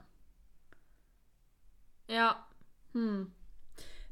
ja. 2.09 2.15
Ja. 2.15 2.47
Hm. 2.93 3.33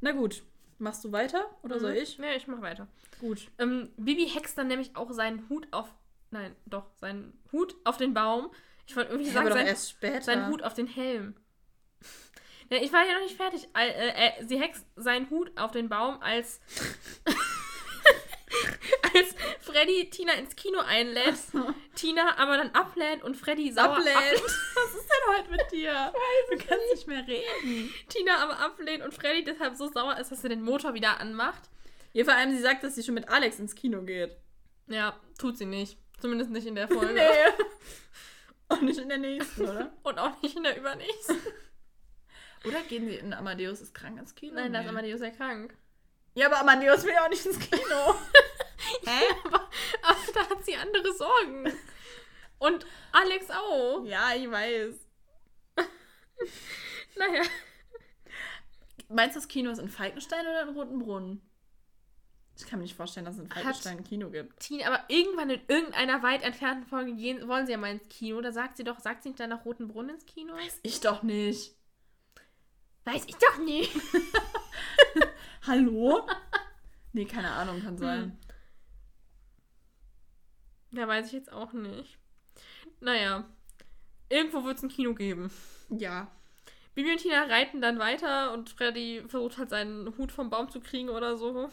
Na 0.01 0.13
gut. 0.13 0.43
Machst 0.79 1.05
du 1.05 1.13
weiter 1.13 1.45
oder 1.63 1.79
soll 1.79 1.93
Mhm. 1.93 1.99
ich? 1.99 2.19
Nee, 2.19 2.35
ich 2.35 2.49
mach 2.49 2.61
weiter. 2.61 2.89
Gut. 3.21 3.49
Ähm, 3.59 3.93
Bibi 3.97 4.27
hext 4.27 4.59
dann 4.59 4.67
nämlich 4.67 4.97
auch 4.97 5.13
seinen 5.13 5.49
Hut 5.49 5.69
auf. 5.71 5.95
Nein, 6.33 6.57
doch, 6.67 6.87
seinen 6.97 7.39
Hut 7.53 7.77
auf 7.85 7.97
den 7.97 8.13
Baum. 8.13 8.51
Ich 8.87 8.97
wollte 8.97 9.13
irgendwie 9.13 9.31
sagen, 9.31 9.47
aber 9.47 9.51
doch 9.51 9.57
sein, 9.59 9.67
erst 9.69 9.91
später. 9.91 10.23
seinen 10.23 10.49
Hut 10.49 10.63
auf 10.65 10.75
den 10.75 10.89
Helm. 10.89 11.37
Ja, 12.75 12.83
ich 12.83 12.93
war 12.93 13.07
ja 13.07 13.15
noch 13.15 13.21
nicht 13.21 13.37
fertig. 13.37 13.69
Äh, 13.79 13.89
äh, 14.09 14.45
sie 14.45 14.61
hext 14.61 14.85
seinen 14.97 15.31
Hut 15.31 15.53
auf 15.57 15.71
den 15.71 15.89
Baum, 15.89 16.21
als, 16.21 16.61
als 19.15 19.35
Freddy 19.61 20.11
Tina 20.11 20.33
ins 20.33 20.57
Kino 20.57 20.81
einlädt. 20.81 21.37
Tina 21.95 22.37
aber 22.37 22.57
dann 22.57 22.71
ablehnt 22.71 23.23
und 23.23 23.37
Freddy 23.37 23.71
sauer 23.71 23.99
Ablehnt. 23.99 24.17
ablehnt. 24.17 24.43
Was 24.75 24.95
ist 24.97 25.09
denn 25.09 25.37
heute 25.37 25.51
mit 25.53 25.71
dir? 25.71 26.13
Du 26.51 26.57
kannst 26.59 26.93
nicht 26.93 27.07
mehr 27.07 27.25
reden. 27.29 27.95
Tina 28.09 28.39
aber 28.39 28.59
ablehnt 28.59 29.05
und 29.05 29.15
Freddy 29.15 29.45
deshalb 29.45 29.77
so 29.77 29.87
sauer 29.87 30.19
ist, 30.19 30.33
dass 30.33 30.43
er 30.43 30.51
den 30.51 30.63
Motor 30.63 30.95
wieder 30.95 31.21
anmacht. 31.21 31.71
Ja, 32.13 32.25
vor 32.25 32.35
allem, 32.35 32.51
sie 32.57 32.63
sagt, 32.63 32.83
dass 32.83 32.97
sie 32.97 33.05
schon 33.05 33.15
mit 33.15 33.29
Alex 33.29 33.61
ins 33.61 33.77
Kino 33.77 34.03
geht. 34.03 34.37
Ja, 34.89 35.17
tut 35.39 35.59
sie 35.59 35.67
nicht. 35.67 35.97
Zumindest 36.19 36.51
nicht 36.51 36.67
in 36.67 36.75
der 36.75 36.89
Folge. 36.89 37.15
Nee. 37.15 37.65
Und 38.69 38.83
nicht 38.83 38.99
in 38.99 39.09
der 39.09 39.19
nächsten, 39.19 39.63
oder? 39.63 39.93
Und 40.03 40.19
auch 40.19 40.43
nicht 40.43 40.57
in 40.57 40.65
der 40.65 40.77
übernächsten. 40.77 41.37
Oder 42.65 42.83
gehen 42.83 43.07
sie 43.07 43.17
in 43.17 43.33
Amadeus 43.33 43.81
ist 43.81 43.95
krank 43.95 44.19
ins 44.19 44.35
Kino? 44.35 44.55
Nein, 44.55 44.73
da 44.73 44.81
ist. 44.81 44.89
Amadeus 44.89 45.21
ja 45.21 45.31
krank. 45.31 45.77
Ja, 46.35 46.47
aber 46.47 46.61
Amadeus 46.61 47.05
will 47.05 47.13
ja 47.13 47.25
auch 47.25 47.29
nicht 47.29 47.45
ins 47.45 47.59
Kino. 47.59 47.81
Hä? 49.05 49.23
Aber, 49.45 49.69
aber 50.03 50.33
da 50.33 50.51
hat 50.51 50.65
sie 50.65 50.75
andere 50.75 51.13
Sorgen. 51.15 51.73
Und 52.59 52.87
Alex 53.13 53.51
auch. 53.51 54.05
Ja, 54.05 54.35
ich 54.35 54.51
weiß. 54.51 54.95
Naja. 57.17 57.43
Meinst 59.09 59.37
du, 59.37 59.41
das 59.41 59.49
Kino 59.49 59.71
ist 59.71 59.79
in 59.79 59.89
Falkenstein 59.89 60.45
oder 60.47 60.63
in 60.63 60.71
Rotenbrunn? 60.71 61.41
Ich 62.57 62.67
kann 62.67 62.81
mir 62.81 62.85
nicht 62.85 62.97
vorstellen, 62.97 63.27
dass 63.27 63.37
es 63.37 63.43
in 63.43 63.49
Falkenstein 63.49 63.99
ein 63.99 64.05
Kino 64.05 64.31
gibt. 64.31 64.59
Tina, 64.61 64.87
aber 64.87 65.05
irgendwann 65.09 65.51
in 65.51 65.61
irgendeiner 65.69 66.23
weit 66.25 66.43
entfernten 66.43 66.87
Folge 66.87 67.15
gehen, 67.15 67.47
wollen 67.47 67.67
sie 67.67 67.73
ja 67.73 67.79
mal 67.79 67.93
ins 67.93 68.09
Kino. 68.09 68.41
Da 68.41 68.51
sagt 68.51 68.77
sie 68.77 68.85
doch, 68.85 68.99
sagt 68.99 69.23
sie 69.23 69.29
nicht 69.29 69.41
dann 69.41 69.51
nach 69.51 69.65
Roten 69.65 69.87
Brunnen 69.87 70.17
ins 70.17 70.27
Kino? 70.27 70.55
Ich 70.83 71.01
doch 71.01 71.23
nicht. 71.23 71.77
Weiß 73.05 73.25
ich 73.27 73.37
doch 73.37 73.59
nie. 73.59 73.89
Hallo? 75.67 76.27
nee, 77.13 77.27
keine 77.27 77.51
Ahnung, 77.51 77.83
kann 77.83 77.99
sein. 77.99 78.39
Ja, 80.91 81.07
weiß 81.07 81.27
ich 81.27 81.33
jetzt 81.33 81.53
auch 81.53 81.73
nicht. 81.73 82.19
Naja. 83.01 83.45
Irgendwo 84.31 84.65
wird 84.65 84.79
es 84.79 84.83
ein 84.83 84.89
Kino 84.89 85.15
geben. 85.15 85.51
Ja. 85.91 86.31
Bibi 86.95 87.13
und 87.13 87.19
Tina 87.19 87.43
reiten 87.45 87.81
dann 87.81 87.99
weiter 87.99 88.53
und 88.53 88.71
Freddy 88.71 89.25
versucht 89.27 89.59
halt 89.59 89.71
seinen 89.71 90.17
Hut 90.17 90.33
vom 90.33 90.49
Baum 90.49 90.71
zu 90.71 90.81
kriegen 90.81 91.09
oder 91.09 91.37
so. 91.37 91.69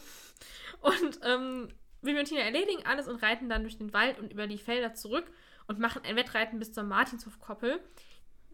Und 0.80 1.20
ähm, 1.22 1.68
Bibi 2.02 2.18
und 2.18 2.26
Tina 2.26 2.40
erledigen 2.40 2.84
alles 2.84 3.08
und 3.08 3.22
reiten 3.22 3.48
dann 3.48 3.62
durch 3.62 3.78
den 3.78 3.92
Wald 3.92 4.18
und 4.18 4.32
über 4.32 4.46
die 4.46 4.58
Felder 4.58 4.94
zurück 4.94 5.30
und 5.66 5.78
machen 5.78 6.02
ein 6.04 6.16
Wettreiten 6.16 6.58
bis 6.58 6.72
zur 6.72 6.82
Martinshofkoppel. 6.82 7.80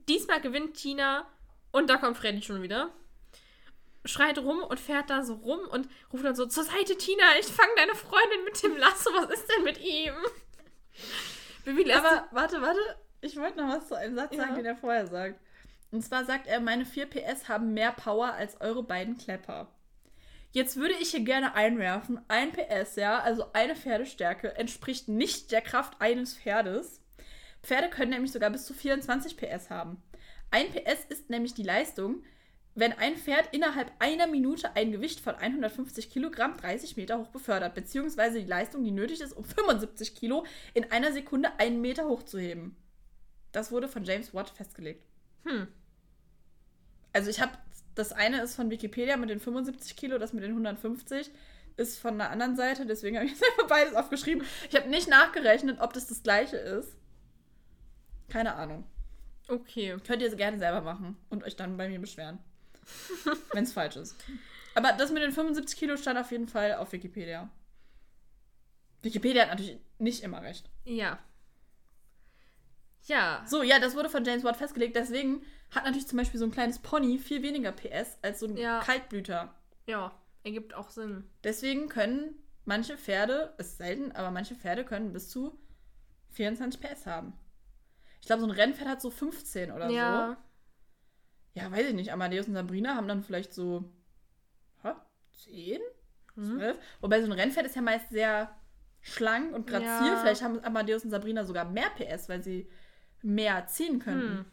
Diesmal 0.09 0.41
gewinnt 0.41 0.75
Tina 0.75 1.27
und 1.73 1.89
da 1.91 1.97
kommt 1.97 2.17
Freddy 2.17 2.43
schon 2.43 2.63
wieder. 2.63 2.91
Schreit 4.05 4.39
rum 4.39 4.63
und 4.63 4.81
fährt 4.81 5.11
da 5.11 5.23
so 5.23 5.35
rum 5.35 5.61
und 5.71 5.89
ruft 6.13 6.25
dann 6.25 6.35
so: 6.35 6.47
Zur 6.47 6.65
Seite, 6.65 6.97
Tina, 6.97 7.25
ich 7.41 7.47
fange 7.47 7.73
deine 7.77 7.95
Freundin 7.95 8.45
mit 8.45 8.63
dem 8.63 8.77
Lasso. 8.77 9.11
Was 9.15 9.31
ist 9.31 9.47
denn 9.51 9.65
mit 9.65 9.79
ihm? 9.79 10.15
Bibi 11.65 11.93
Aber 11.93 12.27
warte, 12.31 12.63
warte. 12.63 12.81
Ich 13.21 13.37
wollte 13.37 13.59
noch 13.59 13.77
was 13.77 13.89
zu 13.89 13.97
einem 13.97 14.15
Satz 14.15 14.37
sagen, 14.37 14.51
Ja. 14.51 14.57
den 14.57 14.67
er 14.67 14.77
vorher 14.77 15.07
sagt. 15.07 15.41
Und 15.91 16.03
zwar 16.03 16.25
sagt 16.25 16.47
er, 16.47 16.61
meine 16.61 16.87
4 16.87 17.07
PS 17.07 17.49
haben 17.49 17.75
mehr 17.75 17.93
Power 17.93 18.33
als 18.33 18.61
eure 18.61 18.83
beiden 18.83 19.17
Klepper. 19.19 19.69
Jetzt 20.53 20.77
würde 20.77 20.95
ich 20.95 21.11
hier 21.11 21.21
gerne 21.21 21.55
einwerfen, 21.55 22.21
ein 22.29 22.53
PS, 22.53 22.97
ja, 22.97 23.19
also 23.19 23.53
eine 23.53 23.77
Pferdestärke, 23.77 24.57
entspricht 24.57 25.09
nicht 25.09 25.51
der 25.53 25.61
Kraft 25.61 26.01
eines 26.01 26.37
Pferdes. 26.37 27.03
Pferde 27.63 27.91
können 27.91 28.13
nämlich 28.13 28.33
sogar 28.33 28.51
bis 28.51 28.65
zu 28.65 28.73
24 28.73 29.37
PS 29.37 29.69
haben. 29.69 30.03
Ein 30.51 30.71
PS 30.71 31.05
ist 31.09 31.31
nämlich 31.31 31.55
die 31.55 31.63
Leistung, 31.63 32.23
wenn 32.75 32.93
ein 32.93 33.17
Pferd 33.17 33.53
innerhalb 33.53 33.91
einer 33.99 34.29
Minute 34.29 34.77
ein 34.77 34.93
Gewicht 34.93 35.19
von 35.21 35.35
150 35.35 36.11
Kilogramm 36.11 36.57
30 36.57 36.97
Meter 36.97 37.19
hoch 37.19 37.29
befördert, 37.29 37.75
beziehungsweise 37.75 38.39
die 38.39 38.47
Leistung, 38.47 38.85
die 38.85 38.93
nötig 38.93 39.21
ist, 39.21 39.33
um 39.33 39.45
75 39.45 40.15
Kilo 40.15 40.47
in 40.75 40.91
einer 40.93 41.13
Sekunde 41.13 41.51
einen 41.59 41.81
Meter 41.81 42.07
hochzuheben. 42.09 42.77
Das 43.53 43.73
wurde 43.73 43.89
von 43.89 44.05
James 44.05 44.33
Watt 44.33 44.51
festgelegt. 44.51 45.05
Hm. 45.45 45.67
Also 47.13 47.31
ich 47.31 47.41
habe, 47.41 47.53
das 47.97 48.13
eine 48.13 48.43
ist 48.43 48.55
von 48.55 48.71
Wikipedia 48.71 49.17
mit 49.17 49.31
den 49.31 49.41
75 49.41 49.97
Kilo, 49.97 50.19
das 50.19 50.33
mit 50.33 50.45
den 50.45 50.53
150 50.53 51.31
ist 51.77 51.99
von 51.99 52.15
einer 52.15 52.31
anderen 52.31 52.57
Seite, 52.57 52.87
deswegen 52.87 53.17
habe 53.17 53.27
ich 53.27 53.33
jetzt 53.33 53.45
einfach 53.45 53.69
beides 53.69 53.95
aufgeschrieben. 53.95 54.45
Ich 54.69 54.77
habe 54.77 54.89
nicht 54.89 55.09
nachgerechnet, 55.09 55.81
ob 55.81 55.93
das 55.93 56.07
das 56.07 56.23
gleiche 56.23 56.57
ist. 56.57 56.97
Keine 58.29 58.55
Ahnung. 58.55 58.85
Okay. 59.49 59.97
Könnt 60.07 60.23
ihr 60.23 60.35
gerne 60.37 60.59
selber 60.59 60.83
machen 60.83 61.17
und 61.31 61.45
euch 61.45 61.57
dann 61.57 61.77
bei 61.77 61.89
mir 61.89 61.99
beschweren. 61.99 62.39
Wenn 63.53 63.65
es 63.65 63.73
falsch 63.73 63.97
ist. 63.97 64.17
Aber 64.75 64.93
das 64.93 65.11
mit 65.11 65.23
den 65.23 65.33
75 65.33 65.77
Kilo 65.79 65.97
stand 65.97 66.19
auf 66.19 66.31
jeden 66.31 66.49
Fall 66.49 66.75
auf 66.75 66.93
Wikipedia. 66.93 67.49
Wikipedia 69.03 69.43
hat 69.43 69.51
natürlich 69.51 69.79
nicht 69.99 70.23
immer 70.23 70.43
recht. 70.43 70.69
Ja. 70.85 71.19
Ja. 73.07 73.45
So, 73.47 73.63
ja, 73.63 73.79
das 73.79 73.95
wurde 73.95 74.11
von 74.11 74.25
James 74.25 74.45
Watt 74.45 74.57
festgelegt. 74.57 74.97
Deswegen 74.97 75.43
hat 75.71 75.85
natürlich 75.85 76.07
zum 76.07 76.19
Beispiel 76.19 76.39
so 76.39 76.47
ein 76.47 76.53
kleines 76.53 76.79
Pony 76.79 77.19
viel 77.19 77.43
weniger 77.43 77.73
PS 77.73 78.19
als 78.23 78.41
so 78.41 78.47
ein 78.47 78.57
Ja. 78.57 78.81
Kaltblüter. 78.81 79.55
Ja. 79.87 80.13
Ergibt 80.45 80.75
auch 80.75 80.91
Sinn. 80.91 81.25
Deswegen 81.45 81.89
können 81.89 82.35
manche 82.65 82.97
Pferde, 82.97 83.55
ist 83.59 83.79
selten, 83.79 84.13
aber 84.13 84.31
manche 84.31 84.55
Pferde 84.55 84.85
können 84.85 85.13
bis 85.13 85.29
zu 85.29 85.59
24 86.33 86.81
PS 86.81 87.07
haben. 87.07 87.33
Ich 88.21 88.27
glaube, 88.27 88.41
so 88.41 88.49
ein 88.49 88.53
Rennpferd 88.53 88.89
hat 88.89 89.01
so 89.01 89.11
15 89.11 89.73
oder 89.73 89.89
ja. 89.91 90.37
so. 91.55 91.61
Ja, 91.61 91.71
weiß 91.71 91.89
ich 91.89 91.95
nicht. 91.95 92.13
Amadeus 92.13 92.47
und 92.47 92.55
Sabrina 92.55 92.95
haben 92.95 93.09
dann 93.09 93.23
vielleicht 93.23 93.53
so 93.53 93.91
ha, 94.83 95.05
10, 95.45 95.81
Mhm. 96.39 96.59
12. 96.59 96.79
Wobei 97.01 97.21
so 97.21 97.27
ein 97.27 97.33
Rennpferd 97.33 97.67
ist 97.67 97.75
ja 97.77 97.83
meist 97.83 98.11
sehr 98.11 98.55
schlank 99.01 99.55
und 99.55 99.67
grazil. 99.67 99.89
Ja. 99.89 100.21
Vielleicht 100.21 100.43
haben 100.43 100.63
Amadeus 100.65 101.05
und 101.05 101.11
Sabrina 101.11 101.45
sogar 101.45 101.65
mehr 101.65 101.91
PS, 101.91 102.29
weil 102.29 102.43
sie 102.43 102.69
mehr 103.23 103.67
ziehen 103.67 103.99
könnten. 103.99 104.39
Hm. 104.39 104.45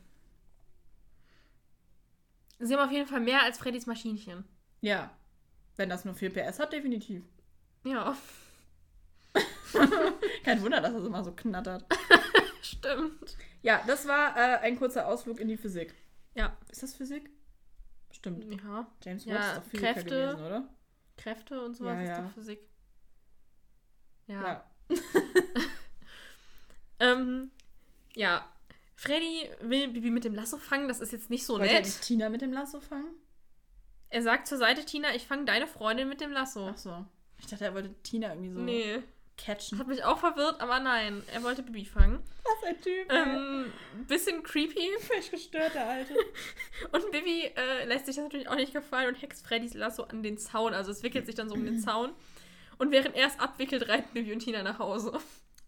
Sie 2.60 2.74
haben 2.74 2.86
auf 2.86 2.92
jeden 2.92 3.08
Fall 3.08 3.20
mehr 3.20 3.44
als 3.44 3.60
Freddys 3.60 3.86
Maschinchen. 3.86 4.46
Ja. 4.82 5.12
Wenn 5.76 5.90
das 5.90 6.06
nur 6.06 6.16
4 6.16 6.34
PS 6.34 6.60
hat, 6.60 6.74
definitiv. 6.74 7.24
Ja. 7.84 8.18
Kein 10.44 10.62
Wunder, 10.62 10.82
dass 10.82 10.94
es 10.94 11.06
immer 11.06 11.24
so 11.24 11.34
knattert. 11.34 11.86
Stimmt. 12.66 13.38
Ja, 13.62 13.84
das 13.88 14.08
war 14.08 14.36
äh, 14.38 14.58
ein 14.60 14.78
kurzer 14.78 15.08
Ausflug 15.08 15.40
in 15.40 15.48
die 15.48 15.58
Physik. 15.58 15.94
Ja. 16.36 16.56
Ist 16.72 16.84
das 16.84 16.96
Physik? 16.96 17.30
Stimmt. 18.12 18.46
Ja. 18.64 18.88
James 19.04 19.26
Ja, 19.26 19.36
Watt 19.36 19.44
ist 19.52 19.58
doch 19.58 19.64
Physiker 19.70 19.94
Kräfte. 19.94 20.10
gewesen, 20.10 20.46
oder? 20.46 20.70
Kräfte 21.18 21.62
und 21.66 21.76
sowas 21.76 21.96
Ja, 21.98 22.02
ist 22.02 22.08
ja. 22.10 22.22
doch 22.22 22.32
Physik. 22.32 22.60
Ja. 24.28 24.42
Ja. 24.42 24.72
Ähm, 27.00 27.52
ja. 28.16 28.50
Freddy 28.96 29.50
will 29.62 29.90
Bibi 29.90 30.10
mit 30.12 30.24
dem 30.24 30.34
Lasso 30.34 30.58
fangen, 30.58 30.88
das 30.88 31.02
ist 31.02 31.12
jetzt 31.12 31.30
nicht 31.30 31.46
so 31.46 31.54
Wollte 31.60 31.68
er 31.68 31.74
nett. 31.80 31.86
nicht 31.86 32.02
Tina 32.04 32.30
mit 32.30 32.42
dem 32.42 32.54
Lasso 32.54 32.80
fangen? 32.80 33.14
Er 34.10 34.22
sagt 34.22 34.48
zur 34.48 34.58
Seite, 34.58 34.86
Tina, 34.86 35.14
ich 35.14 35.28
fange 35.28 35.44
deine 35.46 35.68
Freundin 35.68 36.08
mit 36.08 36.22
dem 36.22 36.32
Lasso. 36.32 36.70
Ach 36.72 36.78
so. 36.78 37.06
Ich 37.40 37.48
dachte, 37.48 37.66
er 37.66 37.74
wollte 37.74 37.94
Tina 38.04 38.30
irgendwie 38.30 38.50
so 38.52 38.60
Nee. 38.62 39.04
Catchen. 39.38 39.78
Hat 39.80 39.88
mich 39.88 40.04
auch 40.04 40.18
verwirrt, 40.20 40.62
aber 40.62 40.80
nein. 40.80 41.24
Er 41.34 41.44
wollte 41.44 41.64
Bibi 41.64 41.86
fangen. 41.86 42.22
Was 42.44 42.70
ein 42.70 42.82
Typ. 42.82 43.12
Ähm, 43.12 43.72
bisschen 44.08 44.44
creepy. 44.44 44.88
Völlig 45.02 45.32
gestört, 45.32 45.74
der 45.76 45.88
Alte. 45.88 46.14
Und 46.92 47.12
Bibi 47.12 47.52
äh, 47.56 47.86
lässt 47.86 48.06
sich 48.06 48.16
das 48.16 48.24
natürlich 48.24 48.48
auch 48.48 48.56
nicht 48.56 48.74
gefallen 48.74 49.10
und 49.10 49.22
hext 49.22 49.46
Freddys 49.46 49.74
Lasso 49.74 50.04
an 50.04 50.24
den 50.24 50.38
Zaun. 50.38 50.74
Also 50.74 50.92
es 50.92 51.04
wickelt 51.04 51.26
sich 51.26 51.36
dann 51.36 51.50
so 51.50 51.56
um 51.56 51.66
den 51.66 51.80
Zaun. 51.80 52.14
Und 52.78 52.92
während 52.92 53.16
er 53.16 53.28
es 53.28 53.40
abwickelt, 53.40 53.88
reiten 53.88 54.14
Bibi 54.14 54.34
und 54.34 54.40
Tina 54.40 54.62
nach 54.64 54.80
Hause. 54.80 55.18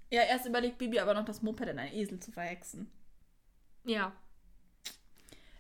Ja, 0.10 0.22
erst 0.24 0.46
überlegt 0.46 0.78
Bibi 0.78 1.00
aber 1.00 1.14
noch, 1.14 1.26
das 1.26 1.42
Moped 1.42 1.68
in 1.68 1.80
einen 1.80 1.94
Esel 1.94 2.20
zu 2.20 2.32
verhexen. 2.32 2.90
Ja, 3.84 4.12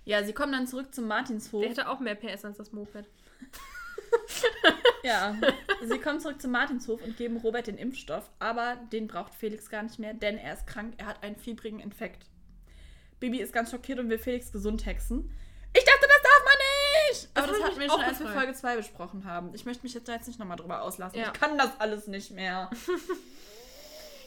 Ja, 0.05 0.23
sie 0.23 0.33
kommen 0.33 0.51
dann 0.53 0.67
zurück 0.67 0.93
zum 0.93 1.07
Martinshof. 1.07 1.61
der 1.61 1.69
hätte 1.69 1.89
auch 1.89 1.99
mehr 1.99 2.15
PS 2.15 2.45
als 2.45 2.57
das 2.57 2.71
Moped. 2.71 3.07
Ja, 5.03 5.35
sie 5.85 5.99
kommen 5.99 6.19
zurück 6.19 6.41
zum 6.41 6.51
Martinshof 6.51 7.01
und 7.01 7.15
geben 7.17 7.37
Robert 7.37 7.67
den 7.67 7.77
Impfstoff, 7.77 8.29
aber 8.39 8.75
den 8.91 9.07
braucht 9.07 9.33
Felix 9.33 9.69
gar 9.69 9.83
nicht 9.83 9.99
mehr, 9.99 10.13
denn 10.13 10.37
er 10.37 10.53
ist 10.53 10.67
krank, 10.67 10.95
er 10.97 11.05
hat 11.05 11.23
einen 11.23 11.37
fiebrigen 11.37 11.79
Infekt. 11.79 12.25
Bibi 13.19 13.39
ist 13.39 13.53
ganz 13.53 13.71
schockiert 13.71 13.99
und 13.99 14.09
will 14.09 14.19
Felix 14.19 14.51
gesund 14.51 14.85
hexen. 14.85 15.31
Ich 15.73 15.83
dachte, 15.83 16.07
das 16.07 16.21
darf 16.21 16.45
man 16.45 16.53
nicht! 17.09 17.29
Aber 17.35 17.47
Das 17.47 17.63
hatten 17.63 17.79
wir 17.79 17.89
schon, 17.89 18.01
als 18.01 18.19
wir. 18.19 18.27
Folge 18.27 18.53
2 18.53 18.75
besprochen 18.77 19.25
haben. 19.25 19.53
Ich 19.53 19.65
möchte 19.65 19.83
mich 19.83 19.93
jetzt 19.93 20.07
da 20.07 20.13
jetzt 20.13 20.27
nicht 20.27 20.39
nochmal 20.39 20.57
drüber 20.57 20.81
auslassen. 20.81 21.19
Ja. 21.19 21.27
Ich 21.27 21.39
kann 21.39 21.57
das 21.57 21.79
alles 21.79 22.07
nicht 22.07 22.31
mehr. 22.31 22.69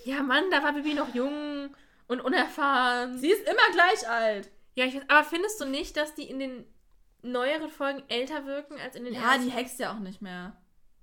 Ja, 0.04 0.22
Mann, 0.22 0.44
da 0.50 0.62
war 0.62 0.72
Bibi 0.72 0.94
noch 0.94 1.14
jung 1.14 1.74
und 2.06 2.20
unerfahren. 2.20 3.18
Sie 3.18 3.30
ist 3.30 3.42
immer 3.46 3.70
gleich 3.72 4.08
alt. 4.08 4.50
Ja, 4.74 4.86
ich 4.86 4.94
weiß, 4.94 5.02
aber 5.08 5.24
findest 5.24 5.61
du 5.61 5.66
nicht, 5.66 5.96
dass 5.96 6.14
die 6.14 6.24
in 6.24 6.38
den 6.38 6.64
neueren 7.23 7.68
Folgen 7.71 8.03
älter 8.09 8.47
wirken 8.47 8.79
als 8.79 8.97
in 8.97 9.05
den 9.05 9.14
Ja, 9.14 9.33
ersten? 9.33 9.45
die 9.45 9.51
hext 9.51 9.79
ja 9.79 9.93
auch 9.93 9.99
nicht 9.99 10.23
mehr 10.23 10.57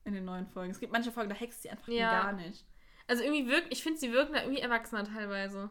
in 0.05 0.13
den 0.13 0.25
neuen 0.25 0.47
Folgen. 0.47 0.71
Es 0.71 0.79
gibt 0.79 0.91
manche 0.93 1.11
Folgen, 1.11 1.29
da 1.29 1.35
hext 1.35 1.61
sie 1.63 1.69
einfach 1.69 1.87
Ja. 1.89 2.21
gar 2.23 2.33
nicht. 2.33 2.65
Also 3.07 3.23
irgendwie 3.23 3.47
wirkt, 3.47 3.67
ich 3.71 3.83
finde, 3.83 3.99
sie 3.99 4.11
wirken 4.11 4.33
da 4.33 4.41
irgendwie 4.41 4.61
erwachsener 4.61 5.03
teilweise. 5.03 5.69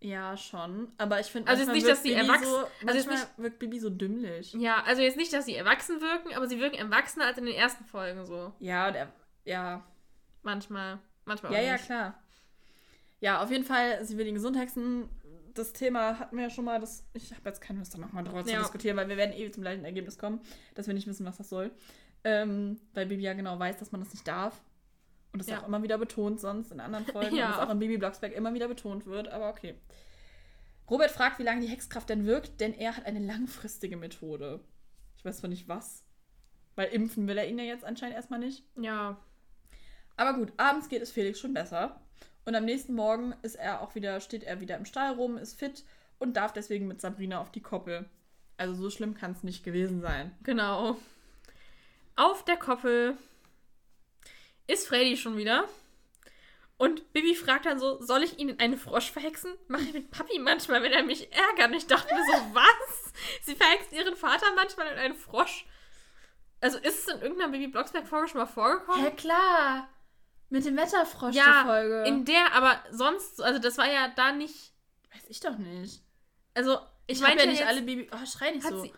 Ja, 0.00 0.36
schon. 0.36 0.92
Aber 0.98 1.18
ich 1.20 1.26
finde, 1.26 1.48
Also 1.48 1.62
jetzt 1.62 1.68
manchmal 1.68 1.74
nicht, 1.76 1.88
dass 1.88 2.02
sie 2.02 2.12
erwachsen- 2.12 2.44
So, 2.50 2.66
also 2.86 2.98
jetzt 2.98 3.08
nicht- 3.10 3.38
wirkt 3.38 3.58
Bibi 3.58 3.78
so 3.78 3.88
dümmlich. 3.90 4.52
Ja, 4.52 4.82
also 4.84 5.00
jetzt 5.02 5.16
nicht, 5.16 5.32
dass 5.32 5.46
sie 5.46 5.54
erwachsen 5.56 6.00
wirken, 6.00 6.34
aber 6.34 6.46
sie 6.46 6.60
wirken 6.60 6.76
erwachsener 6.76 7.24
als 7.26 7.38
in 7.38 7.46
den 7.46 7.54
ersten 7.54 7.84
Folgen 7.86 8.24
so. 8.26 8.52
Ja, 8.58 8.90
der, 8.90 9.10
ja. 9.44 9.82
Manchmal. 10.42 10.98
Manchmal 11.24 11.52
Ja, 11.52 11.58
auch 11.58 11.64
ja, 11.64 11.72
nicht. 11.72 11.86
klar. 11.86 12.22
Ja, 13.20 13.42
auf 13.42 13.50
jeden 13.50 13.64
Fall, 13.64 14.04
sie 14.04 14.16
will 14.18 14.26
den 14.26 14.34
gesund 14.34 14.56
hexen. 14.58 15.08
Das 15.56 15.72
Thema 15.72 16.18
hatten 16.18 16.36
wir 16.36 16.44
ja 16.44 16.50
schon 16.50 16.64
mal. 16.64 16.80
Das, 16.80 17.04
ich 17.14 17.30
habe 17.32 17.48
jetzt 17.48 17.60
keine 17.60 17.78
Lust, 17.78 17.94
da 17.94 17.98
nochmal 17.98 18.24
drüber 18.24 18.44
zu 18.44 18.52
Ja. 18.52 18.58
diskutieren, 18.60 18.96
weil 18.96 19.08
wir 19.08 19.16
werden 19.16 19.32
eh 19.34 19.50
zum 19.50 19.62
gleichen 19.62 19.84
Ergebnis 19.84 20.18
kommen, 20.18 20.40
dass 20.74 20.86
wir 20.86 20.94
nicht 20.94 21.06
wissen, 21.06 21.24
was 21.26 21.36
das 21.38 21.48
soll. 21.48 21.70
Ähm, 22.24 22.78
weil 22.94 23.06
Bibi 23.06 23.22
ja 23.22 23.32
genau 23.34 23.58
weiß, 23.58 23.78
dass 23.78 23.92
man 23.92 24.00
das 24.00 24.12
nicht 24.12 24.26
darf. 24.28 24.60
Und 25.32 25.38
das 25.40 25.48
Ja. 25.48 25.60
auch 25.60 25.66
immer 25.66 25.82
wieder 25.82 25.98
betont 25.98 26.40
sonst 26.40 26.72
in 26.72 26.80
anderen 26.80 27.06
Folgen. 27.06 27.36
Ja. 27.36 27.46
Und 27.46 27.56
das 27.56 27.66
auch 27.66 27.70
in 27.72 27.78
Bibi 27.78 27.98
Blocksberg 27.98 28.32
immer 28.34 28.52
wieder 28.54 28.68
betont 28.68 29.06
wird, 29.06 29.28
aber 29.28 29.48
okay. 29.50 29.74
Robert 30.90 31.10
fragt, 31.10 31.38
wie 31.38 31.42
lange 31.42 31.60
die 31.62 31.68
Hexkraft 31.68 32.08
denn 32.08 32.26
wirkt, 32.26 32.60
denn 32.60 32.72
er 32.72 32.96
hat 32.96 33.06
eine 33.06 33.18
langfristige 33.18 33.96
Methode. 33.96 34.60
Ich 35.16 35.24
weiß 35.24 35.38
zwar 35.38 35.50
nicht 35.50 35.68
was. 35.68 36.04
Weil 36.74 36.88
impfen 36.88 37.26
will 37.26 37.38
er 37.38 37.48
ihn 37.48 37.58
ja 37.58 37.64
jetzt 37.64 37.84
anscheinend 37.84 38.16
erstmal 38.16 38.38
nicht. 38.38 38.64
Ja. 38.76 39.16
Aber 40.16 40.34
gut, 40.38 40.52
abends 40.58 40.88
geht 40.88 41.02
es 41.02 41.10
Felix 41.12 41.40
schon 41.40 41.54
besser. 41.54 42.00
Und 42.46 42.54
am 42.54 42.64
nächsten 42.64 42.94
Morgen 42.94 43.34
ist 43.42 43.56
er 43.56 43.82
auch 43.82 43.96
wieder, 43.96 44.20
steht 44.20 44.44
er 44.44 44.60
wieder 44.60 44.76
im 44.76 44.84
Stall 44.84 45.14
rum, 45.14 45.36
ist 45.36 45.58
fit 45.58 45.84
und 46.20 46.36
darf 46.36 46.52
deswegen 46.52 46.86
mit 46.86 47.00
Sabrina 47.00 47.40
auf 47.40 47.50
die 47.50 47.60
Koppel. 47.60 48.08
Also 48.56 48.74
so 48.74 48.88
schlimm 48.88 49.14
kann 49.14 49.32
es 49.32 49.42
nicht 49.42 49.64
gewesen 49.64 50.00
sein. 50.00 50.32
Genau. 50.44 50.96
Auf 52.14 52.44
der 52.44 52.56
Koppel 52.56 53.18
ist 54.68 54.86
Freddy 54.86 55.16
schon 55.16 55.36
wieder. 55.36 55.68
Und 56.78 57.12
Bibi 57.12 57.34
fragt 57.34 57.66
dann 57.66 57.80
so, 57.80 58.00
soll 58.00 58.22
ich 58.22 58.38
ihn 58.38 58.50
in 58.50 58.60
einen 58.60 58.76
Frosch 58.76 59.10
verhexen? 59.10 59.54
Mache 59.66 59.82
ich 59.82 59.92
mit 59.92 60.10
Papi 60.12 60.38
manchmal, 60.38 60.82
wenn 60.82 60.92
er 60.92 61.02
mich 61.02 61.32
ärgert. 61.32 61.70
Und 61.70 61.74
ich 61.74 61.86
dachte 61.88 62.14
mir 62.14 62.22
so, 62.22 62.32
was? 62.54 63.12
Sie 63.42 63.56
verhext 63.56 63.92
ihren 63.92 64.14
Vater 64.14 64.46
manchmal 64.54 64.92
in 64.92 64.98
einen 64.98 65.14
Frosch? 65.16 65.66
Also 66.60 66.78
ist 66.78 67.08
es 67.08 67.14
in 67.14 67.22
irgendeiner 67.22 67.50
Bibi 67.50 67.66
Blocksberg-Folge 67.66 68.28
schon 68.28 68.40
mal 68.40 68.46
vorgekommen? 68.46 69.04
klar. 69.10 69.88
Mit 70.48 70.64
dem 70.64 70.76
Wetterfrosch 70.76 71.34
ja, 71.34 71.62
die 71.62 71.68
Folge. 71.68 72.04
in 72.08 72.24
der, 72.24 72.52
aber 72.52 72.80
sonst, 72.90 73.42
also 73.42 73.58
das 73.58 73.78
war 73.78 73.90
ja 73.90 74.08
da 74.14 74.32
nicht, 74.32 74.72
Weiß 75.12 75.24
ich 75.28 75.40
doch 75.40 75.56
nicht. 75.58 76.02
also 76.54 76.78
Ich 77.06 77.18
habe 77.22 77.28
meinte 77.28 77.44
ja 77.44 77.50
nicht 77.50 77.58
jetzt- 77.60 77.68
alle 77.68 77.82
Bibi. 77.82 78.08
Oh, 78.12 78.26
schrei 78.26 78.50
nicht 78.52 78.62
so. 78.66 78.82
sie- 78.82 78.92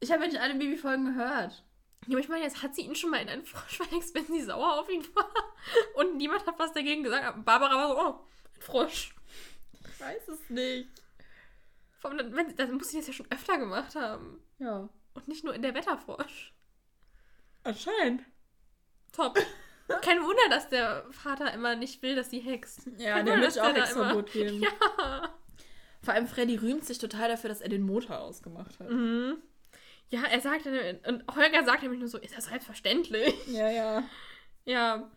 Ich 0.00 0.10
habe 0.12 0.22
ja 0.22 0.28
nicht 0.28 0.40
alle 0.40 0.54
Bibi-Folgen 0.54 1.06
gehört. 1.06 1.64
Ja, 2.06 2.12
aber 2.14 2.18
ich 2.18 2.28
meine, 2.28 2.42
jetzt 2.44 2.62
hat 2.62 2.74
sie 2.74 2.82
ihn 2.82 2.94
schon 2.96 3.10
mal 3.10 3.20
in 3.22 3.28
einen 3.28 3.44
Frosch 3.46 3.76
verhext, 3.78 4.14
wenn 4.14 4.26
sie 4.26 4.42
sauer 4.42 4.80
auf 4.80 4.88
ihn 4.90 5.04
war. 5.14 5.28
Und 5.94 6.16
niemand 6.16 6.44
hat 6.46 6.58
was 6.58 6.72
dagegen 6.72 7.02
gesagt. 7.04 7.24
Aber 7.24 7.38
Barbara 7.42 7.74
war 7.76 7.88
so, 7.88 7.98
oh, 8.00 8.26
ein 8.56 8.60
Frosch. 8.60 9.14
Ich 9.84 10.00
weiß 10.00 10.28
es 10.28 10.50
nicht. 10.50 10.88
Vor 11.98 12.10
allem, 12.10 12.18
dann- 12.18 12.36
wenn, 12.36 12.56
dann 12.56 12.74
muss 12.74 12.88
sie 12.90 12.98
das 12.98 13.06
ja 13.06 13.12
schon 13.12 13.30
öfter 13.30 13.58
gemacht 13.58 13.94
haben. 13.94 14.42
Ja. 14.58 14.88
Und 15.14 15.28
nicht 15.28 15.44
nur 15.44 15.54
in 15.54 15.62
der 15.62 15.74
Wetterfrosch. 15.74 16.52
Anscheinend. 17.64 18.22
Top. 19.12 19.38
Kein 20.00 20.22
Wunder, 20.22 20.48
dass 20.50 20.68
der 20.68 21.04
Vater 21.10 21.52
immer 21.52 21.76
nicht 21.76 22.02
will, 22.02 22.14
dass 22.14 22.30
sie 22.30 22.40
hext. 22.40 22.88
Ja, 22.98 23.14
Kein 23.14 23.26
der 23.26 23.34
Wunder, 23.34 23.46
dass 23.46 23.58
auch 23.58 23.74
Hexverbot 23.74 24.32
geben. 24.32 24.62
Ja. 24.98 25.34
Vor 26.02 26.14
allem 26.14 26.26
Freddy 26.26 26.56
rühmt 26.56 26.84
sich 26.84 26.98
total 26.98 27.28
dafür, 27.28 27.48
dass 27.48 27.60
er 27.60 27.68
den 27.68 27.82
Motor 27.82 28.18
ausgemacht 28.18 28.80
hat. 28.80 28.90
Mhm. 28.90 29.36
Ja, 30.08 30.24
er 30.24 30.40
sagt 30.40 30.66
dann, 30.66 30.74
und 31.06 31.34
Holger 31.34 31.64
sagt 31.64 31.82
nämlich 31.82 32.00
nur 32.00 32.08
so, 32.08 32.18
ist 32.18 32.36
das 32.36 32.46
selbstverständlich? 32.46 33.34
Ja, 33.46 33.70
ja. 33.70 34.02
Ja. 34.64 35.10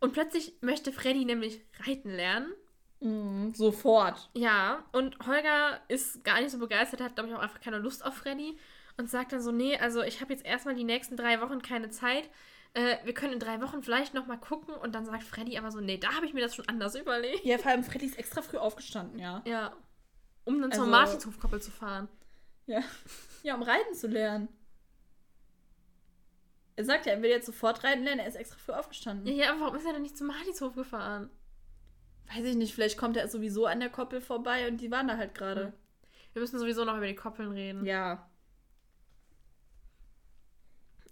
Und 0.00 0.12
plötzlich 0.12 0.56
möchte 0.62 0.90
Freddy 0.90 1.24
nämlich 1.24 1.60
reiten 1.86 2.10
lernen. 2.10 2.52
Mhm, 3.00 3.54
sofort. 3.54 4.30
Ja, 4.34 4.84
und 4.92 5.18
Holger 5.26 5.80
ist 5.88 6.24
gar 6.24 6.40
nicht 6.40 6.50
so 6.50 6.58
begeistert, 6.58 7.00
hat, 7.02 7.14
glaube 7.14 7.28
ich, 7.28 7.34
auch 7.34 7.40
einfach 7.40 7.60
keine 7.60 7.78
Lust 7.78 8.04
auf 8.04 8.14
Freddy 8.14 8.58
und 8.96 9.10
sagt 9.10 9.32
dann 9.32 9.42
so, 9.42 9.52
nee, 9.52 9.76
also 9.76 10.02
ich 10.02 10.20
habe 10.20 10.32
jetzt 10.32 10.44
erstmal 10.46 10.74
die 10.74 10.84
nächsten 10.84 11.16
drei 11.16 11.40
Wochen 11.40 11.60
keine 11.60 11.90
Zeit. 11.90 12.30
Äh, 12.74 12.98
wir 13.04 13.14
können 13.14 13.32
in 13.34 13.38
drei 13.40 13.60
Wochen 13.62 13.82
vielleicht 13.82 14.14
nochmal 14.14 14.38
gucken. 14.38 14.74
Und 14.74 14.94
dann 14.94 15.04
sagt 15.06 15.22
Freddy 15.24 15.56
aber 15.58 15.70
so, 15.70 15.80
nee, 15.80 15.96
da 15.98 16.14
habe 16.14 16.26
ich 16.26 16.34
mir 16.34 16.40
das 16.40 16.54
schon 16.54 16.68
anders 16.68 16.94
überlegt. 16.96 17.44
Ja, 17.44 17.56
vor 17.58 17.70
allem 17.70 17.84
Freddy 17.84 18.06
ist 18.06 18.18
extra 18.18 18.42
früh 18.42 18.58
aufgestanden, 18.58 19.18
ja. 19.18 19.42
Ja. 19.46 19.74
Um 20.44 20.60
dann 20.60 20.72
zur 20.72 20.82
Also- 20.82 20.90
Martinshofkoppel 20.90 21.62
zu 21.62 21.70
fahren. 21.70 22.08
Ja. 22.66 22.80
Ja, 23.42 23.54
um 23.54 23.62
reiten 23.62 23.94
zu 23.94 24.06
lernen. 24.08 24.48
Er 26.76 26.84
sagt 26.84 27.06
ja, 27.06 27.12
er 27.12 27.22
will 27.22 27.30
jetzt 27.30 27.46
sofort 27.46 27.84
reiten 27.84 28.02
lernen, 28.02 28.20
er 28.20 28.26
ist 28.26 28.34
extra 28.34 28.58
früh 28.58 28.72
aufgestanden. 28.72 29.26
Ja, 29.26 29.44
ja, 29.44 29.50
aber 29.52 29.60
warum 29.60 29.76
ist 29.76 29.86
er 29.86 29.92
denn 29.92 30.02
nicht 30.02 30.16
zum 30.18 30.26
Martinshof 30.26 30.74
gefahren? 30.74 31.30
Weiß 32.34 32.44
ich 32.44 32.56
nicht, 32.56 32.74
vielleicht 32.74 32.98
kommt 32.98 33.16
er 33.16 33.28
sowieso 33.28 33.66
an 33.66 33.80
der 33.80 33.90
Koppel 33.90 34.20
vorbei 34.20 34.66
und 34.66 34.78
die 34.78 34.90
waren 34.90 35.06
da 35.06 35.16
halt 35.16 35.34
gerade. 35.34 35.72
Wir 36.32 36.40
müssen 36.40 36.58
sowieso 36.58 36.84
noch 36.84 36.96
über 36.96 37.06
die 37.06 37.14
Koppeln 37.14 37.52
reden. 37.52 37.84
Ja. 37.84 38.28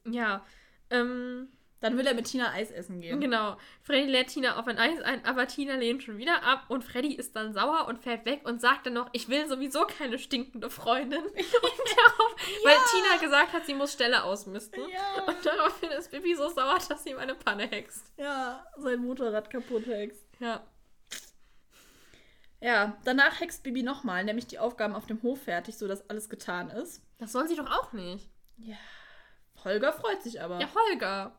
Ja. 0.07 0.45
Ähm, 0.93 1.49
Dann 1.81 1.97
will 1.99 2.07
er 2.07 2.15
mit 2.15 2.27
Tina 2.27 2.53
Eis 2.53 2.71
essen 2.71 3.01
gehen. 3.01 3.21
Genau. 3.21 3.57
Freddy 3.83 4.09
lädt 4.09 4.29
Tina 4.29 4.57
auf 4.59 4.69
ein 4.69 4.79
Eis 4.79 5.01
ein, 5.01 5.25
aber 5.25 5.49
Tina 5.49 5.75
lehnt 5.75 6.05
schon 6.05 6.17
wieder 6.17 6.45
ab 6.45 6.67
und 6.69 6.85
Freddy 6.85 7.15
ist 7.15 7.35
dann 7.35 7.53
sauer 7.55 7.89
und 7.89 7.99
fährt 7.99 8.25
weg 8.25 8.43
und 8.45 8.61
sagt 8.61 8.87
dann 8.87 8.93
noch, 8.93 9.09
ich 9.13 9.29
will 9.29 9.49
sowieso 9.49 9.85
keine 9.87 10.19
stinkende 10.21 10.71
Freundin. 10.71 11.25
Und 11.25 11.35
darauf, 11.35 12.37
Weil 12.65 12.77
Tina 12.91 13.17
gesagt 13.21 13.53
hat, 13.53 13.67
sie 13.67 13.75
muss 13.75 13.93
Stelle 13.93 14.23
ausmisten. 14.23 14.81
Ja. 14.89 15.25
Und 15.25 15.45
daraufhin 15.45 15.91
ist 15.91 16.11
Bibi 16.13 16.35
so 16.37 16.49
sauer, 16.49 16.79
dass 16.89 17.03
sie 17.03 17.11
ihm 17.11 17.19
eine 17.19 17.35
Panne 17.35 17.67
hext. 17.67 18.13
Ja, 18.17 18.65
sein 18.77 19.01
Motorrad 19.01 19.51
kaputt 19.51 19.87
hext. 19.87 20.25
Ja. 20.39 20.65
Ja, 22.61 22.97
danach 23.05 23.41
hext 23.41 23.65
Bibi 23.65 23.83
nochmal, 23.83 24.23
nämlich 24.25 24.47
die 24.47 24.61
Aufgaben 24.61 24.95
auf 24.95 25.07
dem 25.07 25.21
Hof 25.23 25.43
fertig, 25.43 25.77
sodass 25.77 26.09
alles 26.09 26.29
getan 26.29 26.71
ist. 26.71 27.03
Das 27.19 27.33
soll 27.33 27.49
sie 27.49 27.57
doch 27.57 27.69
auch 27.71 27.93
nicht. 27.93 28.29
Ja. 28.59 28.77
Holger 29.65 29.93
freut 29.93 30.23
sich 30.23 30.41
aber. 30.41 30.61
Ja, 30.61 30.69
Holger. 30.75 31.33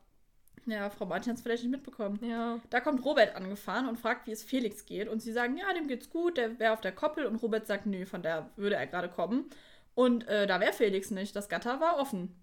Ja, 0.66 0.90
Frau 0.90 1.06
Martin 1.06 1.32
hat 1.32 1.38
es 1.38 1.44
vielleicht 1.44 1.64
nicht 1.64 1.72
mitbekommen. 1.72 2.20
Ja. 2.24 2.60
Da 2.70 2.80
kommt 2.80 3.04
Robert 3.04 3.36
angefahren 3.36 3.88
und 3.88 4.00
fragt, 4.00 4.28
wie 4.28 4.32
es 4.32 4.44
Felix 4.44 4.86
geht. 4.86 5.10
Und 5.10 5.22
sie 5.22 5.34
sagen, 5.34 5.58
ja, 5.58 5.74
dem 5.74 5.88
geht's 5.88 6.10
gut, 6.10 6.38
der 6.38 6.58
wäre 6.60 6.74
auf 6.74 6.82
der 6.82 6.94
Koppel. 6.94 7.26
Und 7.26 7.36
Robert 7.38 7.68
sagt, 7.68 7.86
nö, 7.86 8.06
von 8.06 8.22
der 8.22 8.50
würde 8.56 8.76
er 8.76 8.88
gerade 8.88 9.10
kommen. 9.10 9.50
Und 9.94 10.28
äh, 10.28 10.48
da 10.48 10.60
wäre 10.60 10.74
Felix 10.74 11.12
nicht. 11.12 11.36
Das 11.36 11.50
Gatter 11.50 11.80
war 11.82 11.98
offen. 11.98 12.36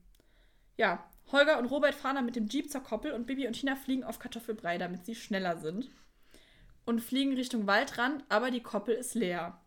Ja, 0.76 1.04
Holger 1.32 1.58
und 1.58 1.66
Robert 1.66 1.94
fahren 1.94 2.16
dann 2.16 2.26
mit 2.26 2.36
dem 2.36 2.48
Jeep 2.48 2.70
zur 2.70 2.82
Koppel 2.82 3.12
und 3.12 3.26
Bibi 3.26 3.46
und 3.46 3.54
Tina 3.54 3.76
fliegen 3.76 4.04
auf 4.04 4.18
Kartoffelbrei, 4.18 4.78
damit 4.78 5.06
sie 5.06 5.14
schneller 5.14 5.56
sind. 5.56 5.88
Und 6.84 7.00
fliegen 7.00 7.34
Richtung 7.34 7.66
Waldrand, 7.66 8.24
aber 8.28 8.50
die 8.50 8.62
Koppel 8.62 8.94
ist 8.94 9.14
leer. 9.14 9.60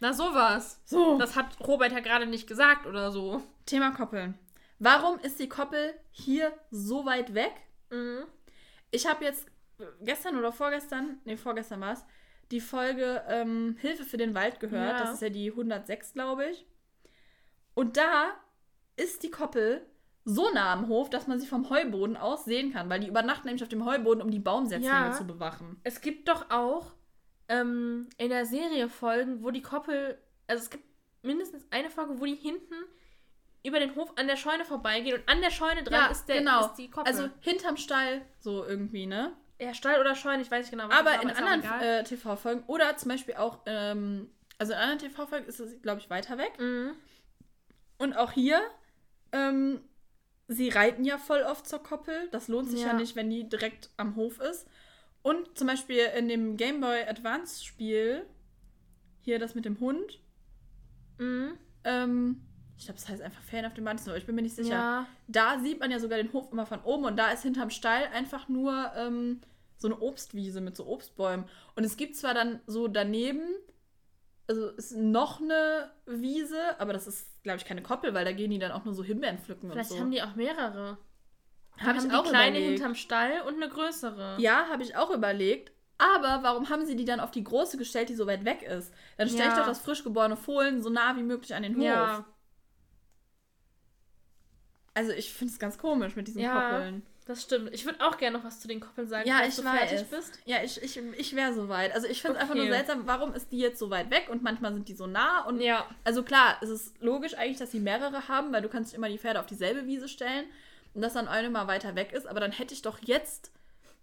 Na, 0.00 0.12
sowas. 0.12 0.80
So, 0.84 1.18
Das 1.18 1.36
hat 1.36 1.60
Robert 1.60 1.92
ja 1.92 2.00
gerade 2.00 2.26
nicht 2.26 2.46
gesagt 2.46 2.86
oder 2.86 3.12
so. 3.12 3.42
Thema 3.66 3.90
Koppeln. 3.92 4.38
Warum 4.80 5.18
ist 5.20 5.38
die 5.38 5.48
Koppel 5.48 5.94
hier 6.10 6.52
so 6.70 7.04
weit 7.04 7.34
weg? 7.34 7.52
Mhm. 7.90 8.24
Ich 8.90 9.06
habe 9.06 9.24
jetzt 9.24 9.46
gestern 10.00 10.36
oder 10.38 10.52
vorgestern, 10.52 11.20
nee, 11.24 11.36
vorgestern 11.36 11.80
war 11.82 11.92
es, 11.92 12.04
die 12.50 12.60
Folge 12.60 13.22
ähm, 13.28 13.76
Hilfe 13.78 14.04
für 14.04 14.16
den 14.16 14.34
Wald 14.34 14.58
gehört. 14.58 14.98
Ja. 14.98 15.04
Das 15.04 15.14
ist 15.14 15.22
ja 15.22 15.28
die 15.28 15.50
106, 15.50 16.14
glaube 16.14 16.46
ich. 16.50 16.66
Und 17.74 17.96
da 17.96 18.30
ist 18.96 19.22
die 19.22 19.30
Koppel 19.30 19.86
so 20.24 20.50
nah 20.52 20.72
am 20.72 20.88
Hof, 20.88 21.10
dass 21.10 21.26
man 21.26 21.38
sie 21.40 21.46
vom 21.46 21.70
Heuboden 21.70 22.16
aus 22.16 22.44
sehen 22.44 22.72
kann, 22.72 22.88
weil 22.90 23.00
die 23.00 23.08
übernachten 23.08 23.46
nämlich 23.46 23.62
auf 23.62 23.68
dem 23.68 23.84
Heuboden, 23.84 24.22
um 24.22 24.30
die 24.30 24.38
Baumsetzlinge 24.40 24.88
Ja. 24.88 25.12
zu 25.12 25.26
bewachen. 25.26 25.78
Es 25.84 26.00
gibt 26.00 26.28
doch 26.28 26.50
auch 26.50 26.92
ähm, 27.48 28.08
in 28.16 28.30
der 28.30 28.46
Serie 28.46 28.88
Folgen, 28.88 29.42
wo 29.42 29.50
die 29.50 29.62
Koppel, 29.62 30.18
also 30.46 30.62
es 30.64 30.70
gibt 30.70 30.84
mindestens 31.22 31.66
eine 31.70 31.90
Folge, 31.90 32.18
wo 32.18 32.24
die 32.24 32.34
hinten 32.34 32.74
über 33.62 33.78
den 33.78 33.94
Hof 33.94 34.12
an 34.16 34.26
der 34.26 34.36
Scheune 34.36 34.64
vorbeigehen 34.64 35.20
und 35.20 35.28
an 35.28 35.40
der 35.40 35.50
Scheune 35.50 35.82
dran 35.82 36.10
ist, 36.10 36.26
der, 36.26 36.38
genau. 36.38 36.66
ist 36.66 36.74
die 36.74 36.90
Koppel. 36.90 37.12
Also 37.12 37.28
hinterm 37.40 37.76
Stall, 37.76 38.22
so 38.40 38.64
irgendwie, 38.64 39.06
ne? 39.06 39.32
ja, 39.60 39.74
Stall 39.74 40.00
oder 40.00 40.14
Scheune, 40.14 40.42
ich 40.42 40.50
weiß 40.50 40.60
nicht 40.60 40.70
genau. 40.70 40.88
was 40.88 40.98
Aber 40.98 41.12
das 41.12 41.22
in 41.22 41.30
anderen 41.30 41.80
äh, 41.82 42.04
TV-Folgen 42.04 42.64
oder 42.66 42.96
zum 42.96 43.10
Beispiel 43.10 43.34
auch, 43.34 43.58
ähm, 43.66 44.30
also 44.58 44.72
in 44.72 44.78
anderen 44.78 44.98
TV-Folgen 44.98 45.46
ist 45.46 45.60
es, 45.60 45.80
glaube 45.82 46.00
ich, 46.00 46.08
weiter 46.08 46.38
weg. 46.38 46.52
Mhm. 46.58 46.92
Und 47.98 48.14
auch 48.16 48.32
hier, 48.32 48.60
ähm, 49.32 49.82
sie 50.48 50.70
reiten 50.70 51.04
ja 51.04 51.18
voll 51.18 51.42
oft 51.42 51.68
zur 51.68 51.82
Koppel. 51.82 52.28
Das 52.30 52.48
lohnt 52.48 52.70
sich 52.70 52.80
ja. 52.80 52.88
Ja. 52.88 52.92
nicht, 52.94 53.14
wenn 53.16 53.28
die 53.28 53.48
direkt 53.48 53.90
am 53.98 54.16
Hof 54.16 54.40
ist. 54.40 54.66
Und 55.22 55.58
zum 55.58 55.66
Beispiel 55.66 56.06
in 56.16 56.28
dem 56.28 56.56
Game 56.56 56.80
Boy 56.80 57.02
Advance 57.02 57.62
Spiel, 57.62 58.24
hier 59.20 59.38
das 59.38 59.54
mit 59.54 59.66
dem 59.66 59.78
Hund, 59.80 60.20
Mhm. 61.18 61.58
ähm, 61.84 62.40
ich 62.80 62.86
glaube, 62.86 62.98
das 62.98 63.08
heißt 63.10 63.20
einfach 63.20 63.42
Fan 63.42 63.66
auf 63.66 63.74
dem 63.74 63.84
Band, 63.84 64.00
aber 64.06 64.16
ich 64.16 64.24
bin 64.24 64.34
mir 64.34 64.40
nicht 64.42 64.56
sicher. 64.56 64.70
Ja. 64.70 65.06
Da 65.28 65.58
sieht 65.60 65.80
man 65.80 65.90
ja 65.90 65.98
sogar 66.00 66.16
den 66.16 66.32
Hof 66.32 66.50
immer 66.50 66.64
von 66.64 66.80
oben 66.82 67.04
und 67.04 67.16
da 67.18 67.30
ist 67.30 67.42
hinterm 67.42 67.68
Stall 67.68 68.04
einfach 68.14 68.48
nur 68.48 68.90
ähm, 68.96 69.42
so 69.76 69.86
eine 69.88 70.00
Obstwiese 70.00 70.62
mit 70.62 70.76
so 70.76 70.86
Obstbäumen. 70.86 71.44
Und 71.76 71.84
es 71.84 71.98
gibt 71.98 72.16
zwar 72.16 72.32
dann 72.32 72.60
so 72.66 72.88
daneben, 72.88 73.42
also 74.48 74.68
ist 74.70 74.96
noch 74.96 75.42
eine 75.42 75.90
Wiese, 76.06 76.58
aber 76.80 76.94
das 76.94 77.06
ist, 77.06 77.42
glaube 77.42 77.58
ich, 77.58 77.66
keine 77.66 77.82
Koppel, 77.82 78.14
weil 78.14 78.24
da 78.24 78.32
gehen 78.32 78.50
die 78.50 78.58
dann 78.58 78.72
auch 78.72 78.84
nur 78.86 78.94
so 78.94 79.04
Himbeeren 79.04 79.38
pflücken 79.38 79.70
Vielleicht 79.70 79.90
und 79.90 79.96
so. 79.98 80.02
haben 80.02 80.10
die 80.10 80.22
auch 80.22 80.34
mehrere. 80.34 80.96
Hab 81.76 81.96
ich 81.96 82.02
haben 82.02 82.10
auch 82.12 82.22
die 82.24 82.30
kleine 82.30 82.56
überlegt. 82.58 82.70
hinterm 82.78 82.94
Stall 82.94 83.42
und 83.46 83.56
eine 83.56 83.68
größere. 83.68 84.36
Ja, 84.38 84.68
habe 84.70 84.82
ich 84.82 84.96
auch 84.96 85.10
überlegt. 85.10 85.72
Aber 85.98 86.42
warum 86.42 86.70
haben 86.70 86.86
sie 86.86 86.96
die 86.96 87.04
dann 87.04 87.20
auf 87.20 87.30
die 87.30 87.44
große 87.44 87.76
gestellt, 87.76 88.08
die 88.08 88.14
so 88.14 88.26
weit 88.26 88.46
weg 88.46 88.62
ist? 88.62 88.90
Dann 89.18 89.28
stelle 89.28 89.44
ich 89.50 89.54
Ja. 89.54 89.58
doch 89.58 89.66
das 89.66 89.80
frisch 89.80 90.02
geborene 90.02 90.36
Fohlen 90.38 90.80
so 90.82 90.88
nah 90.88 91.14
wie 91.16 91.22
möglich 91.22 91.54
an 91.54 91.62
den 91.62 91.76
Hof. 91.76 91.84
Ja. 91.84 92.24
Also 94.94 95.12
ich 95.12 95.32
finde 95.32 95.52
es 95.52 95.58
ganz 95.58 95.78
komisch 95.78 96.16
mit 96.16 96.26
diesen 96.28 96.40
Ja. 96.42 96.52
Koppeln. 96.70 97.02
Das 97.26 97.42
stimmt. 97.42 97.72
Ich 97.72 97.84
würde 97.84 98.04
auch 98.04 98.16
gerne 98.16 98.38
noch 98.38 98.44
was 98.44 98.58
zu 98.58 98.66
den 98.66 98.80
Koppeln 98.80 99.06
sagen, 99.08 99.28
Ja, 99.28 99.44
ich 99.46 99.54
du 99.54 99.62
fertig 99.62 100.00
weiß. 100.00 100.04
bist. 100.10 100.38
Ja, 100.46 100.64
ich, 100.64 100.82
ich, 100.82 100.96
ich 100.96 101.36
wäre 101.36 101.54
so 101.54 101.68
weit. 101.68 101.94
Also 101.94 102.08
ich 102.08 102.20
finde 102.22 102.36
es 102.38 102.42
einfach 102.42 102.56
Okay. 102.56 102.64
nur 102.66 102.74
seltsam, 102.74 103.06
warum 103.06 103.34
ist 103.34 103.52
die 103.52 103.58
jetzt 103.58 103.78
so 103.78 103.88
weit 103.90 104.10
weg 104.10 104.28
und 104.30 104.42
manchmal 104.42 104.72
sind 104.72 104.88
die 104.88 104.94
so 104.94 105.06
nah 105.06 105.44
und 105.44 105.60
Ja. 105.60 105.86
also 106.02 106.24
klar, 106.24 106.56
es 106.60 106.68
ist 106.70 107.00
logisch 107.00 107.34
eigentlich, 107.34 107.58
dass 107.58 107.70
sie 107.70 107.78
mehrere 107.78 108.26
haben, 108.26 108.52
weil 108.52 108.62
du 108.62 108.68
kannst 108.68 108.94
immer 108.94 109.08
die 109.08 109.18
Pferde 109.18 109.38
auf 109.38 109.46
dieselbe 109.46 109.86
Wiese 109.86 110.08
stellen 110.08 110.46
und 110.92 111.02
dass 111.02 111.12
dann 111.12 111.28
eine 111.28 111.50
mal 111.50 111.68
weiter 111.68 111.94
weg 111.94 112.12
ist, 112.12 112.26
aber 112.26 112.40
dann 112.40 112.50
hätte 112.50 112.74
ich 112.74 112.82
doch 112.82 112.98
jetzt 113.02 113.52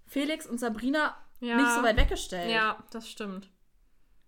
Felix 0.05 0.45
und 0.47 0.57
Sabrina 0.59 1.17
Ja. 1.41 1.57
nicht 1.57 1.71
so 1.71 1.83
weit 1.83 1.97
weggestellt. 1.97 2.49
Ja, 2.49 2.81
das 2.91 3.09
stimmt. 3.09 3.49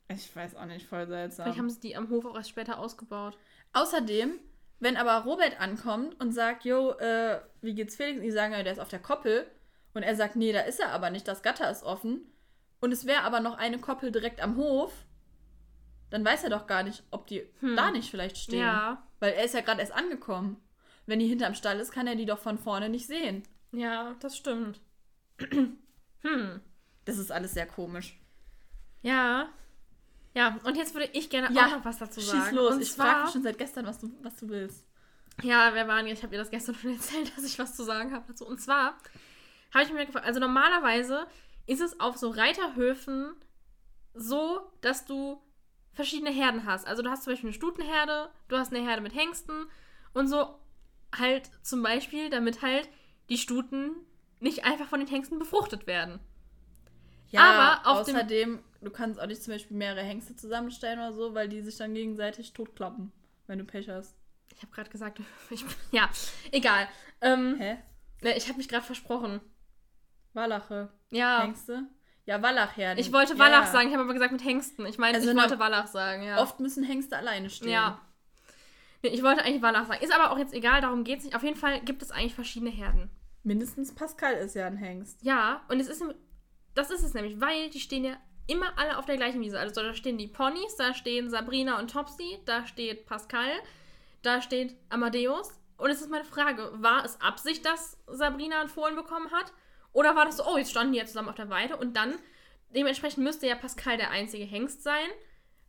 Ich 0.10 0.36
weiß 0.36 0.56
auch 0.56 0.66
nicht, 0.66 0.86
voll 0.88 1.08
seltsam. 1.08 1.46
Vielleicht 1.46 1.60
haben 1.60 1.70
sie 1.70 1.80
die 1.80 1.96
am 1.96 2.10
Hof 2.10 2.26
auch 2.26 2.36
erst 2.36 2.50
später 2.50 2.80
ausgebaut. 2.80 3.38
Außerdem, 3.72 4.40
wenn 4.80 4.98
aber 4.98 5.24
Robert 5.26 5.60
ankommt 5.60 6.20
und 6.20 6.32
sagt, 6.32 6.66
jo, 6.66 6.92
äh, 6.92 7.40
wie 7.62 7.76
geht's 7.76 7.96
Felix? 7.96 8.18
Und 8.18 8.24
die 8.24 8.32
sagen, 8.32 8.54
ja, 8.54 8.64
der 8.64 8.74
ist 8.74 8.80
auf 8.80 8.90
der 8.90 9.00
Koppel. 9.00 9.46
Und 9.94 10.04
er 10.04 10.16
sagt, 10.16 10.36
nee, 10.36 10.54
da 10.54 10.62
ist 10.62 10.80
er 10.80 10.92
aber 10.92 11.10
nicht, 11.10 11.28
das 11.28 11.42
Gatter 11.42 11.70
ist 11.70 11.84
offen. 11.84 12.22
Und 12.80 12.92
es 12.92 13.06
wäre 13.06 13.24
aber 13.24 13.40
noch 13.40 13.58
eine 13.58 13.80
Koppel 13.80 14.12
direkt 14.12 14.42
am 14.42 14.56
Hof. 14.56 14.94
Dann 16.10 16.24
weiß 16.24 16.44
er 16.44 16.50
doch 16.50 16.66
gar 16.66 16.84
nicht, 16.84 17.04
ob 17.12 17.28
die 17.28 17.44
Hm. 17.60 17.76
da 17.76 17.92
nicht 17.92 18.10
vielleicht 18.10 18.38
stehen. 18.38 18.60
Ja. 18.60 19.04
Weil 19.20 19.34
er 19.34 19.44
ist 19.44 19.54
ja 19.54 19.62
gerade 19.62 19.82
erst 19.82 19.94
angekommen. 19.94 20.58
Wenn 21.06 21.20
die 21.20 21.28
hinterm 21.28 21.56
Stall 21.56 21.80
ist, 21.80 21.92
kann 21.92 22.08
er 22.08 22.16
die 22.16 22.26
doch 22.26 22.40
von 22.40 22.58
vorne 22.58 22.88
nicht 22.90 23.08
sehen. 23.08 23.44
Ja, 23.72 24.16
das 24.22 24.38
stimmt. 24.38 24.80
hm. 26.22 26.62
Das 27.06 27.18
ist 27.18 27.32
alles 27.32 27.54
sehr 27.54 27.66
komisch. 27.66 28.20
Ja. 29.02 29.50
Ja, 30.40 30.58
und 30.64 30.78
jetzt 30.78 30.94
würde 30.94 31.10
ich 31.12 31.30
gerne 31.30 31.54
Ja, 31.54 31.66
auch 31.66 31.72
noch 31.72 31.86
was 31.86 31.98
dazu 31.98 32.22
sagen. 32.22 32.44
Schieß 32.44 32.52
los. 32.54 32.76
Und 32.76 32.82
ich 32.82 32.92
frage 32.92 33.24
mich 33.24 33.32
schon 33.34 33.44
seit 33.44 33.58
gestern, 33.58 33.86
was 33.86 34.00
du, 34.00 34.10
was 34.22 34.38
du 34.38 34.48
willst. 34.48 34.86
Ja, 35.44 35.76
wir 35.76 35.86
waren, 35.86 36.08
ich 36.08 36.24
habe 36.24 36.34
ihr 36.34 36.40
das 36.40 36.50
gestern 36.50 36.76
schon 36.82 36.94
erzählt, 36.94 37.36
dass 37.36 37.44
ich 37.44 37.60
was 37.60 37.76
zu 37.76 37.84
sagen 37.84 38.14
habe 38.14 38.24
dazu. 38.30 38.48
Und 38.48 38.62
zwar 38.62 38.98
habe 39.74 39.84
ich 39.84 39.92
mir 39.92 40.06
gefragt, 40.06 40.26
also 40.26 40.40
normalerweise 40.40 41.28
ist 41.68 41.82
es 41.82 42.00
auf 42.00 42.16
so 42.16 42.30
Reiterhöfen 42.30 43.34
so, 44.14 44.62
dass 44.80 45.04
du 45.04 45.42
verschiedene 45.92 46.32
Herden 46.32 46.66
hast. 46.66 46.88
Also 46.88 47.04
du 47.04 47.10
hast 47.10 47.24
zum 47.24 47.34
Beispiel 47.34 47.50
eine 47.50 47.56
Stutenherde, 47.56 48.30
du 48.48 48.58
hast 48.58 48.74
eine 48.74 48.82
Herde 48.88 49.02
mit 49.02 49.14
Hengsten 49.14 49.66
und 50.14 50.30
so 50.30 50.58
halt 51.18 51.52
zum 51.64 51.84
Beispiel, 51.84 52.30
damit 52.30 52.62
halt 52.62 52.88
die 53.28 53.38
Stuten 53.38 53.92
nicht 54.40 54.64
einfach 54.64 54.88
von 54.88 55.02
den 55.02 55.10
Hengsten 55.10 55.38
befruchtet 55.38 55.86
werden. 55.86 56.22
Ja, 57.30 57.42
aber 57.42 58.00
außerdem, 58.00 58.60
du 58.82 58.92
kannst 58.92 59.20
auch 59.20 59.28
nicht 59.28 59.44
zum 59.44 59.54
Beispiel 59.54 59.78
mehrere 59.78 60.02
Hengste 60.02 60.36
zusammenstellen 60.36 61.00
oder 61.00 61.14
so, 61.14 61.34
weil 61.34 61.48
die 61.48 61.62
sich 61.62 61.78
dann 61.78 61.94
gegenseitig 61.94 62.54
totkloppen, 62.54 63.12
wenn 63.48 63.60
du 63.60 63.66
Pech 63.66 63.90
hast. 63.90 64.16
Ich 64.56 64.62
habe 64.62 64.72
gerade 64.72 64.90
gesagt, 64.90 65.20
ich, 65.50 65.64
ja, 65.92 66.10
egal. 66.52 66.88
Ähm, 67.22 67.56
Hä? 67.60 67.78
Ne, 68.22 68.36
ich 68.36 68.48
habe 68.48 68.58
mich 68.58 68.68
gerade 68.68 68.86
versprochen. 68.86 69.40
Wallache. 70.34 70.90
Ja. 71.12 71.44
Hengste? 71.44 71.88
Ja, 72.26 72.42
Wallachherden. 72.42 73.00
Ich 73.00 73.12
wollte 73.12 73.40
Wallach 73.40 73.66
ja. 73.66 73.72
sagen, 73.72 73.88
ich 73.88 73.94
habe 73.94 74.04
aber 74.04 74.14
gesagt 74.14 74.32
mit 74.32 74.44
Hengsten. 74.44 74.86
Ich 74.86 75.00
meine, 75.00 75.18
also 75.18 75.32
ich 75.32 75.36
wollte 75.36 75.58
Wallach 75.58 75.88
sagen, 75.88 76.22
ja. 76.24 76.40
Oft 76.42 76.60
müssen 76.60 76.84
Hengste 76.84 77.18
alleine 77.18 77.50
stehen. 77.50 77.72
Ja. 77.72 78.00
Nee, 79.02 79.10
ich 79.10 79.24
wollte 79.24 79.44
eigentlich 79.44 79.64
Wallach 79.64 79.88
sagen. 79.88 80.04
Ist 80.04 80.14
aber 80.14 80.32
auch 80.32 80.38
jetzt 80.38 80.54
egal, 80.54 80.82
darum 80.82 81.04
geht 81.04 81.20
es 81.20 81.26
nicht. 81.26 81.36
Auf 81.36 81.44
jeden 81.44 81.56
Fall 81.56 81.80
gibt 81.82 82.04
es 82.04 82.12
eigentlich 82.12 82.36
verschiedene 82.36 82.70
Herden. 82.70 83.10
Mindestens 83.44 83.96
Pascal 83.96 84.34
ist 84.34 84.56
ja 84.56 84.68
ein 84.68 84.78
Hengst. 84.78 85.24
Ja, 85.24 85.62
und 85.70 85.80
es 85.80 85.88
ist 85.88 86.04
das 86.76 86.92
ist 86.92 87.04
es 87.04 87.14
nämlich, 87.14 87.40
weil 87.42 87.70
die 87.70 87.80
stehen 87.80 88.06
ja 88.06 88.18
immer 88.48 88.78
alle 88.78 88.98
auf 88.98 89.06
der 89.06 89.18
gleichen 89.18 89.42
Wiese. 89.42 89.60
Also 89.60 89.82
da 89.82 89.94
stehen 89.94 90.18
die 90.18 90.28
Ponys, 90.28 90.76
da 90.76 90.94
stehen 90.94 91.30
Sabrina 91.30 91.80
und 91.80 91.92
Topsy, 91.92 92.40
da 92.46 92.66
steht 92.66 93.06
Pascal, 93.06 93.52
da 94.22 94.42
steht 94.42 94.76
Amadeus. 94.90 95.52
Und 95.78 95.92
es 95.92 96.02
ist 96.02 96.10
meine 96.10 96.26
Frage, 96.26 96.72
war 96.74 97.06
es 97.06 97.22
Absicht, 97.22 97.66
dass 97.66 97.98
Sabrina 98.08 98.60
einen 98.60 98.70
Fohlen 98.70 98.96
bekommen 98.96 99.32
hat? 99.32 99.54
Oder 99.94 100.16
war 100.16 100.26
das 100.26 100.38
so, 100.38 100.46
oh, 100.46 100.58
jetzt 100.58 100.72
standen 100.72 100.94
die 100.94 101.00
ja 101.00 101.06
zusammen 101.06 101.30
auf 101.30 101.36
der 101.36 101.50
Weide 101.50 101.78
und 101.78 101.96
dann, 101.96 102.16
dementsprechend 102.70 103.24
müsste 103.24 103.48
ja 103.48 103.56
Pascal 103.56 103.98
der 103.98 104.12
einzige 104.12 104.44
Hengst 104.44 104.84
sein, 104.84 105.08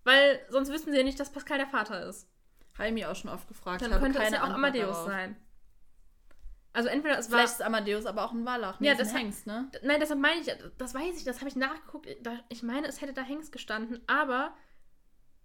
weil 0.05 0.41
sonst 0.49 0.71
wüssten 0.71 0.91
sie 0.91 0.99
ja 0.99 1.05
nicht, 1.05 1.21
dass 1.21 1.33
Pascal 1.33 1.59
der 1.59 1.69
Vater 1.69 2.07
ist. 2.07 2.29
Habe 2.77 2.89
ich 2.89 2.95
mich 2.95 3.07
auch 3.07 3.15
schon 3.15 3.31
oft 3.31 3.47
gefragt. 3.47 3.83
Dann 3.83 4.01
könnte 4.01 4.23
es 4.23 4.33
ja 4.33 4.43
auch 4.43 4.51
Amadeus 4.51 4.97
darauf. 4.97 5.07
sein. 5.07 5.37
Also 6.73 6.89
entweder 6.89 7.19
es 7.19 7.31
war. 7.31 7.39
Vielleicht 7.39 7.55
ist 7.55 7.63
Amadeus 7.63 8.07
aber 8.07 8.25
auch 8.25 8.33
ein 8.33 8.47
Wallach. 8.47 8.79
Nee, 8.79 8.89
ja, 8.89 8.95
das 8.95 9.13
Hengst, 9.13 9.47
ne? 9.47 9.71
Nein, 9.83 9.99
deshalb 9.99 10.21
meine 10.21 10.41
ich, 10.41 10.53
das 10.79 10.95
weiß 10.95 11.17
ich, 11.19 11.25
das 11.25 11.39
habe 11.39 11.49
ich 11.49 11.57
nachgeguckt. 11.57 12.07
Ich 12.49 12.63
meine, 12.63 12.87
es 12.87 13.01
hätte 13.01 13.13
da 13.13 13.23
Hengst 13.23 13.51
gestanden, 13.51 14.01
aber 14.07 14.55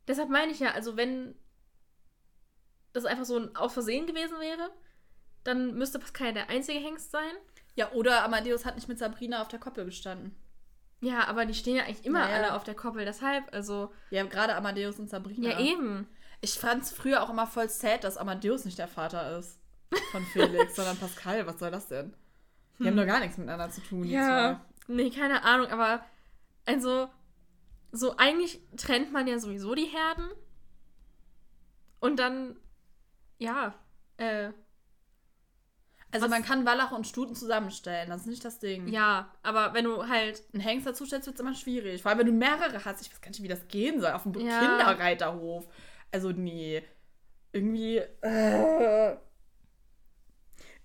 deshalb 0.08 0.30
meine 0.30 0.52
ich 0.52 0.60
ja, 0.60 0.72
also 0.72 0.98
wenn 0.98 1.36
das 2.94 3.06
einfach 3.06 3.26
so 3.26 3.38
ein 3.38 3.56
Aus 3.56 3.74
Versehen 3.74 4.06
gewesen 4.06 4.40
wäre, 4.40 4.72
dann 5.44 5.76
müsste 5.76 6.00
Pascal 6.00 6.34
der 6.34 6.50
einzige 6.50 6.80
Hengst 6.80 7.12
sein. 7.12 7.32
Ja, 7.74 7.92
oder 7.92 8.24
Amadeus 8.24 8.64
hat 8.64 8.76
nicht 8.76 8.88
mit 8.88 9.00
Sabrina 9.00 9.42
auf 9.42 9.48
der 9.48 9.60
Koppel 9.60 9.86
gestanden. 9.86 10.36
Ja, 11.02 11.28
aber 11.28 11.46
die 11.46 11.54
stehen 11.54 11.76
ja 11.76 11.84
eigentlich 11.84 12.06
immer 12.06 12.20
naja. 12.20 12.36
alle 12.36 12.54
auf 12.54 12.64
der 12.64 12.76
Koppel, 12.76 13.04
deshalb, 13.04 13.54
also. 13.54 13.92
Ja, 14.12 14.24
gerade 14.24 14.56
Amadeus 14.56 14.98
und 15.00 15.10
Sabrina. 15.10 15.50
Ja, 15.50 15.60
eben. 15.60 16.08
Ich 16.40 16.54
fand 16.54 16.84
es 16.84 16.92
früher 16.92 17.24
auch 17.24 17.30
immer 17.30 17.48
voll 17.48 17.70
sad, 17.70 18.04
dass 18.04 18.18
Amadeus 18.18 18.64
nicht 18.64 18.78
der 18.78 18.88
Vater 18.88 19.38
ist 19.38 19.60
von 20.12 20.24
Felix, 20.26 20.76
sondern 20.76 20.98
Pascal. 20.98 21.46
Was 21.48 21.60
soll 21.60 21.72
das 21.72 21.88
denn? 21.88 22.14
Die 22.80 22.84
hm. 22.84 22.88
haben 22.88 22.98
doch 22.98 23.06
gar 23.06 23.20
nichts 23.20 23.38
miteinander 23.38 23.70
zu 23.70 23.82
tun. 23.82 24.06
Ja, 24.06 24.66
nee, 24.88 25.10
keine 25.10 25.44
Ahnung, 25.44 25.68
aber 25.68 26.04
also, 26.66 27.10
so 27.92 28.18
eigentlich 28.18 28.62
trennt 28.76 29.14
man 29.14 29.28
ja 29.28 29.40
sowieso 29.40 29.76
die 29.76 29.86
Herden. 29.86 30.30
Und 32.00 32.20
dann, 32.20 32.58
ja, 33.38 33.74
äh. 34.18 34.52
Also 36.12 36.30
man 36.30 36.44
kann 36.44 36.66
Wallach 36.66 36.92
und 36.92 37.08
Stuten 37.08 37.36
zusammenstellen, 37.36 38.10
das 38.10 38.22
ist 38.22 38.28
nicht 38.28 38.46
das 38.46 38.60
Ding. 38.60 38.88
Ja, 38.88 39.34
aber 39.44 39.74
wenn 39.74 39.84
du 39.84 40.08
halt 40.08 40.44
einen 40.54 40.62
Hengst 40.62 40.88
dazu 40.88 41.06
stellst, 41.06 41.28
wird 41.28 41.36
es 41.36 41.42
immer 41.42 41.56
schwierig. 41.56 42.02
Vor 42.02 42.10
allem, 42.10 42.20
wenn 42.20 42.28
du 42.28 42.32
mehrere 42.32 42.86
hast. 42.86 43.02
Ich 43.02 43.12
weiß 43.12 43.20
gar 43.20 43.30
nicht, 43.30 43.44
wie 43.44 43.50
das 43.50 43.68
gehen 43.68 44.00
soll 44.00 44.12
auf 44.12 44.24
dem 44.24 44.34
ja. 44.40 44.60
Kinderreiterhof. 44.60 45.68
Also 46.12 46.32
nee, 46.32 46.84
irgendwie... 47.52 47.98
Äh. 47.98 49.18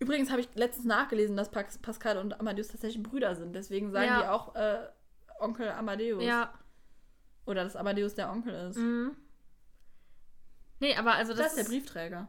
Übrigens 0.00 0.30
habe 0.30 0.40
ich 0.40 0.48
letztens 0.54 0.86
nachgelesen, 0.86 1.36
dass 1.36 1.50
Pascal 1.50 2.16
und 2.16 2.40
Amadeus 2.40 2.68
tatsächlich 2.68 3.02
Brüder 3.02 3.36
sind. 3.36 3.54
Deswegen 3.54 3.92
sagen 3.92 4.06
ja. 4.06 4.22
die 4.22 4.28
auch 4.28 4.56
äh, 4.56 4.88
Onkel 5.38 5.68
Amadeus. 5.70 6.24
Ja. 6.24 6.52
Oder 7.44 7.64
dass 7.64 7.76
Amadeus 7.76 8.14
der 8.14 8.30
Onkel 8.30 8.54
ist. 8.54 8.78
Mhm. 8.78 9.14
Nee, 10.80 10.96
aber 10.96 11.12
also 11.12 11.34
das, 11.34 11.42
das 11.42 11.52
ist 11.52 11.58
der 11.58 11.64
Briefträger. 11.64 12.28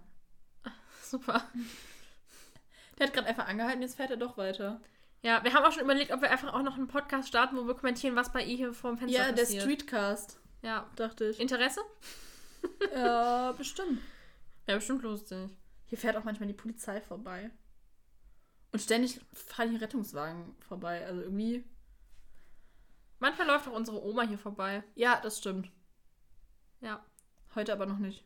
Super. 1.01 1.43
Der 2.99 3.07
hat 3.07 3.13
gerade 3.13 3.27
einfach 3.27 3.47
angehalten, 3.47 3.81
jetzt 3.81 3.95
fährt 3.95 4.11
er 4.11 4.17
doch 4.17 4.37
weiter. 4.37 4.81
Ja, 5.21 5.41
wir 5.43 5.53
haben 5.53 5.63
auch 5.63 5.71
schon 5.71 5.83
überlegt, 5.83 6.11
ob 6.11 6.21
wir 6.21 6.29
einfach 6.29 6.53
auch 6.53 6.63
noch 6.63 6.75
einen 6.75 6.87
Podcast 6.87 7.29
starten, 7.29 7.55
wo 7.55 7.65
wir 7.67 7.75
kommentieren, 7.75 8.17
was 8.17 8.33
bei 8.33 8.43
ihr 8.43 8.57
hier 8.57 8.73
vor 8.73 8.91
dem 8.91 8.97
Fenster 8.97 9.17
ja, 9.17 9.31
passiert. 9.31 9.49
Ja, 9.49 9.55
der 9.55 9.61
Streetcast. 9.61 10.39
Ja. 10.61 10.89
Dachte 10.97 11.25
ich. 11.25 11.39
Interesse? 11.39 11.81
ja, 12.93 13.53
bestimmt. 13.53 14.01
Ja, 14.67 14.75
bestimmt 14.75 15.01
lustig. 15.01 15.49
Hier 15.87 15.97
fährt 15.97 16.15
auch 16.15 16.23
manchmal 16.23 16.47
die 16.47 16.53
Polizei 16.53 17.01
vorbei. 17.01 17.49
Und 18.71 18.79
ständig 18.79 19.19
fahren 19.33 19.71
hier 19.71 19.81
Rettungswagen 19.81 20.55
vorbei. 20.67 21.05
Also 21.05 21.21
irgendwie. 21.21 21.63
Manchmal 23.19 23.47
läuft 23.47 23.67
auch 23.67 23.73
unsere 23.73 24.03
Oma 24.03 24.23
hier 24.23 24.37
vorbei. 24.37 24.83
Ja, 24.95 25.19
das 25.21 25.37
stimmt. 25.37 25.69
Ja. 26.79 27.05
Heute 27.53 27.73
aber 27.73 27.85
noch 27.85 27.99
nicht. 27.99 28.23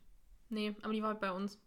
Nee, 0.50 0.76
aber 0.84 0.94
die 0.94 1.02
war 1.02 1.10
heute 1.10 1.20
bei 1.20 1.32
uns. 1.32 1.60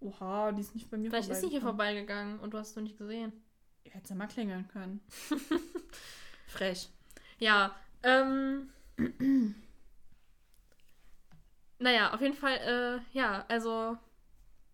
Oha, 0.00 0.52
die 0.52 0.60
ist 0.60 0.74
nicht 0.74 0.90
bei 0.90 0.96
mir 0.96 1.10
Vielleicht 1.10 1.30
ist 1.30 1.40
sie 1.40 1.48
hier 1.48 1.60
vorbeigegangen 1.60 2.38
und 2.40 2.54
du 2.54 2.58
hast 2.58 2.70
es 2.70 2.76
noch 2.76 2.82
nicht 2.82 2.98
gesehen. 2.98 3.32
Ihr 3.84 3.92
hättet 3.92 4.10
ja 4.10 4.16
mal 4.16 4.28
klingeln 4.28 4.68
können. 4.68 5.00
Frech. 6.46 6.88
Ja, 7.38 7.74
ähm. 8.02 8.70
naja, 11.78 12.12
auf 12.14 12.20
jeden 12.20 12.34
Fall, 12.34 12.56
äh, 12.56 13.16
ja, 13.16 13.44
also 13.48 13.96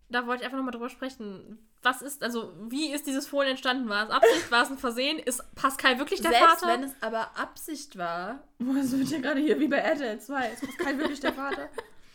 da 0.09 0.25
wollte 0.27 0.41
ich 0.41 0.45
einfach 0.45 0.57
nochmal 0.57 0.73
drüber 0.73 0.89
sprechen 0.89 1.57
was 1.87 2.01
ist, 2.01 2.21
also 2.21 2.53
wie 2.69 2.91
ist 2.91 3.07
dieses 3.07 3.27
Fohlen 3.27 3.49
entstanden? 3.49 3.87
War 3.87 4.05
es 4.05 4.09
Absicht? 4.09 4.51
War 4.51 4.63
es 4.63 4.69
ein 4.69 4.77
Versehen? 4.77 5.19
Ist 5.19 5.43
Pascal 5.55 5.99
wirklich 5.99 6.21
der 6.21 6.31
Selbst 6.31 6.59
Vater? 6.59 6.67
wenn 6.67 6.83
es 6.83 6.91
aber 7.01 7.37
Absicht 7.37 7.97
war, 7.97 8.43
es 8.79 8.91
wird 8.91 9.09
ja 9.09 9.19
gerade 9.19 9.39
hier 9.39 9.59
wie 9.59 9.67
bei 9.67 9.77
RTL 9.77 10.19
2, 10.19 10.49
ist 10.49 10.65
Pascal 10.65 10.97
wirklich 10.97 11.19
der 11.19 11.33
Vater? 11.33 11.69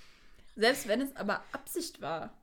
Selbst 0.57 0.87
wenn 0.87 1.01
es 1.01 1.17
aber 1.17 1.43
Absicht 1.53 2.03
war 2.03 2.37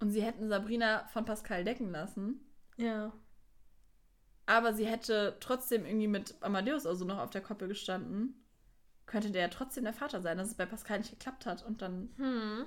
und 0.00 0.10
sie 0.10 0.22
hätten 0.22 0.48
Sabrina 0.48 1.06
von 1.12 1.26
Pascal 1.26 1.64
decken 1.64 1.90
lassen. 1.90 2.40
Ja. 2.76 3.12
Aber 4.46 4.72
sie 4.72 4.86
hätte 4.86 5.36
trotzdem 5.40 5.84
irgendwie 5.84 6.08
mit 6.08 6.36
Amadeus 6.40 6.86
also 6.86 7.04
noch 7.04 7.18
auf 7.18 7.30
der 7.30 7.42
Koppel 7.42 7.68
gestanden, 7.68 8.42
könnte 9.04 9.30
der 9.30 9.42
ja 9.42 9.48
trotzdem 9.48 9.84
der 9.84 9.92
Vater 9.92 10.22
sein, 10.22 10.38
dass 10.38 10.48
es 10.48 10.54
bei 10.54 10.64
Pascal 10.64 10.98
nicht 10.98 11.10
geklappt 11.10 11.44
hat 11.44 11.66
und 11.66 11.82
dann. 11.82 12.08
Hm. 12.16 12.64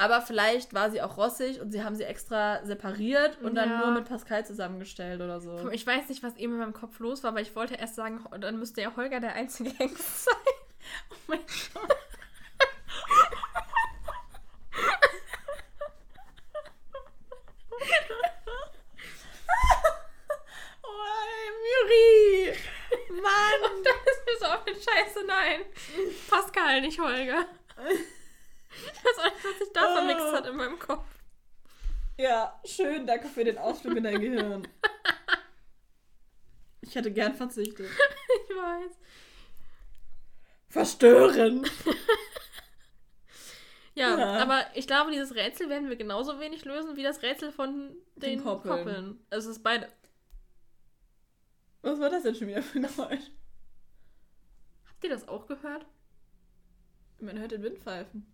Aber 0.00 0.22
vielleicht 0.22 0.72
war 0.72 0.90
sie 0.90 1.02
auch 1.02 1.18
rossig 1.18 1.60
und 1.60 1.72
sie 1.72 1.84
haben 1.84 1.94
sie 1.94 2.04
extra 2.04 2.64
separiert 2.64 3.36
und 3.42 3.54
ja. 3.54 3.66
dann 3.66 3.80
nur 3.80 3.90
mit 3.90 4.06
Pascal 4.08 4.46
zusammengestellt 4.46 5.20
oder 5.20 5.40
so. 5.42 5.68
Ich 5.72 5.86
weiß 5.86 6.08
nicht, 6.08 6.22
was 6.22 6.34
eben 6.38 6.54
in 6.54 6.58
meinem 6.58 6.72
Kopf 6.72 6.98
los 7.00 7.22
war, 7.22 7.32
aber 7.32 7.42
ich 7.42 7.54
wollte 7.54 7.74
erst 7.74 7.96
sagen, 7.96 8.24
dann 8.40 8.58
müsste 8.58 8.80
ja 8.80 8.96
Holger 8.96 9.20
der 9.20 9.34
einzige 9.34 9.68
Hengst 9.78 10.24
sein. 10.24 10.34
Oh 11.10 11.16
mein 11.26 11.40
Gott. 11.74 11.96
oh, 20.82 20.88
Mann! 23.10 23.70
Und 23.70 23.84
dann 23.84 23.94
ist 24.06 24.24
mir 24.26 24.38
so 24.38 24.46
auf 24.46 24.64
den 24.64 24.76
Scheiße, 24.76 25.26
nein. 25.26 25.60
Pascal, 26.30 26.80
nicht 26.80 26.98
Holger. 26.98 27.44
Ich 29.00 29.04
weiß 29.04 29.18
auch 29.18 29.24
nicht, 29.24 29.44
was 29.44 29.58
sich 29.58 29.72
da 29.72 29.94
vermixt 29.94 30.26
oh. 30.28 30.32
hat 30.32 30.46
in 30.46 30.56
meinem 30.56 30.78
Kopf. 30.78 31.06
Ja, 32.18 32.60
schön, 32.66 33.06
danke 33.06 33.28
für 33.28 33.44
den 33.44 33.56
Ausflug 33.56 33.96
in 33.96 34.04
dein 34.04 34.20
Gehirn. 34.20 34.68
Ich 36.82 36.94
hätte 36.94 37.12
gern 37.12 37.34
verzichtet. 37.34 37.88
Ich 38.48 38.56
weiß. 38.56 38.98
Verstören! 40.68 41.66
ja, 43.94 44.16
ja, 44.16 44.36
aber 44.38 44.64
ich 44.74 44.86
glaube, 44.86 45.10
dieses 45.10 45.34
Rätsel 45.34 45.68
werden 45.68 45.88
wir 45.88 45.96
genauso 45.96 46.38
wenig 46.38 46.64
lösen 46.64 46.96
wie 46.96 47.02
das 47.02 47.22
Rätsel 47.22 47.50
von 47.50 47.96
den, 48.14 48.38
den 48.38 48.44
Koppeln. 48.44 48.76
Koppeln. 48.76 49.26
Also 49.30 49.50
es 49.50 49.56
ist 49.56 49.62
beide. 49.64 49.88
Was 51.82 51.98
war 51.98 52.10
das 52.10 52.22
denn 52.22 52.34
schon 52.36 52.48
wieder 52.48 52.62
für 52.62 52.78
ein 52.78 52.82
Geräusch? 52.82 53.30
Habt 54.88 55.04
ihr 55.04 55.10
das 55.10 55.26
auch 55.26 55.46
gehört? 55.46 55.86
Man 57.18 57.38
hört 57.38 57.52
den 57.52 57.62
Wind 57.62 57.78
pfeifen. 57.78 58.26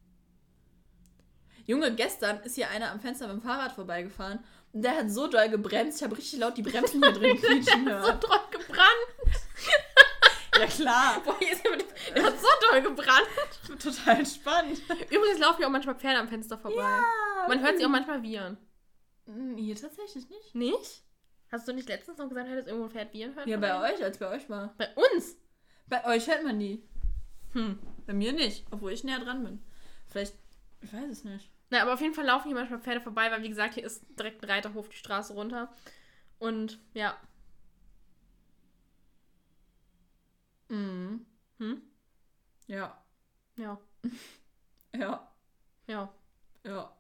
Junge, 1.67 1.95
gestern 1.95 2.41
ist 2.41 2.55
hier 2.55 2.71
einer 2.71 2.91
am 2.93 3.01
Fenster 3.01 3.27
mit 3.27 3.37
dem 3.37 3.43
Fahrrad 3.43 3.73
vorbeigefahren 3.73 4.39
und 4.73 4.83
der 4.83 4.97
hat 4.97 5.11
so 5.11 5.27
doll 5.27 5.49
gebremst. 5.49 5.99
Ich 5.99 6.05
habe 6.05 6.17
richtig 6.17 6.39
laut 6.39 6.57
die 6.57 6.63
Bremsen 6.63 7.03
hier 7.03 7.13
drin 7.13 7.37
quietschen 7.41 7.89
hören. 7.89 8.05
so 8.05 8.29
doll 8.29 8.41
gebrannt. 8.51 9.07
ja, 10.61 10.67
klar. 10.67 11.23
Boah, 11.25 11.37
hier 11.41 11.53
ist 11.53 11.65
jemand, 11.65 11.85
der 12.15 12.23
hat 12.25 12.35
so 12.41 12.47
doll 12.71 12.83
gebrannt. 12.83 13.29
Total 13.83 14.25
spannend. 14.25 14.81
Übrigens 15.11 15.39
laufen 15.41 15.57
hier 15.59 15.67
auch 15.67 15.73
manchmal 15.73 15.97
Pferde 15.97 16.19
am 16.21 16.29
Fenster 16.29 16.57
vorbei. 16.57 16.83
Ja, 16.83 17.49
Man 17.49 17.61
hört 17.61 17.79
sie 17.79 17.85
auch 17.85 17.91
manchmal 17.91 18.23
wiehern. 18.23 18.57
Hm, 19.27 19.57
hier 19.57 19.75
tatsächlich 19.75 20.29
nicht. 20.29 20.55
Nicht? 20.55 21.03
Hast 21.51 21.67
du 21.67 21.73
nicht 21.73 21.89
letztens 21.89 22.19
noch 22.19 22.29
gesagt, 22.29 22.49
hättest 22.49 22.69
irgendwo 22.69 22.87
ein 22.87 22.91
Pferd 22.93 23.13
wiehern 23.13 23.35
hören? 23.35 23.49
Ja, 23.49 23.57
bei 23.57 23.93
euch, 23.93 24.03
als 24.03 24.19
bei 24.19 24.29
euch 24.29 24.49
war. 24.49 24.75
Bei 24.79 24.89
uns? 24.95 25.37
Bei 25.89 26.05
euch 26.05 26.29
hört 26.29 26.45
man 26.45 26.59
die. 26.59 26.83
Hm. 27.53 27.79
Bei 28.07 28.13
mir 28.13 28.33
nicht, 28.33 28.67
obwohl 28.71 28.93
ich 28.93 29.03
näher 29.05 29.19
dran 29.21 29.43
bin. 29.43 29.63
Vielleicht, 30.07 30.35
ich 30.81 30.93
weiß 30.93 31.09
es 31.11 31.25
nicht. 31.25 31.51
Na, 31.71 31.83
aber 31.83 31.95
auf 31.95 32.01
jeden 32.01 32.15
Fall 32.15 32.25
laufen 32.27 32.49
hier 32.49 32.57
manchmal 32.57 32.81
Pferde 32.81 33.01
vorbei, 33.01 33.31
weil 33.31 33.43
wie 33.43 33.49
gesagt, 33.49 33.75
hier 33.75 33.85
ist 33.85 34.05
direkt 34.19 34.43
ein 34.43 34.51
Reiterhof 34.51 34.89
die 34.89 34.97
Straße 34.97 35.33
runter. 35.33 35.73
Und 36.39 36.79
ja. 36.95 37.17
Mhm. 40.69 41.25
Hm? 41.59 41.83
Ja. 42.67 43.03
Ja. 43.57 43.79
Ja. 44.95 45.31
Ja. 45.89 46.11
Ja. 46.65 46.93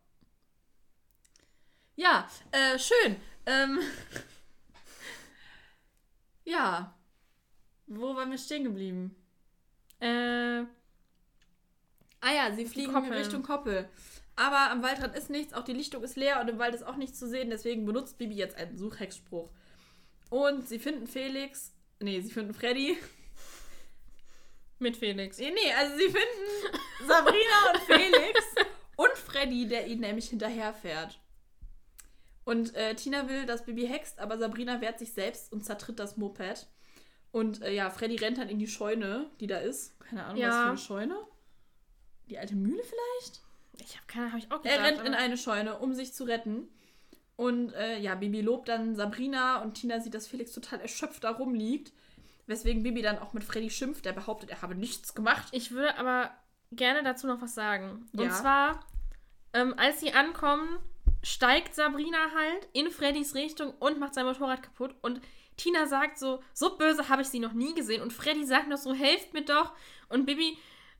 Ja, 1.94 2.28
äh, 2.50 2.78
schön. 2.78 3.16
Ähm, 3.46 3.78
ja. 6.44 6.94
Wo 7.86 8.14
waren 8.14 8.30
wir 8.30 8.36
stehen 8.36 8.64
geblieben? 8.64 9.16
Äh, 10.00 10.64
Ah 12.20 12.32
ja, 12.34 12.52
sie 12.52 12.66
fliegen 12.66 12.92
Koppeln. 12.92 13.12
in 13.12 13.18
Richtung 13.18 13.42
Koppel. 13.42 13.88
Aber 14.36 14.70
am 14.70 14.82
Waldrand 14.82 15.14
ist 15.16 15.30
nichts, 15.30 15.54
auch 15.54 15.64
die 15.64 15.72
Lichtung 15.72 16.02
ist 16.02 16.16
leer 16.16 16.40
und 16.40 16.48
im 16.48 16.58
Wald 16.58 16.74
ist 16.74 16.82
auch 16.86 16.96
nichts 16.96 17.18
zu 17.18 17.26
sehen, 17.28 17.48
deswegen 17.50 17.86
benutzt 17.86 18.18
Bibi 18.18 18.34
jetzt 18.34 18.56
einen 18.56 18.76
Suchhexspruch. 18.76 19.50
Und 20.28 20.68
sie 20.68 20.78
finden 20.78 21.06
Felix, 21.06 21.72
nee, 22.00 22.20
sie 22.20 22.30
finden 22.30 22.52
Freddy. 22.52 22.98
mit 24.78 24.96
Felix. 24.96 25.38
Nee, 25.38 25.50
nee, 25.52 25.72
also 25.72 25.96
sie 25.96 26.04
finden 26.04 26.78
Sabrina 27.06 27.72
und 27.72 27.80
Felix 27.84 28.40
und 28.96 29.12
Freddy, 29.16 29.66
der 29.68 29.86
ihnen 29.86 30.02
nämlich 30.02 30.28
hinterherfährt. 30.28 31.18
Und 32.44 32.74
äh, 32.74 32.94
Tina 32.94 33.28
will, 33.28 33.46
dass 33.46 33.64
Bibi 33.64 33.86
hext, 33.88 34.18
aber 34.18 34.38
Sabrina 34.38 34.80
wehrt 34.80 34.98
sich 34.98 35.12
selbst 35.12 35.50
und 35.52 35.64
zertritt 35.64 35.98
das 35.98 36.16
Moped. 36.16 36.68
Und 37.32 37.62
äh, 37.62 37.72
ja, 37.72 37.90
Freddy 37.90 38.16
rennt 38.16 38.38
dann 38.38 38.48
in 38.48 38.58
die 38.58 38.68
Scheune, 38.68 39.30
die 39.40 39.46
da 39.46 39.58
ist. 39.58 39.98
Keine 40.00 40.24
Ahnung, 40.24 40.36
was 40.36 40.42
Ja. 40.42 40.62
für 40.62 40.68
eine 40.68 40.78
Scheune. 40.78 41.18
Die 42.30 42.38
alte 42.38 42.54
Mühle 42.54 42.82
vielleicht? 42.82 43.40
Ich 43.80 43.96
habe 43.96 44.06
keine, 44.06 44.28
habe 44.28 44.38
ich 44.38 44.50
auch 44.50 44.62
gedacht. 44.62 44.78
Er 44.78 44.84
rennt 44.84 45.00
in 45.06 45.14
eine 45.14 45.36
Scheune, 45.36 45.78
um 45.78 45.94
sich 45.94 46.12
zu 46.14 46.24
retten. 46.24 46.68
Und 47.36 47.72
äh, 47.74 47.98
ja, 47.98 48.14
Bibi 48.14 48.40
lobt 48.40 48.68
dann 48.68 48.96
Sabrina 48.96 49.62
und 49.62 49.74
Tina 49.74 50.00
sieht, 50.00 50.14
dass 50.14 50.26
Felix 50.26 50.52
total 50.52 50.80
erschöpft 50.80 51.24
da 51.24 51.30
rumliegt. 51.30 51.92
Weswegen 52.46 52.82
Bibi 52.82 53.02
dann 53.02 53.18
auch 53.18 53.32
mit 53.32 53.44
Freddy 53.44 53.70
schimpft, 53.70 54.04
der 54.04 54.12
behauptet, 54.12 54.50
er 54.50 54.62
habe 54.62 54.74
nichts 54.74 55.14
gemacht. 55.14 55.48
Ich 55.52 55.72
würde 55.72 55.98
aber 55.98 56.30
gerne 56.72 57.02
dazu 57.02 57.26
noch 57.26 57.42
was 57.42 57.54
sagen. 57.54 58.08
Und 58.12 58.24
Ja. 58.24 58.30
zwar, 58.30 58.86
ähm, 59.52 59.74
als 59.76 60.00
sie 60.00 60.12
ankommen, 60.12 60.78
steigt 61.22 61.74
Sabrina 61.74 62.30
halt 62.34 62.68
in 62.72 62.90
Freddys 62.90 63.34
Richtung 63.34 63.72
und 63.80 63.98
macht 63.98 64.14
sein 64.14 64.26
Motorrad 64.26 64.62
kaputt. 64.62 64.94
Und 65.02 65.20
Tina 65.56 65.86
sagt 65.86 66.18
so, 66.18 66.42
so 66.52 66.76
böse 66.76 67.08
habe 67.08 67.22
ich 67.22 67.28
sie 67.28 67.40
noch 67.40 67.52
nie 67.52 67.74
gesehen. 67.74 68.00
Und 68.02 68.12
Freddy 68.12 68.44
sagt 68.44 68.68
noch 68.68 68.78
so, 68.78 68.94
helft 68.94 69.34
mir 69.34 69.44
doch. 69.44 69.72
Und 70.08 70.24
Bibi 70.24 70.56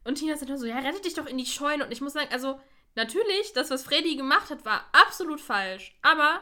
und 0.06 0.16
Tina 0.16 0.36
sagt 0.36 0.48
nur 0.48 0.58
so, 0.58 0.66
ja, 0.66 0.78
rette 0.78 1.00
dich 1.02 1.14
doch 1.14 1.26
in 1.26 1.38
die 1.38 1.46
Scheune. 1.46 1.84
Und 1.84 1.92
ich 1.92 2.00
muss 2.00 2.12
sagen, 2.14 2.28
also 2.32 2.58
natürlich, 2.94 3.52
das, 3.54 3.70
was 3.70 3.84
Freddy 3.84 4.16
gemacht 4.16 4.50
hat, 4.50 4.64
war 4.64 4.84
absolut 4.92 5.40
falsch. 5.40 5.96
Aber 6.02 6.40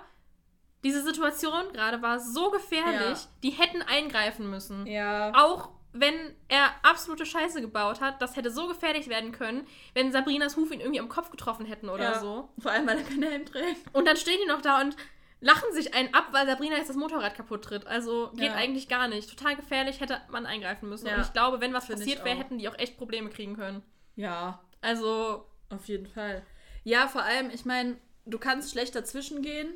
diese 0.84 1.02
Situation 1.02 1.72
gerade 1.72 2.02
war 2.02 2.20
so 2.20 2.50
gefährlich, 2.50 3.18
Ja. 3.22 3.28
die 3.42 3.50
hätten 3.50 3.82
eingreifen 3.82 4.50
müssen. 4.50 4.86
Ja. 4.86 5.32
Auch 5.34 5.70
wenn 5.96 6.14
er 6.48 6.70
absolute 6.82 7.24
Scheiße 7.24 7.60
gebaut 7.60 8.00
hat, 8.00 8.20
das 8.20 8.34
hätte 8.36 8.50
so 8.50 8.66
gefährlich 8.66 9.08
werden 9.08 9.30
können, 9.32 9.66
wenn 9.94 10.10
Sabrinas 10.12 10.56
Huf 10.56 10.70
ihn 10.72 10.80
irgendwie 10.80 10.98
am 11.00 11.08
Kopf 11.08 11.30
getroffen 11.30 11.66
hätten 11.66 11.88
oder 11.88 12.02
Ja. 12.14 12.18
so. 12.20 12.48
Vor 12.58 12.72
allem, 12.72 12.86
weil 12.86 12.98
er 12.98 13.04
keinen 13.04 13.22
Helm 13.22 13.46
trägt. 13.46 13.80
Und 13.94 14.06
dann 14.06 14.16
stehen 14.16 14.38
die 14.42 14.48
noch 14.48 14.60
da 14.60 14.80
und 14.80 14.96
lachen 15.44 15.72
sich 15.74 15.92
einen 15.94 16.12
ab, 16.14 16.28
weil 16.32 16.46
Sabrina 16.46 16.76
jetzt 16.76 16.88
das 16.88 16.96
Motorrad 16.96 17.34
kaputt 17.34 17.62
tritt. 17.64 17.86
Also 17.86 18.30
geht 18.34 18.46
Ja. 18.48 18.54
eigentlich 18.54 18.88
gar 18.88 19.08
nicht. 19.08 19.28
Total 19.28 19.54
gefährlich, 19.56 20.00
hätte 20.00 20.20
man 20.30 20.46
eingreifen 20.46 20.88
müssen. 20.88 21.06
Ja. 21.06 21.16
Und 21.16 21.20
ich 21.20 21.32
glaube, 21.34 21.60
wenn 21.60 21.72
was 21.74 21.84
Finde 21.86 22.02
ich 22.02 22.08
passiert 22.08 22.24
wäre, 22.24 22.36
hätten 22.38 22.58
die 22.58 22.68
auch 22.68 22.78
echt 22.78 22.96
Probleme 22.96 23.28
kriegen 23.30 23.54
können. 23.54 23.82
Ja, 24.16 24.60
Also, 24.80 25.46
auf 25.70 25.86
jeden 25.86 26.06
Fall. 26.06 26.42
Ja, 26.82 27.08
vor 27.08 27.22
allem, 27.22 27.50
ich 27.50 27.64
meine, 27.64 27.96
du 28.26 28.38
kannst 28.38 28.70
schlecht 28.70 28.94
dazwischen 28.94 29.42
gehen, 29.42 29.74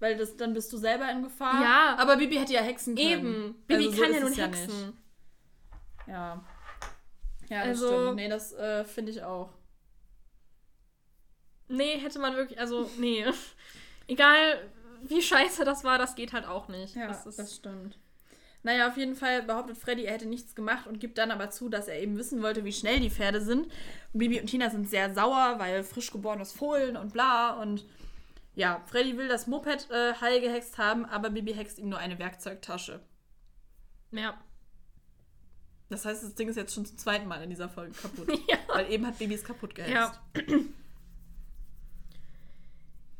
weil 0.00 0.16
das, 0.16 0.36
dann 0.36 0.52
bist 0.52 0.72
du 0.72 0.76
selber 0.76 1.08
in 1.10 1.22
Gefahr. 1.22 1.62
Ja. 1.62 1.96
Aber 1.98 2.16
Bibi 2.16 2.36
hätte 2.36 2.52
ja 2.52 2.60
hexen 2.62 2.94
können. 2.96 3.08
eben. 3.08 3.54
Bibi 3.66 3.86
Also 3.86 3.90
so 3.96 4.02
kann 4.02 4.10
ja 4.12 4.16
ist 4.18 4.24
nun 4.24 4.32
ja 4.34 4.44
hexen. 4.46 4.66
nicht. 4.86 4.94
Ja. 6.08 6.44
Ja, 7.50 7.58
das 7.60 7.68
Also- 7.68 7.88
stimmt. 7.88 8.16
Nee, 8.16 8.28
das 8.28 8.52
äh, 8.52 8.84
finde 8.84 9.12
ich 9.12 9.22
auch. 9.22 9.50
nee, 11.68 11.98
hätte 11.98 12.18
man 12.18 12.34
wirklich, 12.36 12.58
also, 12.58 12.90
nee. 12.98 13.24
Egal 14.06 14.70
wie 15.08 15.22
scheiße 15.22 15.64
das 15.64 15.84
war, 15.84 15.98
das 15.98 16.14
geht 16.14 16.32
halt 16.32 16.46
auch 16.46 16.68
nicht. 16.68 16.94
Ja, 16.96 17.08
das 17.08 17.24
das, 17.36 17.56
stimmt. 17.56 17.98
Naja, 18.62 18.88
auf 18.88 18.96
jeden 18.96 19.14
Fall 19.14 19.42
behauptet 19.42 19.76
Freddy, 19.76 20.04
er 20.04 20.14
hätte 20.14 20.26
nichts 20.26 20.54
gemacht 20.54 20.86
und 20.86 20.98
gibt 20.98 21.18
dann 21.18 21.30
aber 21.30 21.50
zu, 21.50 21.68
dass 21.68 21.86
er 21.86 22.00
eben 22.00 22.16
wissen 22.16 22.42
wollte, 22.42 22.64
wie 22.64 22.72
schnell 22.72 22.98
die 23.00 23.10
Pferde 23.10 23.40
sind. 23.40 23.68
Bibi 24.14 24.40
und 24.40 24.46
Tina 24.46 24.70
sind 24.70 24.88
sehr 24.88 25.12
sauer, 25.14 25.56
weil 25.58 25.84
frisch 25.84 26.10
geborenes 26.10 26.52
Fohlen 26.52 26.96
und 26.96 27.12
bla. 27.12 27.60
Und 27.60 27.84
ja, 28.54 28.82
Freddy 28.86 29.18
will 29.18 29.28
das 29.28 29.46
Moped 29.46 29.90
äh, 29.90 30.14
heil 30.14 30.40
gehext 30.40 30.78
haben, 30.78 31.04
aber 31.04 31.28
Bibi 31.30 31.52
hext 31.54 31.78
ihm 31.78 31.90
nur 31.90 31.98
eine 31.98 32.18
Werkzeugtasche. 32.18 33.00
ja. 34.12 34.38
Das 35.90 36.06
heißt, 36.06 36.24
das 36.24 36.34
Ding 36.34 36.48
ist 36.48 36.56
jetzt 36.56 36.74
schon 36.74 36.86
zum 36.86 36.96
zweiten 36.96 37.28
Mal 37.28 37.42
in 37.42 37.50
dieser 37.50 37.68
Folge 37.68 37.92
kaputt. 37.92 38.26
Ja. 38.48 38.56
Weil 38.68 38.90
eben 38.90 39.06
hat 39.06 39.18
Bibi 39.18 39.34
es 39.34 39.44
kaputt 39.44 39.74
gehext. 39.74 39.94
Ja. 39.94 40.58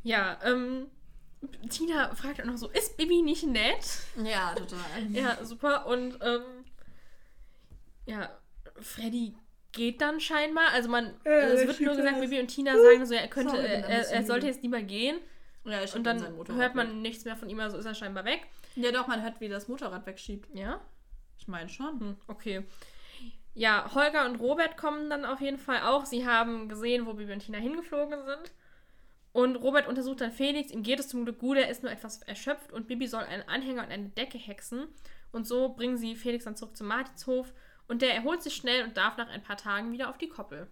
Ja, 0.03 0.39
ähm, 0.43 0.87
Tina 1.69 2.13
fragt 2.15 2.41
auch 2.41 2.45
noch 2.45 2.57
so, 2.57 2.69
ist 2.69 2.97
Bibi 2.97 3.21
nicht 3.21 3.45
nett? 3.45 3.85
Ja, 4.23 4.53
total. 4.55 4.79
Ja, 5.11 5.43
super. 5.43 5.85
Und, 5.87 6.17
ähm, 6.21 6.41
ja, 8.05 8.29
Freddy 8.81 9.35
geht 9.71 10.01
dann 10.01 10.19
scheinbar. 10.19 10.69
Also 10.73 10.89
man, 10.89 11.13
Ja, 11.25 11.31
es 11.31 11.59
der 11.59 11.67
wird 11.67 11.79
nur 11.81 11.95
gesagt. 11.95 12.19
Bibi 12.19 12.39
und 12.39 12.47
Tina 12.47 12.73
sagen 12.77 13.05
so, 13.05 13.13
ja, 13.13 13.21
er 13.21 13.27
könnte, 13.27 13.55
Sorry, 13.55 13.65
er, 13.65 14.09
er, 14.09 14.25
sollte 14.25 14.47
jetzt 14.47 14.63
lieber 14.63 14.81
gehen. 14.81 15.19
Ja, 15.65 15.83
ich 15.83 15.95
Und 15.95 16.03
dann 16.03 16.19
dann 16.19 16.57
hört 16.57 16.75
man 16.75 16.89
weg. 16.89 16.95
nichts 16.95 17.25
mehr 17.25 17.35
von 17.35 17.49
ihm, 17.49 17.59
also 17.59 17.77
ist 17.77 17.85
er 17.85 17.95
scheinbar 17.95 18.25
weg. 18.25 18.47
Ja, 18.75 18.91
doch, 18.91 19.07
man 19.07 19.23
hört, 19.23 19.41
wie 19.41 19.49
das 19.49 19.67
Motorrad 19.67 20.05
wegschiebt. 20.05 20.47
Ja? 20.53 20.79
Ich 21.37 21.47
meine 21.47 21.69
schon. 21.69 21.99
Hm, 21.99 22.17
okay. 22.27 22.65
Ja, 23.53 23.89
Holger 23.93 24.25
und 24.25 24.35
Robert 24.35 24.77
kommen 24.77 25.09
dann 25.09 25.25
auf 25.25 25.41
jeden 25.41 25.57
Fall 25.57 25.81
auch. 25.81 26.05
Sie 26.05 26.27
haben 26.27 26.67
gesehen, 26.69 27.05
wo 27.05 27.13
Bibi 27.13 27.33
und 27.33 27.39
Tina 27.39 27.57
hingeflogen 27.57 28.23
sind. 28.25 28.51
Und 29.35 29.57
Robert 29.57 29.89
untersucht 29.89 30.21
dann 30.21 30.31
Felix. 30.31 30.71
Ihm 30.71 30.81
geht 30.81 30.97
es 30.97 31.09
zum 31.09 31.25
Glück 31.25 31.39
gut, 31.39 31.57
er 31.57 31.69
ist 31.69 31.83
nur 31.83 31.91
etwas 31.91 32.21
erschöpft. 32.21 32.71
Und 32.71 32.87
Bibi 32.87 33.05
soll 33.05 33.23
einen 33.23 33.43
Anhänger 33.49 33.83
und 33.83 33.91
eine 33.91 34.07
Decke 34.07 34.37
hexen. 34.37 34.87
Und 35.33 35.45
so 35.45 35.73
bringen 35.73 35.97
sie 35.97 36.15
Felix 36.15 36.45
dann 36.45 36.55
zurück 36.55 36.77
zum 36.77 36.87
Martinshof. 36.87 37.51
Und 37.89 38.01
der 38.01 38.15
erholt 38.15 38.41
sich 38.41 38.55
schnell 38.55 38.85
und 38.85 38.95
darf 38.95 39.17
nach 39.17 39.27
ein 39.27 39.43
paar 39.43 39.57
Tagen 39.57 39.91
wieder 39.91 40.09
auf 40.09 40.17
die 40.17 40.29
Koppel. 40.29 40.67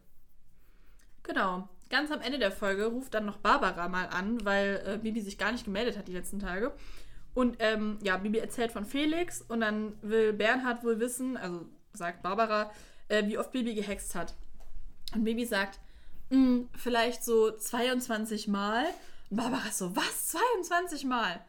Genau. 1.24 1.68
Ganz 1.90 2.10
am 2.10 2.22
Ende 2.22 2.40
der 2.40 2.54
Folge 2.54 2.86
ruft 2.86 3.14
dann 3.14 3.26
noch 3.26 3.36
Barbara 3.36 3.90
mal 3.90 4.06
an, 4.06 4.46
weil 4.46 4.82
äh, 4.88 4.98
Bibi 4.98 5.20
sich 5.20 5.38
gar 5.38 5.52
nicht 5.52 5.66
gemeldet 5.66 5.98
hat 5.98 6.08
die 6.08 6.14
letzten 6.14 6.40
Tage. 6.40 6.74
Und 7.34 7.58
ähm, 7.60 8.00
ja, 8.02 8.16
Bibi 8.16 8.38
erzählt 8.38 8.72
von 8.72 8.86
Felix 8.86 9.42
und 9.42 9.60
dann 9.60 9.92
will 10.02 10.32
Bernhard 10.32 10.86
wohl 10.86 11.02
wissen, 11.02 11.36
also 11.36 11.66
sagt 11.92 12.24
Barbara, 12.24 12.72
äh, 13.10 13.26
wie 13.26 13.38
oft 13.38 13.52
Bibi 13.52 13.74
gehext 13.74 14.16
hat. 14.16 14.36
Und 15.14 15.26
Bibi 15.26 15.44
sagt, 15.44 15.82
"Mm, 16.34 16.70
vielleicht 16.76 17.24
so 17.24 17.52
22 17.52 18.48
Mal. 18.48 18.86
Und 19.30 19.38
Barbara 19.38 19.68
ist 19.68 19.78
so, 19.78 19.96
was? 19.96 20.28
22 20.28 21.06
Mal? 21.06 21.44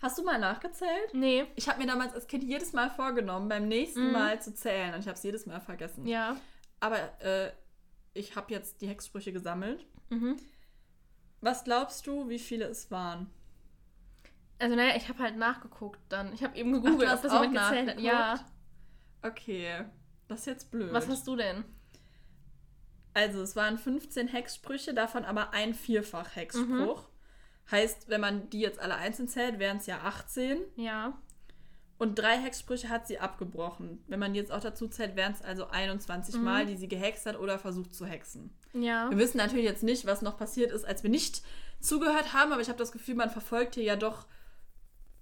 Hast 0.00 0.18
du 0.18 0.22
mal 0.22 0.38
nachgezählt? 0.38 1.14
Nee. 1.14 1.46
Ich 1.56 1.68
habe 1.68 1.78
mir 1.80 1.86
damals 1.86 2.14
als 2.14 2.26
Kind 2.26 2.44
jedes 2.44 2.72
Mal 2.74 2.90
vorgenommen, 2.90 3.48
beim 3.48 3.68
nächsten 3.68 4.06
Mhm. 4.08 4.12
Mal 4.12 4.42
zu 4.42 4.54
zählen. 4.54 4.92
Und 4.94 5.00
ich 5.00 5.06
habe 5.06 5.16
es 5.16 5.22
jedes 5.22 5.46
Mal 5.46 5.60
vergessen. 5.60 6.06
Ja. 6.06 6.36
Aber 6.80 6.98
äh, 7.22 7.50
ich 8.12 8.36
habe 8.36 8.52
jetzt 8.52 8.80
die 8.82 8.88
Hexsprüche 8.88 9.32
gesammelt. 9.32 9.86
Mhm. 10.10 10.36
Was 11.40 11.64
glaubst 11.64 12.06
du, 12.06 12.28
wie 12.28 12.38
viele 12.38 12.66
es 12.66 12.90
waren? 12.90 13.30
Also, 14.58 14.76
naja, 14.76 14.94
ich 14.96 15.08
habe 15.08 15.18
halt 15.22 15.36
nachgeguckt 15.36 16.00
dann. 16.10 16.32
Ich 16.32 16.42
habe 16.44 16.56
eben 16.56 16.70
Ach, 16.74 16.82
gegoogelt, 16.82 17.08
ob 17.08 17.14
hast 17.16 17.24
das 17.24 17.32
jemand 17.32 17.54
gezählt 17.54 17.88
hat. 17.90 18.00
Ja. 18.00 18.46
Okay, 19.22 19.84
das 20.28 20.40
ist 20.40 20.46
jetzt 20.46 20.70
blöd. 20.70 20.92
Was 20.92 21.08
hast 21.08 21.26
du 21.26 21.36
denn? 21.36 21.64
Also, 23.14 23.40
es 23.42 23.56
waren 23.56 23.78
15 23.78 24.28
Hexsprüche, 24.28 24.92
davon 24.92 25.24
aber 25.24 25.52
ein 25.52 25.72
Vierfach-Hexspruch. 25.74 27.02
Mhm. 27.02 27.70
Heißt, 27.70 28.08
wenn 28.08 28.20
man 28.20 28.50
die 28.50 28.60
jetzt 28.60 28.78
alle 28.78 28.96
einzeln 28.96 29.28
zählt, 29.28 29.58
wären 29.58 29.78
es 29.78 29.86
ja 29.86 30.00
18. 30.02 30.58
Ja. 30.76 31.16
Und 31.96 32.18
drei 32.18 32.36
Hexsprüche 32.36 32.88
hat 32.88 33.06
sie 33.06 33.20
abgebrochen. 33.20 34.02
Wenn 34.08 34.18
man 34.18 34.34
die 34.34 34.40
jetzt 34.40 34.52
auch 34.52 34.60
dazu 34.60 34.88
zählt, 34.88 35.16
wären 35.16 35.32
es 35.32 35.42
also 35.42 35.68
21 35.68 36.34
Mhm. 36.34 36.44
Mal, 36.44 36.66
die 36.66 36.76
sie 36.76 36.88
gehext 36.88 37.24
hat 37.24 37.38
oder 37.38 37.58
versucht 37.58 37.94
zu 37.94 38.04
hexen. 38.04 38.50
Ja. 38.74 39.08
Wir 39.08 39.16
wissen 39.16 39.38
natürlich 39.38 39.64
jetzt 39.64 39.84
nicht, 39.84 40.04
was 40.04 40.20
noch 40.20 40.36
passiert 40.36 40.72
ist, 40.72 40.84
als 40.84 41.02
wir 41.04 41.10
nicht 41.10 41.42
zugehört 41.80 42.32
haben, 42.32 42.52
aber 42.52 42.60
ich 42.60 42.68
habe 42.68 42.78
das 42.78 42.92
Gefühl, 42.92 43.14
man 43.14 43.30
verfolgt 43.30 43.76
hier 43.76 43.84
ja 43.84 43.96
doch 43.96 44.26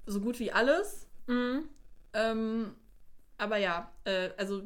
so 0.06 0.20
gut 0.20 0.39
wie 0.40 0.51
alles. 0.51 1.06
Mhm. 1.27 1.69
Ähm, 2.14 2.74
aber 3.39 3.59
ja, 3.59 3.93
äh, 4.05 4.31
also 4.36 4.62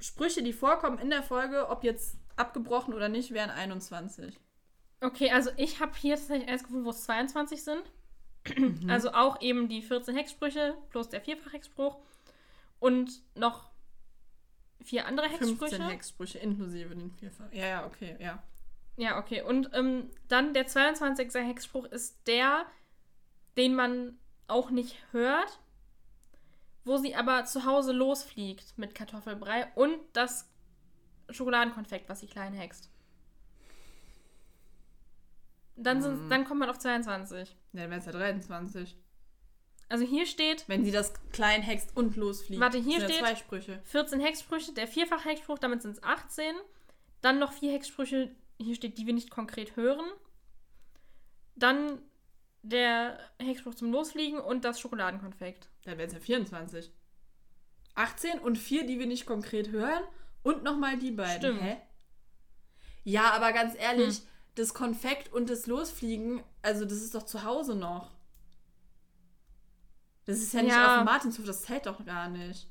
Sprüche, 0.00 0.42
die 0.42 0.52
vorkommen 0.52 0.98
in 0.98 1.10
der 1.10 1.22
Folge, 1.22 1.68
ob 1.68 1.84
jetzt 1.84 2.16
abgebrochen 2.36 2.94
oder 2.94 3.08
nicht, 3.08 3.32
wären 3.32 3.50
21. 3.50 4.38
Okay, 5.00 5.30
also 5.30 5.50
ich 5.56 5.80
habe 5.80 5.92
hier 5.96 6.16
tatsächlich 6.16 6.48
eins 6.48 6.62
gefunden, 6.62 6.84
wo 6.84 6.90
es 6.90 7.04
22 7.04 7.62
sind. 7.62 7.82
Mhm. 8.56 8.88
Also 8.88 9.12
auch 9.12 9.40
eben 9.40 9.68
die 9.68 9.82
14 9.82 10.16
Hexsprüche 10.16 10.76
plus 10.90 11.08
der 11.08 11.20
Vierfach-Hexspruch. 11.20 11.98
Und 12.78 13.22
noch 13.34 13.70
vier 14.82 15.06
andere 15.06 15.28
Hexsprüche. 15.28 15.76
15 15.76 15.88
Hexsprüche 15.88 16.38
inklusive 16.38 16.96
den 16.96 17.10
vierfach. 17.12 17.52
Ja, 17.52 17.66
ja, 17.66 17.86
okay, 17.86 18.16
ja. 18.18 18.42
Ja, 18.96 19.18
okay. 19.18 19.42
Und 19.42 19.70
ähm, 19.74 20.10
dann 20.28 20.54
der 20.54 20.66
22. 20.66 21.34
Hexspruch 21.34 21.86
ist 21.86 22.26
der, 22.26 22.66
den 23.56 23.74
man 23.74 24.18
auch 24.46 24.70
nicht 24.70 24.96
hört, 25.12 25.60
wo 26.90 26.96
sie 26.96 27.14
aber 27.14 27.44
zu 27.44 27.64
Hause 27.64 27.92
losfliegt 27.92 28.76
mit 28.76 28.96
Kartoffelbrei 28.96 29.70
und 29.76 29.96
das 30.12 30.50
Schokoladenkonfekt, 31.30 32.08
was 32.08 32.18
sie 32.18 32.26
klein 32.26 32.52
hext. 32.52 32.90
Dann, 35.76 36.02
sind, 36.02 36.24
Mhm. 36.24 36.30
dann 36.30 36.44
kommt 36.44 36.58
man 36.58 36.68
auf 36.68 36.78
22. 36.80 37.48
Ja, 37.72 37.82
dann 37.82 37.90
wären 37.90 38.00
es 38.00 38.06
ja 38.06 38.12
23. 38.12 38.96
Also 39.88 40.04
hier 40.04 40.26
steht 40.26 40.68
Wenn 40.68 40.84
sie 40.84 40.90
das 40.90 41.12
klein 41.32 41.62
hext 41.62 41.96
und 41.96 42.16
losfliegt. 42.16 42.60
Warte, 42.60 42.78
hier 42.78 43.00
steht- 43.00 43.18
zwei 43.20 43.36
Sprüche. 43.36 43.80
14 43.84 44.18
Hexsprüche, 44.20 44.72
der 44.72 44.88
Vierfach-Hexspruch, 44.88 45.60
damit 45.60 45.82
sind 45.82 45.92
es 45.92 46.02
18. 46.02 46.54
Dann 47.22 47.38
noch 47.38 47.52
vier 47.52 47.72
Hexsprüche, 47.72 48.34
hier 48.58 48.74
steht, 48.74 48.98
die 48.98 49.06
wir 49.06 49.14
nicht 49.14 49.30
konkret 49.30 49.76
hören. 49.76 50.04
Dann 51.54 52.02
der 52.62 53.18
Hexspruch 53.38 53.76
zum 53.76 53.92
Losfliegen 53.92 54.40
und 54.40 54.64
das 54.64 54.80
Schokoladenkonfekt. 54.80 55.69
Dann 55.84 55.98
wären 55.98 56.08
es 56.08 56.14
ja 56.14 56.20
24. 56.20 56.90
18 57.94 58.38
und 58.38 58.56
4, 58.56 58.86
die 58.86 58.98
wir 58.98 59.06
nicht 59.06 59.26
konkret 59.26 59.70
hören. 59.70 60.02
Und 60.42 60.62
nochmal 60.62 60.98
die 60.98 61.10
beiden. 61.10 61.36
Stimmt. 61.38 61.62
Hä? 61.62 61.76
Ja, 63.04 63.32
aber 63.32 63.52
ganz 63.52 63.74
ehrlich, 63.78 64.22
das 64.54 64.72
Konfekt 64.74 65.32
und 65.32 65.50
das 65.50 65.66
Losfliegen, 65.66 66.42
also 66.62 66.84
das 66.84 66.98
ist 66.98 67.14
doch 67.14 67.24
zu 67.24 67.44
Hause 67.44 67.74
noch. 67.74 68.10
Das 70.26 70.38
ist 70.38 70.52
ja 70.54 70.62
nicht 70.62 70.72
Ja. 70.72 70.92
auf 70.94 71.00
dem 71.00 71.04
Martinshof, 71.06 71.44
das 71.46 71.62
zählt 71.62 71.86
doch 71.86 72.04
gar 72.04 72.28
nicht. 72.28 72.68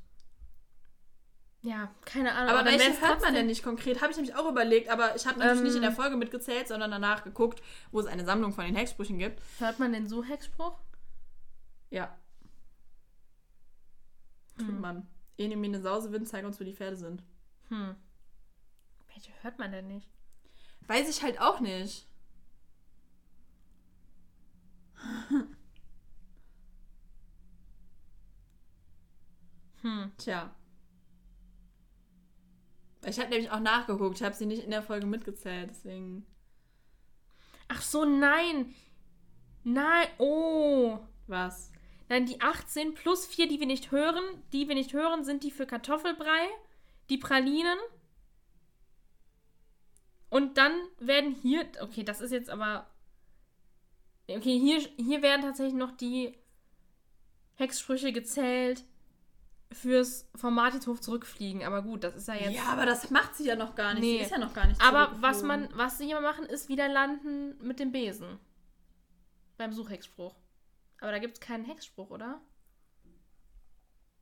Ja, 1.62 1.94
keine 2.06 2.34
Ahnung. 2.34 2.52
Aber 2.56 2.64
dann 2.64 2.80
welche 2.80 3.02
hört 3.02 3.22
man 3.22 3.34
denn 3.34 3.48
nicht 3.48 3.64
konkret? 3.64 4.02
Habe 4.02 4.12
ich 4.12 4.18
nämlich 4.18 4.34
auch 4.36 4.50
überlegt, 4.50 4.88
aber 4.90 5.16
ich 5.16 5.28
habe 5.28 5.40
natürlich 5.40 5.60
Ähm. 5.60 5.66
nicht 5.66 5.76
in 5.76 5.82
der 5.82 5.92
Folge 5.92 6.16
mitgezählt, 6.16 6.68
sondern 6.70 6.90
danach 6.90 7.24
geguckt, 7.24 7.62
wo 7.92 8.00
es 8.00 8.06
eine 8.06 8.24
Sammlung 8.24 8.54
von 8.54 8.64
den 8.66 8.76
Hexsprüchen 8.76 9.20
gibt. 9.20 9.42
Hört 9.60 9.78
man 9.78 9.92
den 9.92 10.08
So-Hexspruch? 10.08 10.80
Ja, 11.90 12.16
tut 14.60 14.68
Hm. 14.70 14.82
man. 14.82 15.08
Ene, 15.38 15.56
mene, 15.58 15.82
Sausewind, 15.82 16.28
zeig 16.28 16.46
uns, 16.46 16.60
wo 16.60 16.64
die 16.64 16.74
Pferde 16.74 16.98
sind. 16.98 17.24
Hm. 17.70 17.96
Welche 19.14 19.32
hört 19.42 19.58
man 19.58 19.72
denn 19.72 19.88
nicht? 19.88 20.08
Weiß 20.88 21.10
ich 21.10 21.24
halt 21.24 21.40
auch 21.40 21.60
nicht. 21.60 22.08
Hm. 29.82 30.12
Tja. 30.18 30.54
Ich 33.06 33.18
habe 33.20 33.30
nämlich 33.30 33.50
auch 33.50 33.62
nachgeguckt. 33.62 34.18
Ich 34.18 34.24
habe 34.24 34.36
sie 34.36 34.46
nicht 34.46 34.64
in 34.64 34.72
der 34.72 34.84
Folge 34.84 35.06
mitgezählt, 35.06 35.70
deswegen. 35.70 36.26
Ach 37.70 37.82
so, 37.82 38.04
nein. 38.04 38.74
Nein, 39.64 40.08
oh. 40.18 41.00
Was? 41.28 41.72
Nein, 42.10 42.26
die 42.26 42.42
18 42.42 42.96
plus 42.96 43.28
4, 43.28 43.48
die 43.48 43.60
wir 43.60 43.68
nicht 43.68 43.92
hören, 43.92 44.24
die 44.52 44.68
wir 44.68 44.76
nicht 44.76 44.94
hören, 44.94 45.24
sind 45.24 45.44
die 45.44 45.52
für 45.52 45.68
Kartoffelbrei, 45.68 46.48
die 47.10 47.18
Pralinen. 47.18 47.78
Und 50.30 50.58
dann 50.58 50.74
werden 51.00 51.36
hier, 51.36 51.68
okay, 51.82 52.04
das 52.04 52.20
ist 52.20 52.32
jetzt 52.32 52.50
aber, 52.50 52.88
okay, 54.28 54.58
hier, 54.60 54.80
hier 54.98 55.22
werden 55.22 55.44
tatsächlich 55.44 55.76
noch 55.76 55.92
die 55.92 56.36
Hexsprüche 57.56 58.12
gezählt 58.12 58.84
fürs 59.72 60.28
vom 60.34 60.56
Martinshof 60.56 61.02
zurückfliegen. 61.02 61.64
Aber 61.64 61.84
gut, 61.84 62.04
das 62.04 62.16
ist 62.16 62.28
ja 62.28 62.36
jetzt. 62.36 62.56
Ja, 62.56 62.64
aber 62.72 62.88
das 62.88 63.12
macht 63.12 63.36
sie 63.36 63.46
ja 63.46 63.56
noch 63.56 63.76
gar 63.76 63.94
nicht. 63.94 64.02
Nee. 64.02 64.18
Sie 64.18 64.24
ist 64.24 64.32
ja 64.32 64.40
noch 64.40 64.54
gar 64.54 64.66
nicht 64.66 64.82
aber 64.82 65.16
was 65.22 65.44
man, 65.44 65.70
was 65.74 66.00
sie 66.00 66.10
immer 66.10 66.22
machen, 66.22 66.46
ist 66.46 66.70
wieder 66.70 66.88
landen 66.88 67.56
mit 67.62 67.80
dem 67.80 67.92
Besen. 67.92 68.40
Beim 69.58 69.74
Suchhexspruch. 69.74 70.34
Aber 71.02 71.12
da 71.12 71.20
gibt 71.20 71.36
es 71.36 71.40
keinen 71.40 71.66
Hexspruch, 71.66 72.10
oder? 72.10 72.42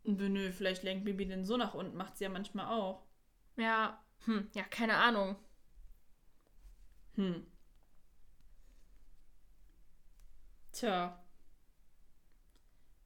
Nö, 0.04 0.30
nö, 0.30 0.52
vielleicht 0.52 0.84
lenkt 0.84 1.06
Bibi 1.06 1.26
den 1.26 1.46
so 1.46 1.58
nach 1.58 1.74
unten. 1.74 1.98
Macht 1.98 2.18
sie 2.18 2.24
ja 2.24 2.30
manchmal 2.30 2.68
auch. 2.68 3.04
Ja, 3.58 4.02
hm, 4.26 4.48
ja, 4.54 4.64
keine 4.64 4.96
Ahnung. 4.98 5.36
Hm. 7.16 7.46
Tja. 10.72 11.20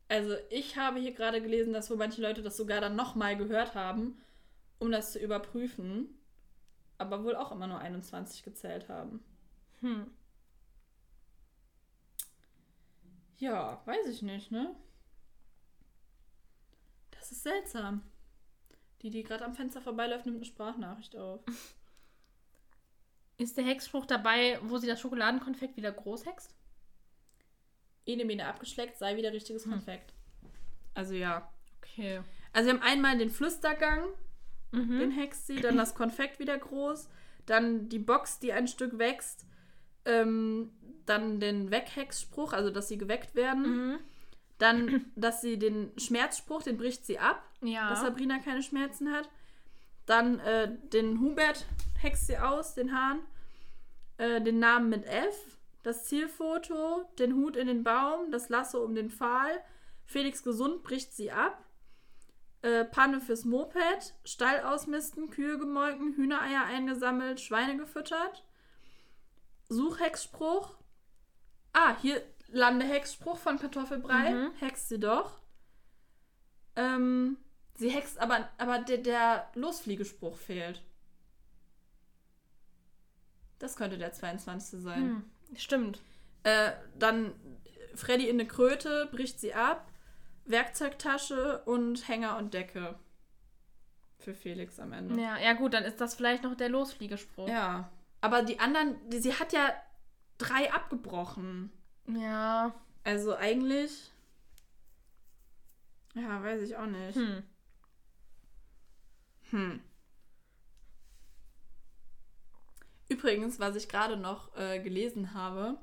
Also 0.10 0.36
ich 0.50 0.78
habe 0.78 1.00
hier 1.00 1.14
gerade 1.14 1.42
gelesen, 1.42 1.72
dass 1.72 1.90
wohl 1.90 1.98
manche 1.98 2.22
Leute 2.22 2.42
das 2.42 2.58
sogar 2.58 2.82
dann 2.82 2.98
nochmal 2.98 3.38
gehört 3.38 3.76
haben, 3.76 4.22
um 4.78 4.92
das 4.92 5.14
zu 5.14 5.20
überprüfen. 5.20 6.20
Aber 6.98 7.24
wohl 7.24 7.36
auch 7.36 7.52
immer 7.52 7.68
nur 7.68 7.80
21 7.80 8.44
gezählt 8.44 8.90
haben. 8.90 9.24
Hm. 9.80 10.12
Ja, 13.42 13.82
weiß 13.86 14.06
ich 14.08 14.22
nicht, 14.22 14.52
ne? 14.52 14.76
Das 17.10 17.32
ist 17.32 17.42
seltsam. 17.44 18.04
Die, 19.02 19.10
die 19.10 19.24
gerade 19.24 19.44
am 19.44 19.56
Fenster 19.56 19.82
vorbeiläuft, 19.82 20.26
nimmt 20.28 20.38
eine 20.38 20.46
Sprachnachricht 20.46 21.16
auf. 21.18 21.42
Ist 23.38 23.58
der 23.58 23.66
Hexspruch 23.66 24.06
dabei, 24.06 24.60
wo 24.62 24.78
sie 24.78 24.86
das 24.86 25.02
Schokoladenkonfekt 25.02 25.76
wieder 25.76 25.92
groß 25.92 26.28
hext? 26.28 26.54
Ene 28.06 28.26
Mene 28.26 28.46
abgeschleckt, 28.46 28.98
sei 29.00 29.18
wieder 29.18 29.34
richtiges 29.34 29.66
Hm. 29.66 29.72
Konfekt. 29.72 30.14
Also 30.94 31.16
ja. 31.16 31.52
Okay. 31.82 32.22
Also 32.54 32.68
wir 32.70 32.76
haben 32.76 32.84
einmal 32.84 33.18
den 33.18 33.32
Flüstergang, 33.32 34.04
Mhm. 34.72 35.00
den 35.00 35.12
hext 35.12 35.48
sie, 35.48 35.56
dann 35.56 35.78
das 35.78 35.96
Konfekt 35.96 36.38
wieder 36.38 36.58
groß, 36.60 37.10
dann 37.48 37.90
die 37.90 38.00
Box, 38.00 38.38
die 38.40 38.54
ein 38.54 38.68
Stück 38.68 39.00
wächst, 39.00 39.46
ähm, 40.06 40.72
dann 41.12 41.40
den 41.40 41.70
Weghexspruch, 41.72 42.54
also 42.54 42.70
dass 42.72 42.88
sie 42.88 42.98
geweckt 42.98 43.36
werden, 43.36 43.64
Mhm. 43.92 44.00
dann, 44.58 45.06
dass 45.16 45.42
sie 45.42 45.60
den 45.60 45.92
Schmerzspruch, 45.98 46.64
den 46.64 46.78
bricht 46.78 47.06
sie 47.06 47.20
ab, 47.20 47.44
Ja. 47.62 47.90
dass 47.90 48.02
Sabrina 48.02 48.40
keine 48.40 48.64
Schmerzen 48.64 49.12
hat, 49.12 49.30
dann 50.06 50.40
äh, 50.40 50.72
den 50.94 51.20
Hubert 51.20 51.66
hext 52.02 52.28
sie 52.28 52.38
aus, 52.38 52.74
den 52.74 52.94
Hahn, 52.96 53.20
äh, 54.18 54.42
den 54.42 54.60
Namen 54.60 54.90
mit 54.90 55.06
F, 55.06 55.58
das 55.84 56.06
Zielfoto, 56.06 57.10
den 57.20 57.36
Hut 57.36 57.56
in 57.56 57.68
den 57.68 57.84
Baum, 57.84 58.32
das 58.32 58.50
Lasso 58.50 58.84
um 58.84 58.96
den 58.96 59.10
Pfahl, 59.10 59.64
Felix 60.06 60.44
gesund 60.44 60.84
bricht 60.84 61.14
sie 61.14 61.32
ab, 61.32 61.64
äh, 62.62 62.86
Panne 62.86 63.20
fürs 63.22 63.46
Moped, 63.46 64.14
Stall 64.24 64.62
ausmisten, 64.62 65.30
Kühe 65.32 65.58
gemolken, 65.58 66.14
Hühnereier 66.14 66.66
eingesammelt, 66.66 67.40
Schweine 67.42 67.78
gefüttert, 67.78 68.44
Suchhexspruch, 69.70 70.76
ah, 71.74 71.96
hier 72.02 72.22
Landehexspruch 72.50 73.38
von 73.38 73.58
Kartoffelbrei, 73.60 74.32
Mhm. 74.32 74.52
hext 74.60 74.90
sie 74.90 75.00
doch. 75.00 75.40
Ähm, 76.76 77.38
sie 77.76 77.90
hext, 77.90 78.20
aber, 78.20 78.50
aber 78.58 78.80
der, 78.80 78.98
der 78.98 79.50
Losfliegespruch 79.56 80.38
fehlt. 80.38 80.82
Das 83.60 83.76
könnte 83.76 83.98
der 83.98 84.12
22. 84.12 84.82
sein. 84.82 85.02
Hm. 85.02 85.24
Stimmt. 85.56 86.02
Äh, 86.44 86.72
dann 86.98 87.34
Freddy 87.96 88.28
in 88.28 88.40
eine 88.40 88.48
Kröte, 88.48 89.08
bricht 89.12 89.40
sie 89.40 89.54
ab. 89.54 89.88
Werkzeugtasche 90.46 91.62
und 91.66 92.08
Hänger 92.08 92.38
und 92.38 92.54
Decke. 92.54 92.96
Für 94.18 94.34
Felix 94.34 94.80
am 94.80 94.92
Ende. 94.94 95.22
Ja, 95.22 95.38
ja 95.38 95.54
gut, 95.54 95.74
dann 95.74 95.84
ist 95.84 96.02
das 96.02 96.16
vielleicht 96.16 96.44
noch 96.44 96.56
der 96.56 96.70
Losfliegespruch. 96.70 97.48
Ja. 97.48 97.90
Aber 98.22 98.42
die 98.44 98.60
anderen, 98.60 98.96
die, 99.10 99.20
sie 99.20 99.34
hat 99.34 99.54
ja 99.54 99.72
drei 100.42 100.72
abgebrochen. 100.74 101.72
Ja. 102.08 102.74
Also 103.04 103.36
eigentlich. 103.36 104.12
Ja, 106.14 106.44
weiß 106.44 106.62
ich 106.62 106.76
auch 106.76 106.88
nicht. 106.88 107.16
Hm. 107.16 107.44
Hm. 109.52 109.82
Übrigens, 113.10 113.60
was 113.60 113.76
ich 113.76 113.90
gerade 113.90 114.18
noch 114.18 114.56
äh, 114.56 114.80
gelesen 114.80 115.34
habe, 115.34 115.78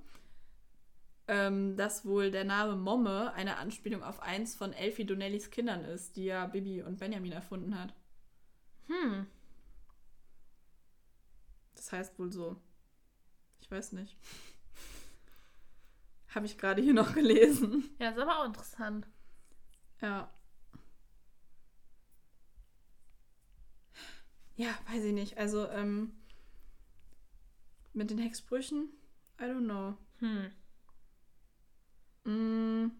ähm, 1.26 1.76
dass 1.76 2.06
wohl 2.06 2.30
der 2.30 2.44
Name 2.44 2.76
Momme 2.76 3.32
eine 3.34 3.58
Anspielung 3.58 4.02
auf 4.02 4.20
eins 4.20 4.54
von 4.54 4.72
Elfie 4.72 5.04
Donnellys 5.04 5.50
Kindern 5.50 5.84
ist, 5.84 6.16
die 6.16 6.24
ja 6.24 6.46
Bibi 6.46 6.82
und 6.82 6.98
Benjamin 6.98 7.32
erfunden 7.32 7.78
hat. 7.78 7.92
Hm. 8.86 9.26
Das 11.74 11.92
heißt 11.92 12.18
wohl 12.18 12.32
so. 12.32 12.56
Ich 13.68 13.72
weiß 13.72 13.92
nicht. 13.92 14.16
Habe 16.34 16.46
ich 16.46 16.56
gerade 16.56 16.80
hier 16.80 16.94
noch 16.94 17.12
gelesen. 17.12 17.84
Ja, 17.98 18.08
ist 18.08 18.18
aber 18.18 18.38
auch 18.38 18.46
interessant. 18.46 19.06
Ja. 20.00 20.32
Ja, 24.56 24.70
weiß 24.90 25.04
ich 25.04 25.12
nicht. 25.12 25.36
Also, 25.36 25.68
ähm, 25.68 26.14
mit 27.92 28.08
den 28.08 28.16
Hexsprüchen, 28.16 28.88
I 29.38 29.42
don't 29.42 29.64
know. 29.64 29.98
Hm. 30.20 30.50
Mm. 32.24 32.92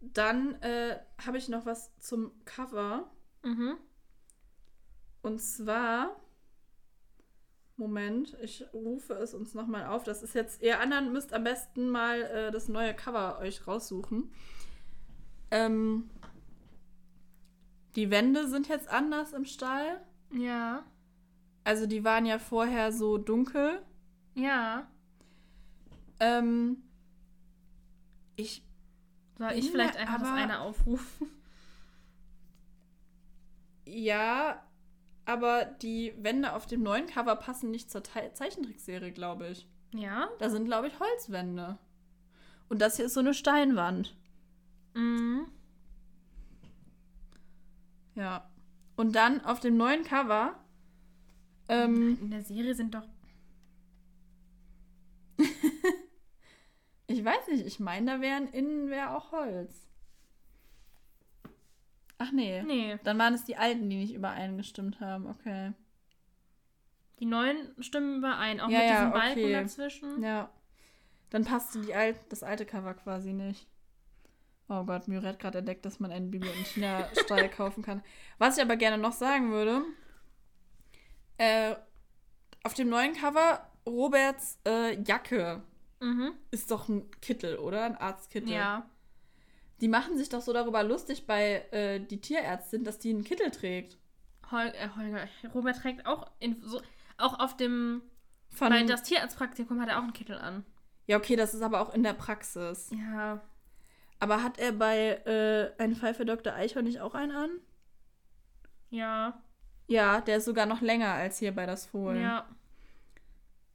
dann 0.00 0.60
äh, 0.62 1.00
habe 1.24 1.38
ich 1.38 1.48
noch 1.48 1.64
was 1.64 1.96
zum 1.98 2.44
Cover. 2.44 3.10
Mhm. 3.42 3.78
Und 5.22 5.40
zwar. 5.40 6.20
Moment, 7.78 8.36
ich 8.42 8.64
rufe 8.74 9.12
es 9.14 9.32
uns 9.34 9.54
nochmal 9.54 9.86
auf. 9.86 10.02
Das 10.02 10.22
ist 10.22 10.34
jetzt, 10.34 10.60
ihr 10.62 10.80
anderen 10.80 11.12
müsst 11.12 11.32
am 11.32 11.44
besten 11.44 11.88
mal 11.88 12.20
äh, 12.22 12.50
das 12.50 12.68
neue 12.68 12.92
Cover 12.92 13.38
euch 13.38 13.66
raussuchen. 13.68 14.32
Ähm, 15.50 16.10
die 17.94 18.10
Wände 18.10 18.48
sind 18.48 18.68
jetzt 18.68 18.88
anders 18.88 19.32
im 19.32 19.44
Stall. 19.44 20.00
Ja. 20.32 20.84
Also 21.64 21.86
die 21.86 22.02
waren 22.02 22.26
ja 22.26 22.38
vorher 22.40 22.92
so 22.92 23.16
dunkel. 23.16 23.80
Ja. 24.34 24.88
Ähm, 26.18 26.82
ich 28.34 28.64
Soll 29.38 29.52
ich 29.52 29.70
vielleicht 29.70 29.96
einfach 29.96 30.18
das 30.18 30.28
aber- 30.28 30.36
eine 30.36 30.60
aufrufen? 30.60 31.28
ja, 33.84 34.62
aber 35.28 35.66
die 35.66 36.14
Wände 36.16 36.54
auf 36.54 36.64
dem 36.66 36.82
neuen 36.82 37.06
Cover 37.06 37.36
passen 37.36 37.70
nicht 37.70 37.90
zur 37.90 38.02
Te 38.02 38.32
Zeichentrickserie, 38.32 39.12
glaube 39.12 39.48
ich. 39.48 39.68
Ja. 39.92 40.30
Da 40.38 40.48
sind, 40.48 40.64
glaube 40.64 40.88
ich, 40.88 40.98
Holzwände. 40.98 41.76
Und 42.70 42.80
das 42.80 42.96
hier 42.96 43.04
ist 43.04 43.14
so 43.14 43.20
eine 43.20 43.34
Steinwand. 43.34 44.16
Mhm. 44.94 45.52
Ja. 48.14 48.50
Und 48.96 49.14
dann 49.14 49.44
auf 49.44 49.60
dem 49.60 49.76
neuen 49.76 50.02
Cover. 50.02 50.58
Ähm, 51.68 52.18
In 52.22 52.30
der 52.30 52.42
Serie 52.42 52.74
sind 52.74 52.94
doch. 52.94 53.06
ich 57.06 57.22
weiß 57.22 57.48
nicht, 57.48 57.66
ich 57.66 57.80
meine, 57.80 58.12
da 58.12 58.20
wären 58.22 58.48
innen 58.48 58.88
wäre 58.88 59.10
auch 59.14 59.30
Holz. 59.32 59.87
Ach 62.18 62.32
nee. 62.32 62.62
Nee. 62.62 62.98
Dann 63.04 63.18
waren 63.18 63.34
es 63.34 63.44
die 63.44 63.56
alten, 63.56 63.88
die 63.88 63.96
nicht 63.96 64.14
übereingestimmt 64.14 65.00
haben. 65.00 65.26
Okay. 65.26 65.72
Die 67.20 67.26
neuen 67.26 67.74
stimmen 67.82 68.18
überein. 68.18 68.60
Auch 68.60 68.68
Ja, 68.68 68.78
mit 68.78 68.88
ja, 68.88 68.94
diesem 68.96 69.12
Balken 69.12 69.40
okay. 69.40 69.52
dazwischen. 69.52 70.22
Ja. 70.22 70.50
Dann 71.30 71.44
passte 71.44 71.80
die 71.80 71.94
alt, 71.94 72.18
das 72.30 72.42
alte 72.42 72.64
Cover 72.66 72.94
quasi 72.94 73.32
nicht. 73.32 73.66
Oh 74.68 74.84
Gott, 74.84 75.08
Mure 75.08 75.26
hat 75.28 75.38
gerade 75.38 75.58
entdeckt, 75.58 75.84
dass 75.86 75.98
man 76.00 76.10
einen 76.10 76.30
Bibi 76.30 76.48
und 76.48 76.64
Tina-Stall 76.64 77.48
kaufen 77.56 77.82
kann. 77.82 78.02
Was 78.38 78.56
ich 78.56 78.62
aber 78.62 78.76
gerne 78.76 78.98
noch 78.98 79.12
sagen 79.12 79.50
würde, 79.50 79.82
äh, 81.38 81.74
auf 82.64 82.74
dem 82.74 82.88
neuen 82.88 83.14
Cover 83.14 83.66
Roberts 83.86 84.58
äh, 84.66 85.00
Jacke 85.02 85.62
Mhm. 86.00 86.32
ist 86.52 86.70
doch 86.70 86.88
ein 86.88 87.10
Kittel, 87.20 87.56
oder? 87.58 87.82
Ein 87.84 87.96
Arztkittel. 87.96 88.52
Ja. 88.52 88.88
Die 89.80 89.88
machen 89.88 90.16
sich 90.16 90.28
doch 90.28 90.40
so 90.40 90.52
darüber 90.52 90.82
lustig 90.82 91.26
bei 91.26 91.66
äh, 91.70 92.00
die 92.00 92.20
Tierärztin, 92.20 92.84
dass 92.84 92.98
die 92.98 93.10
einen 93.10 93.24
Kittel 93.24 93.50
trägt. 93.50 93.96
Hol 94.50 94.72
äh, 94.74 94.88
Holger. 94.96 95.28
Robert 95.54 95.76
trägt 95.76 96.06
auch 96.06 96.30
in, 96.40 96.60
so, 96.62 96.80
auch 97.16 97.38
auf 97.38 97.56
dem. 97.56 98.02
Von, 98.50 98.72
Weil 98.72 98.86
das 98.86 99.02
Tierarztpraktikum 99.02 99.80
hat 99.80 99.88
er 99.88 99.98
auch 99.98 100.02
einen 100.02 100.14
Kittel 100.14 100.38
an. 100.38 100.64
ja, 101.06 101.18
okay, 101.18 101.36
das 101.36 101.52
ist 101.54 101.60
aber 101.62 101.80
auch 101.80 101.92
in 101.92 102.02
der 102.02 102.14
Praxis. 102.14 102.90
Ja. 102.90 103.42
Aber 104.20 104.42
hat 104.42 104.58
er 104.58 104.72
bei 104.72 105.20
äh, 105.26 105.70
Ein 105.82 105.94
Fall 105.94 106.14
für 106.14 106.24
Dr. 106.24 106.54
Eichhorn 106.54 106.84
nicht 106.86 107.00
auch 107.00 107.14
einen 107.14 107.36
an? 107.36 107.50
Ja. 108.90 109.40
Ja, 109.86 110.20
der 110.22 110.38
ist 110.38 110.46
sogar 110.46 110.66
noch 110.66 110.80
länger 110.80 111.12
als 111.12 111.38
hier 111.38 111.54
bei 111.54 111.66
das 111.66 111.86
Fohlen. 111.86 112.22
Ja. 112.22 112.48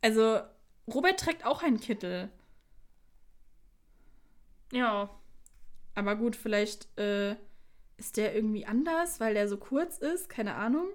Also, 0.01 0.41
Robert 0.87 1.19
trägt 1.19 1.45
auch 1.45 1.63
einen 1.63 1.79
Kittel. 1.79 2.29
Ja. 4.71 5.09
Aber 5.95 6.15
gut, 6.15 6.35
vielleicht 6.35 6.87
äh, 6.99 7.35
ist 7.97 8.17
der 8.17 8.35
irgendwie 8.35 8.65
anders, 8.65 9.19
weil 9.19 9.33
der 9.33 9.47
so 9.47 9.57
kurz 9.57 9.97
ist. 9.97 10.29
Keine 10.29 10.55
Ahnung. 10.55 10.87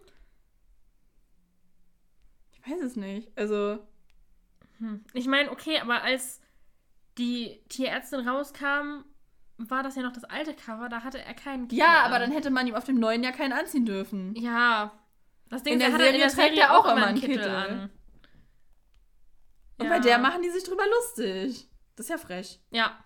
Ich 2.53 2.71
weiß 2.71 2.81
es 2.83 2.97
nicht. 2.97 3.31
Also, 3.37 3.79
Hm. 4.79 5.05
Ich 5.13 5.27
meine, 5.27 5.51
okay, 5.51 5.79
aber 5.81 6.03
als 6.03 6.41
die 7.19 7.61
Tierärztin 7.69 8.27
rauskam, 8.29 9.05
war 9.59 9.83
das 9.83 9.97
ja 9.97 10.03
noch 10.03 10.13
das 10.13 10.25
alte 10.25 10.55
Cover, 10.55 10.89
da 10.89 11.03
hatte 11.03 11.21
er 11.21 11.35
keinen 11.35 11.67
Kittel 11.67 11.81
ja, 11.81 12.05
an. 12.05 12.07
aber 12.07 12.21
dann 12.21 12.31
hätte 12.31 12.51
man 12.51 12.67
ihm 12.67 12.77
auf 12.77 12.85
dem 12.85 13.01
neuen 13.01 13.25
ja 13.25 13.33
keinen 13.33 13.53
anziehen 13.53 13.87
dürfen. 13.87 14.35
Ja. 14.37 14.93
Das 15.49 15.65
Ding 15.65 15.75
In 15.75 15.79
der 15.81 15.89
er 15.89 15.95
hatte 15.95 16.05
Serie 16.05 16.29
trägt 16.29 16.59
er 16.59 16.79
auch 16.79 16.85
immer 16.85 17.07
einen 17.07 17.21
Kittel. 17.21 17.51
an. 17.51 17.91
Und 19.79 19.87
ja. 19.87 19.91
bei 19.91 19.99
der 19.99 20.19
machen 20.19 20.43
die 20.43 20.51
sich 20.51 20.63
drüber 20.63 20.85
lustig. 20.87 21.69
Das 21.97 22.07
ist 22.07 22.11
ja 22.11 22.19
frech. 22.19 22.61
Ja. 22.71 23.05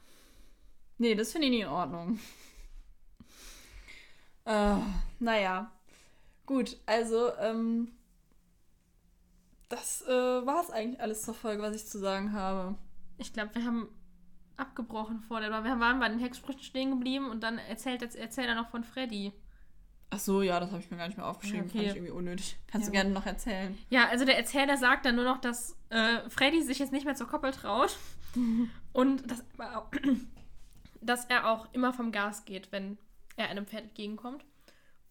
Nee, 1.02 1.16
das 1.16 1.32
finde 1.32 1.48
ich 1.48 1.50
nicht 1.52 1.62
in 1.62 1.68
Ordnung. 1.68 2.18
Äh, 4.44 4.74
naja. 5.20 5.70
Gut, 6.46 6.76
also, 6.84 7.30
ähm, 7.38 7.92
das 9.68 10.02
äh, 10.02 10.10
war 10.10 10.60
es 10.62 10.70
eigentlich 10.70 11.00
alles 11.00 11.22
zur 11.22 11.34
Folge, 11.34 11.62
was 11.62 11.76
ich 11.76 11.86
zu 11.86 11.98
sagen 12.00 12.32
habe. 12.32 12.74
Ich 13.18 13.32
glaube, 13.32 13.54
wir 13.54 13.64
haben 13.64 13.88
abgebrochen 14.56 15.20
vor 15.20 15.40
der. 15.40 15.50
Wir 15.50 15.78
waren 15.78 16.00
bei 16.00 16.08
den 16.08 16.18
Hexsprüchen 16.18 16.60
stehen 16.62 16.90
geblieben 16.90 17.30
und 17.30 17.44
dann 17.44 17.58
erzählt, 17.58 18.02
erzählt 18.02 18.48
er 18.48 18.56
noch 18.56 18.70
von 18.70 18.82
Freddy. 18.82 19.32
Ach 20.10 20.18
so, 20.18 20.42
ja, 20.42 20.58
das 20.58 20.72
habe 20.72 20.80
ich 20.82 20.90
mir 20.90 20.96
gar 20.96 21.06
nicht 21.06 21.16
mehr 21.18 21.26
aufgeschrieben. 21.28 21.66
Okay. 21.66 21.78
Fand 21.78 21.88
ich 21.90 21.94
irgendwie 21.96 22.12
unnötig. 22.12 22.56
Kannst 22.66 22.88
du 22.88 22.92
Ja. 22.92 23.02
gerne 23.02 23.14
noch 23.14 23.26
erzählen. 23.26 23.78
Ja, 23.90 24.08
also 24.08 24.24
der 24.24 24.36
Erzähler 24.38 24.76
sagt 24.76 25.06
dann 25.06 25.14
nur 25.14 25.24
noch, 25.24 25.40
dass 25.40 25.76
äh, 25.90 26.28
Freddy 26.28 26.62
sich 26.64 26.80
jetzt 26.80 26.92
nicht 26.92 27.04
mehr 27.06 27.14
zur 27.14 27.28
Koppel 27.28 27.52
traut 27.52 27.96
und 28.92 29.22
auch- 29.58 29.86
dass 31.02 31.24
er 31.26 31.48
auch 31.48 31.72
immer 31.72 31.92
vom 31.92 32.12
Gas 32.12 32.44
geht, 32.44 32.72
wenn 32.72 32.98
er 33.36 33.48
einem 33.48 33.66
Pferd 33.66 33.84
entgegenkommt. 33.84 34.44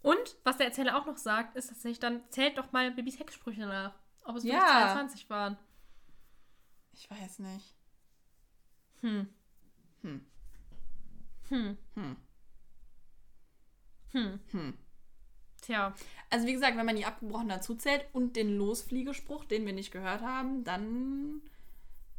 Und 0.02 0.36
was 0.44 0.58
der 0.58 0.68
Erzähler 0.68 0.98
auch 0.98 1.06
noch 1.06 1.18
sagt, 1.18 1.56
ist 1.56 1.68
tatsächlich 1.68 2.00
dann, 2.00 2.22
zählt 2.30 2.58
doch 2.58 2.72
mal 2.72 2.92
Bibis 2.92 3.20
Hexsprüche 3.20 3.62
nach. 3.62 3.94
Ob 4.24 4.36
es 4.36 4.44
wirklich 4.44 4.62
Ja. 4.62 4.94
22 4.94 5.30
waren. 5.30 5.58
Ich 6.94 7.10
weiß 7.10 7.40
nicht. 7.40 7.76
Hm. 9.02 9.28
Hm. 10.02 10.26
Hm. 11.50 11.78
Hm. 11.96 12.18
Hm. 14.12 14.40
Hm. 14.52 14.78
Tja. 15.62 15.94
Also 16.30 16.48
wie 16.48 16.54
gesagt, 16.54 16.78
wenn 16.78 16.86
man 16.86 16.96
die 16.96 17.06
abgebrochen 17.06 17.50
dazu 17.50 17.76
zählt 17.76 18.06
und 18.14 18.36
den 18.36 18.58
Losfliegespruch, 18.58 19.46
den 19.46 19.66
wir 19.66 19.74
nicht 19.74 19.92
gehört 19.92 20.22
haben, 20.22 20.64
dann 20.64 21.42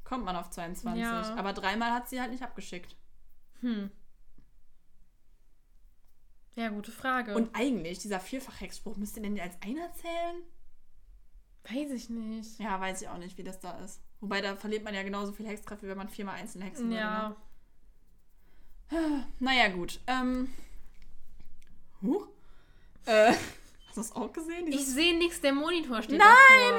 kommt 0.04 0.24
man 0.24 0.36
auf 0.36 0.50
22. 0.50 1.02
Ja. 1.02 1.34
Aber 1.36 1.52
dreimal 1.52 1.92
hat 1.92 2.08
sie 2.08 2.20
halt 2.20 2.30
nicht 2.30 2.42
abgeschickt. 2.42 2.96
Hm. 3.62 3.90
Ja, 6.54 6.68
gute 6.68 6.92
Frage. 6.92 7.34
Und 7.34 7.54
eigentlich, 7.54 7.98
dieser 8.00 8.20
Vierfach-Hexspruch, 8.20 8.96
müsste 8.96 9.20
den 9.20 9.40
als 9.40 9.56
einer 9.62 9.92
zählen? 9.94 10.42
weiß 11.70 11.92
ich 11.92 12.10
nicht. 12.10 12.58
Ja, 12.58 12.80
weiß 12.80 13.02
ich 13.02 13.08
auch 13.08 13.18
nicht, 13.18 13.38
wie 13.38 13.44
das 13.44 13.60
da 13.60 13.78
ist. 13.78 14.00
Wobei, 14.20 14.40
da 14.40 14.56
verliert 14.56 14.84
man 14.84 14.94
ja 14.94 15.02
genauso 15.02 15.32
viel 15.32 15.46
Hexkraft, 15.46 15.82
wie 15.82 15.88
wenn 15.88 15.96
man 15.96 16.08
viermal 16.08 16.34
einzeln 16.36 16.62
hexen 16.62 16.88
würde. 16.88 17.00
Ja. 17.00 17.36
Ne? 18.90 19.26
Naja, 19.38 19.68
gut. 19.68 20.00
Ähm. 20.06 20.52
Huch. 22.02 22.26
Äh, 23.06 23.32
hast 23.86 23.96
du 23.96 24.00
das 24.00 24.12
auch 24.12 24.32
gesehen? 24.32 24.66
Ich 24.66 24.76
Dieses- 24.76 24.94
sehe 24.94 25.16
nichts, 25.16 25.40
der 25.40 25.52
Monitor 25.52 26.02
steht 26.02 26.18
Nein, 26.18 26.28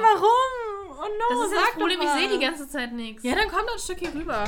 warum? 0.02 0.98
Oh 1.00 1.08
no, 1.08 1.40
Das 1.42 1.48
ist 1.48 1.56
ja 1.56 1.62
das 1.66 1.72
Problem, 1.72 2.00
doch 2.00 2.06
ich 2.06 2.12
sehe 2.12 2.30
die 2.30 2.40
ganze 2.46 2.68
Zeit 2.68 2.94
nichts. 2.94 3.24
Ja, 3.24 3.36
dann 3.36 3.50
komm 3.50 3.66
doch 3.66 3.74
ein 3.74 3.80
Stück 3.80 4.00
hier 4.00 4.14
rüber. 4.14 4.44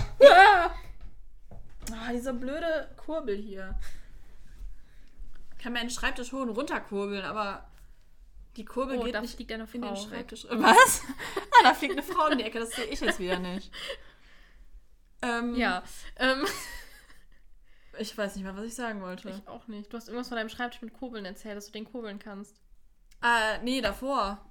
Ah, 1.93 2.11
dieser 2.11 2.33
blöde 2.33 2.89
Kurbel 2.97 3.35
hier. 3.35 3.77
Ich 5.51 5.63
kann 5.63 5.73
meinen 5.73 5.89
Schreibtisch 5.89 6.31
hoch 6.31 6.41
und 6.41 6.49
runter 6.49 6.79
kurbeln, 6.79 7.23
aber 7.23 7.67
die 8.55 8.65
Kurbel 8.65 8.97
oh, 8.97 9.03
geht 9.03 9.15
da 9.15 9.21
nicht 9.21 9.35
fliegt 9.35 9.51
eine 9.51 9.63
in 9.63 9.81
den 9.81 9.81
Frau. 9.81 9.95
weg. 9.95 10.09
Schreibtisch. 10.09 10.45
Was? 10.49 11.01
Ah, 11.57 11.63
da 11.63 11.73
fliegt 11.73 11.93
eine 11.93 12.03
Frau 12.03 12.27
in 12.27 12.37
die 12.39 12.43
Ecke, 12.43 12.59
das 12.59 12.71
sehe 12.71 12.85
ich 12.85 12.99
jetzt 12.99 13.19
wieder 13.19 13.39
nicht. 13.39 13.71
Ähm, 15.21 15.55
Ja, 15.55 15.83
ähm, 16.17 16.45
Ich 17.97 18.17
weiß 18.17 18.35
nicht 18.35 18.43
mehr, 18.43 18.55
was 18.55 18.65
ich 18.65 18.75
sagen 18.75 19.01
wollte. 19.01 19.29
ich 19.29 19.47
auch 19.47 19.67
nicht. 19.67 19.91
Du 19.91 19.97
hast 19.97 20.07
irgendwas 20.07 20.27
von 20.27 20.37
deinem 20.37 20.49
Schreibtisch 20.49 20.81
mit 20.81 20.93
Kurbeln 20.93 21.25
erzählt, 21.25 21.55
dass 21.57 21.67
du 21.67 21.71
den 21.71 21.85
kurbeln 21.85 22.19
kannst. 22.19 22.59
Ah, 23.21 23.57
nee, 23.63 23.81
davor. 23.81 24.45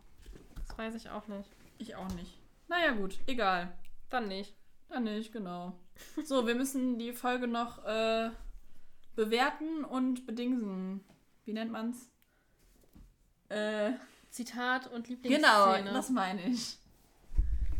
Das 0.57 0.79
weiß 0.79 0.95
ich 0.95 1.11
auch 1.11 1.27
nicht. 1.27 1.51
Ich 1.79 1.95
auch 1.97 2.09
nicht. 2.15 2.39
Naja, 2.69 2.93
gut, 2.93 3.19
egal. 3.27 3.77
Dann 4.11 4.29
nicht. 4.29 4.55
Dann 4.89 5.05
nicht, 5.05 5.33
genau. 5.33 5.79
So, 6.25 6.47
wir 6.47 6.55
müssen 6.55 6.99
die 6.99 7.13
Folge 7.13 7.47
noch 7.47 7.85
äh, 7.85 8.31
bewerten 9.17 9.85
und 9.85 10.27
bedingsen. 10.27 11.05
Wie 11.45 11.53
nennt 11.53 11.71
man's? 11.73 12.09
Äh, 13.49 13.93
Zitat 14.31 14.87
und 14.89 15.07
genau, 15.07 15.15
Lieblingsszene. 15.77 15.93
das 15.93 16.11
meine 16.11 16.43
ich. 16.49 16.79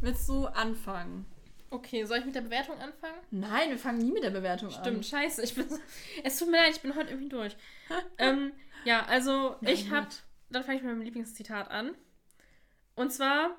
Willst 0.01 0.29
du 0.29 0.47
anfangen? 0.47 1.27
Okay, 1.71 2.05
soll 2.05 2.19
ich 2.19 2.27
mit 2.27 2.35
der 2.37 2.43
Bewertung 2.43 2.79
anfangen? 2.79 3.19
Nein, 3.33 3.71
wir 3.71 3.79
fangen 3.79 3.99
nie 3.99 4.13
mit 4.13 4.23
der 4.23 4.31
Bewertung 4.31 4.71
Stimmt, 4.71 4.99
an. 4.99 5.03
scheiße. 5.03 5.43
Ich 5.43 5.55
bin 5.55 5.69
so, 5.69 5.77
es 6.23 6.39
tut 6.39 6.51
mir 6.51 6.59
leid, 6.59 6.77
ich 6.77 6.83
bin 6.83 6.95
heute 6.95 7.11
irgendwie 7.11 7.31
durch. 7.31 7.57
ähm, 8.19 8.53
ja, 8.85 9.05
also 9.07 9.57
Na 9.61 9.71
ich 9.71 9.91
habe, 9.91 10.07
dann 10.51 10.63
fange 10.63 10.77
ich 10.77 10.85
mit 10.85 10.93
meinem 10.93 11.03
Lieblingszitat 11.03 11.71
an. 11.71 11.97
Und 12.95 13.13
zwar 13.13 13.57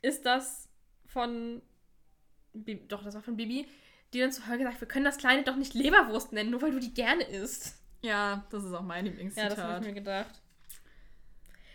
ist 0.00 0.24
das 0.24 0.68
von, 1.04 1.60
Bi- 2.54 2.86
doch, 2.88 3.02
das 3.04 3.14
war 3.14 3.22
von 3.22 3.36
Bibi. 3.36 3.66
Die 4.12 4.20
dann 4.20 4.32
zu 4.32 4.46
Holger 4.46 4.64
sagt, 4.64 4.80
wir 4.80 4.88
können 4.88 5.04
das 5.04 5.18
Kleine 5.18 5.42
doch 5.44 5.56
nicht 5.56 5.74
Leberwurst 5.74 6.32
nennen, 6.32 6.50
nur 6.50 6.62
weil 6.62 6.72
du 6.72 6.80
die 6.80 6.94
gerne 6.94 7.24
isst. 7.24 7.74
Ja, 8.00 8.46
das 8.50 8.64
ist 8.64 8.72
auch 8.72 8.82
mein 8.82 9.04
Ja, 9.04 9.10
Lieblingszitat. 9.10 9.52
das 9.52 9.58
habe 9.58 9.80
ich 9.80 9.86
mir 9.88 9.94
gedacht. 9.94 10.40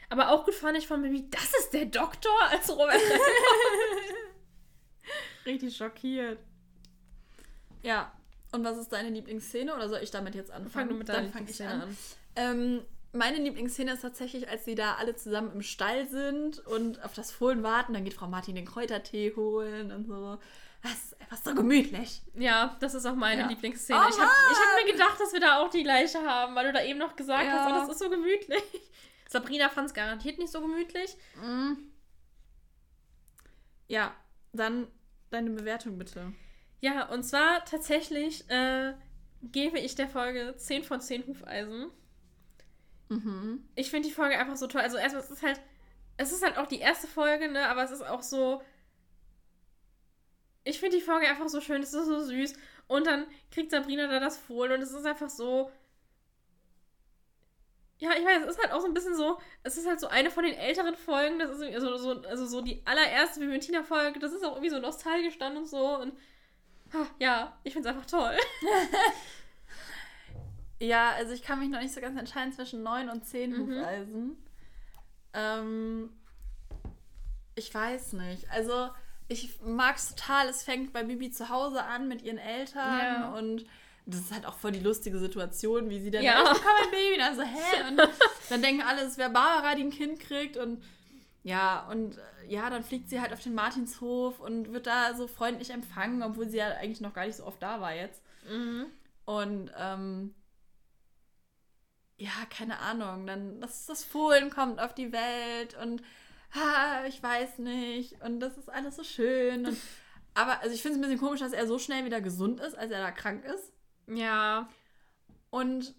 Aber 0.10 0.32
auch 0.32 0.46
gut 0.46 0.54
fand 0.54 0.78
ich 0.78 0.88
von 0.88 1.02
Baby, 1.02 1.28
das 1.30 1.54
ist 1.60 1.74
der 1.74 1.86
Doktor, 1.86 2.32
als 2.50 2.70
Robert 2.70 2.96
Richtig 5.46 5.76
schockiert. 5.76 6.40
Ja. 7.82 8.12
Und 8.52 8.64
was 8.64 8.78
ist 8.78 8.92
deine 8.94 9.10
Lieblingsszene? 9.10 9.74
Oder 9.76 9.90
soll 9.90 10.00
ich 10.04 10.12
damit 10.12 10.36
jetzt 10.36 10.52
anfangen? 10.52 10.72
Fang 10.72 10.90
du 10.90 10.96
mit 10.96 11.10
deiner 11.10 11.24
Dann 11.24 11.32
fang 11.32 11.48
ich 11.48 11.62
an. 11.64 11.82
an. 11.82 11.98
Ähm, 12.36 12.82
meine 13.12 13.38
Lieblingsszene 13.38 13.94
ist 13.94 14.02
tatsächlich, 14.02 14.48
als 14.48 14.66
sie 14.66 14.76
da 14.76 14.96
alle 14.96 15.16
zusammen 15.16 15.52
im 15.54 15.62
Stall 15.62 16.08
sind 16.08 16.60
und 16.68 17.04
auf 17.04 17.14
das 17.14 17.32
Fohlen 17.32 17.64
warten. 17.64 17.94
Dann 17.94 18.04
geht 18.04 18.14
Frau 18.14 18.28
Martin 18.28 18.56
den 18.56 18.66
Kräutertee 18.66 19.34
holen 19.36 19.92
und 19.92 20.06
so. 20.06 20.38
Das 20.84 20.92
ist 20.94 21.16
einfach 21.34 21.52
so 21.52 21.56
gemütlich. 21.56 22.22
Ja, 22.36 22.76
das 22.80 22.94
ist 22.94 23.06
auch 23.06 23.16
meine 23.16 23.42
Ja. 23.42 23.48
Lieblingsszene. 23.48 24.00
Oh 24.00 24.10
ich 24.10 24.20
habe 24.20 24.30
hab 24.30 24.86
mir 24.86 24.92
gedacht, 24.92 25.20
dass 25.20 25.34
wir 25.34 25.40
da 25.40 25.60
auch 25.60 25.70
die 25.70 25.84
gleiche 25.84 26.20
haben, 26.20 26.56
weil 26.56 26.68
du 26.68 26.74
da 26.74 26.84
eben 26.84 27.00
noch 27.00 27.16
gesagt 27.16 27.46
Ja. 27.46 27.52
hast, 27.66 27.72
oh, 27.72 27.76
das 27.76 27.90
ist 27.90 28.00
so 28.00 28.10
gemütlich. 28.10 28.64
Sabrina 29.30 29.70
fand 29.70 29.88
es 29.88 29.94
garantiert 29.94 30.38
nicht 30.38 30.52
so 30.52 30.62
gemütlich. 30.62 31.18
Mm. 31.42 31.74
Ja, 33.88 34.14
dann 34.54 34.88
deine 35.32 35.50
Bewertung 35.50 35.98
bitte. 35.98 36.34
Ja, 36.82 37.10
und 37.10 37.24
zwar 37.24 37.66
tatsächlich 37.66 38.48
äh, 38.50 38.94
gebe 39.42 39.80
ich 39.80 39.96
der 39.96 40.08
Folge 40.08 40.56
10 40.56 40.84
von 40.84 41.02
10 41.02 41.26
Hufeisen. 41.28 41.90
Mhm. 43.10 43.68
Ich 43.76 43.90
finde 43.90 44.08
die 44.08 44.14
Folge 44.14 44.38
einfach 44.38 44.56
so 44.56 44.68
toll. 44.68 44.82
Also 44.82 44.98
erstmal, 44.98 45.24
es 45.24 45.32
ist 45.32 45.42
halt, 45.44 45.60
es 46.18 46.32
ist 46.32 46.44
halt 46.44 46.58
auch 46.58 46.68
die 46.68 46.80
erste 46.80 47.08
Folge, 47.08 47.50
ne, 47.50 47.68
aber 47.68 47.84
es 47.84 47.92
ist 47.92 48.04
auch 48.04 48.22
so. 48.22 48.62
Ich 50.64 50.80
finde 50.80 50.98
die 50.98 51.04
Folge 51.04 51.28
einfach 51.28 51.50
so 51.50 51.62
schön, 51.62 51.82
es 51.84 51.94
ist 51.94 52.06
so 52.08 52.20
süß. 52.24 52.54
Und 52.88 53.08
dann 53.08 53.26
kriegt 53.52 53.72
Sabrina 53.72 54.08
da 54.08 54.20
das 54.20 54.38
Fohlen 54.38 54.72
und 54.74 54.82
es 54.82 54.92
ist 54.92 55.06
einfach 55.06 55.30
so. 55.30 55.72
Ja, 58.00 58.12
ich 58.18 58.26
weiß, 58.26 58.44
es 58.44 58.56
ist 58.56 58.62
halt 58.62 58.74
auch 58.74 58.82
so 58.82 58.88
ein 58.88 58.94
bisschen 58.94 59.16
so, 59.16 59.40
es 59.64 59.78
ist 59.78 59.88
halt 59.88 60.00
so 60.00 60.08
eine 60.08 60.30
von 60.30 60.44
den 60.44 60.56
älteren 60.56 60.96
Folgen, 60.96 61.40
das 61.40 61.52
ist 61.52 61.62
irgendwie 61.62 61.80
so, 61.80 61.96
so, 61.98 62.22
also 62.24 62.46
so 62.46 62.62
die 62.62 62.82
allererste 62.86 63.40
Viventina-Folge, 63.40 64.20
das 64.20 64.34
ist 64.34 64.44
auch 64.44 64.56
irgendwie 64.56 64.72
so 64.72 64.80
nostalgisch 64.80 65.38
dann 65.38 65.56
und 65.56 65.68
so 65.68 66.00
und 66.00 66.12
ah, 66.94 67.06
ja, 67.20 67.58
ich 67.64 67.72
finde 67.72 67.88
es 67.88 67.96
einfach 67.96 68.10
toll. 68.10 68.36
Ja, 70.80 71.12
also 71.12 71.32
ich 71.34 71.44
kann 71.44 71.60
mich 71.60 71.70
noch 71.70 71.80
nicht 71.80 71.94
so 71.94 72.02
ganz 72.02 72.20
entscheiden 72.20 72.52
zwischen 72.52 72.84
9 72.84 73.10
und 73.10 73.26
10 73.26 73.52
Mhm. 73.52 73.58
Hufeisen. 73.78 74.38
Ähm, 75.34 76.10
ich 77.56 77.74
weiß 77.74 78.14
nicht. 78.14 78.50
Also 78.52 78.90
ich 79.28 79.60
mag 79.62 79.96
es 79.96 80.10
total. 80.16 80.48
Es 80.50 80.64
fängt 80.64 80.94
bei 80.94 81.04
Bibi 81.04 81.32
zu 81.32 81.50
Hause 81.50 81.84
an 81.84 82.08
mit 82.08 82.22
ihren 82.22 82.38
Eltern 82.38 83.00
Ja. 83.00 83.34
und 83.38 83.66
das 84.06 84.20
ist 84.20 84.32
halt 84.34 84.46
auch 84.46 84.56
voll 84.58 84.72
die 84.74 84.80
lustige 84.82 85.18
Situation, 85.18 85.90
wie 85.90 86.00
sie 86.02 86.12
dann, 86.12 86.24
Ja. 86.24 86.44
ich 86.44 86.50
bekomme 86.60 86.76
ein 86.84 86.92
Baby, 86.92 87.18
dann 87.18 87.36
so, 87.36 87.42
hä? 87.42 87.88
Und 87.90 88.02
dann 88.50 88.62
denken 88.62 88.82
alle, 88.82 89.02
es 89.04 89.18
wäre 89.18 89.30
Barbara, 89.30 89.76
die 89.76 89.84
ein 89.84 89.92
Kind 89.92 90.20
kriegt 90.20 90.58
und 90.58 90.84
ja, 91.46 91.88
und 91.90 92.18
äh, 92.18 92.22
ja, 92.50 92.70
dann 92.70 92.84
fliegt 92.84 93.10
sie 93.10 93.20
halt 93.22 93.32
auf 93.34 93.42
den 93.42 93.54
Martinshof 93.54 94.40
und 94.40 94.72
wird 94.74 94.88
da 94.88 95.14
so 95.14 95.28
freundlich 95.28 95.70
empfangen, 95.72 96.22
obwohl 96.24 96.48
sie 96.50 96.58
ja 96.58 96.68
eigentlich 96.68 97.02
noch 97.02 97.14
gar 97.14 97.26
nicht 97.26 97.36
so 97.38 97.46
oft 97.46 97.62
da 97.64 97.80
war 97.82 97.94
jetzt. 97.94 98.22
Mhm. 98.50 98.86
Und 99.26 99.72
ähm, 99.78 100.34
ja, 102.18 102.32
keine 102.50 102.80
Ahnung, 102.80 103.26
dann 103.26 103.60
das, 103.62 103.86
das 103.86 104.04
Fohlen 104.06 104.50
kommt 104.50 104.80
auf 104.80 104.94
die 104.94 105.12
Welt 105.12 105.76
und 105.82 106.02
ah, 106.54 107.06
ich 107.08 107.22
weiß 107.22 107.60
nicht. 107.60 108.22
Und 108.22 108.40
das 108.40 108.58
ist 108.58 108.70
alles 108.70 108.96
so 108.96 109.04
schön. 109.04 109.66
Und, 109.66 109.78
aber 110.34 110.62
also 110.62 110.74
ich 110.74 110.82
finde 110.82 110.98
es 110.98 111.04
ein 111.04 111.10
bisschen 111.10 111.26
komisch, 111.26 111.40
dass 111.42 111.54
er 111.54 111.68
so 111.68 111.80
schnell 111.80 112.06
wieder 112.06 112.22
gesund 112.22 112.60
ist, 112.60 112.78
als 112.78 112.92
er 112.92 113.02
da 113.02 113.12
krank 113.12 113.44
ist. 113.46 113.72
Ja. 114.08 114.70
Und 115.50 115.94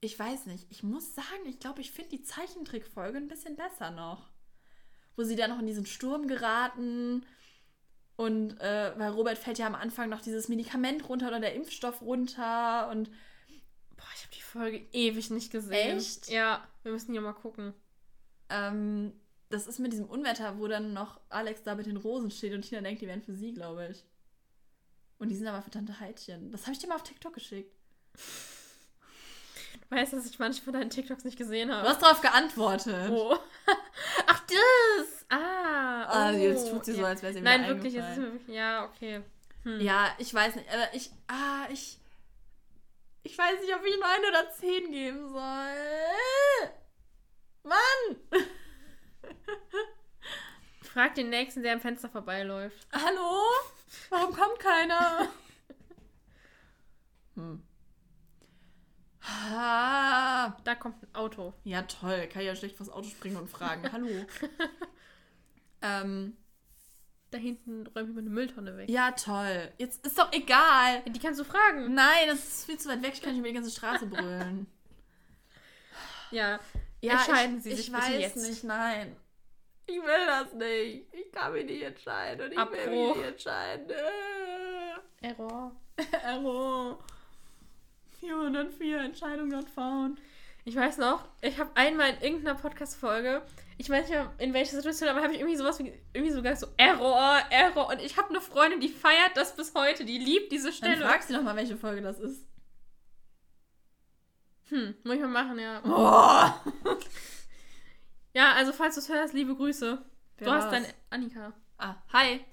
ich 0.00 0.18
weiß 0.18 0.46
nicht, 0.46 0.66
ich 0.70 0.82
muss 0.82 1.14
sagen, 1.14 1.46
ich 1.46 1.58
glaube, 1.58 1.80
ich 1.80 1.90
finde 1.90 2.10
die 2.10 2.22
Zeichentrickfolge 2.22 3.18
ein 3.18 3.28
bisschen 3.28 3.56
besser 3.56 3.90
noch. 3.90 4.30
Wo 5.16 5.22
sie 5.24 5.36
dann 5.36 5.50
noch 5.50 5.60
in 5.60 5.66
diesen 5.66 5.86
Sturm 5.86 6.28
geraten. 6.28 7.24
Und 8.16 8.60
äh, 8.60 8.92
weil 8.98 9.10
Robert 9.10 9.38
fällt 9.38 9.58
ja 9.58 9.66
am 9.66 9.74
Anfang 9.74 10.08
noch 10.08 10.20
dieses 10.20 10.48
Medikament 10.48 11.08
runter 11.08 11.28
oder 11.28 11.40
der 11.40 11.54
Impfstoff 11.54 12.02
runter. 12.02 12.88
Und 12.90 13.10
Boah, 13.96 14.04
ich 14.14 14.22
habe 14.22 14.34
die 14.34 14.42
Folge 14.42 14.86
ewig 14.92 15.30
nicht 15.30 15.50
gesehen. 15.50 15.98
Echt? 15.98 16.28
Ja, 16.28 16.66
wir 16.82 16.92
müssen 16.92 17.12
hier 17.12 17.20
mal 17.22 17.32
gucken. 17.32 17.72
ähm, 18.50 19.12
das 19.48 19.66
ist 19.66 19.78
mit 19.78 19.92
diesem 19.92 20.06
Unwetter, 20.06 20.58
wo 20.58 20.66
dann 20.66 20.92
noch 20.92 21.20
Alex 21.28 21.62
da 21.62 21.74
mit 21.74 21.86
den 21.86 21.96
Rosen 21.96 22.30
steht 22.30 22.52
und 22.52 22.62
Tina 22.62 22.80
denkt, 22.80 23.00
die 23.02 23.06
wären 23.06 23.22
für 23.22 23.32
sie, 23.34 23.52
glaube 23.52 23.88
ich. 23.90 24.04
Und 25.18 25.28
die 25.28 25.36
sind 25.36 25.46
aber 25.46 25.62
für 25.62 25.70
Tante 25.70 25.98
Heidchen. 26.00 26.50
Das 26.52 26.62
habe 26.62 26.72
ich 26.72 26.78
dir 26.78 26.88
mal 26.88 26.96
auf 26.96 27.02
TikTok 27.02 27.32
geschickt. 27.32 27.74
Du 29.88 29.96
weißt, 29.96 30.12
dass 30.12 30.26
ich 30.26 30.38
manche 30.38 30.62
von 30.62 30.72
deinen 30.72 30.90
TikToks 30.90 31.24
nicht 31.24 31.38
gesehen 31.38 31.68
Du 31.68 31.74
habe. 31.74 31.88
hast 31.88 32.02
darauf 32.02 32.20
geantwortet. 32.20 33.10
Oh. 33.10 33.36
Ach, 34.26 34.42
das! 34.46 35.26
Ah. 35.28 36.04
Ah, 36.08 36.30
oh. 36.32 36.36
jetzt 36.36 36.70
tut 36.70 36.84
sie 36.84 36.92
so, 36.92 37.04
als 37.04 37.22
wäre 37.22 37.32
sie 37.32 37.40
mir 37.40 37.44
Nein, 37.44 37.68
wirklich, 37.68 37.94
es 37.94 38.10
ist 38.10 38.18
mir 38.18 38.32
wirklich. 38.32 38.56
Ja, 38.56 38.84
okay. 38.84 39.22
Hm. 39.62 39.80
Ja, 39.80 40.14
ich 40.18 40.32
weiß 40.32 40.56
nicht, 40.56 40.68
aber 40.72 40.94
ich. 40.94 41.10
Ah, 41.28 41.66
ich. 41.70 41.98
Ich 43.22 43.36
weiß 43.36 43.60
nicht, 43.60 43.74
ob 43.74 43.84
ich 43.84 43.98
9 43.98 44.10
oder 44.28 44.50
10 44.50 44.90
geben 44.92 45.28
soll. 45.32 46.70
Mann! 47.64 48.16
Frag 50.82 51.14
den 51.14 51.30
nächsten, 51.30 51.62
der 51.62 51.74
am 51.74 51.80
Fenster 51.80 52.08
vorbeiläuft. 52.08 52.86
Hallo? 52.92 53.40
Warum 54.10 54.34
kommt 54.34 54.58
keiner? 54.58 55.28
hm. 57.34 57.62
Ah, 59.28 60.56
Da 60.64 60.74
kommt 60.76 61.02
ein 61.02 61.14
Auto. 61.14 61.52
ja, 61.64 61.82
toll. 61.82 62.28
Kann 62.28 62.42
ich 62.42 62.46
ja 62.46 62.54
schlecht 62.56 62.76
vors 62.76 62.88
Auto 62.90 63.08
springen 63.08 63.36
und 63.36 63.50
fragen. 63.50 63.82
Hallo. 63.92 64.08
ähm, 65.82 66.36
Da 67.30 67.38
hinten 67.38 67.86
räume 67.88 68.08
ich 68.08 68.14
mir 68.14 68.20
eine 68.20 68.30
Mülltonne 68.30 68.76
weg. 68.76 68.88
ja, 68.88 69.10
toll. 69.12 69.72
Jetzt 69.78 70.06
ist 70.06 70.18
doch 70.18 70.32
egal. 70.32 71.02
Die 71.08 71.18
kannst 71.18 71.40
du 71.40 71.44
fragen. 71.44 71.92
Nein, 71.94 72.28
das 72.28 72.38
ist 72.38 72.66
viel 72.66 72.78
zu 72.78 72.88
weit 72.88 73.02
weg. 73.02 73.12
Ich 73.14 73.20
kann 73.22 73.30
nicht 73.32 73.40
über 73.40 73.48
die 73.48 73.54
ganze 73.54 73.70
Straße 73.72 74.06
brüllen. 74.06 74.66
Ja. 76.30 76.60
Ja, 77.00 77.12
Entscheiden 77.14 77.58
ich, 77.58 77.62
Sie 77.64 77.70
ich 77.70 77.76
sich 77.76 77.92
bitte 77.92 78.02
weiß 78.04 78.20
jetzt. 78.20 78.36
nicht, 78.48 78.64
nein. 78.64 79.16
Ich 79.86 79.96
will 79.96 80.26
das 80.26 80.52
nicht. 80.54 81.06
Ich 81.14 81.30
kann 81.32 81.52
mich 81.52 81.64
nicht 81.66 81.82
entscheiden 81.82 82.46
und 82.46 82.50
ich 82.52 82.56
will 82.58 82.62
Abbruch. 82.62 82.86
mich 83.14 83.16
nicht 83.16 83.26
entscheiden. 83.26 83.90
Äh. 83.90 85.26
Error. 85.28 85.72
Error. 86.24 86.98
404 88.20 89.00
Entscheidung 89.00 89.48
not 89.48 89.68
found. 89.68 90.18
Ich 90.64 90.74
weiß 90.74 90.98
noch, 90.98 91.28
ich 91.42 91.60
habe 91.60 91.70
einmal 91.76 92.10
in 92.14 92.20
irgendeiner 92.22 92.58
Podcast-Folge, 92.58 93.42
ich 93.78 93.88
weiß 93.88 94.08
nicht 94.08 94.16
mehr 94.16 94.32
in 94.38 94.52
welcher 94.52 94.74
Situation, 94.74 95.08
aber 95.08 95.22
habe 95.22 95.32
ich 95.34 95.38
irgendwie 95.38 95.56
sowas 95.56 95.78
wie, 95.78 95.92
irgendwie 96.12 96.32
sogar 96.32 96.56
so 96.56 96.66
Error, 96.76 97.38
Error. 97.50 97.88
Und 97.88 98.00
ich 98.00 98.16
habe 98.16 98.30
eine 98.30 98.40
Freundin, 98.40 98.80
die 98.80 98.88
feiert 98.88 99.36
das 99.36 99.54
bis 99.54 99.74
heute, 99.74 100.04
die 100.04 100.18
liebt 100.18 100.50
diese 100.50 100.70
Dann 100.70 100.74
Stelle. 100.74 101.06
fragst 101.06 101.30
du 101.30 101.34
doch 101.34 101.42
mal, 101.42 101.54
welche 101.54 101.76
Folge 101.76 102.02
das 102.02 102.18
ist. 102.18 102.44
Hm, 104.68 104.94
muss 105.04 105.14
ich 105.14 105.20
mal 105.20 105.28
machen, 105.28 105.58
ja. 105.58 105.80
Oh. 105.84 106.96
Ja, 108.32 108.52
also 108.52 108.70
falls 108.74 108.96
du 108.96 109.00
es 109.00 109.08
hörst, 109.08 109.32
liebe 109.32 109.56
Grüße. 109.56 109.98
Wer 110.36 110.46
du 110.46 110.52
hast 110.52 110.64
war's? 110.64 110.72
deine 110.72 110.88
Annika. 111.08 111.54
Ah, 111.78 111.94
hi. 112.12 112.44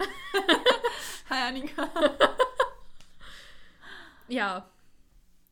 hi, 1.28 1.48
Annika. 1.48 1.86
Ja. 4.28 4.66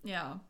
Ja. 0.02 0.40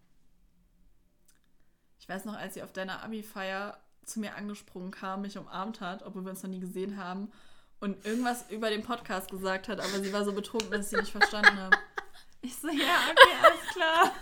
Ich 1.98 2.08
weiß 2.08 2.24
noch, 2.26 2.38
als 2.38 2.54
sie 2.54 2.62
auf 2.62 2.72
deiner 2.72 3.02
Abi-Feier 3.02 3.76
zu 4.04 4.20
mir 4.20 4.36
angesprungen 4.36 4.92
kam, 4.92 5.22
mich 5.22 5.36
umarmt 5.36 5.80
hat, 5.80 6.04
obwohl 6.04 6.22
wir 6.22 6.30
uns 6.30 6.42
noch 6.42 6.50
nie 6.50 6.60
gesehen 6.60 6.96
haben 6.96 7.32
und 7.80 8.06
irgendwas 8.06 8.50
über 8.50 8.70
den 8.70 8.82
Podcast 8.82 9.30
gesagt 9.30 9.68
hat, 9.68 9.80
aber 9.80 10.00
sie 10.00 10.12
war 10.12 10.24
so 10.24 10.32
betrunken, 10.32 10.70
dass 10.70 10.86
ich 10.86 10.90
sie 10.90 10.96
nicht 10.96 11.12
verstanden 11.12 11.58
habe. 11.58 11.76
Ich 12.40 12.56
so, 12.56 12.68
ja, 12.68 12.98
okay, 13.10 13.34
alles 13.42 13.74
klar. 13.74 14.12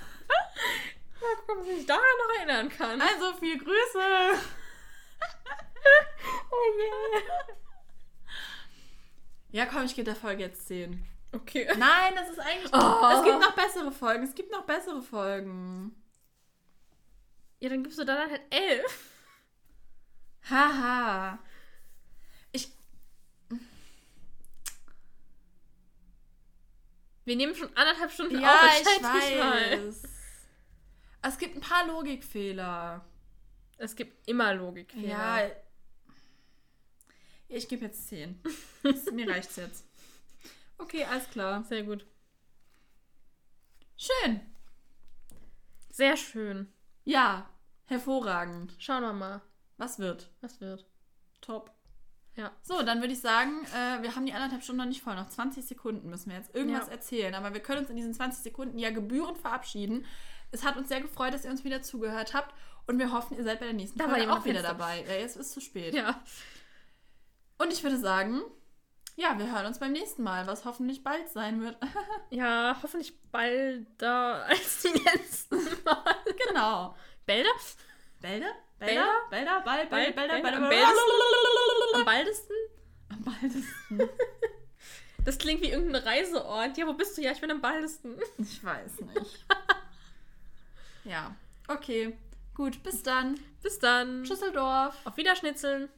Mal 1.23 1.36
gucken, 1.36 1.62
ob 1.62 1.66
ich 1.70 1.77
mich 1.78 1.86
daran 1.86 2.03
noch 2.03 2.35
erinnern 2.39 2.69
kann. 2.69 3.01
Also, 3.01 3.35
viel 3.35 3.59
Grüße. 3.59 4.01
Oh 6.55 6.78
yeah. 6.78 7.57
Ja, 9.51 9.66
komm, 9.66 9.85
ich 9.85 9.94
gebe 9.94 10.05
der 10.05 10.16
Folge 10.16 10.43
jetzt 10.44 10.66
10. 10.69 11.05
Okay. 11.32 11.66
Nein, 11.77 12.15
das 12.15 12.31
ist 12.31 12.39
eigentlich. 12.39 12.73
Oh. 12.73 13.09
Es 13.19 13.24
gibt 13.24 13.40
noch 13.40 13.55
bessere 13.55 13.90
Folgen. 13.90 14.23
Es 14.24 14.35
gibt 14.35 14.53
noch 14.53 14.65
bessere 14.65 15.03
Folgen. 15.03 15.94
Ja, 17.59 17.70
dann 17.70 17.82
gibst 17.82 17.99
du 17.99 18.05
da 18.05 18.16
dann 18.16 18.31
halt 18.31 18.43
elf. 18.51 19.11
Haha. 20.51 21.39
Ich. 22.53 22.70
Wir 27.24 27.36
nehmen 27.36 27.55
schon 27.55 27.74
anderthalb 27.77 28.11
Stunden 28.12 28.40
Ja, 28.40 28.55
auf. 28.55 28.81
ich 28.81 28.86
entscheid 28.97 29.23
dich 29.23 29.39
mal. 29.39 29.94
Es 31.23 31.39
gibt 31.39 31.55
ein 31.57 31.61
paar 31.61 31.86
Logikfehler. 31.86 33.05
Es 33.78 33.94
gibt 33.97 34.28
immer 34.28 34.55
Logikfehler. 34.55 35.09
Ja. 35.09 35.51
Ich 37.49 37.69
gebe 37.69 37.85
jetzt 37.85 38.09
10. 38.09 38.40
Das- 38.82 39.07
Mir 39.12 39.28
reicht's 39.28 39.57
jetzt. 39.57 39.85
Okay, 40.78 41.05
alles 41.05 41.28
klar. 41.31 41.62
Sehr 41.65 41.82
gut. 41.85 42.07
Schön. 43.97 44.40
Sehr 45.90 46.16
schön. 46.16 46.73
Ja, 47.05 47.49
hervorragend. 47.86 48.74
Schauen 48.78 49.03
wir 49.03 49.12
mal, 49.12 49.43
Was 49.77 49.99
wird? 49.99 50.31
was 50.40 50.61
wird. 50.61 50.86
Top. 51.40 51.73
Ja. 52.35 52.51
So, 52.62 52.82
dann 52.82 53.01
würde 53.01 53.12
ich 53.12 53.20
sagen, 53.20 53.65
äh, 53.74 54.03
wir 54.03 54.16
haben 54.16 54.24
die 54.24 54.32
anderthalb 54.32 54.62
Stunden 54.62 54.78
noch 54.81 54.89
nicht 54.89 55.03
voll. 55.03 55.15
Noch 55.15 55.28
20 55.28 55.65
Sekunden 55.66 56.09
müssen 56.09 56.31
wir 56.31 56.39
jetzt 56.39 56.55
irgendwas 56.55 56.86
Ja. 56.86 56.93
erzählen. 56.93 57.35
Aber 57.35 57.53
wir 57.53 57.61
können 57.61 57.81
uns 57.81 57.90
in 57.90 57.97
diesen 57.97 58.15
20 58.15 58.43
Sekunden 58.43 58.78
ja 58.78 58.90
gebührend 58.90 59.36
verabschieden. 59.39 60.07
Es 60.53 60.65
hat 60.65 60.77
uns 60.77 60.89
sehr 60.89 61.01
gefreut, 61.01 61.35
dass 61.35 61.45
ihr 61.45 61.51
uns 61.51 61.65
wieder 61.65 61.83
zugehört 61.83 62.35
habt. 62.35 62.55
Und 62.87 62.99
wir 62.99 63.12
hoffen, 63.12 63.37
ihr 63.37 63.45
seid 63.45 63.59
bei 63.61 63.66
der 63.66 63.74
nächsten 63.74 63.99
Da 63.99 64.09
Folge 64.09 64.31
auch 64.31 64.45
wieder 64.45 64.61
Fenster. 64.61 64.74
dabei. 64.74 65.05
Ja, 65.09 65.15
jetzt 65.15 65.37
ist 65.37 65.47
es 65.47 65.53
zu 65.53 65.61
spät. 65.61 65.95
Ja. 65.95 66.23
Und 67.59 67.73
ich 67.73 67.83
würde 67.83 67.97
sagen, 67.97 68.43
ja, 69.16 69.39
wir 69.39 69.53
hören 69.53 69.66
uns 69.66 69.79
beim 69.79 69.93
nächsten 69.93 70.23
Mal, 70.23 70.47
was 70.47 70.65
hoffentlich 70.65 71.03
bald 71.05 71.29
sein 71.29 71.61
wird. 71.62 71.77
Ja, 72.31 72.77
hoffentlich 72.83 73.15
bald 73.31 73.87
da 73.99 74.43
als 74.43 74.83
die 74.83 74.99
letzten 74.99 75.57
Mal. 75.85 76.16
genau. 76.49 76.97
Bälder? 77.27 77.51
Bälde? 78.20 78.47
Bälder? 78.79 79.09
Bälder? 79.31 79.61
Bald, 79.65 79.91
Bälder, 79.91 80.12
Bälder, 80.12 80.41
Bälder? 80.43 80.69
Bälder. 80.69 80.89
Am 81.95 82.05
baldesten? 82.05 82.57
Am 83.11 83.23
baldesten. 83.23 84.09
Das 85.24 85.39
klingt 85.39 85.61
wie 85.62 85.70
irgendein 85.70 86.03
Reiseort. 86.03 86.77
Ja, 86.77 86.85
wo 86.89 86.95
bist 86.95 87.16
du? 87.16 87.23
Ja, 87.23 87.31
ich 87.31 87.41
bin 87.41 87.49
am 87.49 87.61
baldesten. 87.61 88.16
Ich 88.39 88.65
weiß 88.65 89.03
nicht. 89.03 89.47
Ja, 91.05 91.35
okay. 91.69 92.16
Gut, 92.55 92.83
bis 92.83 93.03
dann. 93.03 93.39
Bis 93.62 93.79
dann. 93.79 94.27
Schüsseldorf. 94.27 94.95
Auf 95.05 95.16
Wiederschnitzeln. 95.16 95.89